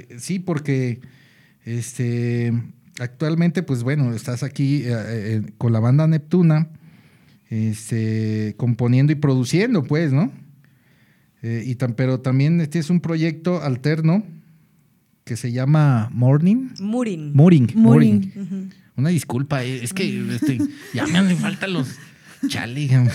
eh, 0.09 0.15
sí, 0.17 0.39
porque 0.39 0.99
este 1.65 2.53
actualmente, 3.01 3.63
pues 3.63 3.83
bueno, 3.83 4.13
estás 4.13 4.43
aquí 4.43 4.83
eh, 4.83 4.93
eh, 4.93 5.41
con 5.57 5.73
la 5.73 5.79
banda 5.79 6.07
Neptuna, 6.07 6.69
este, 7.49 8.53
componiendo 8.57 9.11
y 9.11 9.15
produciendo, 9.15 9.83
pues, 9.83 10.13
¿no? 10.13 10.31
Eh, 11.41 11.63
y 11.65 11.75
tan, 11.75 11.93
pero 11.93 12.19
también 12.19 12.61
este 12.61 12.79
es 12.79 12.89
un 12.89 13.01
proyecto 13.01 13.63
alterno 13.63 14.23
que 15.23 15.35
se 15.35 15.51
llama 15.51 16.09
Morning. 16.11 16.69
Murin. 16.79 17.33
Mooring. 17.33 17.71
Mooring. 17.75 18.33
Ujú. 18.35 18.69
Una 18.97 19.09
disculpa, 19.09 19.63
es 19.63 19.93
que 19.93 20.33
este, 20.35 20.59
ya 20.93 21.07
me 21.07 21.17
hacen 21.17 21.37
falta 21.37 21.67
los 21.67 21.95
chale. 22.47 22.89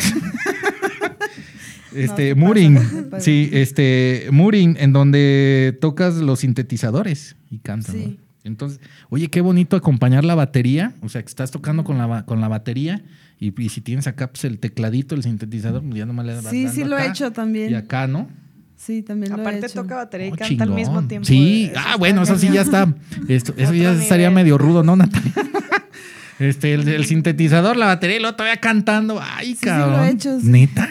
Este, 1.95 2.35
no 2.35 3.09
pasa. 3.09 3.25
sí, 3.25 3.49
este, 3.55 4.29
Mooring, 4.31 4.77
en 4.79 4.93
donde 4.93 5.79
tocas 5.81 6.17
los 6.17 6.41
sintetizadores 6.41 7.37
y 7.51 7.61
cantas. 7.61 7.95
¿no? 7.95 8.26
Entonces, 8.47 8.81
oye, 9.11 9.29
qué 9.29 9.41
bonito 9.41 9.77
acompañar 9.77 10.25
la 10.25 10.35
batería, 10.35 10.95
o 11.03 11.09
sea, 11.09 11.23
que 11.23 11.29
estás 11.29 11.51
tocando 11.51 11.85
con 11.85 11.99
la, 11.99 12.25
con 12.25 12.41
la 12.41 12.49
batería 12.49 13.03
y, 13.39 13.61
y 13.61 13.69
si 13.69 13.81
tienes 13.81 14.07
acá 14.07 14.29
pues, 14.29 14.45
el 14.45 14.59
tecladito, 14.59 15.15
el 15.15 15.23
sintetizador, 15.23 15.83
pues, 15.83 15.95
ya 15.97 16.07
nomás 16.07 16.27
le 16.27 16.35
das 16.35 16.47
Sí, 16.47 16.69
sí 16.69 16.85
lo 16.85 16.99
he 16.99 17.07
hecho 17.09 17.33
también. 17.33 17.71
Y 17.71 17.75
acá, 17.75 18.07
¿no? 18.07 18.29
Sí, 18.77 19.03
también 19.03 19.33
lo 19.33 19.39
he 19.39 19.41
Aparte 19.41 19.67
hecho. 19.67 19.83
toca 19.83 19.97
batería 19.97 20.29
y 20.29 20.33
Oh, 20.33 20.37
canta 20.37 20.65
al 20.65 20.71
mismo 20.71 21.03
tiempo. 21.07 21.27
Sí, 21.27 21.71
Eso 21.73 21.81
ah, 21.85 21.97
bueno, 21.97 22.23
eso 22.23 22.39
sí 22.39 22.49
ya 22.53 22.61
está. 22.63 22.95
Esto, 23.27 23.55
eso 23.57 23.73
ya 23.75 23.93
estaría 23.93 24.31
medio 24.31 24.59
rudo, 24.59 24.83
¿no, 24.83 24.97
Natalia? 24.97 25.33
Este, 26.39 26.75
el, 26.75 26.87
el 26.87 27.07
sintetizador, 27.07 27.79
la 27.79 27.87
batería 27.87 28.17
y 28.19 28.21
luego 28.21 28.37
todavía 28.37 28.61
cantando. 28.61 29.19
Ay, 29.23 29.55
Sí, 29.55 29.61
sí 29.63 29.67
lo 29.69 30.05
he 30.05 30.11
hecho, 30.11 30.39
sí. 30.39 30.47
¿Neta? 30.49 30.91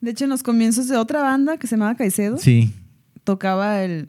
De 0.00 0.10
hecho, 0.10 0.24
en 0.24 0.30
los 0.30 0.42
comienzos 0.42 0.88
de 0.88 0.96
otra 0.96 1.22
banda 1.22 1.56
que 1.56 1.68
se 1.68 1.76
llamaba 1.76 1.94
Caicedo, 1.94 2.36
Sí. 2.36 2.72
tocaba 3.22 3.84
el, 3.84 4.08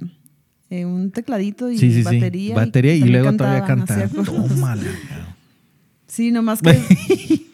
eh, 0.73 0.86
un 0.86 1.12
tecladito 1.12 1.69
y 1.69 1.77
Sí, 1.77 1.91
sí, 1.91 1.99
sí. 1.99 2.03
batería. 2.03 2.55
Batería 2.55 2.95
y, 2.95 3.01
luego 3.03 3.31
todavía 3.33 3.63
cantaban, 3.65 4.09
cosas. 4.09 4.25
Tómala. 4.49 4.83
Sí, 6.07 6.31
nomás 6.31 6.62
que 6.62 6.69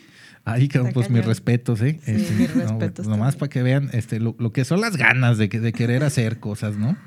Ay, 0.45 0.67
cabrón, 0.67 0.91
pues 0.93 1.09
mis 1.09 1.23
respetos, 1.23 1.81
¿eh? 1.81 1.99
Sí, 2.03 2.11
Este, 2.11 2.33
mis 2.35 2.53
respetos 2.53 3.05
güey, 3.05 3.17
nomás 3.17 3.35
para 3.35 3.49
que 3.49 3.61
vean 3.61 3.89
este, 3.93 4.19
lo, 4.19 4.35
lo 4.39 4.51
que 4.51 4.65
son 4.65 4.81
las 4.81 4.97
ganas 4.97 5.37
de, 5.37 5.47
que- 5.47 5.59
de 5.59 5.71
querer 5.73 6.03
hacer 6.03 6.39
cosas, 6.39 6.77
¿no? 6.77 6.97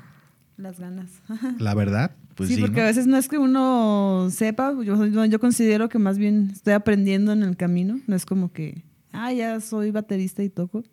las 0.55 0.79
ganas. 0.79 1.09
La 1.59 1.73
verdad, 1.73 2.11
pues 2.35 2.49
sí. 2.49 2.55
sí, 2.55 2.61
porque 2.61 2.77
¿no? 2.77 2.83
a 2.83 2.85
veces 2.85 3.07
no 3.07 3.17
es 3.17 3.27
que 3.27 3.37
uno 3.39 4.29
sepa, 4.31 4.71
yo 4.83 5.39
considero 5.39 5.89
que 5.89 5.97
más 5.99 6.17
bien 6.19 6.51
estoy 6.53 6.73
aprendiendo 6.73 7.33
en 7.33 7.41
el 7.43 7.57
camino, 7.57 7.99
no 8.07 8.15
es 8.15 8.25
como 8.25 8.51
que, 8.53 8.83
ah, 9.11 9.33
ya 9.33 9.59
soy 9.61 9.89
baterista 9.91 10.43
y 10.43 10.49
toco. 10.49 10.83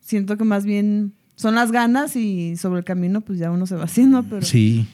Siento 0.00 0.36
que 0.36 0.44
más 0.44 0.66
bien 0.66 1.14
son 1.36 1.54
las 1.54 1.72
ganas 1.72 2.16
y 2.16 2.56
sobre 2.56 2.78
el 2.80 2.84
camino 2.84 3.20
pues 3.20 3.38
ya 3.38 3.50
uno 3.50 3.66
se 3.66 3.74
va 3.76 3.84
haciendo, 3.84 4.22
pero 4.22 4.42
Sí. 4.42 4.86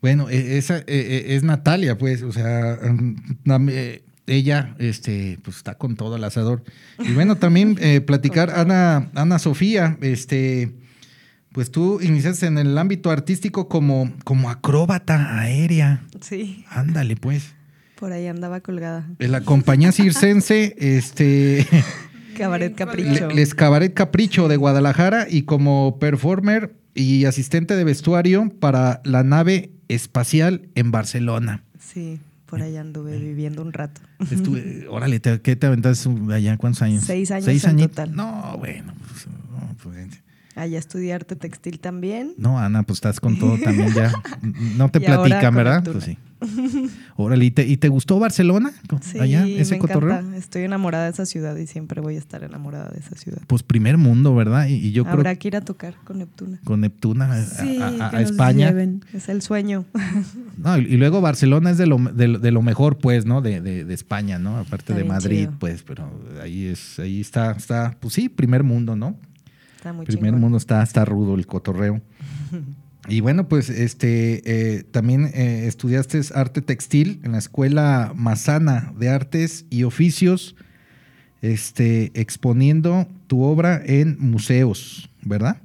Bueno, 0.00 0.28
e- 0.30 0.58
esa 0.58 0.78
eh, 0.78 0.84
eh, 0.86 1.24
es 1.34 1.42
Natalia, 1.42 1.98
pues, 1.98 2.22
o 2.22 2.30
sea, 2.30 2.78
eh, 3.68 4.02
ella, 4.26 4.74
este, 4.78 5.38
pues 5.42 5.56
está 5.56 5.74
con 5.76 5.96
todo 5.96 6.16
el 6.16 6.24
asador. 6.24 6.62
Y 7.00 7.12
bueno, 7.14 7.36
también 7.36 7.76
eh, 7.80 8.00
platicar 8.00 8.50
Ana, 8.50 9.10
Ana 9.14 9.38
Sofía, 9.40 9.96
este, 10.00 10.72
pues 11.52 11.70
tú 11.72 11.98
iniciaste 12.00 12.46
en 12.46 12.58
el 12.58 12.76
ámbito 12.78 13.10
artístico 13.10 13.68
como, 13.68 14.12
como 14.22 14.50
acróbata 14.50 15.40
aérea. 15.40 16.02
Sí, 16.20 16.64
Ándale, 16.70 17.16
pues. 17.16 17.54
por 17.98 18.12
ahí 18.12 18.26
andaba 18.28 18.60
colgada. 18.60 19.08
En 19.18 19.32
la 19.32 19.40
compañía 19.40 19.90
circense, 19.90 20.76
este, 20.78 21.66
Cabaret 22.38 22.74
Capricho. 22.74 23.28
Le- 23.28 23.34
Les 23.34 23.54
Cabaret 23.54 23.92
Capricho 23.92 24.48
de 24.48 24.56
Guadalajara 24.56 25.26
y 25.28 25.42
como 25.42 25.98
performer 25.98 26.74
y 26.94 27.24
asistente 27.26 27.76
de 27.76 27.84
vestuario 27.84 28.50
para 28.60 29.00
la 29.04 29.22
nave 29.22 29.70
espacial 29.88 30.68
en 30.74 30.90
Barcelona. 30.90 31.64
Sí, 31.78 32.18
por 32.46 32.62
ahí 32.62 32.76
anduve 32.76 33.18
viviendo 33.18 33.62
un 33.62 33.72
rato. 33.72 34.00
Estuve, 34.30 34.86
órale, 34.90 35.20
te- 35.20 35.40
¿qué 35.40 35.56
te 35.56 35.66
aventaste 35.66 36.08
allá? 36.32 36.56
¿Cuántos 36.56 36.82
años? 36.82 37.04
Seis 37.04 37.30
años 37.30 37.44
¿Seis 37.44 37.64
en 37.64 37.70
añitos? 37.70 37.90
total. 37.90 38.14
No, 38.16 38.56
bueno. 38.58 38.92
Pues, 39.08 39.26
no, 39.26 39.76
pues, 39.82 40.22
Allá 40.56 40.78
estudié 40.80 41.12
arte 41.14 41.36
textil 41.36 41.78
también. 41.78 42.32
no, 42.36 42.58
Ana, 42.58 42.82
pues 42.82 42.96
estás 42.96 43.20
con 43.20 43.38
todo 43.38 43.56
también 43.62 43.92
ya. 43.94 44.12
No 44.76 44.88
te 44.90 45.00
platican, 45.00 45.54
¿verdad? 45.54 45.84
Pues 45.84 46.02
sí. 46.04 46.18
Órale, 47.16 47.44
¿y 47.44 47.50
te, 47.50 47.66
y 47.66 47.76
te 47.76 47.88
gustó 47.88 48.18
Barcelona? 48.18 48.72
Sí, 49.00 49.18
Allá, 49.18 49.46
ese 49.46 49.74
me 49.74 49.78
cotorreo. 49.80 50.10
encanta. 50.12 50.36
Estoy 50.36 50.62
enamorada 50.62 51.04
de 51.04 51.10
esa 51.10 51.26
ciudad 51.26 51.56
y 51.56 51.66
siempre 51.66 52.00
voy 52.00 52.14
a 52.16 52.18
estar 52.18 52.44
enamorada 52.44 52.90
de 52.90 53.00
esa 53.00 53.16
ciudad. 53.16 53.40
Pues 53.46 53.62
primer 53.62 53.98
mundo, 53.98 54.34
¿verdad? 54.34 54.66
Y, 54.68 54.74
y 54.74 54.92
yo 54.92 55.02
Habrá 55.06 55.22
creo 55.32 55.38
que 55.38 55.48
ir 55.48 55.56
a 55.56 55.60
tocar 55.62 55.94
con 56.04 56.18
Neptuna. 56.18 56.58
con 56.64 56.80
Neptuna 56.80 57.32
a, 57.32 57.44
Sí, 57.44 57.78
a- 57.80 57.88
a- 57.88 58.10
que 58.10 58.16
a 58.16 58.20
nos 58.20 58.30
España. 58.30 58.68
lleven. 58.68 59.04
Es 59.12 59.28
el 59.28 59.42
sueño. 59.42 59.84
No, 60.58 60.76
y, 60.76 60.80
y 60.82 60.96
luego 60.96 61.20
Barcelona 61.20 61.70
es 61.70 61.78
de 61.78 61.86
lo, 61.86 61.98
de, 61.98 62.28
lo- 62.28 62.38
de 62.40 62.50
lo 62.50 62.62
mejor, 62.62 62.98
pues, 62.98 63.26
¿no? 63.26 63.40
De, 63.42 63.60
de- 63.60 63.84
de 63.84 63.94
España, 63.94 64.38
¿no? 64.40 64.56
Aparte 64.58 64.92
Está 64.92 64.94
de 64.94 65.04
Madrid, 65.04 65.38
chido. 65.46 65.54
pues, 65.60 65.82
pero 65.84 66.10
ahí 66.42 66.66
es, 66.66 66.98
ahí 66.98 67.20
está, 67.20 67.52
está, 67.52 67.96
pues 68.00 68.14
sí, 68.14 68.28
primer 68.28 68.64
mundo, 68.64 68.96
¿no? 68.96 69.16
Está 69.76 69.92
muy 69.92 70.04
primer 70.06 70.24
chingón. 70.30 70.40
mundo 70.40 70.58
está, 70.58 70.82
está 70.82 71.04
rudo 71.04 71.36
el 71.36 71.46
cotorreo. 71.46 72.00
Y 73.08 73.20
bueno, 73.20 73.48
pues 73.48 73.70
este 73.70 74.42
eh, 74.78 74.82
también 74.84 75.30
eh, 75.34 75.64
estudiaste 75.66 76.20
arte 76.34 76.60
textil 76.62 77.20
en 77.24 77.32
la 77.32 77.38
Escuela 77.38 78.12
Mazana 78.14 78.92
de 78.98 79.08
Artes 79.08 79.64
y 79.70 79.84
Oficios, 79.84 80.54
este, 81.40 82.10
exponiendo 82.14 83.08
tu 83.26 83.42
obra 83.42 83.80
en 83.84 84.16
museos, 84.20 85.08
¿verdad? 85.22 85.62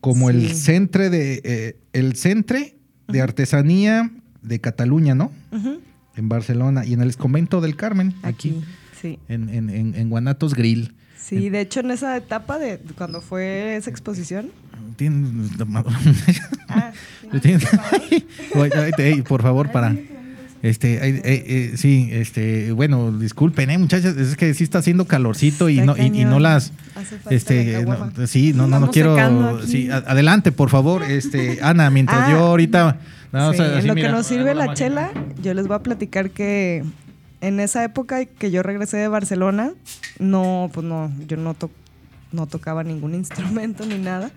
Como 0.00 0.30
el 0.30 0.50
centre 0.54 1.10
de 1.10 1.40
eh, 1.44 1.76
el 1.92 2.16
centre 2.16 2.76
de 3.08 3.20
artesanía 3.20 4.10
de 4.42 4.60
Cataluña, 4.60 5.14
¿no? 5.14 5.32
Ujú. 5.52 5.80
En 6.16 6.28
Barcelona 6.28 6.84
y 6.86 6.92
en 6.92 7.00
el 7.02 7.16
convento 7.16 7.60
del 7.60 7.76
Carmen, 7.76 8.14
aquí, 8.22 8.50
Aquí, 8.50 8.62
sí. 9.00 9.18
en, 9.28 9.48
en- 9.48 9.70
en- 9.70 9.94
en 9.94 10.08
Guanatos 10.10 10.54
Grill. 10.54 10.94
Sí, 11.22 11.50
de 11.50 11.60
hecho 11.60 11.80
en 11.80 11.90
esa 11.90 12.16
etapa 12.16 12.58
de 12.58 12.78
cuando 12.96 13.20
fue 13.20 13.76
esa 13.76 13.90
exposición. 13.90 14.50
Ah, 16.68 16.92
por 19.28 19.42
favor, 19.42 19.70
para. 19.70 19.96
Este, 20.62 21.00
ay, 21.00 21.20
eh, 21.24 21.44
eh, 21.46 21.72
sí, 21.76 22.10
este, 22.12 22.72
bueno, 22.72 23.12
disculpen, 23.12 23.70
eh, 23.70 23.78
muchachas, 23.78 24.14
es 24.18 24.36
que 24.36 24.52
sí 24.52 24.62
está 24.64 24.80
haciendo 24.80 25.06
calorcito 25.06 25.70
y 25.70 25.80
no, 25.80 25.96
y, 25.96 26.20
y 26.20 26.24
no 26.26 26.38
las, 26.38 26.72
este, 27.30 27.82
la 27.82 28.10
no, 28.14 28.26
sí, 28.26 28.52
no, 28.52 28.66
no, 28.66 28.78
no 28.78 28.90
quiero, 28.90 29.66
sí, 29.66 29.88
adelante, 29.90 30.52
por 30.52 30.68
favor, 30.68 31.02
este, 31.02 31.60
Ana, 31.62 31.88
mientras 31.88 32.28
Ah, 32.28 32.32
yo 32.32 32.38
ahorita, 32.40 32.98
Sí, 33.30 33.36
así, 33.38 33.62
en 33.62 33.86
lo 33.86 33.94
mira, 33.94 34.08
que 34.08 34.14
nos 34.14 34.26
sirve 34.26 34.54
la 34.54 34.66
magia. 34.66 34.74
chela, 34.74 35.10
yo 35.40 35.54
les 35.54 35.66
voy 35.66 35.76
a 35.76 35.82
platicar 35.82 36.30
que 36.30 36.84
en 37.40 37.60
esa 37.60 37.82
época 37.84 38.24
que 38.24 38.50
yo 38.50 38.62
regresé 38.62 38.96
de 38.98 39.08
Barcelona, 39.08 39.72
no, 40.18 40.70
pues 40.72 40.84
no, 40.86 41.10
yo 41.26 41.36
no, 41.36 41.54
to- 41.54 41.70
no 42.32 42.46
tocaba 42.46 42.82
ningún 42.84 43.14
instrumento 43.16 43.86
ni 43.86 43.98
nada. 43.98 44.30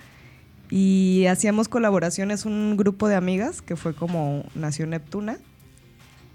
Y 0.70 1.26
hacíamos 1.28 1.68
colaboraciones, 1.68 2.45
un 2.45 2.78
grupo 2.78 3.08
de 3.08 3.16
amigas 3.16 3.62
que 3.62 3.76
fue 3.76 3.93
como 3.93 4.43
Nació 4.56 4.88
Neptuna. 4.88 5.38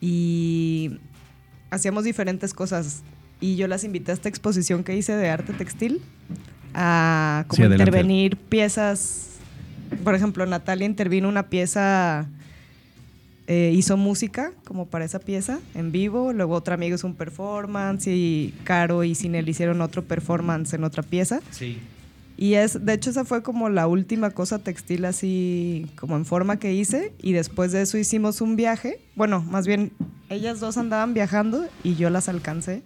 Y 0.00 0.98
hacíamos 1.70 2.04
diferentes 2.04 2.54
cosas. 2.54 3.02
Y 3.40 3.56
yo 3.56 3.66
las 3.68 3.84
invité 3.84 4.10
a 4.12 4.14
esta 4.14 4.28
exposición 4.28 4.84
que 4.84 4.96
hice 4.96 5.16
de 5.16 5.28
arte 5.30 5.52
textil 5.52 6.02
a 6.74 7.44
como 7.48 7.64
Sí, 7.66 7.72
intervenir 7.72 8.36
piezas. 8.36 9.28
Por 10.04 10.14
ejemplo, 10.14 10.44
Natalia 10.46 10.86
intervino 10.86 11.28
una 11.28 11.48
pieza, 11.48 12.28
eh, 13.50 13.72
hizo 13.74 13.96
música 13.96 14.52
como 14.64 14.86
para 14.86 15.06
esa 15.06 15.18
pieza 15.18 15.58
en 15.74 15.90
vivo. 15.90 16.34
Luego 16.34 16.54
otra 16.54 16.74
amiga 16.74 16.94
hizo 16.94 17.06
un 17.06 17.14
performance 17.14 18.06
y 18.06 18.54
Caro 18.64 19.04
y 19.04 19.14
Sinel 19.14 19.48
hicieron 19.48 19.80
otro 19.80 20.04
performance 20.04 20.74
en 20.74 20.84
otra 20.84 21.02
pieza. 21.02 21.40
Sí. 21.50 21.78
Y 22.36 22.54
es, 22.54 22.84
de 22.84 22.92
hecho, 22.92 23.08
esa 23.08 23.24
fue 23.24 23.42
como 23.42 23.70
la 23.70 23.88
última 23.88 24.30
cosa 24.30 24.58
textil 24.58 25.06
así 25.06 25.86
como 25.96 26.14
en 26.14 26.26
forma 26.26 26.58
que 26.58 26.74
hice. 26.74 27.12
Y 27.22 27.32
después 27.32 27.72
de 27.72 27.82
eso 27.82 27.96
hicimos 27.96 28.42
un 28.42 28.54
viaje. 28.54 29.00
Bueno, 29.16 29.42
más 29.42 29.66
bien, 29.66 29.92
ellas 30.28 30.60
dos 30.60 30.76
andaban 30.76 31.14
viajando 31.14 31.66
y 31.82 31.96
yo 31.96 32.10
las 32.10 32.28
alcancé. 32.28 32.82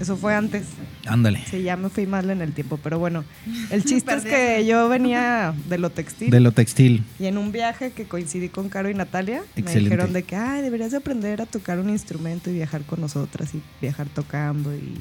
Eso 0.00 0.16
fue 0.16 0.34
antes. 0.34 0.64
Ándale. 1.06 1.40
Sí, 1.48 1.62
ya 1.62 1.76
me 1.76 1.88
fui 1.88 2.06
mal 2.06 2.28
en 2.30 2.42
el 2.42 2.52
tiempo, 2.52 2.78
pero 2.82 2.98
bueno. 2.98 3.24
El 3.70 3.84
chiste 3.86 4.14
es 4.14 4.24
que 4.24 4.66
yo 4.66 4.88
venía 4.88 5.54
de 5.68 5.78
lo 5.78 5.90
textil. 5.90 6.30
De 6.30 6.40
lo 6.40 6.50
textil. 6.52 7.04
Y 7.20 7.26
en 7.26 7.38
un 7.38 7.52
viaje 7.52 7.92
que 7.92 8.04
coincidí 8.04 8.48
con 8.48 8.68
Caro 8.68 8.90
y 8.90 8.94
Natalia, 8.94 9.42
me 9.56 9.62
dijeron 9.74 10.12
de 10.12 10.24
que, 10.24 10.34
ay, 10.36 10.62
deberías 10.62 10.90
de 10.90 10.96
aprender 10.96 11.40
a 11.40 11.46
tocar 11.46 11.78
un 11.78 11.90
instrumento 11.90 12.50
y 12.50 12.54
viajar 12.54 12.82
con 12.82 13.00
nosotras 13.00 13.54
y 13.54 13.62
viajar 13.80 14.08
tocando. 14.08 14.74
Y, 14.74 14.94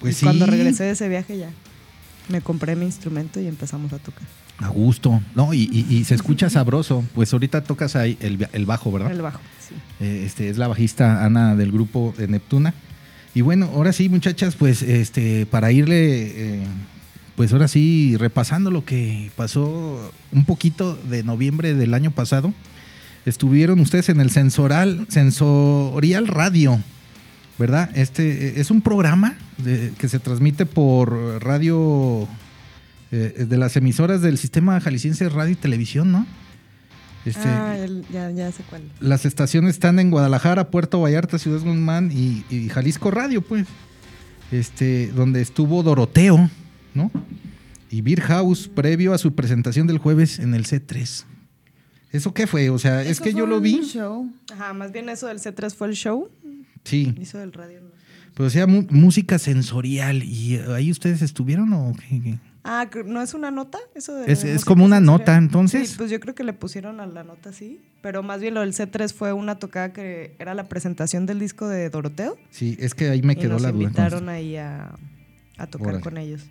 Pues 0.00 0.14
y 0.16 0.18
sí. 0.20 0.24
cuando 0.26 0.46
regresé 0.46 0.84
de 0.84 0.90
ese 0.92 1.08
viaje 1.08 1.36
ya 1.38 1.50
me 2.28 2.40
compré 2.42 2.76
mi 2.76 2.84
instrumento 2.84 3.40
y 3.40 3.46
empezamos 3.46 3.92
a 3.94 3.98
tocar. 3.98 4.22
A 4.58 4.68
gusto. 4.68 5.20
No, 5.34 5.54
y, 5.54 5.62
y- 5.72 5.86
y 5.96 6.04
se 6.04 6.14
escucha 6.14 6.50
sabroso. 6.50 7.02
Pues 7.14 7.32
ahorita 7.32 7.64
tocas 7.64 7.96
ahí 7.96 8.18
el, 8.20 8.46
el 8.52 8.66
bajo, 8.66 8.92
¿verdad? 8.92 9.10
El 9.10 9.22
bajo, 9.22 9.40
sí. 9.66 9.74
Eh, 10.00 10.24
este, 10.26 10.48
es 10.50 10.58
la 10.58 10.68
bajista 10.68 11.24
Ana 11.24 11.56
del 11.56 11.72
grupo 11.72 12.14
de 12.18 12.28
Neptuna. 12.28 12.74
Y 13.34 13.42
bueno, 13.42 13.70
ahora 13.74 13.92
sí, 13.92 14.08
muchachas, 14.08 14.56
pues 14.56 14.82
este, 14.82 15.46
para 15.46 15.70
irle, 15.70 16.60
eh, 16.60 16.66
pues 17.36 17.52
ahora 17.52 17.68
sí, 17.68 18.16
repasando 18.18 18.70
lo 18.70 18.84
que 18.84 19.30
pasó 19.36 20.12
un 20.32 20.44
poquito 20.44 20.96
de 21.08 21.22
noviembre 21.22 21.74
del 21.74 21.94
año 21.94 22.10
pasado, 22.10 22.52
estuvieron 23.26 23.80
ustedes 23.80 24.08
en 24.08 24.20
el 24.20 24.30
Sensoral, 24.30 25.06
Sensorial 25.08 26.26
Radio, 26.26 26.80
¿verdad? 27.58 27.90
Este 27.94 28.48
eh, 28.48 28.52
es 28.56 28.70
un 28.70 28.80
programa 28.80 29.36
que 29.98 30.08
se 30.08 30.20
transmite 30.20 30.66
por 30.66 31.42
radio 31.42 32.28
eh, 33.10 33.46
de 33.48 33.56
las 33.56 33.74
emisoras 33.74 34.20
del 34.20 34.36
sistema 34.36 34.78
jalisciense 34.80 35.24
de 35.24 35.30
radio 35.30 35.52
y 35.52 35.56
televisión, 35.56 36.12
¿no? 36.12 36.26
Este, 37.24 37.48
ah, 37.48 37.76
el- 37.78 38.04
ya, 38.12 38.30
ya 38.30 38.50
sé 38.52 38.62
cuál. 38.70 38.82
las 39.00 39.26
estaciones 39.26 39.74
están 39.74 39.98
en 39.98 40.10
Guadalajara, 40.10 40.70
Puerto 40.70 41.00
Vallarta, 41.00 41.38
Ciudad 41.38 41.60
Guzmán 41.60 42.10
y, 42.12 42.44
y 42.48 42.68
Jalisco 42.68 43.10
Radio, 43.10 43.42
pues. 43.42 43.66
Este, 44.50 45.08
donde 45.08 45.42
estuvo 45.42 45.82
Doroteo, 45.82 46.48
¿no? 46.94 47.10
Y 47.90 48.00
Beer 48.00 48.20
House, 48.22 48.68
previo 48.68 49.12
a 49.12 49.18
su 49.18 49.34
presentación 49.34 49.86
del 49.86 49.98
jueves 49.98 50.38
en 50.38 50.54
el 50.54 50.64
C3. 50.64 51.24
¿Eso 52.12 52.32
qué 52.32 52.46
fue? 52.46 52.70
O 52.70 52.78
sea, 52.78 53.02
es 53.02 53.20
que 53.20 53.34
yo 53.34 53.46
lo 53.46 53.58
un 53.58 53.62
vi. 53.62 53.80
show. 53.82 54.30
Ajá, 54.52 54.72
más 54.72 54.92
bien 54.92 55.08
eso 55.10 55.26
del 55.26 55.38
C3 55.38 55.74
fue 55.74 55.88
el 55.88 55.94
show. 55.94 56.30
Sí. 56.84 57.14
Hizo 57.20 57.36
del 57.38 57.52
radio. 57.52 57.80
no. 57.82 57.88
Pero 58.34 58.46
o 58.46 58.50
sea, 58.50 58.66
música 58.66 59.38
sensorial. 59.38 60.22
¿Y 60.22 60.56
ahí 60.74 60.90
ustedes 60.90 61.20
estuvieron 61.22 61.72
o 61.74 61.92
qué? 62.08 62.38
Ah, 62.64 62.88
¿no 63.06 63.22
es 63.22 63.34
una 63.34 63.50
nota? 63.50 63.78
Eso 63.94 64.14
de 64.14 64.30
Es- 64.30 64.44
es 64.44 64.64
como 64.64 64.84
una 64.84 65.00
nota, 65.00 65.36
entonces. 65.36 65.90
Sí, 65.90 65.94
pues 65.96 66.10
yo 66.10 66.20
creo 66.20 66.34
que 66.34 66.44
le 66.44 66.52
pusieron 66.52 67.00
a 67.00 67.06
la 67.06 67.24
nota 67.24 67.52
sí. 67.52 67.80
Pero 68.02 68.22
más 68.22 68.40
bien 68.40 68.54
lo 68.54 68.60
del 68.60 68.74
C3 68.74 69.12
fue 69.12 69.32
una 69.32 69.58
tocada 69.58 69.92
que 69.92 70.34
era 70.38 70.54
la 70.54 70.68
presentación 70.68 71.24
del 71.26 71.38
disco 71.38 71.66
de 71.68 71.88
Doroteo. 71.90 72.36
Sí, 72.50 72.76
es 72.80 72.94
que 72.94 73.08
ahí 73.08 73.22
me 73.22 73.32
y 73.34 73.36
quedó 73.36 73.54
nos 73.54 73.62
la 73.62 73.72
duda. 73.72 73.84
invitaron 73.84 74.28
ahí 74.28 74.56
a, 74.56 74.94
a 75.56 75.66
tocar 75.66 75.88
Órale. 75.88 76.02
con 76.04 76.18
ellos. 76.18 76.42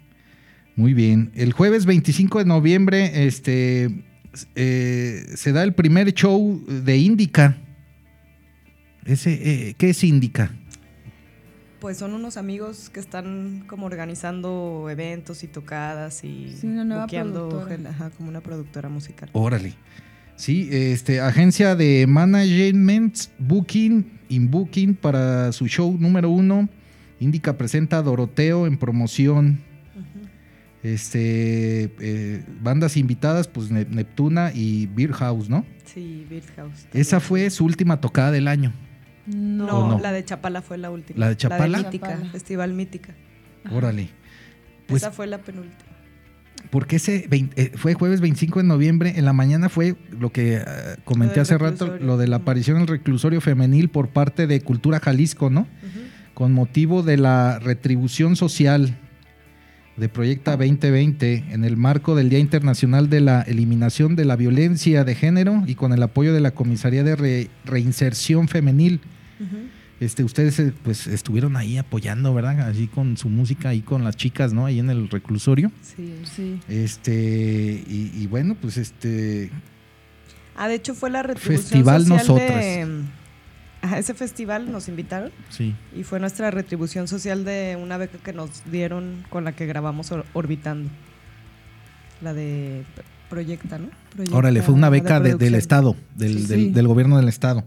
Muy 0.75 0.93
bien. 0.93 1.31
El 1.35 1.53
jueves 1.53 1.85
25 1.85 2.39
de 2.39 2.45
noviembre 2.45 3.25
este, 3.27 4.03
eh, 4.55 5.25
se 5.35 5.51
da 5.51 5.63
el 5.63 5.73
primer 5.73 6.13
show 6.13 6.63
de 6.67 6.97
Indica. 6.97 7.57
Ese, 9.05 9.69
eh, 9.69 9.75
¿Qué 9.77 9.91
es 9.91 10.03
Indica? 10.03 10.51
Pues 11.79 11.97
son 11.97 12.13
unos 12.13 12.37
amigos 12.37 12.89
que 12.89 12.99
están 12.99 13.63
como 13.67 13.85
organizando 13.85 14.87
eventos 14.89 15.43
y 15.43 15.47
tocadas 15.47 16.23
y 16.23 16.55
Sí, 16.59 16.65
una 16.67 16.83
nueva 16.83 17.05
productora. 17.07 17.89
ajá, 17.91 18.09
como 18.11 18.29
una 18.29 18.41
productora 18.41 18.89
musical. 18.89 19.29
Órale. 19.33 19.73
Sí, 20.35 20.67
este, 20.71 21.19
agencia 21.21 21.75
de 21.75 22.05
management, 22.07 23.15
Booking, 23.39 24.19
In 24.29 24.49
Booking 24.49 24.95
para 24.95 25.51
su 25.51 25.67
show 25.67 25.95
número 25.99 26.29
uno. 26.31 26.67
Indica 27.19 27.57
presenta 27.57 27.97
a 27.97 28.01
Doroteo 28.01 28.65
en 28.67 28.77
promoción. 28.77 29.59
Este, 30.83 31.91
eh, 31.99 32.43
bandas 32.61 32.97
invitadas, 32.97 33.47
pues 33.47 33.71
Ne- 33.71 33.85
Neptuna 33.89 34.51
y 34.53 34.85
Beer 34.87 35.11
House, 35.13 35.49
¿no? 35.49 35.65
Sí, 35.85 36.25
Beat 36.29 36.43
House. 36.55 36.87
Esa 36.93 37.19
fue 37.19 37.49
su 37.49 37.65
última 37.65 37.99
tocada 37.99 38.31
del 38.31 38.47
año. 38.47 38.73
No. 39.27 39.99
La 39.99 40.11
de 40.11 40.23
Chapala 40.23 40.61
fue 40.61 40.77
la 40.77 40.89
última. 40.89 41.19
¿La 41.19 41.29
de 41.29 41.37
Chapala? 41.37 41.79
Mítica, 41.79 42.07
Chapala. 42.09 42.31
Festival 42.31 42.73
Mítica. 42.73 43.13
Órale. 43.71 44.09
Pues 44.87 45.03
Esa 45.03 45.11
fue 45.11 45.27
la 45.27 45.39
penúltima. 45.39 45.75
Porque 46.71 46.95
ese 46.97 47.27
eh, 47.31 47.71
fue 47.75 47.93
jueves 47.93 48.19
25 48.19 48.59
de 48.59 48.65
noviembre, 48.65 49.13
en 49.17 49.25
la 49.25 49.33
mañana 49.33 49.69
fue 49.69 49.95
lo 50.17 50.31
que 50.31 50.55
eh, 50.55 50.63
comenté 51.05 51.35
Lo 51.37 51.41
hace 51.43 51.57
rato, 51.57 51.97
lo 51.99 52.17
de 52.17 52.27
la 52.27 52.37
aparición 52.37 52.79
del 52.79 52.87
reclusorio 52.87 53.41
femenil 53.41 53.89
por 53.89 54.09
parte 54.09 54.47
de 54.47 54.59
Cultura 54.61 54.99
Jalisco, 54.99 55.49
¿no? 55.49 55.67
Con 56.33 56.53
motivo 56.53 57.03
de 57.03 57.17
la 57.17 57.59
retribución 57.59 58.35
social 58.35 58.97
de 59.97 60.09
Proyecta 60.09 60.51
2020 60.57 61.45
en 61.51 61.63
el 61.63 61.77
marco 61.77 62.15
del 62.15 62.29
Día 62.29 62.39
Internacional 62.39 63.09
de 63.09 63.21
la 63.21 63.41
Eliminación 63.43 64.15
de 64.15 64.25
la 64.25 64.35
Violencia 64.35 65.03
de 65.03 65.15
Género 65.15 65.63
y 65.65 65.75
con 65.75 65.93
el 65.93 66.03
apoyo 66.03 66.33
de 66.33 66.41
la 66.41 66.51
Comisaría 66.51 67.03
de 67.03 67.15
Re- 67.15 67.49
Reinserción 67.65 68.47
Femenil. 68.47 68.99
Este, 69.99 70.23
ustedes 70.23 70.59
eh, 70.59 70.73
pues 70.83 71.07
estuvieron 71.07 71.55
ahí 71.57 71.77
apoyando, 71.77 72.33
¿verdad? 72.33 72.59
Así 72.61 72.87
con 72.87 73.17
su 73.17 73.29
música, 73.29 73.69
ahí 73.69 73.81
con 73.81 74.03
las 74.03 74.15
chicas, 74.15 74.53
¿no? 74.53 74.65
Ahí 74.65 74.79
en 74.79 74.89
el 74.89 75.09
reclusorio. 75.09 75.71
Sí. 75.81 76.13
Sí. 76.35 76.59
Este, 76.67 77.83
y, 77.87 78.11
y 78.15 78.27
bueno, 78.27 78.55
pues 78.61 78.77
este, 78.77 79.49
Ah, 80.55 80.67
de 80.67 80.75
hecho 80.75 80.93
fue 80.95 81.09
la 81.09 81.23
retribución 81.23 81.61
Festival 81.61 82.01
social 82.05 82.17
Nosotras. 82.17 82.59
de, 82.63 83.01
a 83.83 83.99
ese 83.99 84.13
festival 84.15 84.71
nos 84.71 84.87
invitaron 84.87 85.31
Sí. 85.49 85.75
y 85.95 86.03
fue 86.03 86.19
nuestra 86.19 86.49
retribución 86.51 87.07
social 87.07 87.45
de 87.45 87.77
una 87.81 87.97
beca 87.97 88.17
que 88.17 88.33
nos 88.33 88.63
dieron 88.71 89.23
con 89.29 89.43
la 89.45 89.51
que 89.55 89.65
grabamos 89.67 90.11
Or- 90.11 90.25
Orbitando. 90.33 90.89
La 92.21 92.33
de 92.33 92.83
Proyecta, 93.29 93.77
¿no? 93.77 93.89
Proyecta, 94.15 94.35
Órale, 94.37 94.61
fue 94.63 94.73
una 94.73 94.89
de 94.89 94.99
beca 95.01 95.19
de- 95.19 95.35
del. 95.35 95.53
Estado, 95.55 95.95
del, 96.15 96.39
Sí, 96.39 96.45
del- 96.47 96.73
del 96.73 96.87
gobierno 96.87 97.17
del 97.17 97.27
Estado. 97.27 97.63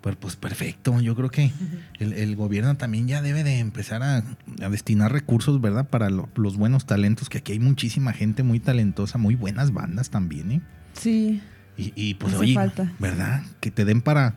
Pues, 0.00 0.16
pues 0.16 0.36
perfecto, 0.36 0.98
yo 1.00 1.14
creo 1.14 1.30
que 1.30 1.52
el, 1.98 2.14
el 2.14 2.34
gobierno 2.34 2.74
también 2.78 3.06
ya 3.06 3.20
debe 3.20 3.44
de 3.44 3.58
empezar 3.58 4.02
a, 4.02 4.24
a 4.62 4.68
destinar 4.70 5.12
recursos, 5.12 5.60
¿verdad? 5.60 5.88
Para 5.90 6.08
lo- 6.08 6.28
los 6.36 6.56
buenos 6.56 6.86
talentos, 6.86 7.28
que 7.28 7.38
aquí 7.38 7.52
hay 7.52 7.58
muchísima 7.60 8.14
gente 8.14 8.42
muy 8.42 8.60
talentosa, 8.60 9.18
muy 9.18 9.34
buenas 9.34 9.72
bandas 9.74 10.08
también, 10.08 10.52
¿eh? 10.52 10.60
Sí, 10.94 11.42
Y, 11.76 11.92
y, 11.96 12.14
pues 12.14 12.32
Hace 12.32 12.42
oye, 12.42 12.54
falta. 12.54 12.92
¿verdad? 12.98 13.42
Que 13.60 13.70
te 13.70 13.84
den 13.84 14.00
para, 14.00 14.36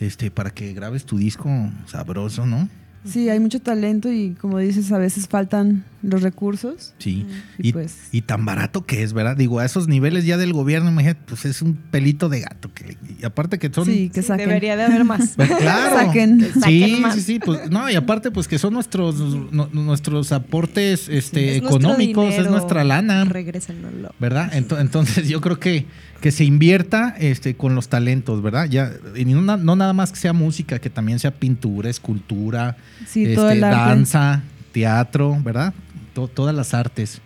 este, 0.00 0.30
para 0.32 0.50
que 0.50 0.72
grabes 0.72 1.04
tu 1.06 1.18
disco 1.18 1.48
sabroso, 1.86 2.44
¿no? 2.46 2.68
Sí, 3.08 3.28
hay 3.28 3.40
mucho 3.40 3.60
talento 3.60 4.10
y 4.12 4.30
como 4.40 4.58
dices, 4.58 4.90
a 4.92 4.98
veces 4.98 5.28
faltan 5.28 5.84
los 6.02 6.22
recursos. 6.22 6.94
Sí. 6.98 7.26
Y 7.58 7.68
Y, 7.68 7.72
pues- 7.72 8.08
y 8.12 8.20
tan 8.22 8.44
barato 8.44 8.84
que 8.86 9.02
es, 9.02 9.12
¿verdad? 9.12 9.36
Digo, 9.36 9.58
a 9.58 9.64
esos 9.64 9.88
niveles 9.88 10.24
ya 10.24 10.36
del 10.36 10.52
gobierno, 10.52 10.90
imagínate, 10.90 11.20
pues 11.26 11.44
es 11.44 11.62
un 11.62 11.74
pelito 11.74 12.28
de 12.28 12.40
gato. 12.42 12.70
Que, 12.72 12.96
y 13.20 13.24
aparte 13.24 13.58
que 13.58 13.72
son... 13.72 13.86
Sí, 13.86 14.10
que 14.12 14.22
Sí, 14.22 14.28
saquen. 14.28 14.48
debería 14.48 14.76
de 14.76 14.84
haber 14.84 15.04
más. 15.04 15.32
Pues, 15.36 15.50
claro. 15.50 15.96
Saquen. 15.96 16.40
Sí, 16.40 16.60
Saquen 16.60 17.00
más. 17.02 17.14
sí, 17.14 17.20
sí. 17.22 17.38
Pues, 17.40 17.70
no, 17.70 17.90
y 17.90 17.94
aparte, 17.96 18.30
pues 18.30 18.46
que 18.46 18.58
son 18.58 18.74
nuestros, 18.74 19.16
no- 19.52 19.68
nuestros 19.72 20.30
aportes 20.32 21.08
este, 21.08 21.52
Es 21.52 21.56
económicos, 21.58 22.34
es 22.34 22.48
nuestra 22.50 22.84
lana. 22.84 23.24
Regrésenlo. 23.24 24.12
¿Verdad? 24.20 24.52
Ento- 24.52 24.80
Entonces 24.80 25.28
yo 25.28 25.40
creo 25.40 25.58
que, 25.58 25.86
que 26.20 26.30
se 26.30 26.44
invierta 26.44 27.14
este, 27.18 27.56
con 27.56 27.74
los 27.74 27.88
talentos, 27.88 28.42
¿verdad? 28.42 28.68
Ya, 28.70 28.92
y 29.16 29.24
no 29.24 29.76
nada 29.76 29.92
más 29.92 30.12
que 30.12 30.18
sea 30.20 30.32
música, 30.32 30.78
que 30.78 30.88
también 30.90 31.18
sea 31.18 31.32
pintura, 31.32 31.90
escultura, 31.90 32.76
Sí, 33.06 33.34
todo 33.34 33.48
este, 33.50 33.58
el 33.58 33.64
arte. 33.64 33.76
danza, 33.90 34.42
teatro, 34.72 35.36
¿verdad? 35.42 35.74
To- 36.14 36.28
todas 36.28 36.54
las 36.54 36.72
artes 36.74 37.20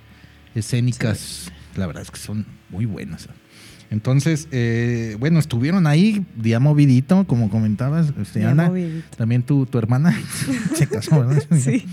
escénicas, 0.55 1.51
la 1.77 1.87
verdad 1.87 2.03
es 2.03 2.11
que 2.11 2.19
son 2.19 2.47
muy 2.71 2.87
buenas. 2.87 3.29
Entonces, 3.91 4.47
eh, 4.53 5.17
bueno, 5.19 5.41
estuvieron 5.41 5.87
ahí, 5.89 6.25
día 6.37 6.61
movidito, 6.61 7.27
como 7.27 7.51
comentabas, 7.51 8.13
este, 8.21 8.45
Ana. 8.45 8.67
movidito. 8.69 9.17
También 9.17 9.43
tu, 9.43 9.67
tu 9.67 9.79
hermana 9.79 10.17
se 10.75 10.87
casó, 10.87 11.27
¿verdad? 11.27 11.43
Sí. 11.59 11.85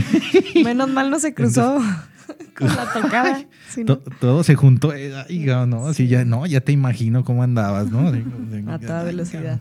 Menos 0.64 0.88
mal 0.90 1.08
no 1.10 1.18
se 1.20 1.34
cruzó 1.34 1.80
con 2.56 2.68
la 2.68 2.92
tocada. 2.92 3.44
Sí, 3.68 3.82
¿no? 3.84 3.98
To- 3.98 4.10
todo 4.20 4.42
se 4.44 4.54
juntó. 4.54 4.94
eh, 4.94 5.12
ay, 5.28 5.44
no, 5.66 5.92
sí, 5.92 6.06
ya, 6.06 6.24
no, 6.24 6.46
ya 6.46 6.60
te 6.60 6.70
imagino 6.72 7.24
cómo 7.24 7.42
andabas, 7.42 7.90
¿no? 7.90 8.12
Sí, 8.12 8.22
sí, 8.52 8.64
A 8.68 8.78
toda 8.78 9.02
velocidad. 9.02 9.60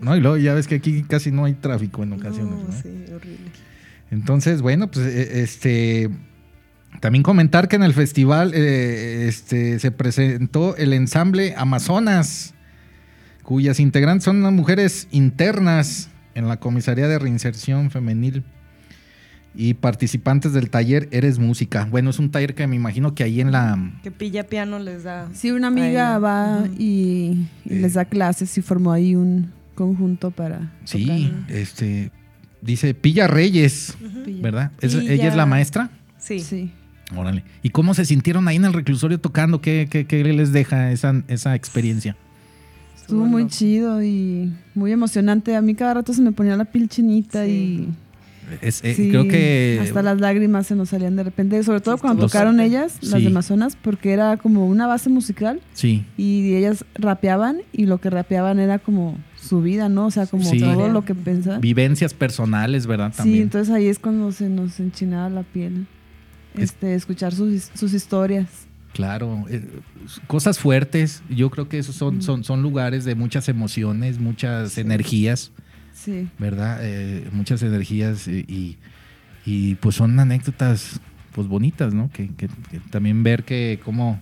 No, 0.00 0.16
y 0.16 0.20
luego 0.20 0.36
ya 0.36 0.54
ves 0.54 0.66
que 0.66 0.76
aquí 0.76 1.02
casi 1.02 1.30
no 1.30 1.44
hay 1.44 1.54
tráfico 1.54 2.02
en 2.02 2.12
ocasiones. 2.12 2.54
No, 2.54 2.68
¿no? 2.68 2.72
sí, 2.72 3.12
horrible. 3.14 3.50
Entonces, 4.10 4.62
bueno, 4.62 4.90
pues 4.90 5.06
eh, 5.06 5.42
este. 5.42 6.10
También 7.00 7.24
comentar 7.24 7.68
que 7.68 7.76
en 7.76 7.82
el 7.82 7.92
festival 7.92 8.52
eh, 8.54 9.26
este, 9.26 9.80
se 9.80 9.90
presentó 9.90 10.76
el 10.76 10.92
ensamble 10.92 11.54
Amazonas, 11.56 12.54
cuyas 13.42 13.80
integrantes 13.80 14.24
son 14.24 14.36
unas 14.36 14.52
mujeres 14.52 15.08
internas 15.10 16.08
en 16.34 16.46
la 16.46 16.60
Comisaría 16.60 17.08
de 17.08 17.18
Reinserción 17.18 17.90
Femenil 17.90 18.44
y 19.56 19.74
participantes 19.74 20.52
del 20.52 20.70
taller 20.70 21.08
Eres 21.10 21.38
Música. 21.38 21.86
Bueno, 21.90 22.10
es 22.10 22.18
un 22.18 22.30
taller 22.30 22.54
que 22.54 22.66
me 22.66 22.76
imagino 22.76 23.14
que 23.14 23.24
ahí 23.24 23.40
en 23.40 23.52
la... 23.52 23.78
Que 24.02 24.10
pilla 24.10 24.44
piano 24.44 24.78
les 24.78 25.04
da. 25.04 25.28
Sí, 25.32 25.50
una 25.50 25.68
amiga 25.68 26.18
va 26.18 26.64
y, 26.78 27.48
y 27.64 27.74
les 27.74 27.94
da 27.94 28.04
clases 28.04 28.56
y 28.58 28.62
formó 28.62 28.92
ahí 28.92 29.14
un 29.14 29.52
conjunto 29.74 30.30
para 30.30 30.72
Sí, 30.84 31.04
tocar. 31.06 31.50
este... 31.50 32.10
Dice 32.62 32.94
Pilla 32.94 33.26
Reyes. 33.26 33.94
¿verdad? 34.40 34.72
¿Es- 34.80 34.94
Pilla. 34.94 35.12
¿Ella 35.12 35.28
es 35.28 35.36
la 35.36 35.44
maestra? 35.44 35.90
Sí. 36.18 36.40
Sí. 36.40 36.70
Órale. 37.14 37.44
¿Y 37.62 37.68
cómo 37.68 37.92
se 37.92 38.06
sintieron 38.06 38.48
ahí 38.48 38.56
en 38.56 38.64
el 38.64 38.72
reclusorio 38.72 39.20
tocando? 39.20 39.60
¿Qué, 39.60 39.86
qué, 39.90 40.06
qué 40.06 40.24
les 40.24 40.52
deja 40.52 40.90
esa, 40.90 41.22
esa 41.28 41.54
experiencia? 41.54 42.16
Estuvo 42.96 43.26
muy 43.26 43.48
chido 43.48 44.02
y 44.02 44.50
muy 44.74 44.92
emocionante. 44.92 45.54
A 45.56 45.60
mí 45.60 45.74
cada 45.74 45.92
rato 45.92 46.14
se 46.14 46.22
me 46.22 46.32
ponía 46.32 46.56
la 46.56 46.64
piel 46.64 46.88
chinita 46.88 47.44
Sí. 47.44 47.50
y 47.50 47.88
Es- 48.62 48.82
eh, 48.82 48.94
sí, 48.94 49.10
creo 49.10 49.28
que 49.28 49.78
hasta 49.82 50.02
las 50.02 50.18
lágrimas 50.20 50.66
se 50.66 50.74
nos 50.74 50.88
salían 50.88 51.16
de 51.16 51.24
repente, 51.24 51.62
sobre 51.64 51.80
todo 51.80 51.98
cuando 51.98 52.26
tocaron 52.26 52.60
ellas, 52.60 52.98
las 53.02 53.20
de 53.20 53.26
Amazonas, 53.28 53.76
porque 53.76 54.12
era 54.12 54.38
como 54.38 54.66
una 54.66 54.86
base 54.86 55.10
musical 55.10 55.60
sí, 55.74 56.04
y 56.16 56.54
ellas 56.54 56.84
rapeaban 56.94 57.58
y 57.72 57.84
lo 57.86 57.98
que 57.98 58.08
rapeaban 58.10 58.58
era 58.58 58.78
como 58.78 59.18
su 59.46 59.60
vida, 59.62 59.88
¿no? 59.88 60.06
O 60.06 60.10
sea, 60.10 60.26
como 60.26 60.44
Sí. 60.44 60.58
todo 60.60 60.88
lo 60.88 61.04
que 61.04 61.14
pensaban. 61.14 61.60
vivencias 61.60 62.14
personales, 62.14 62.86
¿verdad? 62.86 63.10
Sí, 63.12 63.16
También. 63.18 63.42
entonces 63.42 63.74
ahí 63.74 63.86
es 63.86 63.98
cuando 63.98 64.32
se 64.32 64.48
nos 64.48 64.80
enchinaba 64.80 65.28
la 65.28 65.42
piel. 65.42 65.86
Es- 66.54 66.62
Este, 66.70 66.94
escuchar 66.94 67.34
sus, 67.34 67.70
sus 67.74 67.92
historias. 67.94 68.46
Claro, 68.92 69.44
eh, 69.48 69.64
cosas 70.28 70.58
fuertes. 70.60 71.22
Yo 71.28 71.50
creo 71.50 71.68
que 71.68 71.78
esos 71.78 71.96
son, 71.96 72.22
son, 72.22 72.44
son 72.44 72.62
lugares 72.62 73.04
de 73.04 73.14
muchas 73.16 73.48
emociones, 73.48 74.20
muchas 74.20 74.78
energías, 74.78 75.50
Sí. 75.92 76.28
¿verdad? 76.38 76.78
Eh, 76.82 77.28
muchas 77.32 77.62
energías 77.62 78.28
y, 78.28 78.76
y 79.44 79.74
pues 79.76 79.96
son 79.96 80.18
anécdotas 80.20 81.00
pues 81.32 81.48
bonitas, 81.48 81.92
¿no? 81.92 82.08
Que, 82.12 82.28
que- 82.36 82.46
que 82.70 82.78
también 82.90 83.24
ver 83.24 83.42
que 83.44 83.80
como 83.84 84.20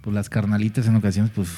pues 0.00 0.12
las 0.14 0.28
carnalitas 0.28 0.86
en 0.88 0.96
ocasiones 0.96 1.30
pues, 1.32 1.48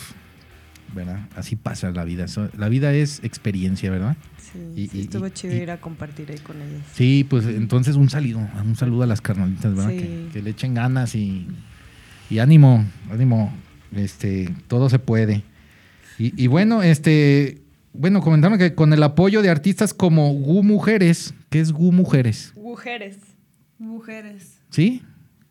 ¿verdad? 0.95 1.29
Así 1.37 1.57
pasa 1.57 1.91
la 1.91 2.05
vida. 2.05 2.29
So- 2.29 2.51
la 2.57 2.69
vida 2.69 2.93
es 2.93 3.21
experiencia, 3.25 3.91
¿verdad? 3.91 4.17
Sí, 4.39 4.59
Y- 4.77 4.89
sí, 4.89 4.99
y- 4.99 5.01
estuvo 5.03 5.27
y- 5.27 5.31
chido 5.31 5.55
y- 5.55 5.59
ir 5.59 5.71
a 5.71 5.81
compartir 5.81 6.31
ahí 6.31 6.39
con 6.39 6.61
ellos. 6.61 6.83
Sí, 6.95 7.25
pues 7.29 7.47
entonces 7.47 7.97
un 7.97 8.11
saludo, 8.11 8.47
un 8.65 8.77
saludo 8.77 9.03
a 9.05 9.07
las 9.07 9.21
carnalitas, 9.21 9.75
¿verdad? 9.75 9.91
Sí. 9.91 9.99
Que, 9.99 10.29
que 10.33 10.43
le 10.43 10.51
echen 10.51 10.75
ganas 10.75 11.15
y, 11.15 11.47
y 12.31 12.39
ánimo, 12.39 12.85
ánimo, 13.11 13.53
este, 13.95 14.55
todo 14.69 14.89
se 14.91 14.99
puede. 14.99 15.43
Y, 16.19 16.41
y 16.43 16.47
bueno, 16.47 16.83
este, 16.83 17.63
bueno, 17.95 18.21
comentaron 18.21 18.59
que 18.59 18.75
con 18.75 18.93
el 18.93 19.03
apoyo 19.03 19.43
de 19.43 19.51
artistas 19.51 19.95
como 19.95 20.33
Gu 20.35 20.63
Mujeres, 20.63 21.35
¿qué 21.51 21.61
es 21.61 21.73
Gu 21.73 21.93
Mujeres? 21.93 22.53
Mujeres. 22.57 23.19
Mujeres. 23.79 24.61
¿Sí? 24.71 25.03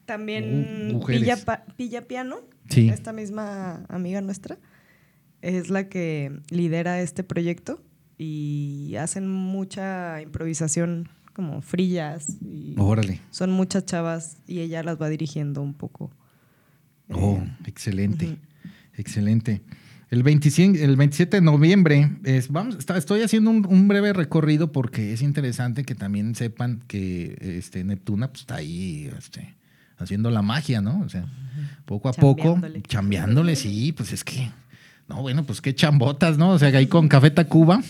También 0.06 0.90
mujeres. 0.94 1.46
Pilla 1.78 2.02
Piano, 2.08 2.38
Sí. 2.70 2.90
esta 2.90 3.14
misma 3.14 3.84
amiga 3.90 4.22
nuestra, 4.22 4.58
es 5.42 5.70
la 5.70 5.90
que 5.90 6.32
lidera 6.50 7.02
este 7.02 7.24
proyecto 7.24 7.82
y 8.18 8.96
hacen 9.00 9.28
mucha 9.30 10.22
improvisación 10.22 11.10
como 11.34 11.62
frillas 11.62 12.38
y 12.42 12.76
Órale. 12.78 13.20
son 13.32 13.52
muchas 13.52 13.86
chavas 13.86 14.38
y 14.48 14.60
ella 14.60 14.84
las 14.84 15.02
va 15.02 15.10
dirigiendo 15.10 15.62
un 15.62 15.74
poco. 15.74 16.12
Oh, 17.10 17.38
Eh, 17.42 17.52
excelente, 17.68 18.26
ujú. 18.28 18.38
excelente. 18.98 19.62
El 20.10 20.24
27, 20.24 20.84
el 20.84 20.98
27 20.98 21.38
de 21.38 21.42
noviembre, 21.42 22.12
es, 22.26 22.50
vamos, 22.50 22.76
está- 22.76 22.98
estoy 22.98 23.22
haciendo 23.22 23.50
un, 23.50 23.66
un 23.66 23.88
breve 23.88 24.12
recorrido 24.12 24.72
porque 24.74 25.14
es 25.14 25.22
interesante 25.22 25.84
que 25.86 25.96
también 25.96 26.36
sepan 26.36 26.84
que 26.88 27.38
este, 27.40 27.84
Neptuna 27.86 28.28
pues, 28.28 28.42
está 28.42 28.56
ahí 28.56 29.10
este, 29.18 29.56
haciendo 29.98 30.30
la 30.30 30.42
magia, 30.42 30.82
¿no? 30.82 31.00
O 31.00 31.08
sea, 31.08 31.26
poco 31.86 32.10
a 32.10 32.14
poco, 32.14 32.60
chambeándole, 32.90 33.56
sí, 33.56 33.94
pues 33.94 34.12
es 34.12 34.26
que, 34.26 34.50
no, 35.12 35.22
bueno, 35.22 35.44
pues 35.44 35.60
qué 35.60 35.76
chambotas, 35.76 36.38
¿no? 36.38 36.52
O 36.52 36.60
sea, 36.60 36.70
ahí 36.70 36.88
con 36.88 37.10
Café 37.10 37.32
Tacuba, 37.32 37.82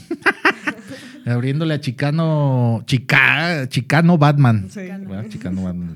abriéndole 1.27 1.75
a 1.75 1.79
Chicano, 1.79 2.83
Chica, 2.87 3.69
Chicano 3.69 4.17
Batman. 4.17 4.67
Sí. 4.71 4.79
¿verdad? 4.79 5.27
Chicano 5.29 5.63
Batman. 5.63 5.95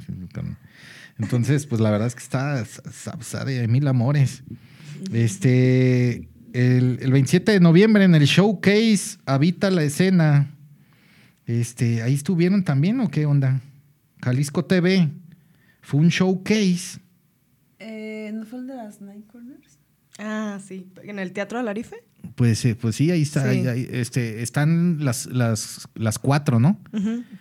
Entonces, 1.17 1.65
pues 1.65 1.82
la 1.82 1.89
verdad 1.89 2.07
es 2.07 2.13
que 2.13 2.21
está, 2.21 3.43
de 3.43 3.67
mil 3.67 3.88
amores. 3.88 4.43
Este, 5.11 6.30
el, 6.53 6.99
el 7.01 7.11
27 7.11 7.53
de 7.53 7.59
noviembre 7.59 8.05
en 8.05 8.15
el 8.15 8.26
showcase 8.26 9.17
Habita 9.26 9.71
la 9.71 9.82
escena. 9.82 10.51
Este, 11.47 12.03
ahí 12.03 12.13
estuvieron 12.13 12.63
también 12.63 12.99
o 12.99 13.09
qué 13.09 13.26
onda? 13.26 13.61
Jalisco 14.21 14.63
TV. 14.63 15.09
Fue 15.82 15.99
un 15.99 16.09
showcase. 16.09 16.99
Eh, 17.80 18.32
¿No 18.32 18.45
fue 18.45 18.59
el 18.59 18.67
de 18.67 18.76
las 18.76 19.01
Nine 19.01 19.23
Corners? 19.26 19.64
Ah, 20.20 20.59
sí, 20.66 20.88
en 21.03 21.20
el 21.20 21.32
Teatro 21.34 21.59
Alarife. 21.59 21.97
Pues, 22.36 22.66
eh, 22.66 22.76
pues 22.76 22.95
sí, 22.95 23.11
ahí 23.11 23.22
está. 23.22 23.43
Sí. 23.43 23.59
ahí- 23.59 23.68
ahí, 23.68 23.88
este, 23.91 24.41
están 24.41 24.97
las, 25.05 25.28
las, 25.28 25.88
las 25.93 26.18
cuatro, 26.20 26.59
¿no? 26.59 26.80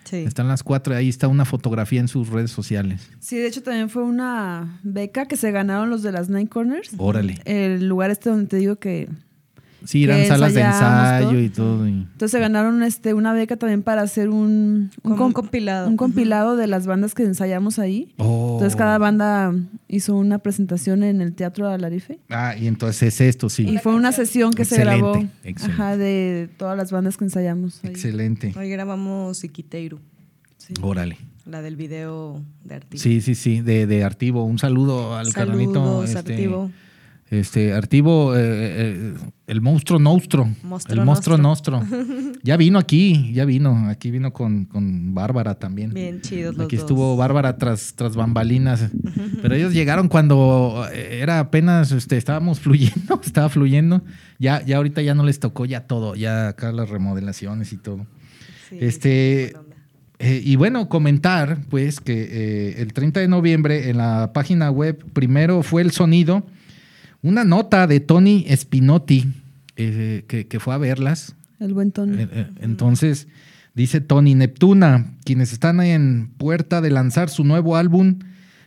Sí. 0.04 0.16
Están 0.18 0.46
las 0.46 0.62
cuatro. 0.62 0.94
Ahí 0.94 1.08
está 1.08 1.26
una 1.26 1.44
fotografía 1.44 2.00
en 2.00 2.08
sus 2.08 2.28
redes 2.28 2.50
sociales. 2.50 3.08
Sí, 3.18 3.36
de 3.36 3.46
hecho 3.46 3.62
también 3.62 3.88
fue 3.88 4.02
una 4.02 4.78
beca 4.82 5.26
que 5.26 5.36
se 5.36 5.50
ganaron 5.52 5.88
los 5.90 6.02
de 6.02 6.12
las 6.12 6.28
Nine 6.28 6.48
Corners. 6.48 6.90
Órale. 6.98 7.38
El 7.44 7.88
lugar 7.88 8.10
este 8.10 8.28
donde 8.30 8.46
te 8.46 8.56
digo 8.58 8.76
que 8.76 9.08
Sí, 9.84 10.04
eran 10.04 10.24
salas 10.26 10.54
de 10.54 10.60
ensayo 10.62 11.28
todo. 11.28 11.40
y 11.40 11.48
todo. 11.50 11.86
y- 11.88 11.90
Entonces 11.90 12.30
se 12.30 12.40
ganaron 12.40 12.82
este, 12.82 13.14
una 13.14 13.32
beca 13.32 13.56
también 13.56 13.82
para 13.82 14.02
hacer 14.02 14.28
un, 14.30 14.90
com- 15.02 15.20
un 15.20 15.32
compilado. 15.32 15.88
un 15.88 15.96
compilado 15.96 16.56
de 16.56 16.66
las 16.66 16.86
bandas 16.86 17.14
que 17.14 17.22
ensayamos 17.22 17.78
ahí. 17.78 18.14
Oh. 18.16 18.54
Entonces 18.54 18.76
cada 18.76 18.98
banda 18.98 19.54
hizo 19.88 20.16
una 20.16 20.38
presentación 20.38 21.02
en 21.02 21.20
el 21.20 21.34
Teatro 21.34 21.68
Alarife. 21.68 22.18
Ah, 22.30 22.54
y 22.56 22.66
entonces 22.66 23.02
es 23.02 23.20
esto, 23.20 23.48
sí. 23.50 23.68
Y 23.68 23.78
fue 23.78 23.94
una 23.94 24.12
sesión 24.12 24.52
que 24.52 24.64
se 24.64 24.78
grabó 24.80 25.16
excelente. 25.44 25.64
ajá, 25.82 25.96
de 25.96 26.48
todas 26.56 26.76
las 26.76 26.90
bandas 26.90 27.16
que 27.16 27.24
ensayamos. 27.24 27.80
ahí. 27.84 27.90
Excelente. 27.90 28.52
Hoy 28.58 28.70
grabamos 28.70 29.44
Iquiteiru, 29.44 30.00
Órale. 30.80 31.18
la 31.44 31.60
del 31.62 31.76
video 31.76 32.42
de 32.64 32.76
Artista. 32.76 33.02
Sí, 33.02 33.20
sí, 33.20 33.34
sí, 33.34 33.60
de, 33.60 33.86
de 33.86 34.02
Artivo. 34.02 34.44
Un 34.44 34.58
saludo 34.58 35.14
al. 35.16 35.30
Saludos, 35.30 36.08
Este, 36.10 36.32
Artivo. 36.32 36.70
Este, 37.40 37.72
Artivo, 37.72 38.34
eh, 38.34 38.40
eh, 38.42 39.14
el 39.46 39.60
monstruo 39.60 39.98
nostro. 39.98 40.48
El 40.88 41.04
monstruo 41.04 41.36
nostro. 41.38 41.82
ya 42.42 42.56
vino 42.56 42.78
aquí, 42.78 43.32
ya 43.32 43.44
vino. 43.44 43.88
Aquí 43.88 44.10
vino 44.10 44.32
con, 44.32 44.64
con 44.64 45.14
Bárbara 45.14 45.54
también. 45.54 45.90
Bien 45.90 46.20
chidos 46.20 46.56
los 46.56 46.66
Aquí 46.66 46.76
dos. 46.76 46.84
estuvo 46.84 47.16
Bárbara 47.16 47.56
tras, 47.58 47.94
tras 47.94 48.16
bambalinas. 48.16 48.90
Pero 49.42 49.54
ellos 49.54 49.72
llegaron 49.72 50.08
cuando 50.08 50.86
eh, 50.92 51.20
era 51.20 51.40
apenas, 51.40 51.92
este, 51.92 52.16
estábamos 52.16 52.60
fluyendo, 52.60 53.20
estaba 53.24 53.48
fluyendo. 53.48 54.02
Ya, 54.38 54.64
ya 54.64 54.78
ahorita 54.78 55.02
ya 55.02 55.14
no 55.14 55.24
les 55.24 55.40
tocó 55.40 55.64
ya 55.64 55.86
todo, 55.86 56.14
ya 56.14 56.48
acá 56.48 56.72
las 56.72 56.88
remodelaciones 56.88 57.72
y 57.72 57.76
todo. 57.76 58.06
Sí, 58.68 58.78
este. 58.80 59.54
Eh, 60.20 60.40
y 60.44 60.56
bueno, 60.56 60.88
comentar 60.88 61.58
pues 61.68 62.00
que 62.00 62.14
eh, 62.14 62.80
el 62.82 62.92
30 62.92 63.20
de 63.20 63.28
noviembre 63.28 63.90
en 63.90 63.98
la 63.98 64.32
página 64.32 64.70
web 64.70 65.04
primero 65.12 65.62
fue 65.62 65.82
el 65.82 65.90
sonido, 65.90 66.46
una 67.24 67.44
nota 67.44 67.86
de 67.86 68.00
Tony 68.00 68.46
Spinotti 68.54 69.32
eh, 69.76 70.24
que, 70.28 70.46
que 70.46 70.60
fue 70.60 70.74
a 70.74 70.78
verlas. 70.78 71.34
El 71.58 71.74
buen 71.74 71.90
Tony. 71.90 72.22
Eh, 72.22 72.28
eh, 72.30 72.46
entonces, 72.60 73.26
dice 73.74 74.00
Tony 74.00 74.34
Neptuna, 74.34 75.14
quienes 75.24 75.52
están 75.52 75.80
en 75.80 76.28
puerta 76.36 76.80
de 76.80 76.90
lanzar 76.90 77.30
su 77.30 77.42
nuevo 77.44 77.76
álbum, 77.76 78.18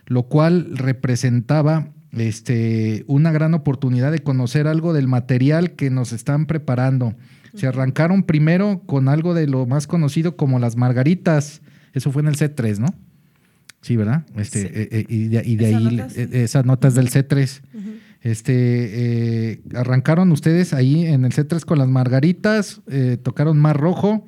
lo 0.06 0.24
cual 0.24 0.70
representaba 0.74 1.88
este, 2.12 3.04
una 3.06 3.30
gran 3.32 3.54
oportunidad 3.54 4.10
de 4.10 4.20
conocer 4.20 4.66
algo 4.66 4.92
del 4.92 5.06
material 5.08 5.72
que 5.72 5.90
nos 5.90 6.12
están 6.12 6.46
preparando. 6.46 7.14
Se 7.54 7.66
arrancaron 7.66 8.22
primero 8.24 8.82
con 8.86 9.08
algo 9.08 9.34
de 9.34 9.46
lo 9.46 9.66
más 9.66 9.86
conocido 9.86 10.36
como 10.36 10.58
las 10.58 10.76
margaritas. 10.76 11.62
Eso 11.92 12.12
fue 12.12 12.22
en 12.22 12.28
el 12.28 12.36
C3, 12.36 12.78
¿no? 12.78 12.94
Sí, 13.80 13.96
¿verdad? 13.96 14.26
Este, 14.36 14.62
Sí. 14.62 14.66
eh, 14.72 14.88
eh, 14.90 15.06
y 15.08 15.28
de, 15.28 15.42
y 15.46 15.56
de 15.56 15.68
Esa 15.70 15.78
ahí 15.78 15.84
nota, 15.96 16.10
sí. 16.10 16.20
eh, 16.20 16.28
esas 16.32 16.64
notas 16.64 16.94
del 16.94 17.10
C3. 17.10 17.60
Este, 18.20 18.52
eh, 19.52 19.60
arrancaron 19.74 20.32
ustedes 20.32 20.74
ahí 20.74 21.06
en 21.06 21.24
el 21.24 21.32
C3 21.32 21.64
con 21.64 21.78
las 21.78 21.88
margaritas, 21.88 22.80
eh, 22.88 23.16
tocaron 23.22 23.58
Mar 23.58 23.76
Rojo 23.78 24.26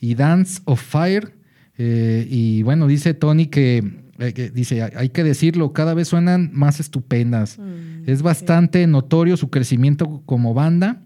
y 0.00 0.14
Dance 0.14 0.60
of 0.64 0.82
Fire. 0.82 1.34
eh, 1.80 2.26
y 2.28 2.62
bueno, 2.64 2.88
dice 2.88 3.14
Tony 3.14 3.46
que, 3.46 4.02
que 4.34 4.50
dice, 4.50 4.82
hay 4.82 5.10
que 5.10 5.22
decirlo, 5.22 5.72
cada 5.72 5.94
vez 5.94 6.08
suenan 6.08 6.50
más 6.52 6.80
estupendas. 6.80 7.58
Mm, 7.58 8.08
Es 8.10 8.22
bastante 8.22 8.84
notorio 8.88 9.36
su 9.36 9.48
crecimiento 9.50 10.22
como 10.26 10.54
banda. 10.54 11.02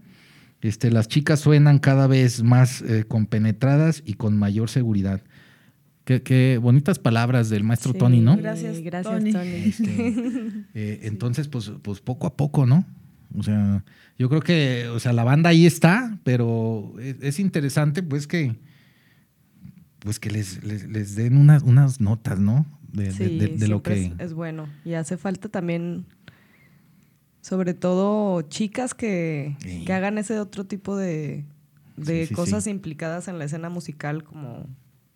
Este, 0.62 0.91
las 0.91 1.09
chicas 1.09 1.41
suenan 1.41 1.78
cada 1.78 2.07
vez 2.07 2.43
más 2.43 2.83
compenetradas 3.09 4.03
y 4.07 4.14
con 4.14 4.39
mayor 4.39 4.70
seguridad. 4.70 5.20
Qué, 6.05 6.22
qué 6.22 6.59
bonitas 6.61 6.98
palabras 6.98 7.48
del 7.48 7.62
maestro 7.62 7.92
Sí, 7.92 7.98
Tony, 7.98 8.20
¿no? 8.20 8.36
Gracias, 8.36 8.80
gracias 8.80 9.14
Tony. 9.14 9.32
Tony. 9.32 9.48
Este, 9.50 10.64
eh, 10.74 11.00
Entonces, 11.03 11.46
pues, 11.48 11.70
pues 11.82 12.00
poco 12.00 12.26
a 12.26 12.36
poco, 12.36 12.66
¿no? 12.66 12.84
O 13.36 13.42
sea, 13.42 13.84
yo 14.18 14.28
creo 14.28 14.40
que, 14.42 14.88
o 14.88 14.98
sea, 14.98 15.12
la 15.12 15.24
banda 15.24 15.50
ahí 15.50 15.64
está, 15.64 16.18
pero 16.24 16.92
es, 17.00 17.16
es 17.20 17.38
interesante, 17.40 18.03
pues, 18.03 18.26
que, 18.26 18.57
pues, 20.00 20.18
que 20.18 20.30
les, 20.30 20.62
les, 20.64 20.88
les 20.88 21.14
den 21.14 21.36
unas, 21.36 21.62
unas 21.62 22.00
notas, 22.00 22.38
¿no? 22.40 22.66
De, 22.92 23.05
de- 23.05 23.12
Sí, 23.12 23.38
de- 23.38 23.57
de 23.57 23.68
lo 23.68 23.82
que... 23.82 24.07
es, 24.07 24.12
es 24.18 24.34
bueno. 24.34 24.66
Y 24.84 24.94
hace 24.94 25.16
falta 25.16 25.48
también, 25.48 26.05
sobre 27.40 27.74
todo, 27.74 28.42
chicas 28.42 28.92
que, 28.94 29.57
Sí. 29.61 29.84
que 29.86 29.92
hagan 29.92 30.18
ese 30.18 30.38
otro 30.40 30.64
tipo 30.66 30.96
de, 30.96 31.44
de 31.96 32.22
Sí, 32.22 32.26
sí, 32.28 32.34
cosas 32.34 32.64
sí. 32.64 32.70
implicadas 32.70 33.28
en 33.28 33.38
la 33.38 33.44
escena 33.46 33.68
musical, 33.70 34.24
como, 34.24 34.66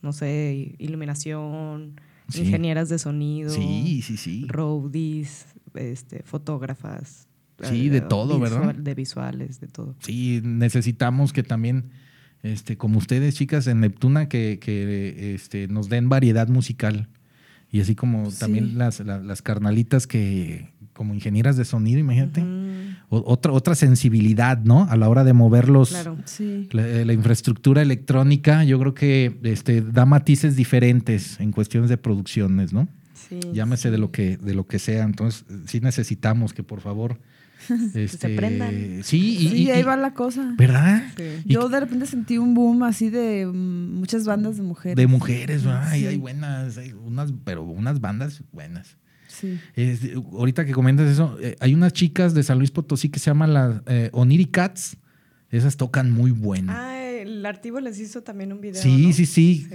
no 0.02 0.12
sé, 0.12 0.74
iluminación, 0.78 2.00
Sí. 2.28 2.42
ingenieras 2.42 2.88
de 2.88 2.98
sonido, 2.98 3.50
Sí, 3.50 4.02
sí, 4.02 4.16
sí. 4.16 4.46
roadies, 4.48 5.46
este, 5.74 6.22
fotógrafas. 6.24 7.28
Sí, 7.62 7.88
de 7.88 8.00
todo, 8.02 8.38
¿verdad? 8.38 8.74
De 8.74 8.94
visuales, 8.94 9.60
de 9.60 9.68
todo. 9.68 9.94
Sí, 10.00 10.40
necesitamos 10.44 11.32
que 11.32 11.42
también, 11.42 11.90
este, 12.42 12.76
como 12.76 12.98
ustedes, 12.98 13.34
chicas, 13.34 13.66
en 13.66 13.80
Neptuna, 13.80 14.28
que, 14.28 14.58
que 14.60 15.34
este, 15.34 15.66
nos 15.68 15.88
den 15.88 16.08
variedad 16.10 16.48
musical. 16.48 17.08
Y 17.72 17.80
así 17.80 17.94
como 17.94 18.30
Sí. 18.30 18.38
también 18.40 18.76
las, 18.78 19.00
la- 19.00 19.20
las 19.20 19.40
carnalitas 19.40 20.06
que, 20.06 20.72
como 20.96 21.14
ingenieras 21.14 21.56
de 21.56 21.64
sonido, 21.64 22.00
imagínate. 22.00 22.42
Otra, 23.08 23.52
otra 23.52 23.74
sensibilidad, 23.74 24.58
¿no? 24.64 24.84
A 24.90 24.96
la 24.96 25.08
hora 25.08 25.22
de 25.22 25.32
mover 25.32 25.68
los, 25.68 25.90
Claro. 25.90 26.16
Sí. 26.24 26.68
la, 26.72 26.82
la 27.04 27.12
infraestructura 27.12 27.82
electrónica, 27.82 28.64
yo 28.64 28.80
creo 28.80 28.94
que 28.94 29.38
este, 29.44 29.80
da 29.82 30.06
matices 30.06 30.56
diferentes 30.56 31.38
en 31.38 31.52
cuestiones 31.52 31.90
de 31.90 31.98
producciones, 31.98 32.72
¿no? 32.72 32.88
Sí, 33.28 33.38
Llámese 33.52 33.90
de 33.90 33.98
lo 33.98 34.10
que 34.10 34.36
de 34.36 34.54
lo 34.54 34.66
que 34.66 34.78
sea. 34.78 35.04
Entonces, 35.04 35.44
sí 35.66 35.80
necesitamos 35.80 36.52
que 36.52 36.62
por 36.62 36.80
favor. 36.80 37.20
este, 37.94 38.36
prendan. 38.36 39.02
Sí, 39.02 39.36
y, 39.38 39.48
Sí, 39.48 39.62
y- 39.64 39.70
ahí 39.70 39.80
y- 39.80 39.82
va 39.82 39.96
la 39.96 40.12
cosa. 40.14 40.54
¿Verdad? 40.58 41.02
Sí. 41.16 41.22
Yo 41.46 41.68
de 41.68 41.80
repente 41.80 42.06
sentí 42.06 42.38
un 42.38 42.54
boom 42.54 42.82
así 42.82 43.08
de 43.10 43.46
mm, 43.46 43.98
muchas 43.98 44.26
bandas 44.26 44.56
de 44.56 44.62
mujeres. 44.62 44.96
de 44.96 45.06
mujeres, 45.06 45.64
¿verdad? 45.64 45.88
Ay, 45.88 46.00
Sí. 46.02 46.06
hay 46.06 46.16
buenas, 46.18 46.76
hay 46.78 46.92
unas, 46.92 47.32
pero 47.44 47.62
unas 47.64 48.00
bandas 48.00 48.42
buenas. 48.52 48.96
Sí. 49.40 49.58
Es- 49.74 50.00
ahorita 50.32 50.64
que 50.64 50.72
comentas 50.72 51.10
eso, 51.10 51.36
eh, 51.40 51.56
hay 51.60 51.74
unas 51.74 51.92
chicas 51.92 52.34
de 52.34 52.42
San 52.42 52.58
Luis 52.58 52.70
Potosí 52.70 53.08
que 53.08 53.18
se 53.18 53.30
llaman 53.30 53.52
las 53.54 53.82
eh, 53.86 54.10
Oniri 54.12 54.46
Cats. 54.46 54.96
Esas 55.50 55.76
tocan 55.76 56.10
muy 56.10 56.30
bueno. 56.32 56.72
Ah, 56.74 56.98
el 56.98 57.44
Artivo 57.46 57.80
les 57.80 57.98
hizo 58.00 58.22
también 58.22 58.52
un 58.52 58.60
video. 58.60 58.80
sí, 58.82 59.06
¿no? 59.08 59.12
sí, 59.12 59.26
sí, 59.26 59.66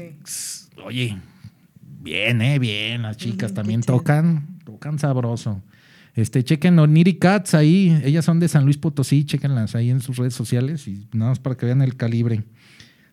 Oye, 0.86 1.18
bien, 2.02 2.42
eh, 2.42 2.60
bien. 2.60 3.04
Las 3.04 3.18
chicas 3.18 3.54
también 3.54 3.82
tocan, 3.82 4.60
tocan 4.66 5.00
sabroso. 5.00 5.62
Este, 6.14 6.44
chequen 6.44 6.78
Oniri 6.78 7.16
Cats 7.20 7.54
ahí. 7.54 7.98
Ellas 8.04 8.26
son 8.26 8.40
de 8.40 8.48
San 8.50 8.66
Luis 8.66 8.78
Potosí, 8.78 9.24
chequenlas 9.24 9.76
ahí 9.76 9.90
en 9.90 10.02
sus 10.02 10.18
redes 10.18 10.34
sociales 10.34 10.88
y 10.88 11.08
nada 11.14 11.32
más 11.32 11.40
para 11.40 11.56
que 11.56 11.66
vean 11.66 11.82
el 11.82 11.96
calibre. 11.96 12.44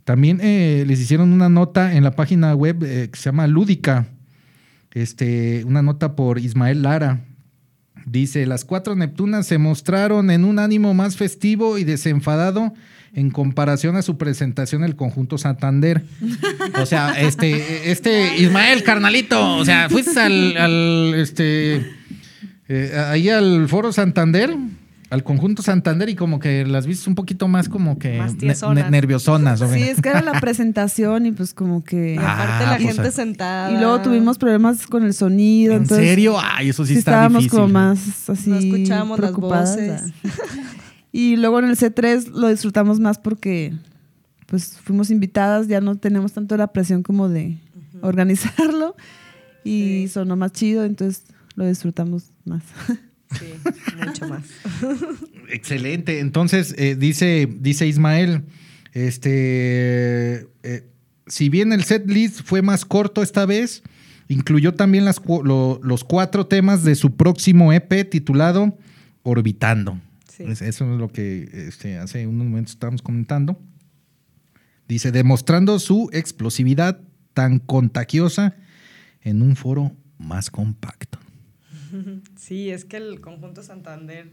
También 0.04 0.40
eh, 0.42 0.84
les 0.86 0.98
hicieron 1.00 1.32
una 1.32 1.48
nota 1.48 1.94
en 1.94 2.02
la 2.02 2.12
página 2.12 2.54
web 2.54 2.82
eh, 2.82 3.08
que 3.12 3.16
se 3.18 3.26
llama 3.26 3.46
Lúdica. 3.46 4.08
Este, 4.92 5.64
una 5.64 5.82
nota 5.82 6.16
por 6.16 6.38
Ismael 6.38 6.82
Lara. 6.82 7.24
Dice, 8.06 8.46
las 8.46 8.64
cuatro 8.64 8.94
Neptunas 8.94 9.46
se 9.46 9.58
mostraron 9.58 10.30
en 10.30 10.44
un 10.44 10.58
ánimo 10.58 10.94
más 10.94 11.16
festivo 11.16 11.78
y 11.78 11.84
desenfadado 11.84 12.72
en 13.14 13.30
comparación 13.30 13.96
a 13.96 14.02
su 14.02 14.16
presentación 14.16 14.82
en 14.82 14.90
el 14.90 14.96
conjunto 14.96 15.38
Santander. 15.38 16.04
O 16.80 16.86
sea, 16.86 17.20
este, 17.20 17.90
este 17.90 18.36
Ismael, 18.38 18.82
carnalito, 18.82 19.56
o 19.56 19.64
sea, 19.64 19.88
fuiste 19.88 20.18
al, 20.20 20.56
al, 20.56 21.14
este, 21.16 21.86
eh, 22.68 23.04
ahí 23.08 23.28
al 23.28 23.68
foro 23.68 23.92
Santander, 23.92 24.54
al 25.10 25.24
conjunto 25.24 25.62
Santander 25.62 26.08
y 26.10 26.14
como 26.16 26.38
que 26.38 26.66
las 26.66 26.86
viste 26.86 27.08
un 27.08 27.14
poquito 27.14 27.48
más 27.48 27.68
como 27.68 27.98
que 27.98 28.18
Más 28.18 28.34
ne- 28.36 28.90
nerviosonas. 28.90 29.60
¿o 29.62 29.72
Sí, 29.72 29.82
es 29.82 30.00
que 30.02 30.10
era 30.10 30.20
la 30.22 30.38
presentación 30.40 31.24
y 31.26 31.32
pues 31.32 31.54
como 31.54 31.78
Y 31.78 31.82
que... 31.82 32.16
Ah, 32.20 32.34
aparte 32.44 32.66
la 32.66 32.76
pues, 32.76 32.94
gente 32.94 33.08
ah. 33.08 33.10
sentada. 33.12 33.72
y 33.72 33.78
luego 33.78 34.00
tuvimos 34.02 34.36
problemas 34.38 34.86
con 34.86 35.04
el 35.04 35.14
sonido. 35.14 35.72
¿En 35.72 35.82
entonces, 35.82 36.06
serio? 36.06 36.36
Ay, 36.38 36.68
eso 36.70 36.84
sí, 36.84 36.92
Sí, 36.92 36.98
está 36.98 37.12
estábamos 37.12 37.44
difícil. 37.44 37.60
como 37.60 37.72
más 37.72 38.28
así 38.30 38.50
No 38.50 38.56
escuchábamos 38.58 39.18
las 39.18 39.30
preocupadas, 39.30 39.76
voces. 39.76 40.02
ah. 40.24 40.28
Y 41.12 41.36
luego 41.36 41.58
en 41.58 41.64
el 41.66 41.76
C3 41.76 42.28
lo 42.32 42.48
disfrutamos 42.48 43.00
más 43.00 43.18
porque 43.18 43.72
pues 44.46 44.78
fuimos 44.84 45.10
invitadas, 45.10 45.66
ya 45.68 45.80
no 45.80 45.96
tenemos 45.96 46.32
tanto 46.32 46.56
la 46.58 46.66
presión 46.68 47.02
como 47.02 47.28
de 47.30 47.58
organizarlo 48.02 48.94
y 49.64 50.02
Sí. 50.04 50.08
sonó 50.08 50.36
más 50.36 50.52
chido, 50.52 50.84
entonces 50.84 51.24
lo 51.54 51.66
disfrutamos 51.66 52.24
más. 52.44 52.62
Sí, 53.38 53.46
mucho 54.04 54.28
más. 54.28 54.44
Excelente. 55.50 56.20
Entonces, 56.20 56.74
eh, 56.78 56.96
dice, 56.98 57.48
dice 57.60 57.86
Ismael, 57.86 58.44
este, 58.92 60.46
eh, 60.62 60.88
si 61.26 61.48
bien 61.48 61.72
el 61.72 61.84
set 61.84 62.08
list 62.08 62.40
fue 62.44 62.62
más 62.62 62.84
corto 62.84 63.22
esta 63.22 63.44
vez, 63.46 63.82
incluyó 64.28 64.74
también 64.74 65.04
las 65.04 65.20
cu- 65.20 65.42
lo- 65.44 65.80
los 65.82 66.04
cuatro 66.04 66.46
temas 66.46 66.84
de 66.84 66.94
su 66.94 67.16
próximo 67.16 67.72
EP 67.72 68.04
titulado 68.08 68.76
Orbitando. 69.22 70.00
Sí. 70.34 70.44
Eso 70.44 70.64
es 70.66 70.80
lo 70.98 71.08
que 71.08 71.48
este, 71.68 71.98
hace 71.98 72.26
unos 72.26 72.46
momentos 72.46 72.72
estábamos 72.74 73.02
comentando. 73.02 73.60
Dice, 74.86 75.12
demostrando 75.12 75.78
su 75.78 76.08
explosividad 76.12 77.00
tan 77.34 77.58
contagiosa 77.58 78.56
en 79.22 79.42
un 79.42 79.54
foro 79.56 79.92
más 80.18 80.50
compacto. 80.50 81.18
Sí, 82.36 82.70
es 82.70 82.84
que 82.84 82.96
el 82.98 83.20
conjunto 83.20 83.62
Santander 83.62 84.30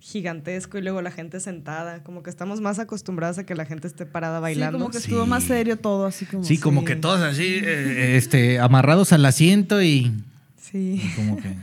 gigantesco 0.00 0.78
y 0.78 0.82
luego 0.82 1.02
la 1.02 1.10
gente 1.10 1.40
sentada. 1.40 2.02
Como 2.04 2.22
que 2.22 2.30
estamos 2.30 2.60
más 2.60 2.78
acostumbrados 2.78 3.38
a 3.38 3.44
que 3.44 3.54
la 3.54 3.64
gente 3.64 3.88
esté 3.88 4.06
parada 4.06 4.38
Sí, 4.38 4.42
bailando. 4.42 4.78
como 4.78 4.90
que 4.90 4.98
Sí. 4.98 5.04
estuvo 5.10 5.26
más 5.26 5.44
serio 5.44 5.76
todo, 5.76 6.06
así 6.06 6.24
como. 6.26 6.44
Sí, 6.44 6.58
como 6.58 6.80
Sí. 6.80 6.86
que 6.86 6.96
todos 6.96 7.20
así, 7.20 7.42
eh, 7.62 8.16
este, 8.16 8.60
amarrados 8.60 9.12
al 9.12 9.24
asiento 9.26 9.82
y 9.82 10.12
Sí. 10.56 11.02
y 11.04 11.16
como 11.16 11.36
que... 11.36 11.54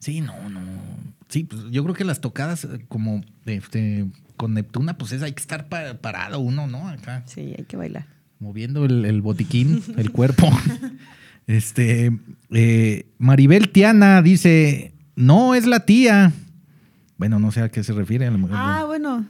Sí, 0.00 0.20
no, 0.20 0.48
no. 0.50 0.60
Sí, 1.28 1.44
pues 1.44 1.62
yo 1.70 1.82
creo 1.84 1.94
que 1.94 2.04
las 2.04 2.20
tocadas 2.20 2.64
eh, 2.64 2.84
como 2.88 3.22
este, 3.46 4.06
con 4.36 4.52
Neptuna, 4.54 4.98
pues 4.98 5.12
es, 5.12 5.22
hay 5.22 5.32
que 5.32 5.40
estar 5.40 5.68
pa- 5.68 5.94
parado 5.94 6.40
uno, 6.40 6.66
¿no? 6.66 6.88
Acá, 6.88 7.22
Sí, 7.26 7.54
hay 7.56 7.64
que 7.66 7.76
bailar. 7.78 8.06
moviendo 8.38 8.84
el, 8.84 9.04
el 9.06 9.22
botiquín, 9.22 9.82
el 9.96 10.10
cuerpo. 10.10 10.50
Este, 11.46 12.12
eh, 12.50 13.06
Maribel 13.18 13.70
Tiana 13.70 14.22
dice, 14.22 14.92
no, 15.16 15.54
es 15.54 15.66
la 15.66 15.80
tía. 15.80 16.32
Bueno, 17.18 17.38
no 17.38 17.52
sé 17.52 17.60
a 17.62 17.68
qué 17.70 17.82
se 17.84 17.92
refiere. 17.92 18.30
Ah, 18.52 18.84
bueno. 18.86 19.24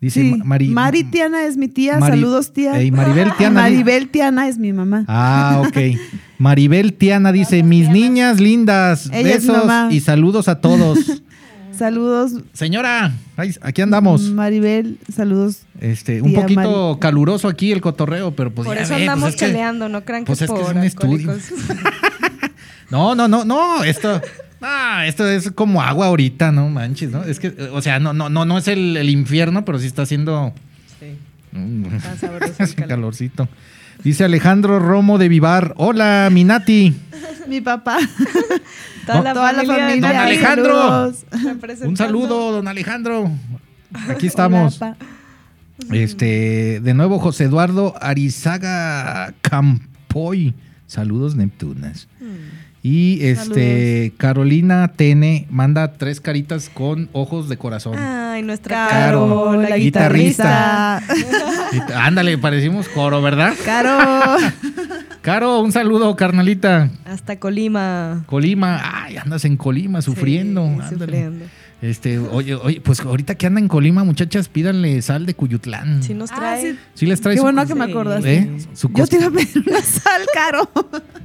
dice 0.00 0.20
Sí. 0.22 0.30
Ma- 0.36 0.44
Mari- 0.44 0.68
Mari 0.68 1.04
Tiana 1.04 1.44
es 1.44 1.56
mi 1.56 1.68
tía. 1.68 1.98
Mari- 1.98 2.16
Saludos, 2.20 2.52
tía. 2.52 2.72
Maribel 2.92 3.32
Tiana. 3.38 3.62
Maribel 3.62 4.08
Tiana 4.08 4.48
es 4.48 4.58
mi 4.58 4.72
mamá. 4.72 5.04
Ah, 5.08 5.62
ok. 5.66 5.76
Maribel 6.38 6.92
Tiana 6.94 7.30
dice, 7.32 7.62
mis 7.62 7.88
niñas 7.88 8.40
lindas, 8.40 9.08
Ella 9.12 9.22
besos 9.34 9.70
y 9.90 10.00
saludos 10.00 10.48
a 10.48 10.60
todos. 10.60 11.22
Saludos, 11.86 12.32
Señora, 12.52 13.10
ay, 13.36 13.54
aquí 13.60 13.82
andamos. 13.82 14.22
Maribel. 14.30 14.98
Saludos. 15.12 15.62
Este, 15.80 16.22
un 16.22 16.32
poquito 16.32 16.90
Mari. 16.90 17.00
caluroso 17.00 17.48
aquí 17.48 17.72
el 17.72 17.80
cotorreo, 17.80 18.30
pero 18.36 18.52
pues 18.54 18.66
por 18.66 18.76
ya 18.76 18.82
eso 18.82 18.90
ve, 18.94 18.98
pues 19.00 19.08
andamos 19.08 19.30
es 19.30 19.36
que- 19.36 19.46
peleando, 19.46 19.88
no 19.88 20.04
crean 20.04 20.22
que 20.22 20.26
pues 20.28 20.42
es 20.42 20.48
es 20.48 20.54
que 20.54 20.62
es 20.62 20.68
un 20.68 20.82
estudio. 20.84 21.34
No, 22.90 23.14
no, 23.14 23.26
no, 23.26 23.44
no, 23.44 23.82
esto, 23.84 24.20
ah, 24.60 25.04
esto 25.06 25.26
es 25.26 25.50
como 25.52 25.80
agua 25.82 26.06
ahorita, 26.08 26.52
no 26.52 26.68
manches, 26.68 27.10
¿no? 27.10 27.24
Es 27.24 27.40
que, 27.40 27.48
o 27.72 27.80
sea, 27.80 27.98
no, 27.98 28.12
no, 28.12 28.28
no, 28.28 28.44
no 28.44 28.58
es 28.58 28.68
el, 28.68 28.96
el 28.98 29.08
infierno, 29.08 29.64
pero 29.64 29.78
sí 29.78 29.86
está 29.86 30.02
haciendo 30.02 30.52
sí. 31.00 31.16
mm, 31.56 31.86
Está 31.96 32.16
sabroso 32.16 32.52
el 32.62 32.74
calor. 32.74 32.88
calorcito. 32.88 33.48
Dice 34.04 34.24
Alejandro 34.24 34.78
Romo 34.78 35.18
de 35.18 35.28
Vivar. 35.28 35.74
Hola, 35.76 36.28
Minati. 36.32 36.94
Mi 37.48 37.60
papá. 37.60 37.98
Toda, 39.06 39.18
No. 39.18 39.24
la, 39.24 39.32
Toda 39.34 39.52
la 39.52 39.58
familia. 39.64 39.86
familia. 39.88 40.08
Don 40.08 40.16
Alejandro. 40.16 41.12
Un 41.88 41.96
saludo, 41.96 42.52
don 42.52 42.68
Alejandro. 42.68 43.30
Aquí 44.08 44.26
estamos. 44.26 44.80
Hola. 44.80 44.96
Este, 45.90 46.80
de 46.80 46.94
nuevo, 46.94 47.18
José 47.18 47.44
Eduardo 47.44 47.94
Arizaga 48.00 49.34
Campoy. 49.40 50.54
Saludos, 50.86 51.34
Neptunas. 51.34 52.08
Y 52.84 53.24
este, 53.24 54.12
Carolina 54.16 54.88
Tene 54.96 55.46
manda 55.50 55.92
tres 55.92 56.20
caritas 56.20 56.68
con 56.68 57.08
ojos 57.12 57.48
de 57.48 57.56
corazón. 57.56 57.96
Ay, 57.96 58.42
nuestra 58.42 58.88
Caro, 58.90 59.44
Caro, 59.46 59.62
la 59.62 59.76
guitarrista. 59.76 61.00
Ándale, 61.94 62.38
parecimos 62.38 62.88
coro, 62.88 63.22
¿verdad? 63.22 63.54
Caro. 63.64 64.36
Caro, 65.22 65.60
un 65.60 65.70
saludo, 65.70 66.16
carnalita. 66.16 66.90
Hasta 67.04 67.38
Colima. 67.38 68.24
Colima, 68.26 68.80
ay, 68.82 69.16
andas 69.16 69.44
en 69.44 69.56
Colima 69.56 70.02
sufriendo. 70.02 70.68
Sí, 70.88 70.96
sufriendo. 70.96 71.44
Este, 71.82 72.16
oye, 72.20 72.54
oye, 72.54 72.80
pues 72.80 73.00
ahorita 73.00 73.34
que 73.34 73.44
andan 73.48 73.64
en 73.64 73.68
Colima, 73.68 74.04
muchachas, 74.04 74.48
pídanle 74.48 75.02
sal 75.02 75.26
de 75.26 75.34
Cuyutlán. 75.34 76.00
Sí 76.02 76.14
nos 76.14 76.30
Ah, 76.30 76.36
trae. 76.36 76.72
sí. 76.74 76.78
¿Sí 76.94 77.06
les 77.06 77.20
traes 77.20 77.34
Qué 77.34 77.38
su- 77.40 77.42
bueno 77.42 77.66
que 77.66 77.74
me 77.74 77.86
Sí. 77.86 77.90
acordaste. 77.90 78.34
¿Eh? 78.36 78.56
Su 78.72 78.88
Yo 78.94 79.04
te 79.08 79.16
iba 79.16 79.26
a 79.26 79.30
pedir 79.32 79.64
una 79.66 79.80
sal, 79.82 80.22
Caro. 80.32 80.70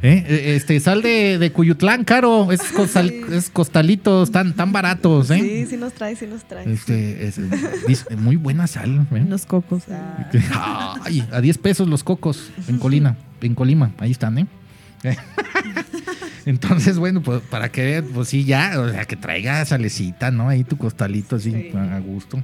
¿Eh? 0.01 0.25
Eh, 0.27 0.55
Este, 0.55 0.79
sal 0.79 1.03
de, 1.03 1.37
de 1.37 1.51
Cuyutlán, 1.51 2.03
caro. 2.05 2.51
Es, 2.51 2.61
costal- 2.73 3.13
es 3.31 3.51
costalitos, 3.51 4.31
tan, 4.31 4.55
tan 4.55 4.71
baratos, 4.71 5.29
¿eh? 5.29 5.39
Sí, 5.39 5.65
sí 5.69 5.77
nos 5.77 5.93
trae, 5.93 6.15
sí 6.15 6.25
nos 6.25 6.43
trae. 6.43 6.71
Este, 6.73 7.27
es, 7.27 7.39
dice, 7.87 8.15
muy 8.15 8.35
buena 8.35 8.65
sal. 8.65 9.05
¿eh? 9.13 9.21
Unos 9.21 9.45
cocos. 9.45 9.83
Ay, 11.03 11.23
a 11.31 11.39
10 11.39 11.59
pesos 11.59 11.87
los 11.87 12.03
cocos 12.03 12.49
en 12.67 12.77
Colina, 12.79 13.15
en 13.41 13.53
Colima, 13.53 13.91
ahí 13.99 14.09
están, 14.09 14.39
¿eh? 14.39 14.47
Entonces, 16.47 16.97
bueno, 16.97 17.21
pues 17.21 17.41
para 17.41 17.69
que 17.69 17.83
vean, 17.83 18.05
pues 18.13 18.29
sí, 18.29 18.43
ya, 18.45 18.79
o 18.79 18.89
sea, 18.89 19.05
que 19.05 19.15
traiga 19.15 19.63
salecita, 19.65 20.31
¿no? 20.31 20.49
Ahí 20.49 20.63
tu 20.63 20.77
costalito 20.77 21.35
así, 21.35 21.51
Sí. 21.51 21.71
a 21.77 21.99
gusto. 21.99 22.41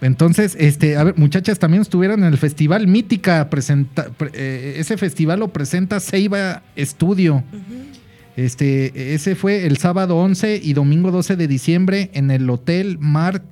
Entonces, 0.00 0.56
este, 0.58 0.96
a 0.96 1.04
ver, 1.04 1.14
muchachas, 1.16 1.58
también 1.58 1.80
estuvieron 1.82 2.20
en 2.20 2.26
el 2.26 2.36
Festival 2.38 2.86
Mítica, 2.86 3.48
presenta, 3.48 4.10
pre- 4.10 4.30
eh, 4.34 4.74
ese 4.78 4.96
festival 4.98 5.40
lo 5.40 5.48
presenta 5.52 6.00
Ceiba 6.00 6.62
Estudio. 6.76 7.42
Este, 8.36 9.14
ese 9.14 9.34
fue 9.34 9.66
el 9.66 9.78
sábado 9.78 10.16
11 10.18 10.60
y 10.62 10.74
domingo 10.74 11.10
12 11.10 11.36
de 11.36 11.48
diciembre 11.48 12.10
en 12.12 12.30
el 12.30 12.48
Hotel 12.50 12.98
Mar 12.98 13.42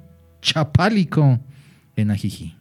Chapálico 0.42 1.40
en 1.96 2.10
Ajijí. 2.10 2.54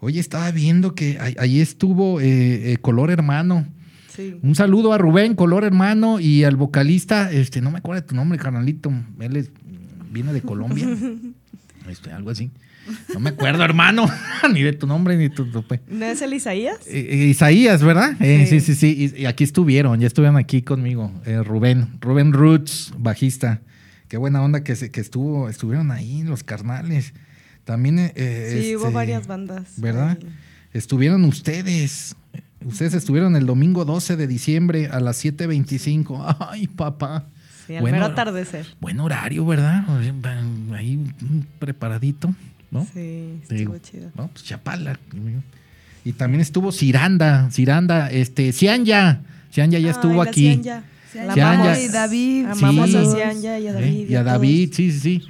Oye, 0.00 0.18
estaba 0.20 0.50
viendo 0.50 0.94
que 0.94 1.18
ahí- 1.20 1.36
ahí 1.38 1.60
estuvo 1.60 2.20
eh, 2.22 2.72
eh, 2.72 2.76
Color 2.80 3.10
Hermano. 3.10 3.66
Sí. 4.14 4.36
Un 4.42 4.54
saludo 4.54 4.92
a 4.92 4.98
Rubén, 4.98 5.34
Color 5.34 5.64
Hermano, 5.64 6.20
y 6.20 6.44
al 6.44 6.56
vocalista, 6.56 7.32
este, 7.32 7.60
no 7.60 7.70
me 7.70 7.78
acuerdo 7.78 8.02
de 8.02 8.06
tu 8.08 8.14
nombre, 8.14 8.38
carnalito. 8.38 8.92
Él 9.20 9.36
es- 9.36 9.50
viene 10.10 10.32
de 10.32 10.42
Colombia. 10.42 10.86
Este, 11.86 12.10
algo 12.12 12.30
así. 12.30 12.50
No 13.12 13.20
me 13.20 13.28
acuerdo, 13.28 13.62
hermano, 13.62 14.06
ni 14.54 14.62
de 14.62 14.72
tu 14.72 14.86
nombre, 14.86 15.18
ni 15.18 15.28
tu... 15.28 15.44
tu- 15.50 15.66
pues. 15.66 15.80
¿No 15.86 16.06
es 16.06 16.22
el 16.22 16.32
Isaías? 16.32 16.78
Eh, 16.86 17.08
eh, 17.10 17.26
Isaías, 17.26 17.82
¿verdad? 17.82 18.16
Eh, 18.22 18.46
sí, 18.48 18.60
Sí. 18.60 18.74
sí, 18.74 18.94
sí. 18.96 19.12
Y, 19.16 19.22
y 19.22 19.26
aquí 19.26 19.44
estuvieron, 19.44 20.00
ya 20.00 20.06
estuvieron 20.06 20.38
aquí 20.38 20.62
conmigo. 20.62 21.12
Eh, 21.26 21.42
Rubén, 21.42 21.98
Rubén 22.00 22.32
Roots, 22.32 22.94
bajista. 22.96 23.60
Qué 24.08 24.16
buena 24.16 24.40
onda 24.42 24.64
que, 24.64 24.76
se- 24.76 24.90
que 24.90 25.02
estuvo, 25.02 25.50
estuvieron 25.50 25.90
ahí 25.90 26.22
los 26.22 26.42
carnales. 26.42 27.12
También. 27.64 28.12
Sí, 28.16 28.76
hubo 28.76 28.84
este, 28.86 28.94
varias 28.94 29.26
bandas. 29.26 29.74
¿Verdad? 29.76 30.18
Estuvieron 30.72 31.24
ustedes. 31.24 32.16
Ustedes 32.64 32.94
estuvieron 32.94 33.36
el 33.36 33.46
domingo 33.46 33.84
12 33.84 34.16
de 34.16 34.26
diciembre 34.26 34.88
a 34.88 35.00
las 35.00 35.24
7.25. 35.24 36.36
Ay, 36.50 36.66
papá. 36.66 37.26
Sí, 37.66 37.74
al 37.76 37.80
Bueno, 37.82 37.96
mero 37.98 38.06
atardecer. 38.06 38.66
Buen 38.80 39.00
horario, 39.00 39.44
¿verdad? 39.46 39.84
Ahí 40.74 40.98
preparadito, 41.58 42.34
¿no? 42.70 42.86
Sí, 42.92 43.40
estuvo 43.48 43.78
chido. 43.78 44.10
No, 44.16 44.28
pues 44.28 44.44
Chapala. 44.44 44.98
Y 46.04 46.12
también 46.12 46.40
estuvo 46.42 46.72
Ciranda, 46.72 47.48
Ciranda, 47.50 48.10
este, 48.10 48.52
Cianya. 48.52 49.20
Cianya 49.50 49.78
ya 49.78 49.90
estuvo 49.92 50.12
Ay, 50.12 50.16
la 50.18 50.30
aquí. 50.30 50.42
Cianya. 50.62 50.84
La 51.14 51.32
Cianya. 51.34 51.52
amamos. 51.62 51.78
Y 51.78 51.88
David. 51.88 52.46
Amamos 52.46 52.90
Sí. 52.90 52.96
a 52.96 53.04
Cianya 53.14 53.58
y 53.58 53.66
a 53.66 53.70
¿eh? 53.70 53.72
David. 53.74 54.10
Y 54.10 54.14
a 54.14 54.20
todos. 54.20 54.32
David, 54.32 54.70
sí, 54.74 54.92
sí, 54.92 54.98
sí. 55.00 55.22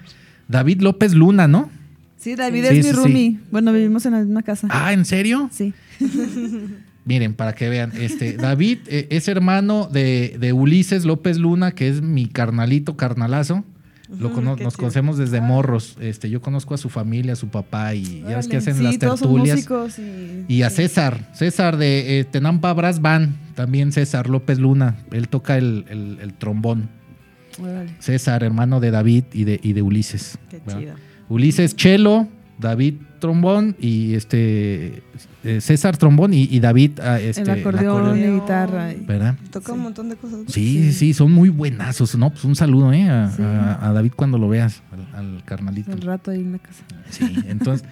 David 0.49 0.81
López 0.81 1.15
Luna, 1.15 1.47
¿no? 1.47 1.71
Sí, 2.19 2.35
David 2.35 2.63
Sí, 2.63 2.67
es 2.67 2.71
sí, 2.71 2.77
mi 2.77 2.83
sí. 2.83 2.93
roomie. 2.93 3.39
Bueno, 3.53 3.73
vivimos 3.73 4.05
en 4.07 4.13
la 4.13 4.21
misma 4.21 4.43
casa. 4.43 4.67
Ah, 4.71 4.93
¿en 4.93 5.05
serio? 5.05 5.49
Sí. 5.53 5.73
Miren, 7.05 7.35
para 7.35 7.55
que 7.55 7.69
vean, 7.69 7.93
este, 8.01 8.33
David 8.39 8.79
eh, 8.87 9.09
es 9.11 9.29
hermano 9.29 9.89
de, 9.93 10.37
de 10.41 10.53
Ulises 10.55 11.05
López 11.05 11.37
Luna, 11.39 11.73
que 11.73 11.89
es 11.89 12.01
mi 12.01 12.27
carnalito, 12.27 12.97
carnalazo. 12.97 13.63
Lo 14.19 14.33
cono- 14.33 14.51
nos 14.51 14.59
chido. 14.59 14.71
conocemos 14.77 15.19
desde 15.19 15.41
morros. 15.41 15.97
Este, 16.01 16.31
yo 16.31 16.41
conozco 16.41 16.75
a 16.75 16.79
su 16.79 16.89
familia, 16.89 17.33
a 17.33 17.37
su 17.37 17.49
papá, 17.49 17.95
y 17.95 18.21
ya 18.23 18.37
ves 18.37 18.49
que 18.49 18.59
hacen 18.59 18.77
sí, 18.77 18.83
las 18.83 18.99
tertulias. 18.99 19.67
y, 20.49 20.55
Y 20.55 20.63
a 20.63 20.71
César, 20.71 21.31
César 21.35 21.77
de 21.79 22.21
eh, 22.21 22.25
Tenampa 22.25 22.73
Brass 22.75 23.01
Band, 23.01 23.35
también 23.55 23.93
César 23.93 24.29
López 24.29 24.59
Luna, 24.59 24.97
él 25.11 25.29
toca 25.29 25.57
el, 25.59 25.85
el- 25.89 26.19
el 26.23 26.33
trombón. 26.35 26.89
Órale. 27.61 27.91
César, 27.99 28.45
hermano 28.45 28.81
de 28.81 28.91
David 28.91 29.25
y 29.33 29.45
de, 29.45 29.61
y 29.63 29.73
de 29.75 29.83
Ulises. 29.83 30.39
Qué 30.51 30.61
chido. 30.67 30.95
Ulises 31.29 31.75
Chelo, 31.77 32.29
David 32.59 32.95
trombón 33.21 33.75
y 33.81 34.15
este 34.15 35.03
eh, 35.45 35.61
César 35.61 35.97
trombón 35.97 36.33
y, 36.35 36.45
y 36.51 36.61
David 36.61 37.01
ah, 37.01 37.21
este, 37.21 37.43
el 37.43 37.51
acordeón, 37.51 38.03
acordeón. 38.07 38.19
y 38.37 38.41
guitarra. 38.41 38.93
¿verdad? 39.07 39.37
Toca 39.51 39.73
un 39.73 39.81
montón 39.81 40.09
de 40.09 40.17
cosas. 40.17 40.41
¿no? 40.41 40.45
Sí, 40.49 40.83
sí, 40.85 40.93
sí, 40.93 41.15
son 41.15 41.33
muy 41.33 41.49
buenazos. 41.49 42.15
No, 42.17 42.31
pues 42.31 42.45
un 42.45 42.57
saludo, 42.57 42.93
¿eh? 42.93 43.09
A, 43.09 43.31
Sí. 43.31 43.43
a- 43.43 43.89
a 43.89 43.93
David 43.93 44.13
cuando 44.17 44.39
lo 44.39 44.49
veas, 44.49 44.83
al, 44.93 45.15
al 45.37 45.45
carnalito. 45.45 45.93
El 45.93 46.03
rato 46.03 46.31
ahí 46.31 46.41
en 46.41 46.53
la 46.53 46.59
casa. 46.59 46.85
Sí, 47.11 47.25
entonces, 47.49 47.87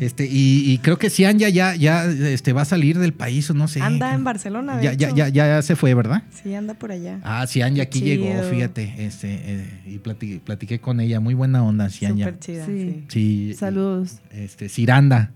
este, 0.00 0.26
y, 0.26 0.70
y 0.72 0.78
creo 0.78 0.98
que 0.98 1.10
Cianya 1.10 1.48
ya, 1.48 1.74
ya, 1.76 2.04
este, 2.06 2.52
va 2.52 2.62
a 2.62 2.64
salir 2.64 2.98
del 2.98 3.12
país, 3.12 3.48
o 3.50 3.54
no 3.54 3.68
sé. 3.68 3.80
Anda 3.80 4.14
en 4.14 4.24
Barcelona, 4.24 4.76
de 4.78 4.82
Ya, 4.84 4.92
ya, 4.94 5.08
hecho. 5.08 5.16
ya, 5.16 5.28
ya 5.28 5.62
se 5.62 5.76
fue, 5.76 5.94
¿verdad? 5.94 6.22
Sí, 6.42 6.54
anda 6.54 6.74
por 6.74 6.90
allá. 6.92 7.20
Ah, 7.22 7.46
Cianya 7.46 7.84
aquí 7.84 8.00
llegó, 8.00 8.26
fíjate, 8.50 8.94
este, 9.06 9.28
eh, 9.44 9.80
y 9.86 9.98
platiqué, 9.98 10.40
platiqué 10.40 10.80
con 10.80 11.00
ella, 11.00 11.20
muy 11.20 11.34
buena 11.34 11.62
onda, 11.62 11.88
Cianya. 11.90 12.26
Súper 12.26 12.40
chida, 12.40 12.66
Sí. 12.66 13.04
sí. 13.08 13.50
Sí. 13.50 13.54
Saludos. 13.54 14.20
Este, 14.30 14.68
Ciranda, 14.68 15.30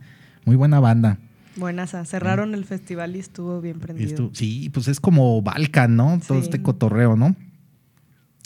muy 0.45 0.57
buena 0.57 0.81
banda. 0.81 1.19
Buenas. 1.59 1.95
ah, 1.95 2.05
Cerraron 2.05 2.55
el 2.55 2.65
festival 2.65 3.17
y 3.17 3.19
estuvo 3.19 3.61
bien 3.61 3.81
prendido. 3.81 4.31
sí, 4.33 4.71
pues 4.73 4.89
es 4.89 5.01
como 5.01 5.43
Balkan, 5.43 5.97
¿no? 5.97 6.21
Todo 6.27 6.39
Sí. 6.39 6.45
este 6.45 6.63
cotorreo, 6.63 7.17
¿no? 7.17 7.35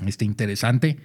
Este 0.06 0.24
interesante. 0.24 0.98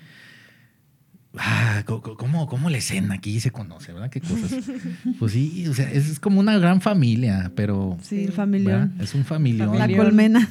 Ah, 1.40 1.84
¿cómo, 1.86 2.48
cómo 2.48 2.70
la 2.72 2.78
escena 2.78 3.14
aquí 3.16 3.40
se 3.40 3.52
conoce, 3.52 3.94
verdad? 3.94 4.10
Qué 4.10 4.22
cosas. 4.22 4.54
Pues 5.20 5.34
sí, 5.34 5.68
o 5.68 5.74
sea, 5.74 5.92
es, 5.92 6.10
es 6.10 6.20
como 6.20 6.40
una 6.40 6.58
gran 6.58 6.82
familia, 6.82 7.52
pero. 7.56 7.98
Sí, 8.02 8.24
el 8.24 8.32
familión. 8.32 8.90
¿verdad? 8.90 9.02
Es 9.04 9.14
un 9.14 9.24
familión. 9.26 9.78
La 9.78 9.88
colmena. 9.96 10.48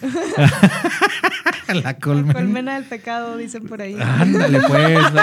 La 1.68 1.74
La 1.74 1.98
colmena. 1.98 2.34
colmena 2.34 2.74
del 2.76 2.84
pecado, 2.84 3.36
dicen 3.36 3.64
por 3.66 3.82
ahí. 3.82 3.96
Ándale, 4.00 4.61
pues. 4.68 4.98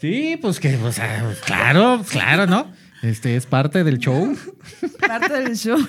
Sí, 0.00 0.38
pues 0.40 0.58
que, 0.60 0.76
o 0.76 0.92
sea, 0.92 1.20
pues 1.26 1.40
claro, 1.40 2.02
claro, 2.10 2.46
¿no? 2.46 2.68
Este 3.02 3.36
es 3.36 3.46
parte 3.46 3.82
del 3.84 3.98
show. 3.98 4.36
Parte 5.06 5.32
del 5.42 5.56
show. 5.56 5.78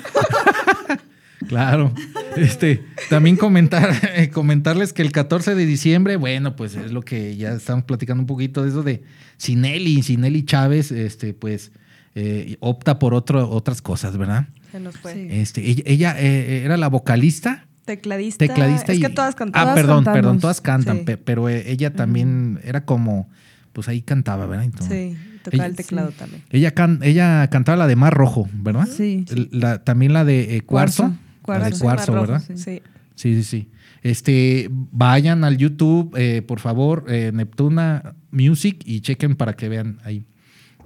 Claro. 1.47 1.91
Este, 2.37 2.83
también 3.09 3.35
comentar, 3.35 3.89
eh, 4.15 4.29
comentarles 4.29 4.93
que 4.93 5.01
el 5.01 5.11
14 5.11 5.55
de 5.55 5.65
diciembre, 5.65 6.15
bueno, 6.15 6.55
pues 6.55 6.75
es 6.75 6.91
lo 6.91 7.01
que 7.01 7.35
ya 7.35 7.53
estamos 7.53 7.83
platicando 7.83 8.21
un 8.21 8.27
poquito 8.27 8.61
de 8.61 8.69
eso 8.69 8.83
de 8.83 9.01
Sinelli, 9.37 10.03
Sinelli 10.03 10.45
Chávez, 10.45 10.91
este, 10.91 11.33
pues 11.33 11.71
eh, 12.13 12.57
opta 12.59 12.99
por 12.99 13.15
otro, 13.15 13.49
otras 13.49 13.81
cosas, 13.81 14.17
¿verdad? 14.17 14.49
Se 14.71 14.79
nos 14.79 14.95
fue. 14.97 15.13
Sí. 15.15 15.27
Este, 15.31 15.67
ella 15.67 15.81
ella, 15.87 16.15
eh, 16.21 16.61
era 16.63 16.77
la 16.77 16.89
vocalista, 16.89 17.65
Tecladista. 17.85 18.45
tecladista 18.45 18.91
es 18.93 18.99
y 18.99 19.01
que 19.01 19.09
todas 19.09 19.33
Ah, 19.33 19.37
cantaban. 19.39 19.65
Todas 19.65 19.75
perdón, 19.75 19.95
cantamos. 20.03 20.17
perdón, 20.17 20.39
todas 20.39 20.61
cantan, 20.61 20.97
Sí. 20.99 21.03
pe- 21.05 21.17
pero 21.17 21.49
eh, 21.49 21.63
ella 21.71 21.91
también 21.91 22.59
era 22.63 22.85
como, 22.85 23.29
pues 23.73 23.87
ahí 23.87 24.03
cantaba, 24.03 24.45
¿verdad? 24.45 24.65
Entonces, 24.65 25.13
Sí, 25.13 25.17
tocaba 25.43 25.65
el 25.65 25.75
teclado 25.75 26.09
sí. 26.11 26.15
también. 26.19 26.43
Ella, 26.49 26.71
can- 26.73 26.99
ella 27.03 27.47
cantaba 27.49 27.77
la 27.77 27.87
de 27.87 27.95
Mar 27.95 28.13
Rojo, 28.13 28.47
¿verdad? 28.53 28.87
Sí. 28.87 29.25
La- 29.51 29.83
también 29.83 30.13
la 30.13 30.25
de 30.25 30.55
eh, 30.57 30.61
Cuarzo. 30.61 31.13
Cuarzo. 31.41 31.63
La 31.63 31.69
de 31.69 31.79
Cuarzo, 31.79 32.13
Rojo, 32.13 32.21
¿verdad? 32.27 32.43
sí. 32.47 32.57
Sí. 32.57 32.81
Sí, 33.15 33.43
sí. 33.43 33.69
Este, 34.03 34.67
vayan 34.71 35.43
al 35.43 35.57
YouTube, 35.57 36.15
eh, 36.17 36.41
por 36.41 36.59
favor, 36.59 37.05
eh, 37.07 37.31
Neptuna 37.33 38.15
Music 38.31 38.81
y 38.85 39.01
chequen 39.01 39.35
para 39.35 39.53
que 39.53 39.69
vean 39.69 39.99
ahí 40.03 40.25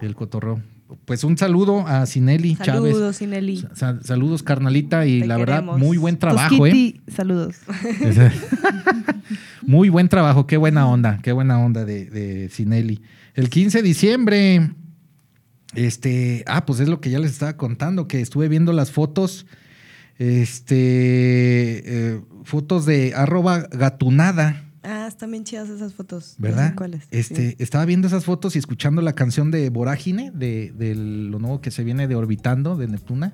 el 0.01 0.15
cotorreo. 0.15 0.61
Pues 1.05 1.23
un 1.23 1.37
saludo 1.37 1.87
a 1.87 2.05
Sinelli 2.05 2.55
Chávez. 2.57 2.93
Saludos, 2.93 3.15
Sineli. 3.15 3.65
Sa- 3.73 3.99
saludos, 4.03 4.43
carnalita, 4.43 5.05
y 5.07 5.21
Te 5.21 5.27
la 5.27 5.37
verdad, 5.37 5.63
muy 5.63 5.97
buen 5.97 6.17
trabajo, 6.17 6.67
¿eh? 6.67 6.99
Saludos. 7.07 7.55
Muy 9.65 9.89
buen 9.89 10.09
trabajo, 10.09 10.45
qué 10.45 10.57
buena 10.57 10.87
onda, 10.87 11.19
qué 11.23 11.31
buena 11.31 11.59
onda 11.59 11.85
de, 11.85 12.05
de 12.05 12.49
Sinelli. 12.49 13.01
El 13.35 13.49
15 13.49 13.79
de 13.79 13.83
diciembre, 13.83 14.71
este, 15.75 16.43
ah, 16.47 16.65
pues 16.65 16.79
es 16.79 16.87
lo 16.89 17.01
que 17.01 17.09
ya 17.09 17.19
les 17.19 17.31
estaba 17.31 17.57
contando, 17.57 18.07
que 18.07 18.21
estuve 18.21 18.47
viendo 18.47 18.73
las 18.73 18.91
fotos, 18.91 19.45
este, 20.17 20.75
eh, 22.15 22.21
fotos 22.43 22.85
de 22.85 23.13
arroba 23.13 23.67
gatunada, 23.71 24.61
Ah, 24.87 25.07
están 25.07 25.31
bien 25.31 25.43
chidas 25.45 25.67
esas 25.69 25.95
fotos. 25.95 26.23
Sé 26.25 26.35
¿verdad? 26.37 26.75
¿Cuáles? 26.75 27.07
Este, 27.09 27.49
Sí. 27.49 27.55
estaba 27.57 27.85
viendo 27.85 28.05
esas 28.05 28.23
fotos 28.23 28.55
y 28.55 28.59
escuchando 28.59 29.01
la 29.01 29.13
canción 29.13 29.49
de 29.49 29.71
Vorágine, 29.71 30.29
de, 30.31 30.71
de 30.77 30.93
lo 30.93 31.39
nuevo 31.39 31.59
que 31.59 31.71
se 31.71 31.83
viene 31.83 32.07
de 32.07 32.13
Orbitando, 32.15 32.77
de 32.77 32.87
Neptuna. 32.87 33.33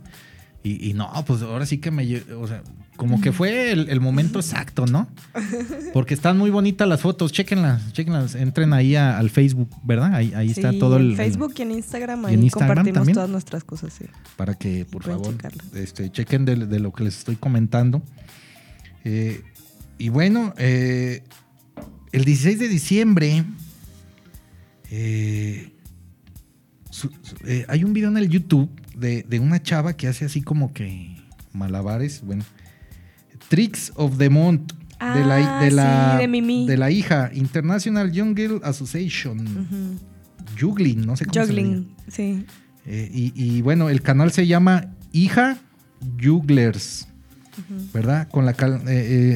Y, 0.63 0.89
y 0.89 0.93
no, 0.93 1.09
pues 1.25 1.41
ahora 1.41 1.65
sí 1.65 1.79
que 1.79 1.89
me, 1.89 2.05
o 2.39 2.47
sea, 2.47 2.61
como 2.95 3.19
que 3.19 3.31
fue 3.31 3.71
el, 3.71 3.89
el 3.89 3.99
momento 3.99 4.37
exacto, 4.39 4.85
¿no? 4.85 5.07
Porque 5.91 6.13
están 6.13 6.37
muy 6.37 6.51
bonitas 6.51 6.87
las 6.87 7.01
fotos, 7.01 7.31
chéquenlas, 7.31 7.91
chéquenlas, 7.93 8.35
entren 8.35 8.71
ahí 8.73 8.95
a- 8.95 9.17
al 9.17 9.31
Facebook, 9.31 9.69
¿verdad? 9.83 10.13
Ahí, 10.13 10.31
ahí 10.35 10.51
está 10.51 10.71
todo 10.77 10.97
el... 10.97 11.11
En 11.11 11.17
Facebook 11.17 11.53
y 11.57 11.61
en 11.63 11.71
Instagram, 11.71 12.25
ahí 12.25 12.35
en 12.35 12.43
Instagram 12.43 12.67
compartimos 12.69 12.93
también. 12.99 13.15
todas 13.15 13.29
nuestras 13.31 13.63
cosas, 13.63 13.91
sí. 13.93 14.05
para 14.37 14.53
que 14.53 14.85
por 14.85 15.01
Pueden 15.03 15.19
favor 15.39 15.51
este, 15.73 16.11
chequen 16.11 16.45
de, 16.45 16.55
de 16.55 16.79
lo 16.79 16.93
que 16.93 17.05
les 17.05 17.17
estoy 17.17 17.37
comentando. 17.37 18.03
Eh, 19.03 19.41
y 19.97 20.09
bueno, 20.09 20.53
eh, 20.59 21.23
el 22.11 22.23
16 22.23 22.59
de 22.59 22.67
diciembre 22.67 23.45
eh, 24.91 25.70
su- 27.01 27.11
su- 27.21 27.35
eh, 27.45 27.65
hay 27.67 27.83
un 27.83 27.93
video 27.93 28.09
en 28.09 28.17
el 28.17 28.29
YouTube 28.29 28.69
de, 28.95 29.23
de 29.23 29.39
una 29.39 29.61
chava 29.61 29.93
que 29.93 30.07
hace 30.07 30.25
así 30.25 30.41
como 30.41 30.73
que 30.73 31.17
malabares, 31.53 32.21
bueno, 32.23 32.43
Tricks 33.49 33.91
of 33.95 34.17
the 34.17 34.29
de 34.29 35.25
la, 35.25 35.57
Ah, 35.59 35.63
de, 35.63 35.71
la, 35.71 36.13
sí, 36.15 36.21
de 36.21 36.27
Mimi. 36.27 36.67
de 36.67 36.77
la 36.77 36.91
hija 36.91 37.31
International 37.33 38.11
Young 38.11 38.35
Girl 38.37 38.61
Association 38.63 39.39
Ujú. 39.39 39.99
Juggling 40.59 41.05
no 41.05 41.15
sé 41.17 41.25
cómo 41.25 41.43
se 41.45 41.53
le 41.53 41.63
diga. 41.63 41.75
Juggling, 41.77 41.95
sí. 42.07 42.45
Eh, 42.85 43.09
y, 43.13 43.31
y 43.35 43.61
bueno, 43.61 43.89
el 43.89 44.01
canal 44.01 44.31
se 44.31 44.45
llama 44.47 44.93
Hija 45.11 45.57
Jugglers, 46.23 47.07
¿verdad? 47.93 48.27
Con 48.29 48.45
la, 48.45 48.51
eh, 48.51 48.57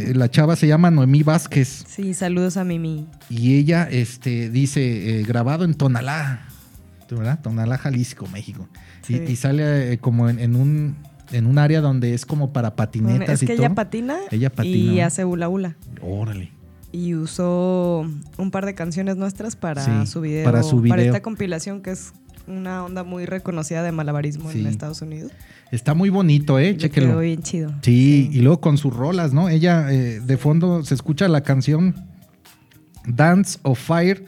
eh, 0.10 0.14
la 0.16 0.30
chava 0.30 0.56
se 0.56 0.68
llama 0.68 0.90
Noemí 0.92 1.22
Vázquez 1.24 1.84
Sí, 1.88 2.14
saludos 2.14 2.58
a 2.58 2.64
Mimi. 2.64 3.08
y 3.30 3.56
ella 3.56 3.88
este, 3.92 4.50
dice, 4.50 5.24
grabado 5.28 5.64
en 5.66 5.74
Tonalá, 5.76 6.48
¿verdad? 7.10 7.40
Tonalá, 7.42 7.78
Jalisco, 7.78 8.28
México. 8.28 8.68
Y- 9.08 9.14
Sí. 9.18 9.24
Y, 9.28 9.36
sale 9.36 9.94
eh, 9.94 9.98
como 10.00 10.30
en, 10.30 10.40
en 10.40 10.56
un, 10.56 10.96
en 11.32 11.46
un 11.46 11.58
área 11.60 11.82
donde 11.82 12.14
es 12.14 12.26
como 12.26 12.52
para 12.54 12.76
patinetas 12.76 13.30
es 13.36 13.44
y 13.44 13.46
que 13.48 13.54
todo. 13.56 13.66
ella 13.66 13.76
patina, 13.76 14.18
Ella 14.32 14.50
patina, 14.50 14.94
y 14.94 15.00
hace 15.02 15.26
hula 15.26 15.48
hula. 15.50 15.76
Órale. 16.02 16.52
Y 16.92 17.14
usó 17.16 18.06
un 18.38 18.52
par 18.52 18.66
de 18.66 18.74
canciones 18.74 19.18
nuestras 19.18 19.56
para 19.56 19.84
Sí, 19.84 20.08
su 20.12 20.22
video. 20.22 20.46
para 20.46 20.64
su 20.64 20.80
video. 20.82 20.98
esta 20.98 21.22
compilación 21.22 21.82
que 21.82 21.92
es 21.92 22.14
una 22.48 22.86
onda 22.86 23.04
muy 23.04 23.26
reconocida 23.26 23.84
de 23.84 23.92
malabarismo 23.92 24.52
Sí. 24.52 24.62
en 24.62 24.68
Estados 24.68 25.02
Unidos. 25.02 25.32
Está 25.72 25.94
muy 25.96 26.10
bonito, 26.10 26.58
¿eh? 26.60 26.72
Le 26.74 26.78
Chéquenlo. 26.78 27.10
quedó 27.12 27.20
bien 27.20 27.42
chido. 27.42 27.74
Sí, 27.82 28.30
y 28.32 28.40
luego 28.42 28.62
con 28.62 28.78
sus 28.78 28.94
rolas, 28.96 29.34
¿no? 29.34 29.50
Ella 29.50 29.92
eh, 29.92 30.22
de 30.22 30.38
fondo 30.38 30.84
se 30.84 30.94
escucha 30.94 31.28
la 31.28 31.42
canción 31.42 31.96
Dance 33.08 33.60
of 33.64 33.80
Fire 33.80 34.26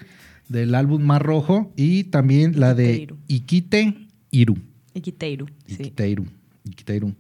del 0.50 0.76
álbum 0.76 1.04
Mar 1.04 1.24
Rojo 1.24 1.74
y 1.76 2.06
también 2.06 2.60
la 2.60 2.74
de. 2.74 3.14
Iquite 3.28 4.08
Iru. 4.32 4.58
Iquiteiru, 4.94 5.46
sí. 5.68 5.74
Iquiteiru. 5.80 6.26
Iquiteiru. 6.66 7.14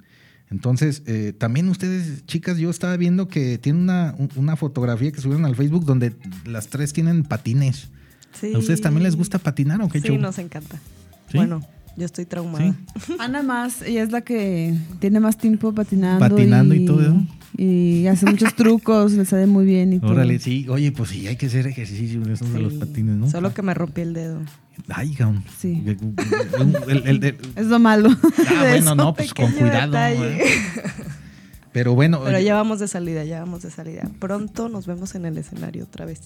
Entonces, 0.49 1.03
eh, 1.07 1.33
también 1.37 1.67
ustedes, 1.67 2.25
chicas, 2.25 2.57
yo 2.57 2.69
estaba 2.69 2.95
viendo 2.97 3.27
que 3.27 3.57
tiene 3.57 3.79
una, 3.79 4.15
un- 4.17 4.29
una 4.37 4.55
fotografía 4.55 5.11
que 5.11 5.19
subieron 5.19 5.45
al 5.45 5.55
Facebook 5.55 5.85
donde 5.85 6.13
las 6.45 6.67
tres 6.69 6.93
tienen 6.93 7.23
patines. 7.23 7.89
Sí. 8.31 8.53
¿A 8.53 8.57
ustedes 8.57 8.81
también 8.81 9.03
les 9.03 9.15
gusta 9.15 9.39
patinar 9.39 9.81
o 9.81 9.89
qué 9.89 9.99
Sí, 9.99 10.07
show? 10.07 10.17
nos 10.17 10.37
encanta. 10.39 10.77
¿Sí? 11.29 11.37
Bueno, 11.37 11.61
yo 11.97 12.05
estoy 12.05 12.25
traumada. 12.25 12.75
Ana 13.19 13.43
más, 13.43 13.81
ella 13.81 14.03
es 14.03 14.11
la 14.11 14.21
que 14.21 14.75
tiene 14.99 15.19
más 15.19 15.37
tiempo 15.37 15.73
patinando. 15.73 16.19
Patinando 16.19 16.73
y 16.75 16.85
todo. 16.85 17.21
Y 17.57 18.05
hace 18.07 18.25
muchos 18.27 18.53
trucos, 18.55 19.13
le 19.13 19.25
sale 19.25 19.47
muy 19.47 19.65
bien 19.65 19.93
y 19.93 19.99
todo. 19.99 20.11
Órale, 20.11 20.37
sí. 20.39 20.67
Oye, 20.69 20.91
pues 20.91 21.09
sí, 21.09 21.27
hay 21.27 21.37
que 21.37 21.47
hacer 21.47 21.65
ejercicio 21.65 22.21
de 22.21 22.33
esos 22.33 22.53
de 22.53 22.59
los 22.59 22.73
Sí. 22.73 22.79
patines, 22.79 23.15
¿no? 23.17 23.29
Solo 23.29 23.53
que 23.53 23.63
me 23.63 23.73
rompí 23.73 24.01
el 24.01 24.13
dedo. 24.13 24.39
Ay, 24.89 25.15
cabrón. 25.15 25.43
Sí. 25.57 25.81
El- 26.87 27.03
el- 27.07 27.23
el- 27.23 27.37
Es 27.55 27.65
lo 27.65 27.79
malo. 27.79 28.09
Ah, 28.47 28.59
bueno, 28.59 28.75
eso. 28.75 28.95
no, 28.95 29.13
pues 29.15 29.33
con 29.33 29.51
cuidado. 29.53 29.97
Pero 31.73 31.93
bueno, 31.93 32.21
Pero 32.23 32.39
ya 32.39 32.55
vamos 32.55 32.79
de 32.79 32.87
salida, 32.87 33.23
ya 33.23 33.39
vamos 33.41 33.61
de 33.61 33.69
salida. 33.71 34.09
Pronto 34.19 34.67
nos 34.69 34.87
vemos 34.87 35.13
en 35.15 35.25
el 35.25 35.37
escenario 35.37 35.83
otra 35.83 36.05
vez. 36.05 36.21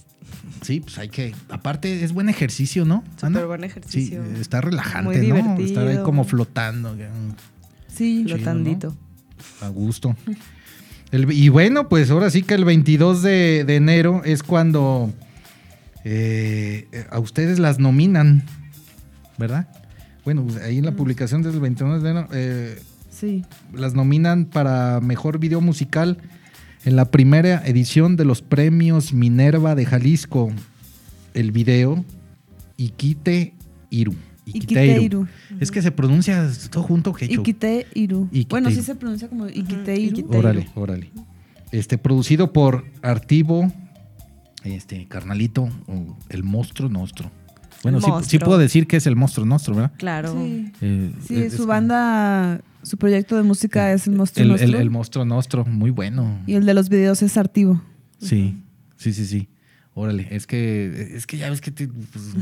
sí, 0.62 0.80
pues 0.80 0.96
hay 0.98 1.08
que. 1.08 1.34
Aparte, 1.50 2.04
es 2.04 2.12
buen 2.12 2.28
ejercicio, 2.28 2.84
¿no? 2.84 3.04
Súper 3.20 3.46
buen 3.46 3.64
ejercicio. 3.64 4.22
Sí, 4.34 4.40
está 4.40 4.60
relajante, 4.60 5.18
Muy 5.20 5.28
¿no? 5.28 5.56
Estar 5.58 5.86
ahí 5.88 5.98
como 6.04 6.24
flotando. 6.24 6.94
mm, 6.94 7.34
Sí. 7.88 8.22
Chido, 8.24 8.36
Flotandito. 8.36 8.96
A 9.60 9.68
gusto. 9.68 10.16
El- 11.10 11.30
y 11.32 11.48
bueno, 11.50 11.88
pues 11.90 12.10
ahora 12.10 12.30
sí 12.30 12.42
que 12.42 12.54
el 12.54 12.64
22 12.64 13.20
de, 13.22 13.64
de 13.66 13.76
enero 13.76 14.22
es 14.24 14.42
cuando 14.42 15.12
eh, 16.04 16.86
a 17.10 17.18
ustedes 17.18 17.58
las 17.58 17.78
nominan, 17.78 18.42
¿verdad? 19.38 19.68
Bueno, 20.24 20.44
pues 20.44 20.56
ahí 20.62 20.78
en 20.78 20.84
la 20.86 20.92
publicación 20.92 21.42
del 21.42 21.58
22 21.60 22.02
de 22.02 22.10
enero 22.10 22.28
eh, 22.32 22.80
Sí. 23.22 23.44
las 23.72 23.94
nominan 23.94 24.46
para 24.46 24.98
mejor 25.00 25.38
video 25.38 25.60
musical 25.60 26.18
en 26.84 26.96
la 26.96 27.04
primera 27.12 27.62
edición 27.64 28.16
de 28.16 28.24
los 28.24 28.42
premios 28.42 29.12
Minerva 29.12 29.76
de 29.76 29.86
Jalisco. 29.86 30.50
El 31.32 31.52
video 31.52 32.04
Iquite 32.76 33.54
Iru. 33.90 34.16
Iquiteiru. 34.44 35.28
Es 35.60 35.70
que 35.70 35.82
se 35.82 35.92
pronuncia 35.92 36.50
todo 36.72 36.82
junto, 36.82 37.12
que 37.12 37.26
Iquiteiru. 37.26 38.24
Iquiteiru. 38.32 38.48
Bueno, 38.50 38.72
sí 38.72 38.82
se 38.82 38.96
pronuncia 38.96 39.28
como 39.28 39.48
Iquiteiru. 39.48 40.26
Órale, 40.36 40.68
órale. 40.74 41.12
Este, 41.70 41.98
producido 41.98 42.52
por 42.52 42.84
Artivo, 43.02 43.72
este, 44.64 45.06
carnalito, 45.06 45.68
el 46.28 46.42
monstruo 46.42 46.88
nostro. 46.88 47.30
Bueno, 47.82 48.00
sí, 48.00 48.10
sí 48.28 48.38
puedo 48.38 48.58
decir 48.58 48.86
que 48.86 48.96
es 48.96 49.06
el 49.06 49.16
monstruo 49.16 49.44
nostro, 49.46 49.74
¿verdad? 49.74 49.92
Claro. 49.98 50.32
Sí. 50.34 50.72
Eh, 50.80 51.12
Sí, 51.26 51.36
es- 51.42 51.52
su 51.54 51.62
es- 51.62 51.66
banda, 51.66 52.60
su 52.82 52.96
proyecto 52.96 53.36
de 53.36 53.42
música 53.42 53.92
es 53.92 54.06
el 54.06 54.14
Monstruo 54.14 54.42
El, 54.44 54.48
Nostro. 54.50 54.68
el, 54.68 54.74
el 54.74 54.90
monstruo 54.90 55.24
nostro, 55.24 55.64
muy 55.64 55.90
bueno. 55.90 56.38
y 56.46 56.54
el 56.54 56.64
de 56.66 56.74
los 56.74 56.88
videos 56.88 57.22
es 57.22 57.36
Artivo. 57.36 57.80
Sí, 58.18 58.62
sí, 58.96 59.12
sí, 59.12 59.26
sí. 59.26 59.48
Órale, 59.94 60.26
es 60.30 60.46
que, 60.46 61.10
es 61.14 61.26
que 61.26 61.36
ya 61.36 61.50
ves 61.50 61.60
que 61.60 61.70
te- 61.70 61.86
pues, 61.88 62.34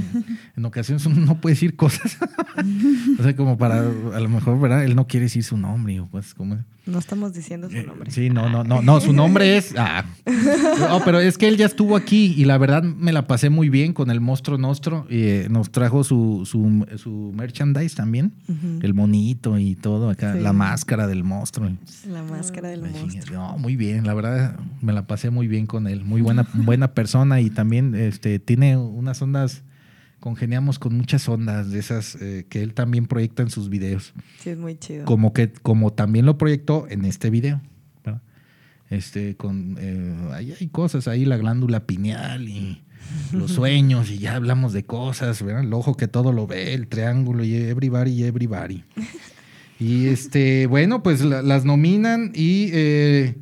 en 0.57 0.65
ocasiones 0.65 1.05
uno 1.07 1.17
no 1.21 1.41
puede 1.41 1.55
decir 1.55 1.75
cosas. 1.75 2.17
o 3.19 3.23
sea, 3.23 3.35
como 3.35 3.59
para, 3.59 3.81
a 3.81 4.21
lo 4.21 4.29
mejor, 4.29 4.61
¿verdad? 4.61 4.85
Él 4.85 4.95
no 4.95 5.07
quiere 5.07 5.25
decir 5.25 5.43
su 5.43 5.57
nombre 5.57 5.99
o 6.01 6.07
pues 6.07 6.33
como... 6.35 6.59
No 6.87 6.99
estamos 6.99 7.35
diciendo 7.35 7.69
su 7.71 7.77
Eh, 7.77 7.85
nombre. 7.85 8.11
Sí, 8.11 8.31
no, 8.31 8.49
no, 8.49 8.65
no, 8.65 8.81
no, 8.83 9.01
su 9.01 9.13
nombre 9.13 9.57
es. 9.59 9.75
Ah. 9.77 10.05
No, 10.89 11.03
pero 11.05 11.21
es 11.21 11.37
que 11.39 11.47
él 11.47 11.57
ya 11.57 11.67
estuvo 11.67 11.95
aquí 11.95 12.35
y 12.37 12.47
la 12.47 12.57
verdad 12.57 12.83
me 12.83 13.13
la 13.13 13.27
pasé 13.27 13.51
muy 13.51 13.69
bien 13.69 13.93
con 13.93 14.11
el 14.11 14.21
monstruo 14.21 14.57
nostro. 14.59 15.07
y, 15.11 15.19
eh, 15.21 15.47
nos 15.51 15.71
trajo 15.71 16.03
su, 16.05 16.43
su, 16.47 16.87
su 16.97 17.33
merchandise 17.37 17.95
también, 17.95 18.33
el 18.83 18.95
monito 18.95 19.59
y 19.59 19.75
todo 19.77 20.09
acá, 20.09 20.35
Sí. 20.35 20.41
la 20.41 20.53
máscara 20.53 21.07
del 21.07 21.23
monstruo. 21.23 21.71
La 22.09 22.23
máscara 22.23 22.71
del 22.71 22.81
chingué. 22.85 23.01
monstruo. 23.01 23.39
No, 23.39 23.59
muy 23.59 23.77
bien, 23.77 24.07
la 24.07 24.15
verdad 24.15 24.59
me 24.81 24.93
la 24.93 25.07
pasé 25.07 25.31
muy 25.31 25.49
bien 25.49 25.67
con 25.67 25.87
él. 25.87 26.05
Muy 26.05 26.23
buena, 26.23 26.49
buena 26.55 26.93
persona 26.95 27.40
y 27.41 27.51
también 27.51 27.95
este, 27.95 28.39
tiene 28.39 28.77
unas 28.77 29.21
ondas 29.23 29.63
congeniamos 30.21 30.79
con 30.79 30.95
muchas 30.95 31.27
ondas 31.31 31.71
de 31.71 31.79
esas 31.79 32.15
eh, 32.17 32.45
que 32.51 32.63
él 32.63 32.75
también 32.75 33.07
proyecta 33.07 33.43
en 33.43 33.49
sus 33.49 33.71
videos. 33.71 34.13
Sí, 34.41 34.51
es 34.51 34.59
muy 34.59 34.77
chido. 34.77 35.07
Como 35.07 35.33
que, 35.33 35.51
como 35.51 35.93
también 35.95 36.27
lo 36.27 36.37
proyectó 36.37 36.87
en 36.91 37.07
este 37.07 37.31
video. 37.31 37.63
¿verdad? 38.05 38.21
Este, 38.91 39.35
con 39.37 39.77
eh, 39.81 40.15
ahí 40.35 40.53
hay 40.61 40.67
cosas 40.69 41.09
ahí, 41.09 41.25
la 41.25 41.39
glándula 41.39 41.87
pineal 41.87 42.49
y 42.51 42.83
los 43.33 43.53
sueños, 43.53 44.11
y 44.11 44.19
ya 44.19 44.35
hablamos 44.37 44.75
de 44.75 44.85
cosas, 44.85 45.43
¿verdad? 45.43 45.63
El 45.65 45.73
ojo 45.73 45.97
que 45.97 46.07
todo 46.07 46.33
lo 46.35 46.47
ve, 46.47 46.75
el 46.75 46.87
triángulo, 46.87 47.43
y 47.43 47.55
everybody, 47.55 48.23
everybody. 48.25 48.85
Y 49.79 50.07
este, 50.09 50.67
bueno, 50.67 51.03
pues 51.03 51.23
la- 51.25 51.41
las 51.41 51.65
nominan 51.65 52.31
y, 52.35 52.69
eh, 52.75 53.37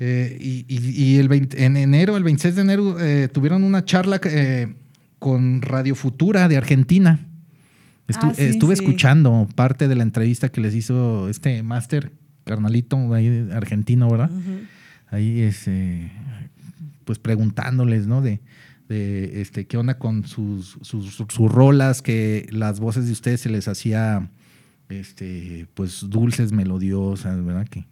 eh, 0.00 0.36
y, 0.40 0.64
y- 0.68 1.02
y 1.14 1.16
el 1.18 1.28
20 1.28 1.64
en 1.64 1.76
enero, 1.76 2.16
el 2.16 2.24
26 2.24 2.56
de 2.56 2.62
enero, 2.62 2.96
eh, 3.00 3.28
tuvieron 3.28 3.62
una 3.62 3.84
charla 3.84 4.20
eh, 4.24 4.74
con 5.18 5.62
Radio 5.62 5.94
Futura 5.94 6.48
de 6.48 6.56
Argentina. 6.56 7.20
Estu- 8.08 8.30
Ah, 8.30 8.34
sí, 8.34 8.42
estuve 8.44 8.74
sí. 8.74 8.82
escuchando 8.82 9.46
parte 9.54 9.86
de 9.86 9.94
la 9.94 10.02
entrevista 10.02 10.48
que 10.48 10.60
les 10.60 10.74
hizo 10.74 11.28
este 11.28 11.62
máster, 11.62 12.10
carnalito 12.44 13.14
ahí 13.14 13.48
argentino, 13.52 14.10
¿verdad? 14.10 14.30
Ahí 15.10 15.40
es, 15.42 15.68
eh, 15.68 16.10
pues 17.04 17.18
preguntándoles, 17.18 18.06
¿no? 18.08 18.22
De, 18.22 18.40
de, 18.88 19.40
este, 19.42 19.66
qué 19.66 19.76
onda 19.76 19.98
con 19.98 20.26
sus, 20.26 20.78
sus, 20.82 21.14
sus 21.14 21.52
rolas, 21.52 22.00
que 22.02 22.48
las 22.50 22.80
voces 22.80 23.06
de 23.06 23.12
ustedes 23.12 23.40
se 23.42 23.50
les 23.50 23.68
hacía, 23.68 24.28
este, 24.88 25.66
pues 25.74 26.04
dulces, 26.08 26.50
melodiosas, 26.52 27.44
¿verdad? 27.44 27.68
Que, 27.68 27.86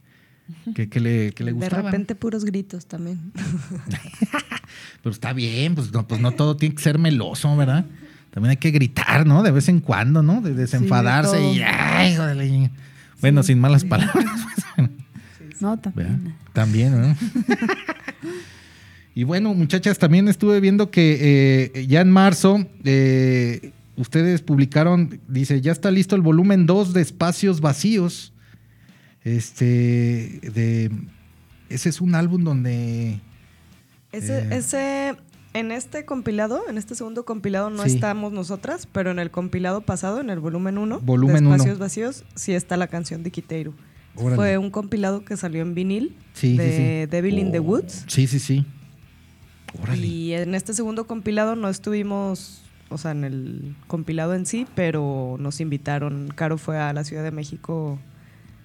que, 0.75 0.89
que 0.89 1.01
le, 1.01 1.33
que 1.33 1.45
le 1.45 1.53
De 1.53 1.69
repente 1.69 2.15
puros 2.15 2.45
gritos 2.45 2.87
también. 2.87 3.33
Pero 5.03 5.13
está 5.13 5.33
bien, 5.33 5.75
pues 5.75 5.93
no, 5.93 6.07
pues 6.07 6.21
no 6.21 6.33
todo 6.33 6.57
tiene 6.57 6.75
que 6.75 6.83
ser 6.83 6.99
meloso, 6.99 7.57
¿verdad? 7.57 7.85
También 8.31 8.51
hay 8.51 8.57
que 8.57 8.71
gritar, 8.71 9.27
¿no? 9.27 9.43
De 9.43 9.51
vez 9.51 9.69
en 9.69 9.81
cuando, 9.81 10.23
¿no? 10.23 10.41
De 10.41 10.55
desenfadarse 10.55 11.41
y 11.53 11.63
¡ay, 11.63 12.17
joder! 12.17 12.71
Bueno, 13.21 13.43
sin 13.43 13.59
malas 13.59 13.85
palabras. 13.85 14.27
No, 15.61 15.77
¿verdad? 15.77 15.81
también. 15.83 16.35
También, 16.53 17.01
¿no? 17.01 17.17
y 19.15 19.25
bueno, 19.25 19.55
muchachas, 19.55 19.99
también 19.99 20.29
estuve 20.29 20.61
viendo 20.61 20.91
que 20.91 21.73
eh, 21.75 21.87
ya 21.87 22.01
en 22.01 22.11
marzo 22.11 22.65
eh, 22.85 23.73
ustedes 23.97 24.43
publicaron, 24.43 25.21
dice, 25.27 25.61
ya 25.61 25.73
está 25.73 25.91
listo 25.91 26.15
el 26.15 26.23
volumen 26.23 26.67
2 26.67 26.93
de 26.95 27.01
Espacios 27.01 27.61
Vacíos. 27.61 28.33
Este, 29.25 30.41
de, 30.43 30.91
ese 31.69 31.89
es 31.89 32.01
un 32.01 32.15
álbum 32.15 32.45
donde... 32.45 33.21
Ese, 34.13 34.39
Eh. 34.39 34.49
ese, 34.53 35.17
en 35.55 35.71
este 35.73 36.05
compilado, 36.05 36.63
en 36.69 36.79
este 36.79 36.95
segundo 36.95 37.25
compilado 37.25 37.69
no 37.71 37.83
Sí. 37.85 37.95
estamos 37.95 38.33
nosotras, 38.33 38.87
pero 38.91 39.11
en 39.11 39.19
el 39.19 39.31
compilado 39.31 39.81
pasado, 39.83 40.21
en 40.21 40.31
el 40.31 40.39
volumen 40.41 40.79
1, 40.79 41.01
Volumen 41.01 41.37
de 41.37 41.47
uno. 41.47 41.55
Espacios 41.57 41.79
Vacíos, 41.79 42.25
sí 42.35 42.53
está 42.55 42.77
la 42.77 42.87
canción 42.87 43.23
de 43.23 43.31
Quiteiro. 43.31 43.75
Órale. 44.17 44.37
Fue 44.37 44.59
un 44.59 44.71
compilado 44.71 45.25
que 45.25 45.37
salió 45.37 45.63
en 45.63 45.75
vinil 45.75 46.17
Sí, 46.33 46.53
sí, 46.53 46.57
de 46.57 47.05
sí. 47.07 47.11
Devil 47.11 47.39
in 47.39 47.53
the 47.53 47.61
Woods. 47.61 48.05
Sí, 48.09 48.27
sí, 48.27 48.39
sí. 48.39 48.67
Órale. 49.83 50.05
Y 50.07 50.33
en 50.33 50.55
este 50.55 50.73
segundo 50.75 51.07
compilado 51.07 51.55
no 51.55 51.69
estuvimos, 51.69 52.63
o 52.89 52.97
sea, 52.99 53.11
en 53.13 53.25
el 53.25 53.77
compilado 53.87 54.35
en 54.35 54.47
sí, 54.47 54.67
pero 54.75 55.37
nos 55.39 55.61
invitaron. 55.61 56.33
Caro 56.35 56.57
fue 56.57 56.79
a 56.79 56.93
la 56.95 57.05
Ciudad 57.05 57.23
de 57.23 57.31
México, 57.31 57.99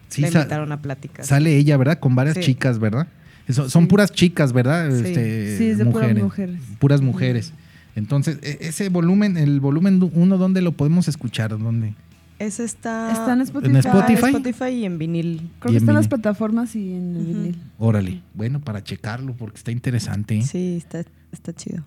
Sí, 0.09 0.21
la 0.21 0.27
invitaron 0.29 0.71
a 0.71 0.81
pláticas. 0.81 1.27
Sale 1.27 1.55
ella, 1.57 1.77
¿verdad? 1.77 1.99
Con 1.99 2.15
varias 2.15 2.35
Sí. 2.37 2.41
chicas, 2.43 2.79
¿verdad? 2.79 3.07
Eso- 3.47 3.69
son 3.69 3.83
Sí. 3.83 3.89
puras 3.89 4.11
chicas, 4.11 4.53
¿verdad? 4.53 4.89
Sí. 4.91 5.03
Este, 5.07 5.57
Sí, 5.57 5.65
es 5.67 5.77
de 5.79 5.85
puras 5.85 6.15
mujeres. 6.15 6.61
Puras 6.79 7.01
mujeres. 7.01 7.53
Entonces, 7.95 8.39
e- 8.41 8.57
ese 8.61 8.89
volumen, 8.89 9.37
el 9.37 9.59
volumen 9.59 9.99
uno, 10.13 10.37
¿dónde 10.37 10.61
lo 10.61 10.71
podemos 10.71 11.07
escuchar? 11.07 11.49
¿Dónde? 11.57 11.93
Ese 12.39 12.63
está, 12.63 13.11
Está 13.11 13.33
en 13.33 13.41
Spotify. 13.41 13.71
¿En 13.71 13.77
Spotify? 13.77 14.65
y 14.71 14.85
en 14.85 14.97
vinil. 14.97 15.49
Creo 15.59 15.71
que 15.71 15.77
está 15.77 15.91
en 15.91 15.97
las 15.97 16.07
plataformas 16.07 16.75
y 16.75 16.93
en 16.93 17.15
el 17.15 17.21
Ujú. 17.21 17.33
vinil. 17.33 17.61
Órale. 17.77 18.21
Bueno, 18.33 18.59
para 18.59 18.83
checarlo, 18.83 19.33
porque 19.33 19.57
está 19.57 19.71
interesante. 19.71 20.37
¿eh? 20.39 20.43
Sí, 20.43 20.75
está, 20.77 21.03
está 21.31 21.53
chido. 21.53 21.83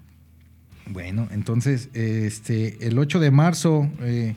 Bueno, 0.88 1.26
entonces, 1.32 1.88
este, 1.94 2.86
el 2.86 2.96
8 2.98 3.18
de 3.18 3.30
marzo, 3.32 3.90
eh, 4.02 4.36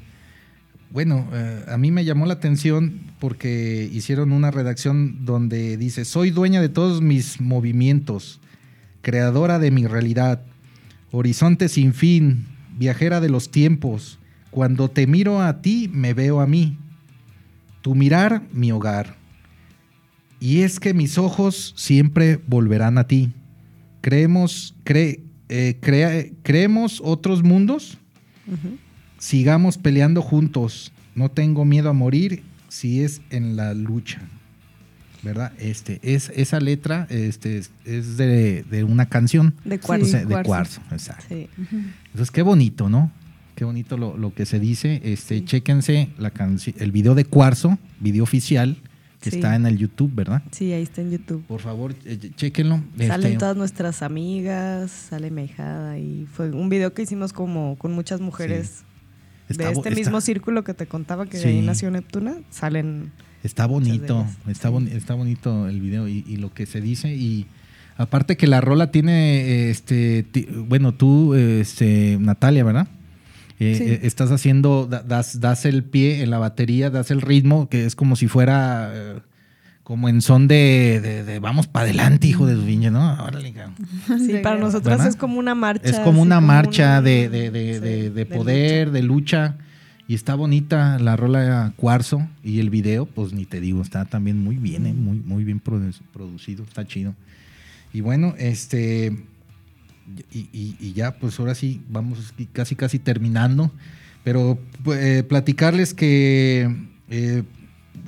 bueno, 0.92 1.28
eh, 1.34 1.66
a 1.68 1.78
mí 1.78 1.92
me 1.92 2.04
llamó 2.06 2.26
la 2.26 2.34
atención 2.34 3.00
porque 3.20 3.90
hicieron 3.92 4.32
una 4.32 4.52
redacción 4.52 5.26
donde 5.26 5.78
dice, 5.78 6.06
soy 6.06 6.32
dueña 6.32 6.62
de 6.62 6.70
todos 6.70 7.02
mis 7.02 7.40
movimientos, 7.42 8.40
creadora 9.02 9.60
de 9.60 9.72
mi 9.72 9.86
realidad, 9.88 10.42
horizonte 11.12 11.70
sin 11.70 11.94
fin, 11.94 12.46
viajera 12.78 13.20
de 13.22 13.30
los 13.30 13.52
tiempos, 13.52 14.20
cuando 14.52 14.90
te 14.90 15.06
miro 15.06 15.42
a 15.42 15.62
ti, 15.62 15.90
me 15.94 16.14
veo 16.14 16.40
a 16.40 16.48
mí, 16.48 16.78
tu 17.82 17.94
mirar, 17.96 18.42
mi 18.52 18.72
hogar. 18.72 19.16
Y 20.40 20.62
es 20.62 20.80
que 20.80 20.94
mis 20.94 21.18
ojos 21.18 21.74
siempre 21.78 22.40
volverán 22.48 22.98
a 22.98 23.06
ti. 23.06 23.32
Creemos, 24.02 24.74
cre- 24.86 25.20
eh, 25.50 25.78
crea- 25.82 26.26
creemos 26.44 27.02
otros 27.04 27.44
mundos, 27.44 27.98
Ujú. 28.48 28.78
Sigamos 29.20 29.78
peleando 29.78 30.22
juntos. 30.22 30.91
No 31.15 31.30
tengo 31.30 31.65
miedo 31.65 31.89
a 31.89 31.93
morir 31.93 32.43
si 32.70 33.03
es 33.03 33.22
en 33.30 33.55
la 33.55 33.74
lucha. 33.74 34.22
¿Verdad? 35.22 35.51
Este, 35.59 35.99
es, 36.01 36.32
esa 36.34 36.61
letra 36.61 37.05
este, 37.09 37.57
es, 37.57 37.72
es 37.84 38.15
de, 38.15 38.63
de 38.63 38.84
una 38.86 39.07
canción. 39.07 39.53
De 39.65 39.76
Sí. 39.76 39.82
cuarzo. 39.86 40.05
O 40.05 40.07
sea, 40.07 40.26
de 40.26 40.43
cuarzo. 40.43 40.82
exacto. 40.91 41.26
Sí. 41.28 41.49
Entonces, 42.05 42.32
qué 42.32 42.41
bonito, 42.41 42.88
¿no? 42.88 43.11
Qué 43.55 43.65
bonito 43.65 43.97
lo, 43.97 44.15
lo 44.15 44.34
que 44.34 44.45
se 44.45 44.61
dice. 44.61 45.01
Este, 45.03 45.39
Sí. 45.39 45.45
Chéquense 45.45 46.09
la 46.17 46.32
el 46.78 46.91
video 46.93 47.15
de 47.15 47.26
Cuarzo, 47.26 47.78
video 47.99 48.24
oficial, 48.24 48.78
que 49.20 49.28
está 49.30 49.57
en 49.57 49.65
el 49.65 49.78
YouTube, 49.78 50.15
¿verdad? 50.15 50.41
Sí, 50.51 50.72
ahí 50.72 50.84
está 50.84 51.01
en 51.01 51.11
YouTube. 51.11 51.43
Por 51.45 51.59
favor, 51.59 51.93
eh, 52.05 52.32
chéquenlo. 52.38 52.82
Salen 52.97 53.26
Este, 53.26 53.38
todas 53.39 53.57
nuestras 53.57 54.01
amigas, 54.01 54.89
sale 54.89 55.30
Mejada 55.32 55.99
y 55.99 56.26
fue 56.32 56.49
un 56.51 56.70
video 56.70 56.93
que 56.93 57.01
hicimos 57.01 57.34
como 57.34 57.76
con 57.78 57.91
muchas 57.91 58.22
mujeres 58.22 58.84
está 59.50 59.66
de 59.66 59.74
este 59.74 59.89
está- 59.89 60.00
mismo 60.00 60.22
círculo 60.22 60.64
que 60.64 60.74
te 60.74 60.86
contaba 60.86 61.26
que 61.26 61.38
de 61.38 61.45
ahí 61.50 61.62
nació 61.62 61.91
Neptuna. 61.91 62.36
Salen 62.50 63.12
Está 63.43 63.66
bonito, 63.68 64.26
está, 64.50 64.68
Sí. 64.68 64.74
boni- 64.74 64.91
está 64.91 65.14
bonito 65.14 65.68
el 65.70 65.80
video 65.80 66.08
y, 66.10 66.26
y 66.28 66.36
lo 66.38 66.54
que 66.54 66.66
se 66.66 66.82
dice. 66.82 67.16
Y 67.16 67.45
aparte 67.97 68.36
que 68.36 68.47
la 68.47 68.60
rola 68.60 68.91
tiene, 68.91 69.70
este, 69.70 70.26
bueno, 70.68 70.93
tú, 70.93 71.34
este, 71.36 72.18
Natalia, 72.20 72.66
¿verdad? 72.66 72.88
Eh, 73.62 73.76
Sí. 73.78 73.84
eh, 73.86 74.00
estás 74.04 74.32
haciendo, 74.32 74.88
da- 74.88 75.04
das, 75.04 75.39
das 75.39 75.66
el 75.66 75.84
pie 75.86 76.22
en 76.22 76.32
la 76.32 76.38
batería, 76.38 76.89
das 76.89 77.12
el 77.12 77.22
ritmo, 77.22 77.70
que 77.70 77.86
es 77.86 77.95
como 77.95 78.16
si 78.18 78.28
fuera, 78.28 78.91
eh, 78.93 79.20
como 79.90 80.08
en 80.08 80.22
son 80.22 80.48
de, 80.48 81.00
de- 81.02 81.24
de 81.24 81.40
vamos 81.40 81.66
para 81.66 81.86
adelante, 81.86 82.28
hijo 82.28 82.46
de 82.46 82.54
su 82.56 82.64
pinche, 82.64 82.92
¿no? 82.92 83.12
Órale, 83.24 83.52
cabrón. 83.52 83.74
Sí, 84.24 84.34
para 84.44 84.56
¿Verdad? 84.98 85.08
es 85.08 85.16
como 85.16 85.40
una 85.40 85.56
marcha. 85.56 85.90
Es 85.90 85.98
como 85.98 86.22
una 86.22 86.40
marcha 86.40 87.02
de, 87.02 87.28
de- 87.28 87.50
de- 87.50 87.74
sí, 87.74 87.80
de- 87.80 88.10
de 88.12 88.24
lucha. 88.26 88.36
poder, 88.38 88.92
de 88.92 89.02
lucha. 89.02 89.56
Y 90.08 90.14
está 90.14 90.36
bonita 90.36 91.00
la 91.00 91.16
rola 91.16 91.74
Cuarzo 91.76 92.22
y 92.44 92.60
el 92.60 92.70
video, 92.70 93.08
pues 93.08 93.34
ni 93.34 93.46
te 93.46 93.60
digo, 93.60 93.82
está 93.82 94.06
también 94.06 94.38
muy 94.44 94.58
bien, 94.58 94.86
eh, 94.86 94.94
muy, 94.94 95.22
muy 95.26 95.44
bien 95.44 95.60
produ- 95.60 96.00
producido, 96.14 96.64
está 96.66 96.86
chido. 96.86 97.16
Y 97.92 98.02
bueno, 98.02 98.36
este, 98.38 99.18
y, 100.32 100.38
y- 100.54 100.78
y 100.80 100.94
ya, 100.94 101.16
pues 101.18 101.40
ahora 101.40 101.56
sí, 101.56 101.82
vamos 101.90 102.32
casi 102.54 102.76
casi 102.76 103.00
terminando. 103.00 103.72
Pero 104.24 104.60
eh, 104.94 105.24
platicarles 105.28 105.96
que 105.96 106.76
eh, 107.10 107.42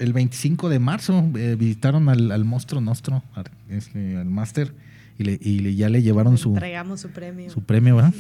el 0.02 0.14
25 0.14 0.70
de 0.70 0.80
marzo 0.80 1.30
eh, 1.36 1.56
visitaron 1.58 2.10
al, 2.10 2.32
al 2.32 2.44
monstruo 2.46 2.82
nostro, 2.82 3.24
al, 3.36 3.46
este, 3.70 4.18
al 4.18 4.30
máster, 4.30 4.74
y, 5.20 5.24
le, 5.24 5.40
y 5.42 5.60
le- 5.60 5.76
ya 5.76 5.90
le 5.90 6.02
llevaron 6.02 6.38
su, 6.38 6.50
Entregamos 6.50 7.00
su 7.02 7.10
premio. 7.10 7.50
su 7.52 7.62
premio, 7.62 7.96
¿verdad? 7.98 8.14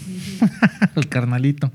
el 0.95 1.07
carnalito 1.09 1.71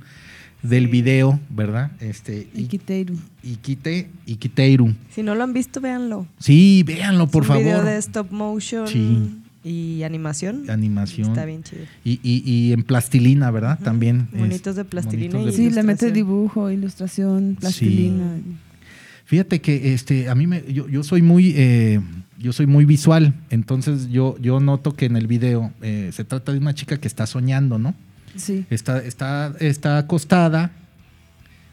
del 0.63 0.85
Sí. 0.87 0.91
video, 0.91 1.39
¿verdad? 1.51 1.91
Este, 2.01 2.49
Y 2.55 2.63
y, 2.63 2.67
Quiteiru. 2.67 3.17
Iquite, 3.43 4.09
Iquiteiru. 4.27 4.95
Si 5.11 5.23
no 5.23 5.35
lo 5.35 5.45
han 5.45 5.53
visto, 5.53 5.81
véanlo. 5.81 6.27
Sí, 6.39 6.83
véanlo, 6.87 7.27
por 7.29 7.43
Es 7.45 7.49
un 7.51 7.55
favor. 7.57 7.65
video 7.65 7.85
de 7.85 7.97
stop 7.99 8.31
motion 8.33 8.87
Sí. 8.89 9.37
y 9.65 10.03
animación. 10.05 10.69
Animación. 10.71 11.29
Está 11.29 11.45
bien 11.45 11.63
chido. 11.63 11.83
Y, 12.05 12.21
y- 12.23 12.43
y 12.45 12.73
en 12.73 12.83
plastilina, 12.85 13.51
¿verdad? 13.51 13.79
También. 13.83 14.29
Monitos 14.33 14.77
de 14.77 14.85
plastilina 14.85 15.35
monitos 15.35 15.57
Sí, 15.57 15.71
le 15.71 15.83
mete 15.83 16.11
dibujo, 16.13 16.71
ilustración, 16.71 17.57
plastilina. 17.61 18.39
Fíjate 19.27 19.61
que 19.61 19.93
este, 19.93 20.29
a 20.29 20.37
mí 20.37 20.47
me, 20.47 20.63
yo, 20.73 20.89
yo 20.89 21.03
soy 21.03 21.21
muy, 21.21 21.53
eh, 21.57 22.01
yo 22.39 22.53
soy 22.53 22.67
muy 22.67 22.85
visual, 22.85 23.35
entonces 23.51 24.09
yo, 24.09 24.37
yo 24.39 24.61
noto 24.61 24.95
que 24.95 25.07
en 25.07 25.17
el 25.17 25.27
video 25.27 25.73
eh, 25.83 26.11
se 26.13 26.23
trata 26.23 26.53
de 26.53 26.59
una 26.59 26.75
chica 26.75 26.99
que 26.99 27.09
está 27.09 27.27
soñando, 27.27 27.77
¿no? 27.77 27.97
Sí. 28.37 28.65
Está, 28.71 28.99
está, 29.01 29.53
está 29.59 29.99
acostada, 29.99 30.71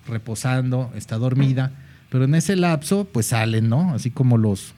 reposando, 0.07 0.91
está 0.95 1.19
dormida, 1.19 1.71
pero 2.09 2.23
en 2.23 2.33
ese 2.33 2.55
lapso, 2.55 3.05
pues 3.05 3.27
salen, 3.27 3.69
¿no? 3.69 3.93
Así 3.93 4.09
como 4.09 4.39
los, 4.39 4.73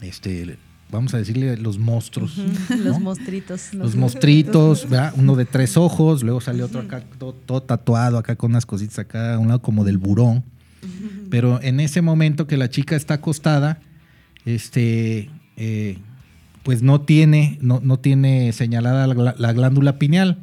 este, 0.00 0.56
vamos 0.90 1.12
a 1.12 1.18
decirle 1.18 1.58
los 1.58 1.78
monstruos. 1.78 2.38
Los 2.70 2.84
¿no? 2.84 3.00
mostritos. 3.00 3.74
Los 3.74 3.96
mostritos, 3.96 4.84
¿verdad? 4.88 5.12
Uno 5.18 5.36
de 5.36 5.44
tres 5.44 5.76
ojos, 5.76 6.22
luego 6.22 6.40
sale 6.40 6.62
otro 6.62 6.80
acá 6.80 7.02
todo, 7.18 7.34
todo 7.34 7.62
tatuado, 7.62 8.16
acá 8.16 8.34
con 8.34 8.52
unas 8.52 8.64
cositas 8.64 8.98
acá, 8.98 9.34
a 9.34 9.38
un 9.38 9.48
lado 9.48 9.60
como 9.60 9.84
del 9.84 9.98
burón. 9.98 10.42
Pero 11.32 11.62
en 11.62 11.80
ese 11.80 12.02
momento 12.02 12.46
que 12.46 12.58
la 12.58 12.68
chica 12.68 12.94
está 12.94 13.14
acostada, 13.14 13.78
este, 14.44 15.30
eh, 15.56 15.96
pues 16.62 16.82
no 16.82 17.00
tiene, 17.00 17.56
no, 17.62 17.80
no 17.82 17.98
tiene 17.98 18.52
señalada 18.52 19.06
la, 19.06 19.52
glándula 19.54 19.98
pineal. 19.98 20.36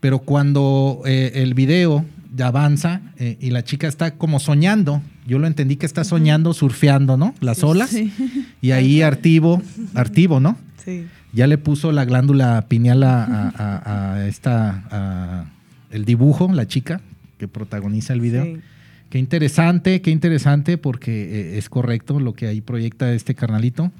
Pero 0.00 0.18
cuando 0.18 1.02
eh, 1.06 1.30
el 1.36 1.54
video 1.54 2.04
avanza 2.42 3.02
eh, 3.18 3.36
y 3.40 3.50
la 3.50 3.62
chica 3.62 3.86
está 3.86 4.16
como 4.16 4.40
soñando, 4.40 5.00
yo 5.28 5.38
lo 5.38 5.46
entendí 5.46 5.76
que 5.76 5.86
está 5.86 6.02
soñando, 6.02 6.54
surfeando, 6.54 7.16
¿no? 7.16 7.32
Las 7.40 7.62
olas. 7.62 7.90
Sí. 7.90 8.12
Y 8.60 8.72
ahí 8.72 9.02
Artivo, 9.02 9.62
Artivo, 9.94 10.40
¿no? 10.40 10.56
Sí. 10.84 11.06
ya 11.32 11.46
le 11.46 11.56
puso 11.56 11.92
la 11.92 12.04
glándula 12.04 12.64
pineal 12.66 13.02
a, 13.04 13.22
a- 13.24 13.52
a- 13.54 14.14
a 14.14 14.26
esta 14.26 14.84
a 14.90 15.44
el 15.92 16.04
dibujo, 16.04 16.50
la 16.52 16.66
chica 16.66 17.00
que 17.38 17.46
protagoniza 17.46 18.12
el 18.12 18.20
video. 18.20 18.44
Sí. 18.44 18.56
Qué 19.10 19.18
interesante, 19.18 20.00
qué 20.00 20.10
interesante, 20.10 20.78
porque 20.78 21.10
eh, 21.54 21.58
es 21.58 21.68
correcto 21.68 22.20
lo 22.20 22.32
que 22.32 22.46
ahí 22.46 22.60
proyecta 22.60 23.12
este 23.12 23.34
carnalito. 23.34 23.90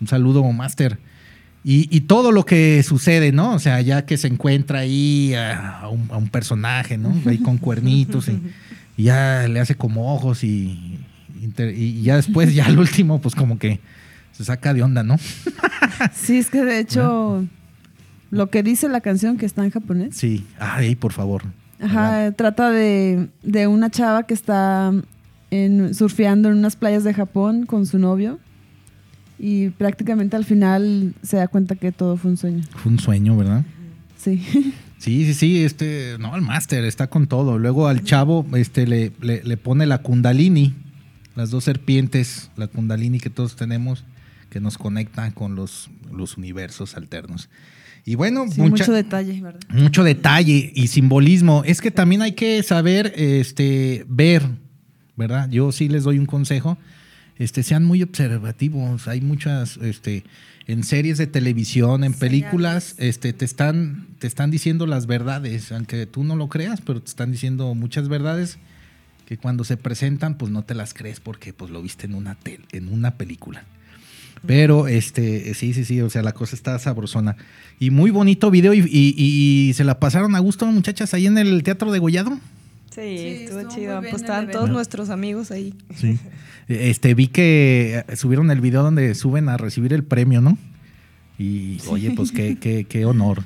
Un 0.00 0.06
saludo, 0.06 0.42
Master. 0.52 0.98
Y, 1.64 1.94
y 1.94 2.02
todo 2.02 2.30
lo 2.30 2.44
que 2.46 2.82
sucede, 2.82 3.32
¿no? 3.32 3.54
O 3.54 3.58
sea, 3.58 3.80
ya 3.80 4.06
que 4.06 4.16
se 4.16 4.28
encuentra 4.28 4.80
ahí 4.80 5.34
a, 5.34 5.80
a 5.80 5.88
un, 5.88 6.08
a 6.10 6.16
un 6.16 6.28
personaje, 6.28 6.96
¿no? 6.96 7.14
Ahí 7.26 7.38
con 7.38 7.58
cuernitos 7.58 8.28
y, 8.28 8.40
y 8.96 9.04
ya 9.04 9.46
le 9.48 9.60
hace 9.60 9.74
como 9.74 10.14
ojos 10.14 10.44
y 10.44 10.98
ya 12.02 12.16
después, 12.16 12.54
ya 12.54 12.66
al 12.66 12.78
último, 12.78 13.20
pues 13.20 13.34
como 13.34 13.58
que 13.58 13.80
se 14.32 14.44
saca 14.44 14.74
de 14.74 14.82
onda, 14.82 15.02
¿no? 15.02 15.16
Sí, 16.14 16.38
es 16.38 16.50
que 16.50 16.64
de 16.64 16.78
hecho, 16.78 17.44
lo 18.30 18.50
que 18.50 18.62
dice 18.62 18.88
la 18.88 19.00
canción 19.00 19.36
que 19.36 19.46
está 19.46 19.64
en 19.64 19.70
japonés, 19.70 20.16
Sí. 20.16 20.44
Ay, 20.58 20.96
por 20.96 21.12
favor. 21.12 21.42
Ajá, 21.80 22.32
trata 22.32 22.70
de, 22.70 23.28
de 23.42 23.66
una 23.66 23.90
chava 23.90 24.24
que 24.24 24.34
está 24.34 24.92
en, 25.50 25.94
surfeando 25.94 26.48
en 26.48 26.58
unas 26.58 26.76
playas 26.76 27.04
de 27.04 27.14
Japón 27.14 27.66
con 27.66 27.86
su 27.86 27.98
novio 27.98 28.38
y 29.38 29.70
prácticamente 29.70 30.36
al 30.36 30.44
final 30.44 31.14
se 31.22 31.38
da 31.38 31.48
cuenta 31.48 31.74
que 31.74 31.92
todo 31.92 32.16
fue 32.16 32.30
un 32.32 32.36
sueño. 32.36 32.62
Fue 32.76 32.92
un 32.92 32.98
sueño, 32.98 33.36
¿verdad? 33.36 33.64
Sí. 34.16 34.42
Sí, 35.00 35.24
sí, 35.24 35.32
sí, 35.32 35.64
este, 35.64 36.16
no, 36.20 36.36
el 36.36 36.42
máster 36.42 36.84
está 36.84 37.06
con 37.06 37.26
todo. 37.26 37.58
Luego 37.58 37.88
al 37.88 38.04
chavo, 38.04 38.44
este, 38.52 38.86
le, 38.86 39.12
le, 39.22 39.42
le 39.42 39.56
pone 39.56 39.86
la 39.86 40.02
kundalini, 40.02 40.74
las 41.34 41.50
dos 41.50 41.64
serpientes, 41.64 42.50
la 42.56 42.66
kundalini 42.66 43.18
que 43.18 43.30
todos 43.30 43.56
tenemos, 43.56 44.04
que 44.50 44.60
nos 44.60 44.76
conecta 44.76 45.30
con 45.30 45.54
los, 45.54 45.88
los 46.12 46.36
universos 46.36 46.98
alternos. 46.98 47.48
Y 48.04 48.14
bueno, 48.14 48.46
Sí, 48.50 48.60
mucha- 48.60 48.84
mucho 48.84 48.92
detalle, 48.92 49.40
¿verdad? 49.40 49.60
mucho 49.70 50.02
detalle 50.04 50.72
y 50.74 50.86
simbolismo. 50.88 51.62
Es 51.64 51.80
que 51.80 51.90
también 51.90 52.22
hay 52.22 52.32
que 52.32 52.62
saber 52.62 53.12
este, 53.16 54.04
ver, 54.08 54.42
¿verdad? 55.16 55.48
Yo 55.50 55.70
sí 55.72 55.88
les 55.88 56.04
doy 56.04 56.18
un 56.18 56.26
consejo. 56.26 56.78
Este, 57.38 57.62
sean 57.62 57.84
muy 57.84 58.02
observativos. 58.02 59.08
Hay 59.08 59.20
muchas, 59.20 59.76
este, 59.78 60.24
en 60.66 60.84
series 60.84 61.16
de 61.18 61.26
televisión, 61.26 62.04
en 62.04 62.12
películas, 62.12 62.94
este, 62.98 63.32
te 63.32 63.44
están, 63.44 64.06
te 64.18 64.26
están 64.26 64.50
diciendo 64.50 64.86
las 64.86 65.06
verdades, 65.06 65.72
aunque 65.72 66.06
tú 66.06 66.22
no 66.24 66.36
lo 66.36 66.48
creas, 66.48 66.80
pero 66.82 67.00
te 67.00 67.08
están 67.08 67.32
diciendo 67.32 67.74
muchas 67.74 68.08
verdades 68.08 68.58
que 69.26 69.36
cuando 69.38 69.64
se 69.64 69.76
presentan, 69.76 70.36
pues 70.36 70.50
no 70.52 70.64
te 70.64 70.74
las 70.74 70.92
crees 70.92 71.20
porque 71.20 71.52
pues 71.52 71.70
lo 71.70 71.80
viste 71.82 72.06
en 72.06 72.14
una 72.14 72.34
tel- 72.38 72.66
en 72.72 72.88
una 72.88 73.12
película. 73.16 73.64
Pero 74.46 74.88
este, 74.88 75.52
sí, 75.54 75.74
sí, 75.74 75.84
sí, 75.84 76.00
o 76.00 76.08
sea, 76.08 76.22
la 76.22 76.32
cosa 76.32 76.56
está 76.56 76.78
sabrosona. 76.78 77.36
Y 77.78 77.90
muy 77.90 78.10
bonito 78.10 78.50
video 78.50 78.72
y, 78.74 78.78
y- 78.80 79.14
y 79.68 79.72
se 79.74 79.84
la 79.84 79.98
pasaron 80.00 80.34
a 80.34 80.38
gusto, 80.38 80.66
muchachas, 80.66 81.12
ahí 81.14 81.26
en 81.26 81.36
el 81.38 81.62
Teatro 81.62 81.92
de 81.92 81.98
Gollado. 81.98 82.38
Sí, 82.94 83.00
estuvo 83.00 83.68
chido. 83.68 84.00
Pues 84.00 84.14
estaban 84.14 84.50
todos 84.50 84.68
nuestros 84.70 85.10
amigos 85.10 85.50
ahí. 85.50 85.74
Sí. 85.94 86.18
Este, 86.68 87.14
vi 87.14 87.28
que 87.28 88.02
eh, 88.08 88.16
subieron 88.16 88.50
el 88.50 88.60
video 88.60 88.82
donde 88.82 89.14
suben 89.14 89.48
a 89.48 89.56
recibir 89.56 89.92
el 89.92 90.04
premio, 90.04 90.40
¿no? 90.40 90.56
Y 91.38 91.78
oye, 91.88 92.12
pues 92.16 92.32
qué, 92.32 92.56
qué, 92.58 92.84
qué 92.88 93.04
honor. 93.04 93.44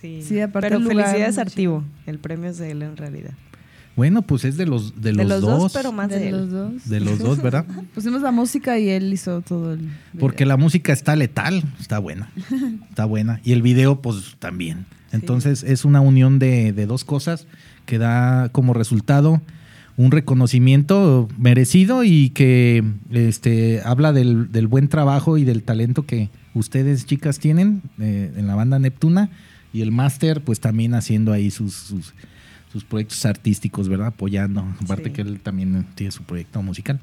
Sí, 0.00 0.22
Sí, 0.22 0.40
aparte 0.40 0.66
pero 0.68 0.78
el 0.78 0.84
lugar, 0.84 1.06
felicidades 1.06 1.38
Artivo. 1.38 1.84
El 2.06 2.18
premio 2.18 2.50
es 2.50 2.58
de 2.58 2.70
él 2.70 2.82
en 2.82 2.96
realidad. 2.96 3.32
Bueno, 4.00 4.22
pues 4.22 4.46
es 4.46 4.56
de 4.56 4.64
los, 4.64 5.02
de 5.02 5.12
los, 5.12 5.18
de 5.18 5.24
los 5.26 5.40
dos, 5.42 5.58
dos. 5.58 5.72
pero 5.74 5.92
más 5.92 6.08
de, 6.08 6.20
De 6.20 6.28
él. 6.30 6.36
los 6.38 6.50
dos. 6.50 6.88
De 6.88 7.00
los 7.00 7.18
dos, 7.18 7.42
¿verdad? 7.42 7.66
Pusimos 7.94 8.22
la 8.22 8.30
música 8.30 8.78
y 8.78 8.88
él 8.88 9.12
hizo 9.12 9.42
todo 9.42 9.74
el 9.74 9.80
video. 9.80 9.92
Porque 10.18 10.46
la 10.46 10.56
música 10.56 10.94
está 10.94 11.14
letal, 11.16 11.62
está 11.78 11.98
buena, 11.98 12.30
está 12.88 13.04
buena. 13.04 13.42
Y 13.44 13.52
el 13.52 13.60
video, 13.60 14.00
pues 14.00 14.36
también. 14.38 14.86
Entonces 15.12 15.62
es 15.64 15.84
una 15.84 16.00
unión 16.00 16.38
de, 16.38 16.72
de 16.72 16.86
dos 16.86 17.04
cosas 17.04 17.46
que 17.84 17.98
da 17.98 18.48
como 18.48 18.72
resultado 18.72 19.42
un 19.98 20.12
reconocimiento 20.12 21.28
merecido 21.36 22.02
y 22.02 22.30
que 22.30 22.82
este, 23.10 23.82
habla 23.84 24.14
del, 24.14 24.50
del 24.50 24.66
buen 24.66 24.88
trabajo 24.88 25.36
y 25.36 25.44
del 25.44 25.62
talento 25.62 26.06
que 26.06 26.30
ustedes, 26.54 27.04
chicas, 27.04 27.38
tienen 27.38 27.82
eh, 27.98 28.32
en 28.34 28.46
la 28.46 28.54
banda 28.54 28.78
Neptuna. 28.78 29.28
Y 29.74 29.82
el 29.82 29.92
máster, 29.92 30.42
pues 30.42 30.58
también 30.58 30.94
haciendo 30.94 31.32
ahí 31.32 31.50
sus, 31.50 31.74
sus, 31.74 32.14
sus 32.72 32.84
proyectos 32.84 33.24
artísticos, 33.26 33.88
¿verdad? 33.88 34.08
Apoyando. 34.08 34.60
Aparte 34.82 35.04
Sí. 35.04 35.10
que 35.10 35.22
él 35.22 35.40
también 35.40 35.86
tiene 35.94 36.10
su 36.12 36.22
proyecto 36.22 36.62
musical. 36.62 37.00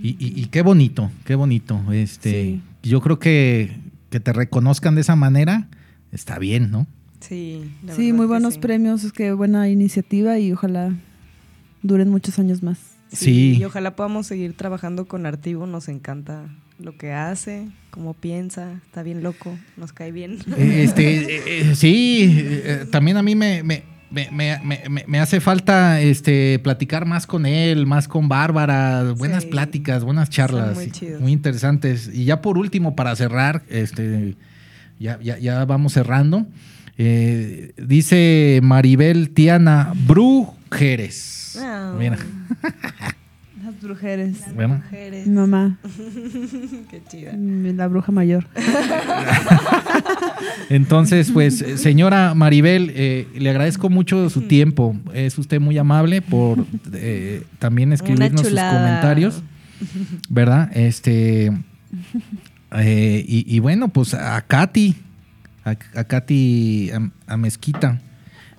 Y, 0.00 0.10
y- 0.10 0.40
y 0.40 0.46
qué 0.46 0.62
bonito, 0.62 1.10
qué 1.24 1.34
bonito. 1.34 1.80
Este, 1.92 2.60
Yo 2.82 3.00
creo 3.00 3.18
que 3.18 3.72
que 4.10 4.20
te 4.20 4.32
reconozcan 4.32 4.94
de 4.94 5.00
esa 5.00 5.16
manera 5.16 5.68
está 6.12 6.38
bien, 6.38 6.70
¿no? 6.70 6.86
Sí, 7.20 7.72
la 7.84 7.94
Sí, 7.96 8.12
muy 8.12 8.26
buenos 8.26 8.54
sí. 8.54 8.60
premios, 8.60 9.02
es 9.02 9.12
que 9.12 9.32
buena 9.32 9.68
iniciativa 9.68 10.38
y 10.38 10.52
ojalá 10.52 10.94
duren 11.82 12.08
muchos 12.10 12.38
años 12.38 12.62
más. 12.62 12.78
Sí. 13.10 13.56
Y 13.58 13.64
ojalá 13.64 13.96
podamos 13.96 14.26
seguir 14.28 14.56
trabajando 14.56 15.06
con 15.06 15.26
Artivo. 15.26 15.66
Nos 15.66 15.88
encanta 15.88 16.46
lo 16.78 16.96
que 16.96 17.12
hace, 17.12 17.66
cómo 17.90 18.14
piensa. 18.14 18.80
Está 18.86 19.02
bien 19.02 19.22
loco, 19.22 19.56
nos 19.76 19.92
cae 19.92 20.12
bien. 20.12 20.38
Eh, 20.56 20.82
Este, 20.84 21.02
eh, 21.36 21.42
eh, 21.70 21.74
sí, 21.74 22.28
eh, 22.30 22.86
también 22.90 23.16
a 23.16 23.22
mí 23.22 23.34
me, 23.34 23.62
me, 23.64 23.82
me- 24.30 24.58
me- 24.62 24.82
me- 24.88 25.04
me 25.06 25.18
hace 25.20 25.40
falta 25.40 26.00
este, 26.00 26.58
platicar 26.60 27.04
más 27.06 27.26
con 27.26 27.46
él, 27.46 27.86
más 27.86 28.06
con 28.08 28.28
Bárbara, 28.28 29.12
buenas 29.16 29.42
Sí. 29.44 29.48
pláticas, 29.50 30.04
buenas 30.04 30.30
charlas, 30.30 30.76
muy 30.76 30.92
muy 31.20 31.32
interesantes. 31.32 32.10
Y 32.12 32.24
ya 32.24 32.40
por 32.40 32.56
último, 32.58 32.94
para 32.94 33.14
cerrar, 33.16 33.62
este, 33.68 34.36
ya, 35.00 35.18
ya, 35.22 35.38
ya 35.38 35.64
vamos 35.64 35.92
cerrando. 35.94 36.46
Eh, 36.96 37.72
dice 37.76 38.60
Maribel 38.62 39.30
Tiana 39.30 39.92
Brujeres. 40.06 41.58
Ah. 41.60 41.92
Mira, 41.98 42.16
Las 43.74 43.82
brujeres. 43.82 44.38
bueno. 44.54 44.76
Mujeres. 44.76 45.26
Mi 45.26 45.34
mamá, 45.34 45.78
Qué 46.90 47.02
chida. 47.08 47.32
mm, 47.32 47.76
la 47.76 47.88
bruja 47.88 48.12
mayor. 48.12 48.46
Entonces, 50.70 51.30
pues, 51.30 51.58
señora 51.76 52.34
Maribel, 52.34 52.92
eh, 52.94 53.26
le 53.36 53.50
agradezco 53.50 53.90
mucho 53.90 54.28
su 54.30 54.42
tiempo. 54.42 54.96
Es 55.12 55.38
usted 55.38 55.60
muy 55.60 55.76
amable 55.78 56.22
por 56.22 56.64
eh, 56.92 57.42
también 57.58 57.92
escribirnos 57.92 58.42
sus 58.42 58.50
comentarios, 58.50 59.42
¿verdad? 60.28 60.70
Este, 60.76 61.52
eh, 62.72 63.24
y, 63.26 63.44
y 63.56 63.58
bueno, 63.60 63.88
pues 63.88 64.14
a 64.14 64.40
Katy, 64.42 64.94
a, 65.64 65.70
a 65.70 66.04
Katy 66.04 66.90
a 67.26 67.36
Mezquita. 67.36 68.00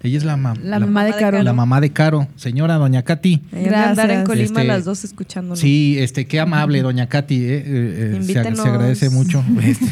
Ella 0.06 0.18
es 0.18 0.24
la, 0.24 0.38
mam- 0.38 0.60
La 0.62 0.80
mamá 0.80 1.04
de 1.04 1.12
Caro. 1.14 1.42
la 1.44 1.54
mamá 1.54 1.82
de 1.82 1.92
Caro. 1.92 2.28
Señora 2.36 2.76
doña 2.76 3.02
Katy. 3.04 3.42
De 3.52 3.58
andar 3.76 4.12
en 4.12 4.24
Gracias. 4.24 4.24
Colima 4.28 4.46
Este, 4.62 4.64
las 4.64 4.86
dos 4.86 5.04
escuchándonos. 5.04 5.60
Sí, 5.60 5.98
este, 6.00 6.26
qué 6.28 6.40
amable, 6.40 6.82
doña 6.82 7.08
Katy. 7.10 7.36
eh, 7.36 7.48
eh, 7.48 7.64
eh, 7.66 8.10
se, 8.12 8.12
ag- 8.12 8.22
Invítenos. 8.22 8.60
se 8.62 8.70
agradece 8.70 9.10
mucho. 9.10 9.44
Este, 9.62 9.92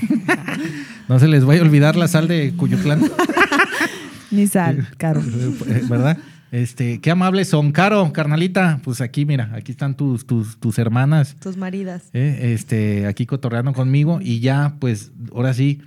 no 1.09 1.19
se 1.19 1.27
les 1.27 1.43
vaya 1.45 1.61
a 1.61 1.65
olvidar 1.65 1.95
la 1.95 2.07
sal 2.07 2.27
de 2.27 2.53
Cuyutlán. 2.55 3.01
Ni 4.31 4.47
sal, 4.47 4.87
caro. 4.97 5.21
Eh, 5.21 5.81
¿Verdad? 5.89 6.17
Este, 6.51 6.99
qué 7.01 7.11
amables 7.11 7.49
son. 7.49 7.71
Caro, 7.71 8.11
carnalita, 8.13 8.79
pues 8.83 9.01
aquí, 9.01 9.25
mira, 9.25 9.49
aquí 9.53 9.71
están 9.71 9.95
tus, 9.95 10.25
tus, 10.25 10.57
tus 10.59 10.77
hermanas. 10.77 11.35
Tus 11.41 11.57
maridas. 11.57 12.03
eh, 12.13 12.53
este, 12.53 13.07
aquí 13.07 13.25
cotorreando 13.25 13.73
conmigo. 13.73 14.19
Y 14.21 14.39
ya, 14.39 14.75
pues, 14.79 15.11
ahora 15.33 15.53
sí, 15.53 15.81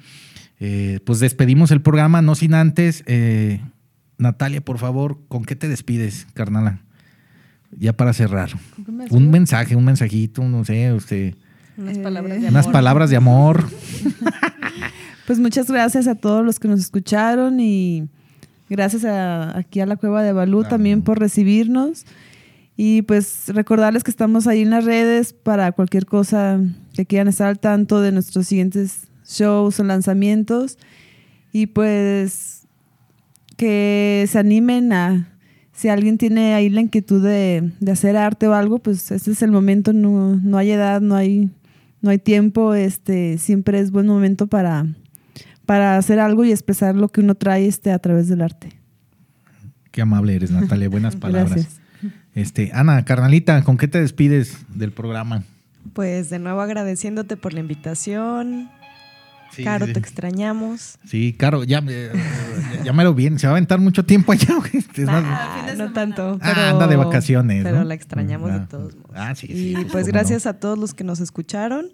eh, 0.60 0.98
pues 1.04 1.20
despedimos 1.20 1.70
el 1.70 1.80
programa, 1.82 2.20
no 2.22 2.34
sin 2.34 2.54
antes. 2.54 3.04
eh, 3.06 3.60
Natalia, 4.18 4.60
por 4.60 4.78
favor, 4.78 5.18
¿con 5.28 5.44
qué 5.44 5.56
te 5.56 5.68
despides, 5.68 6.26
carnala? 6.34 6.80
Ya 7.78 7.93
para 7.93 8.12
cerrar. 8.12 8.51
Un 9.10 9.30
mensaje, 9.30 9.76
un 9.76 9.84
mensajito, 9.84 10.43
no 10.44 10.64
sé, 10.64 10.93
usted, 10.93 11.34
Unas 11.76 11.98
Eh, 11.98 12.01
palabras 12.02 12.40
de 12.40 12.48
unas 12.48 12.64
amor. 12.64 12.72
palabras 12.72 13.10
de 13.10 13.16
amor. 13.16 13.66
Pues 15.26 15.40
muchas 15.40 15.68
gracias 15.68 16.06
a 16.06 16.14
todos 16.14 16.44
los 16.44 16.60
que 16.60 16.68
nos 16.68 16.78
escucharon 16.78 17.59
y 17.59 18.09
gracias 18.70 19.05
a, 19.05 19.59
aquí 19.59 19.80
a 19.80 19.86
la 19.86 19.97
Cueva 19.97 20.22
de 20.22 20.32
Balú 20.32 20.59
Claro. 20.60 20.70
también 20.70 21.02
por 21.02 21.18
recibirnos. 21.18 22.05
Y 22.76 23.02
pues 23.02 23.44
recordarles 23.48 24.05
que 24.05 24.12
estamos 24.12 24.47
ahí 24.47 24.62
en 24.62 24.70
las 24.70 24.84
redes 24.84 25.32
para 25.32 25.72
cualquier 25.72 26.06
cosa 26.06 26.60
que 26.94 27.06
quieran 27.06 27.26
estar 27.26 27.48
al 27.48 27.59
tanto 27.59 28.01
de 28.01 28.12
nuestros 28.12 28.47
siguientes 28.47 29.09
shows 29.26 29.80
o 29.80 29.84
lanzamientos. 29.84 30.78
Y 31.52 31.66
pues 31.66 32.55
que 33.56 34.26
se 34.28 34.38
animen 34.38 34.92
a, 34.92 35.28
si 35.72 35.88
alguien 35.88 36.18
tiene 36.18 36.54
ahí 36.54 36.70
la 36.70 36.80
inquietud 36.80 37.22
de, 37.22 37.72
de 37.80 37.92
hacer 37.92 38.16
arte 38.16 38.48
o 38.48 38.54
algo, 38.54 38.78
pues 38.78 39.10
este 39.10 39.30
es 39.30 39.42
el 39.42 39.50
momento, 39.50 39.92
no, 39.92 40.36
no 40.36 40.58
hay 40.58 40.70
edad, 40.70 41.00
no 41.00 41.14
hay, 41.14 41.50
no 42.00 42.10
hay 42.10 42.18
tiempo, 42.18 42.74
este, 42.74 43.38
siempre 43.38 43.78
es 43.80 43.90
buen 43.90 44.06
momento 44.06 44.46
para, 44.46 44.86
para 45.64 45.96
hacer 45.96 46.20
algo 46.20 46.44
y 46.44 46.52
expresar 46.52 46.94
lo 46.94 47.08
que 47.08 47.20
uno 47.20 47.34
trae 47.34 47.66
este, 47.66 47.92
a 47.92 47.98
través 47.98 48.28
del 48.28 48.42
arte. 48.42 48.70
Qué 49.90 50.02
amable 50.02 50.36
eres, 50.36 50.50
Natalia. 50.50 50.88
Buenas 50.88 51.16
palabras. 51.16 51.52
Gracias. 51.52 51.80
Este, 52.34 52.70
Ana, 52.74 53.04
carnalita, 53.06 53.62
¿con 53.64 53.78
qué 53.78 53.88
te 53.88 53.98
despides 53.98 54.58
del 54.68 54.92
programa? 54.92 55.44
Pues 55.94 56.28
de 56.28 56.38
nuevo 56.38 56.60
agradeciéndote 56.60 57.38
por 57.38 57.54
la 57.54 57.60
invitación. 57.60 58.68
Sí, 59.52 59.64
Caro, 59.64 59.86
sí. 59.86 59.93
te 59.94 59.98
extrañamos. 59.98 60.98
Sí, 61.06 61.32
Caro, 61.32 61.64
ya, 61.64 61.81
ya, 61.82 62.82
ya 62.85 62.93
me 62.93 63.05
lo 63.05 63.14
bien. 63.14 63.39
Se 63.39 63.47
va 63.47 63.52
a 63.52 63.56
aventar 63.56 63.78
mucho 63.81 64.05
tiempo 64.05 64.32
allá. 64.32 64.55
más- 64.56 65.09
Ah, 65.09 65.73
no 65.77 65.93
tanto. 65.93 66.39
Ah, 66.43 66.70
anda 66.70 66.86
de 66.86 66.97
vacaciones, 66.97 67.64
Pero 67.64 67.78
¿no? 67.78 67.85
la 67.85 67.94
extrañamos 67.94 68.51
Ah, 68.51 68.59
de 68.59 68.66
todos 68.66 68.94
modos. 68.97 69.10
ah, 69.14 69.35
sí, 69.35 69.47
sí, 69.47 69.70
Y 69.70 69.74
pues, 69.74 69.86
pues 69.93 70.06
gracias 70.09 70.47
a 70.47 70.55
todos 70.60 70.78
los 70.78 70.93
que 70.94 71.05
nos 71.05 71.20
escucharon. 71.20 71.86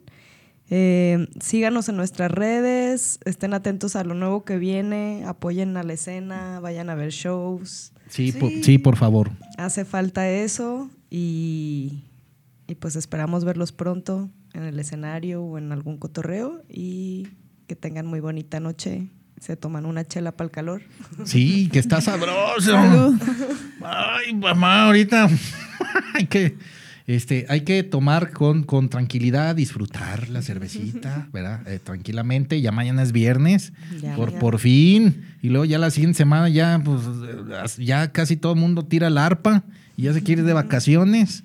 Eh, 0.70 1.28
síganos 1.40 1.88
en 1.88 1.96
nuestras 1.96 2.30
redes, 2.30 3.18
estén 3.26 3.52
atentos 3.52 3.94
a 3.94 4.04
lo 4.04 4.14
nuevo 4.14 4.44
que 4.44 4.56
viene, 4.56 5.22
apoyen 5.26 5.76
a 5.76 5.82
la 5.82 5.92
escena, 5.92 6.60
vayan 6.60 6.88
a 6.88 6.94
ver 6.94 7.10
shows. 7.10 7.92
Sí, 8.08 8.32
por, 8.32 8.50
sí, 8.62 8.78
por 8.78 8.96
favor. 8.96 9.30
Hace 9.58 9.84
falta 9.84 10.28
eso 10.30 10.90
y, 11.10 12.04
y 12.66 12.74
pues 12.76 12.96
esperamos 12.96 13.44
verlos 13.44 13.72
pronto 13.72 14.30
en 14.54 14.62
el 14.64 14.78
escenario 14.78 15.42
o 15.42 15.58
en 15.58 15.72
algún 15.72 15.98
cotorreo 15.98 16.62
y 16.68 17.28
que 17.72 17.76
tengan 17.76 18.04
muy 18.04 18.20
bonita 18.20 18.60
noche. 18.60 19.08
Se 19.40 19.56
toman 19.56 19.86
una 19.86 20.04
chela 20.04 20.32
para 20.32 20.44
el 20.44 20.50
calor. 20.50 20.82
Sí, 21.24 21.70
que 21.72 21.78
está 21.78 22.02
sabroso. 22.02 22.76
Ay, 23.82 24.34
mamá, 24.34 24.84
ahorita 24.84 25.30
hay 26.14 26.26
que, 26.26 26.58
este, 27.06 27.46
hay 27.48 27.62
que 27.62 27.82
tomar 27.82 28.32
con, 28.32 28.64
con 28.64 28.90
tranquilidad, 28.90 29.56
disfrutar 29.56 30.28
la 30.28 30.42
cervecita, 30.42 31.30
¿verdad? 31.32 31.66
Eh, 31.66 31.78
tranquilamente. 31.82 32.60
Ya 32.60 32.72
mañana 32.72 33.02
es 33.02 33.12
viernes, 33.12 33.72
Ya 34.02 34.16
por, 34.16 34.34
por 34.34 34.58
fin. 34.58 35.24
Y 35.40 35.48
luego 35.48 35.64
ya 35.64 35.78
la 35.78 35.90
siguiente 35.90 36.18
semana 36.18 36.50
ya, 36.50 36.78
pues, 36.84 37.78
ya 37.78 38.12
casi 38.12 38.36
todo 38.36 38.52
el 38.52 38.60
mundo 38.60 38.84
tira 38.84 39.08
la 39.08 39.24
arpa 39.24 39.64
y 39.96 40.02
ya 40.02 40.12
se 40.12 40.22
quiere 40.22 40.42
ir 40.42 40.46
de 40.46 40.52
vacaciones. 40.52 41.42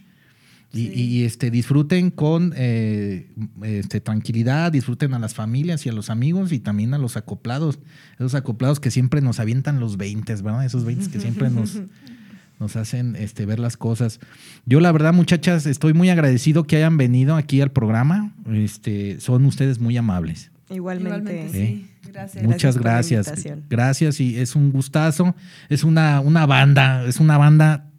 Y, 0.73 0.89
y, 0.89 1.23
este, 1.23 1.49
disfruten 1.49 2.11
con 2.11 2.53
eh, 2.55 3.31
este, 3.63 4.01
tranquilidad, 4.01 4.71
disfruten 4.71 5.13
a 5.13 5.19
las 5.19 5.33
familias 5.33 5.85
y 5.85 5.89
a 5.89 5.93
los 5.93 6.09
amigos 6.09 6.51
y 6.51 6.59
también 6.59 6.93
a 6.93 6.97
los 6.97 7.15
acoplados. 7.15 7.79
Esos 8.15 8.35
acoplados 8.35 8.79
que 8.79 8.91
siempre 8.91 9.21
nos 9.21 9.39
avientan 9.39 9.79
los 9.79 9.97
20, 9.97 10.35
¿verdad? 10.35 10.65
Esos 10.65 10.83
20 10.83 11.09
que 11.09 11.19
siempre 11.21 11.49
nos, 11.49 11.79
nos 12.59 12.75
hacen 12.75 13.15
este, 13.15 13.45
ver 13.45 13.59
las 13.59 13.77
cosas. 13.77 14.19
Yo, 14.65 14.81
la 14.81 14.91
verdad, 14.91 15.13
muchachas, 15.13 15.65
estoy 15.65 15.93
muy 15.93 16.09
agradecido 16.09 16.65
que 16.65 16.75
hayan 16.75 16.97
venido 16.97 17.35
aquí 17.35 17.61
al 17.61 17.71
programa. 17.71 18.35
Este, 18.51 19.21
son 19.21 19.45
ustedes 19.45 19.79
muy 19.79 19.95
amables. 19.95 20.51
Igualmente. 20.69 21.33
Igualmente, 21.33 21.63
¿eh? 21.63 21.85
sí. 22.03 22.11
Gracias. 22.11 22.43
Muchas 22.43 22.77
gracias. 22.77 23.27
invitación. 23.27 23.65
Gracias 23.69 24.19
y 24.19 24.37
es 24.37 24.55
un 24.55 24.71
gustazo. 24.71 25.35
Es 25.69 25.83
una, 25.83 26.19
una 26.19 26.45
banda, 26.45 27.05
es 27.05 27.19
una 27.19 27.37
banda 27.37 27.89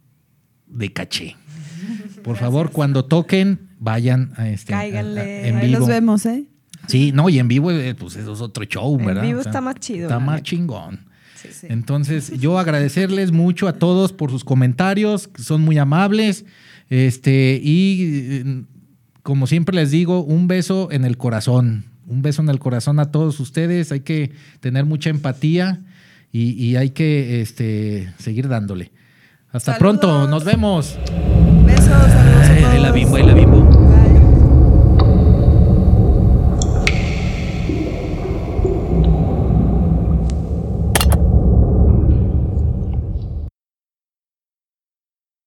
de 0.67 0.93
caché. 0.93 1.35
Por 2.23 2.37
favor, 2.37 2.71
cuando 2.71 3.05
toquen, 3.05 3.69
vayan 3.79 4.31
a 4.37 4.49
este 4.49 4.73
a- 4.73 4.77
a- 4.77 4.81
Cáiganle. 4.81 5.47
en 5.47 5.55
Ahí 5.57 5.67
vivo. 5.67 5.79
los 5.79 5.87
vemos, 5.87 6.25
¿eh? 6.25 6.45
Sí, 6.87 7.11
no, 7.13 7.29
y 7.29 7.39
en 7.39 7.47
vivo, 7.47 7.71
eh, 7.71 7.93
pues 7.95 8.15
eso 8.15 8.33
es 8.33 8.41
otro 8.41 8.63
show, 8.65 8.97
En 8.99 9.05
¿verdad? 9.05 9.21
vivo 9.23 9.41
está 9.41 9.61
más 9.61 9.75
chido, 9.75 10.03
Está 10.07 10.19
más 10.19 10.41
chingón. 10.43 11.01
Sí. 11.35 11.67
Entonces, 11.69 12.37
yo 12.39 12.57
agradecerles 12.59 13.31
mucho 13.31 13.67
a 13.67 13.73
todos 13.73 14.11
por 14.11 14.29
sus 14.31 14.43
comentarios, 14.43 15.27
que 15.29 15.41
son 15.43 15.61
muy 15.61 15.77
amables. 15.77 16.45
Este, 16.89 17.59
y 17.63 17.97
eh, 18.01 18.63
como 19.23 19.47
siempre 19.47 19.75
les 19.75 19.91
digo, 19.91 20.21
un 20.23 20.47
beso 20.47 20.89
en 20.91 21.05
el 21.05 21.17
corazón. 21.17 21.85
Un 22.07 22.21
beso 22.23 22.41
en 22.41 22.49
el 22.49 22.59
corazón 22.59 22.99
a 22.99 23.11
todos 23.11 23.39
ustedes. 23.39 23.91
Hay 23.91 23.99
que 24.01 24.31
tener 24.59 24.85
mucha 24.85 25.09
empatía 25.11 25.81
y, 26.31 26.51
y 26.61 26.75
hay 26.75 26.89
que 26.89 27.41
este, 27.41 28.11
seguir 28.17 28.47
dándole. 28.49 28.91
Hasta 29.51 29.73
Saludos. 29.77 29.79
pronto, 29.99 30.27
nos 30.27 30.43
vemos. 30.43 30.97
Saludos 31.89 32.13
a 32.13 32.71
Ay, 32.71 32.79
la 32.79 32.91
la. 32.91 33.58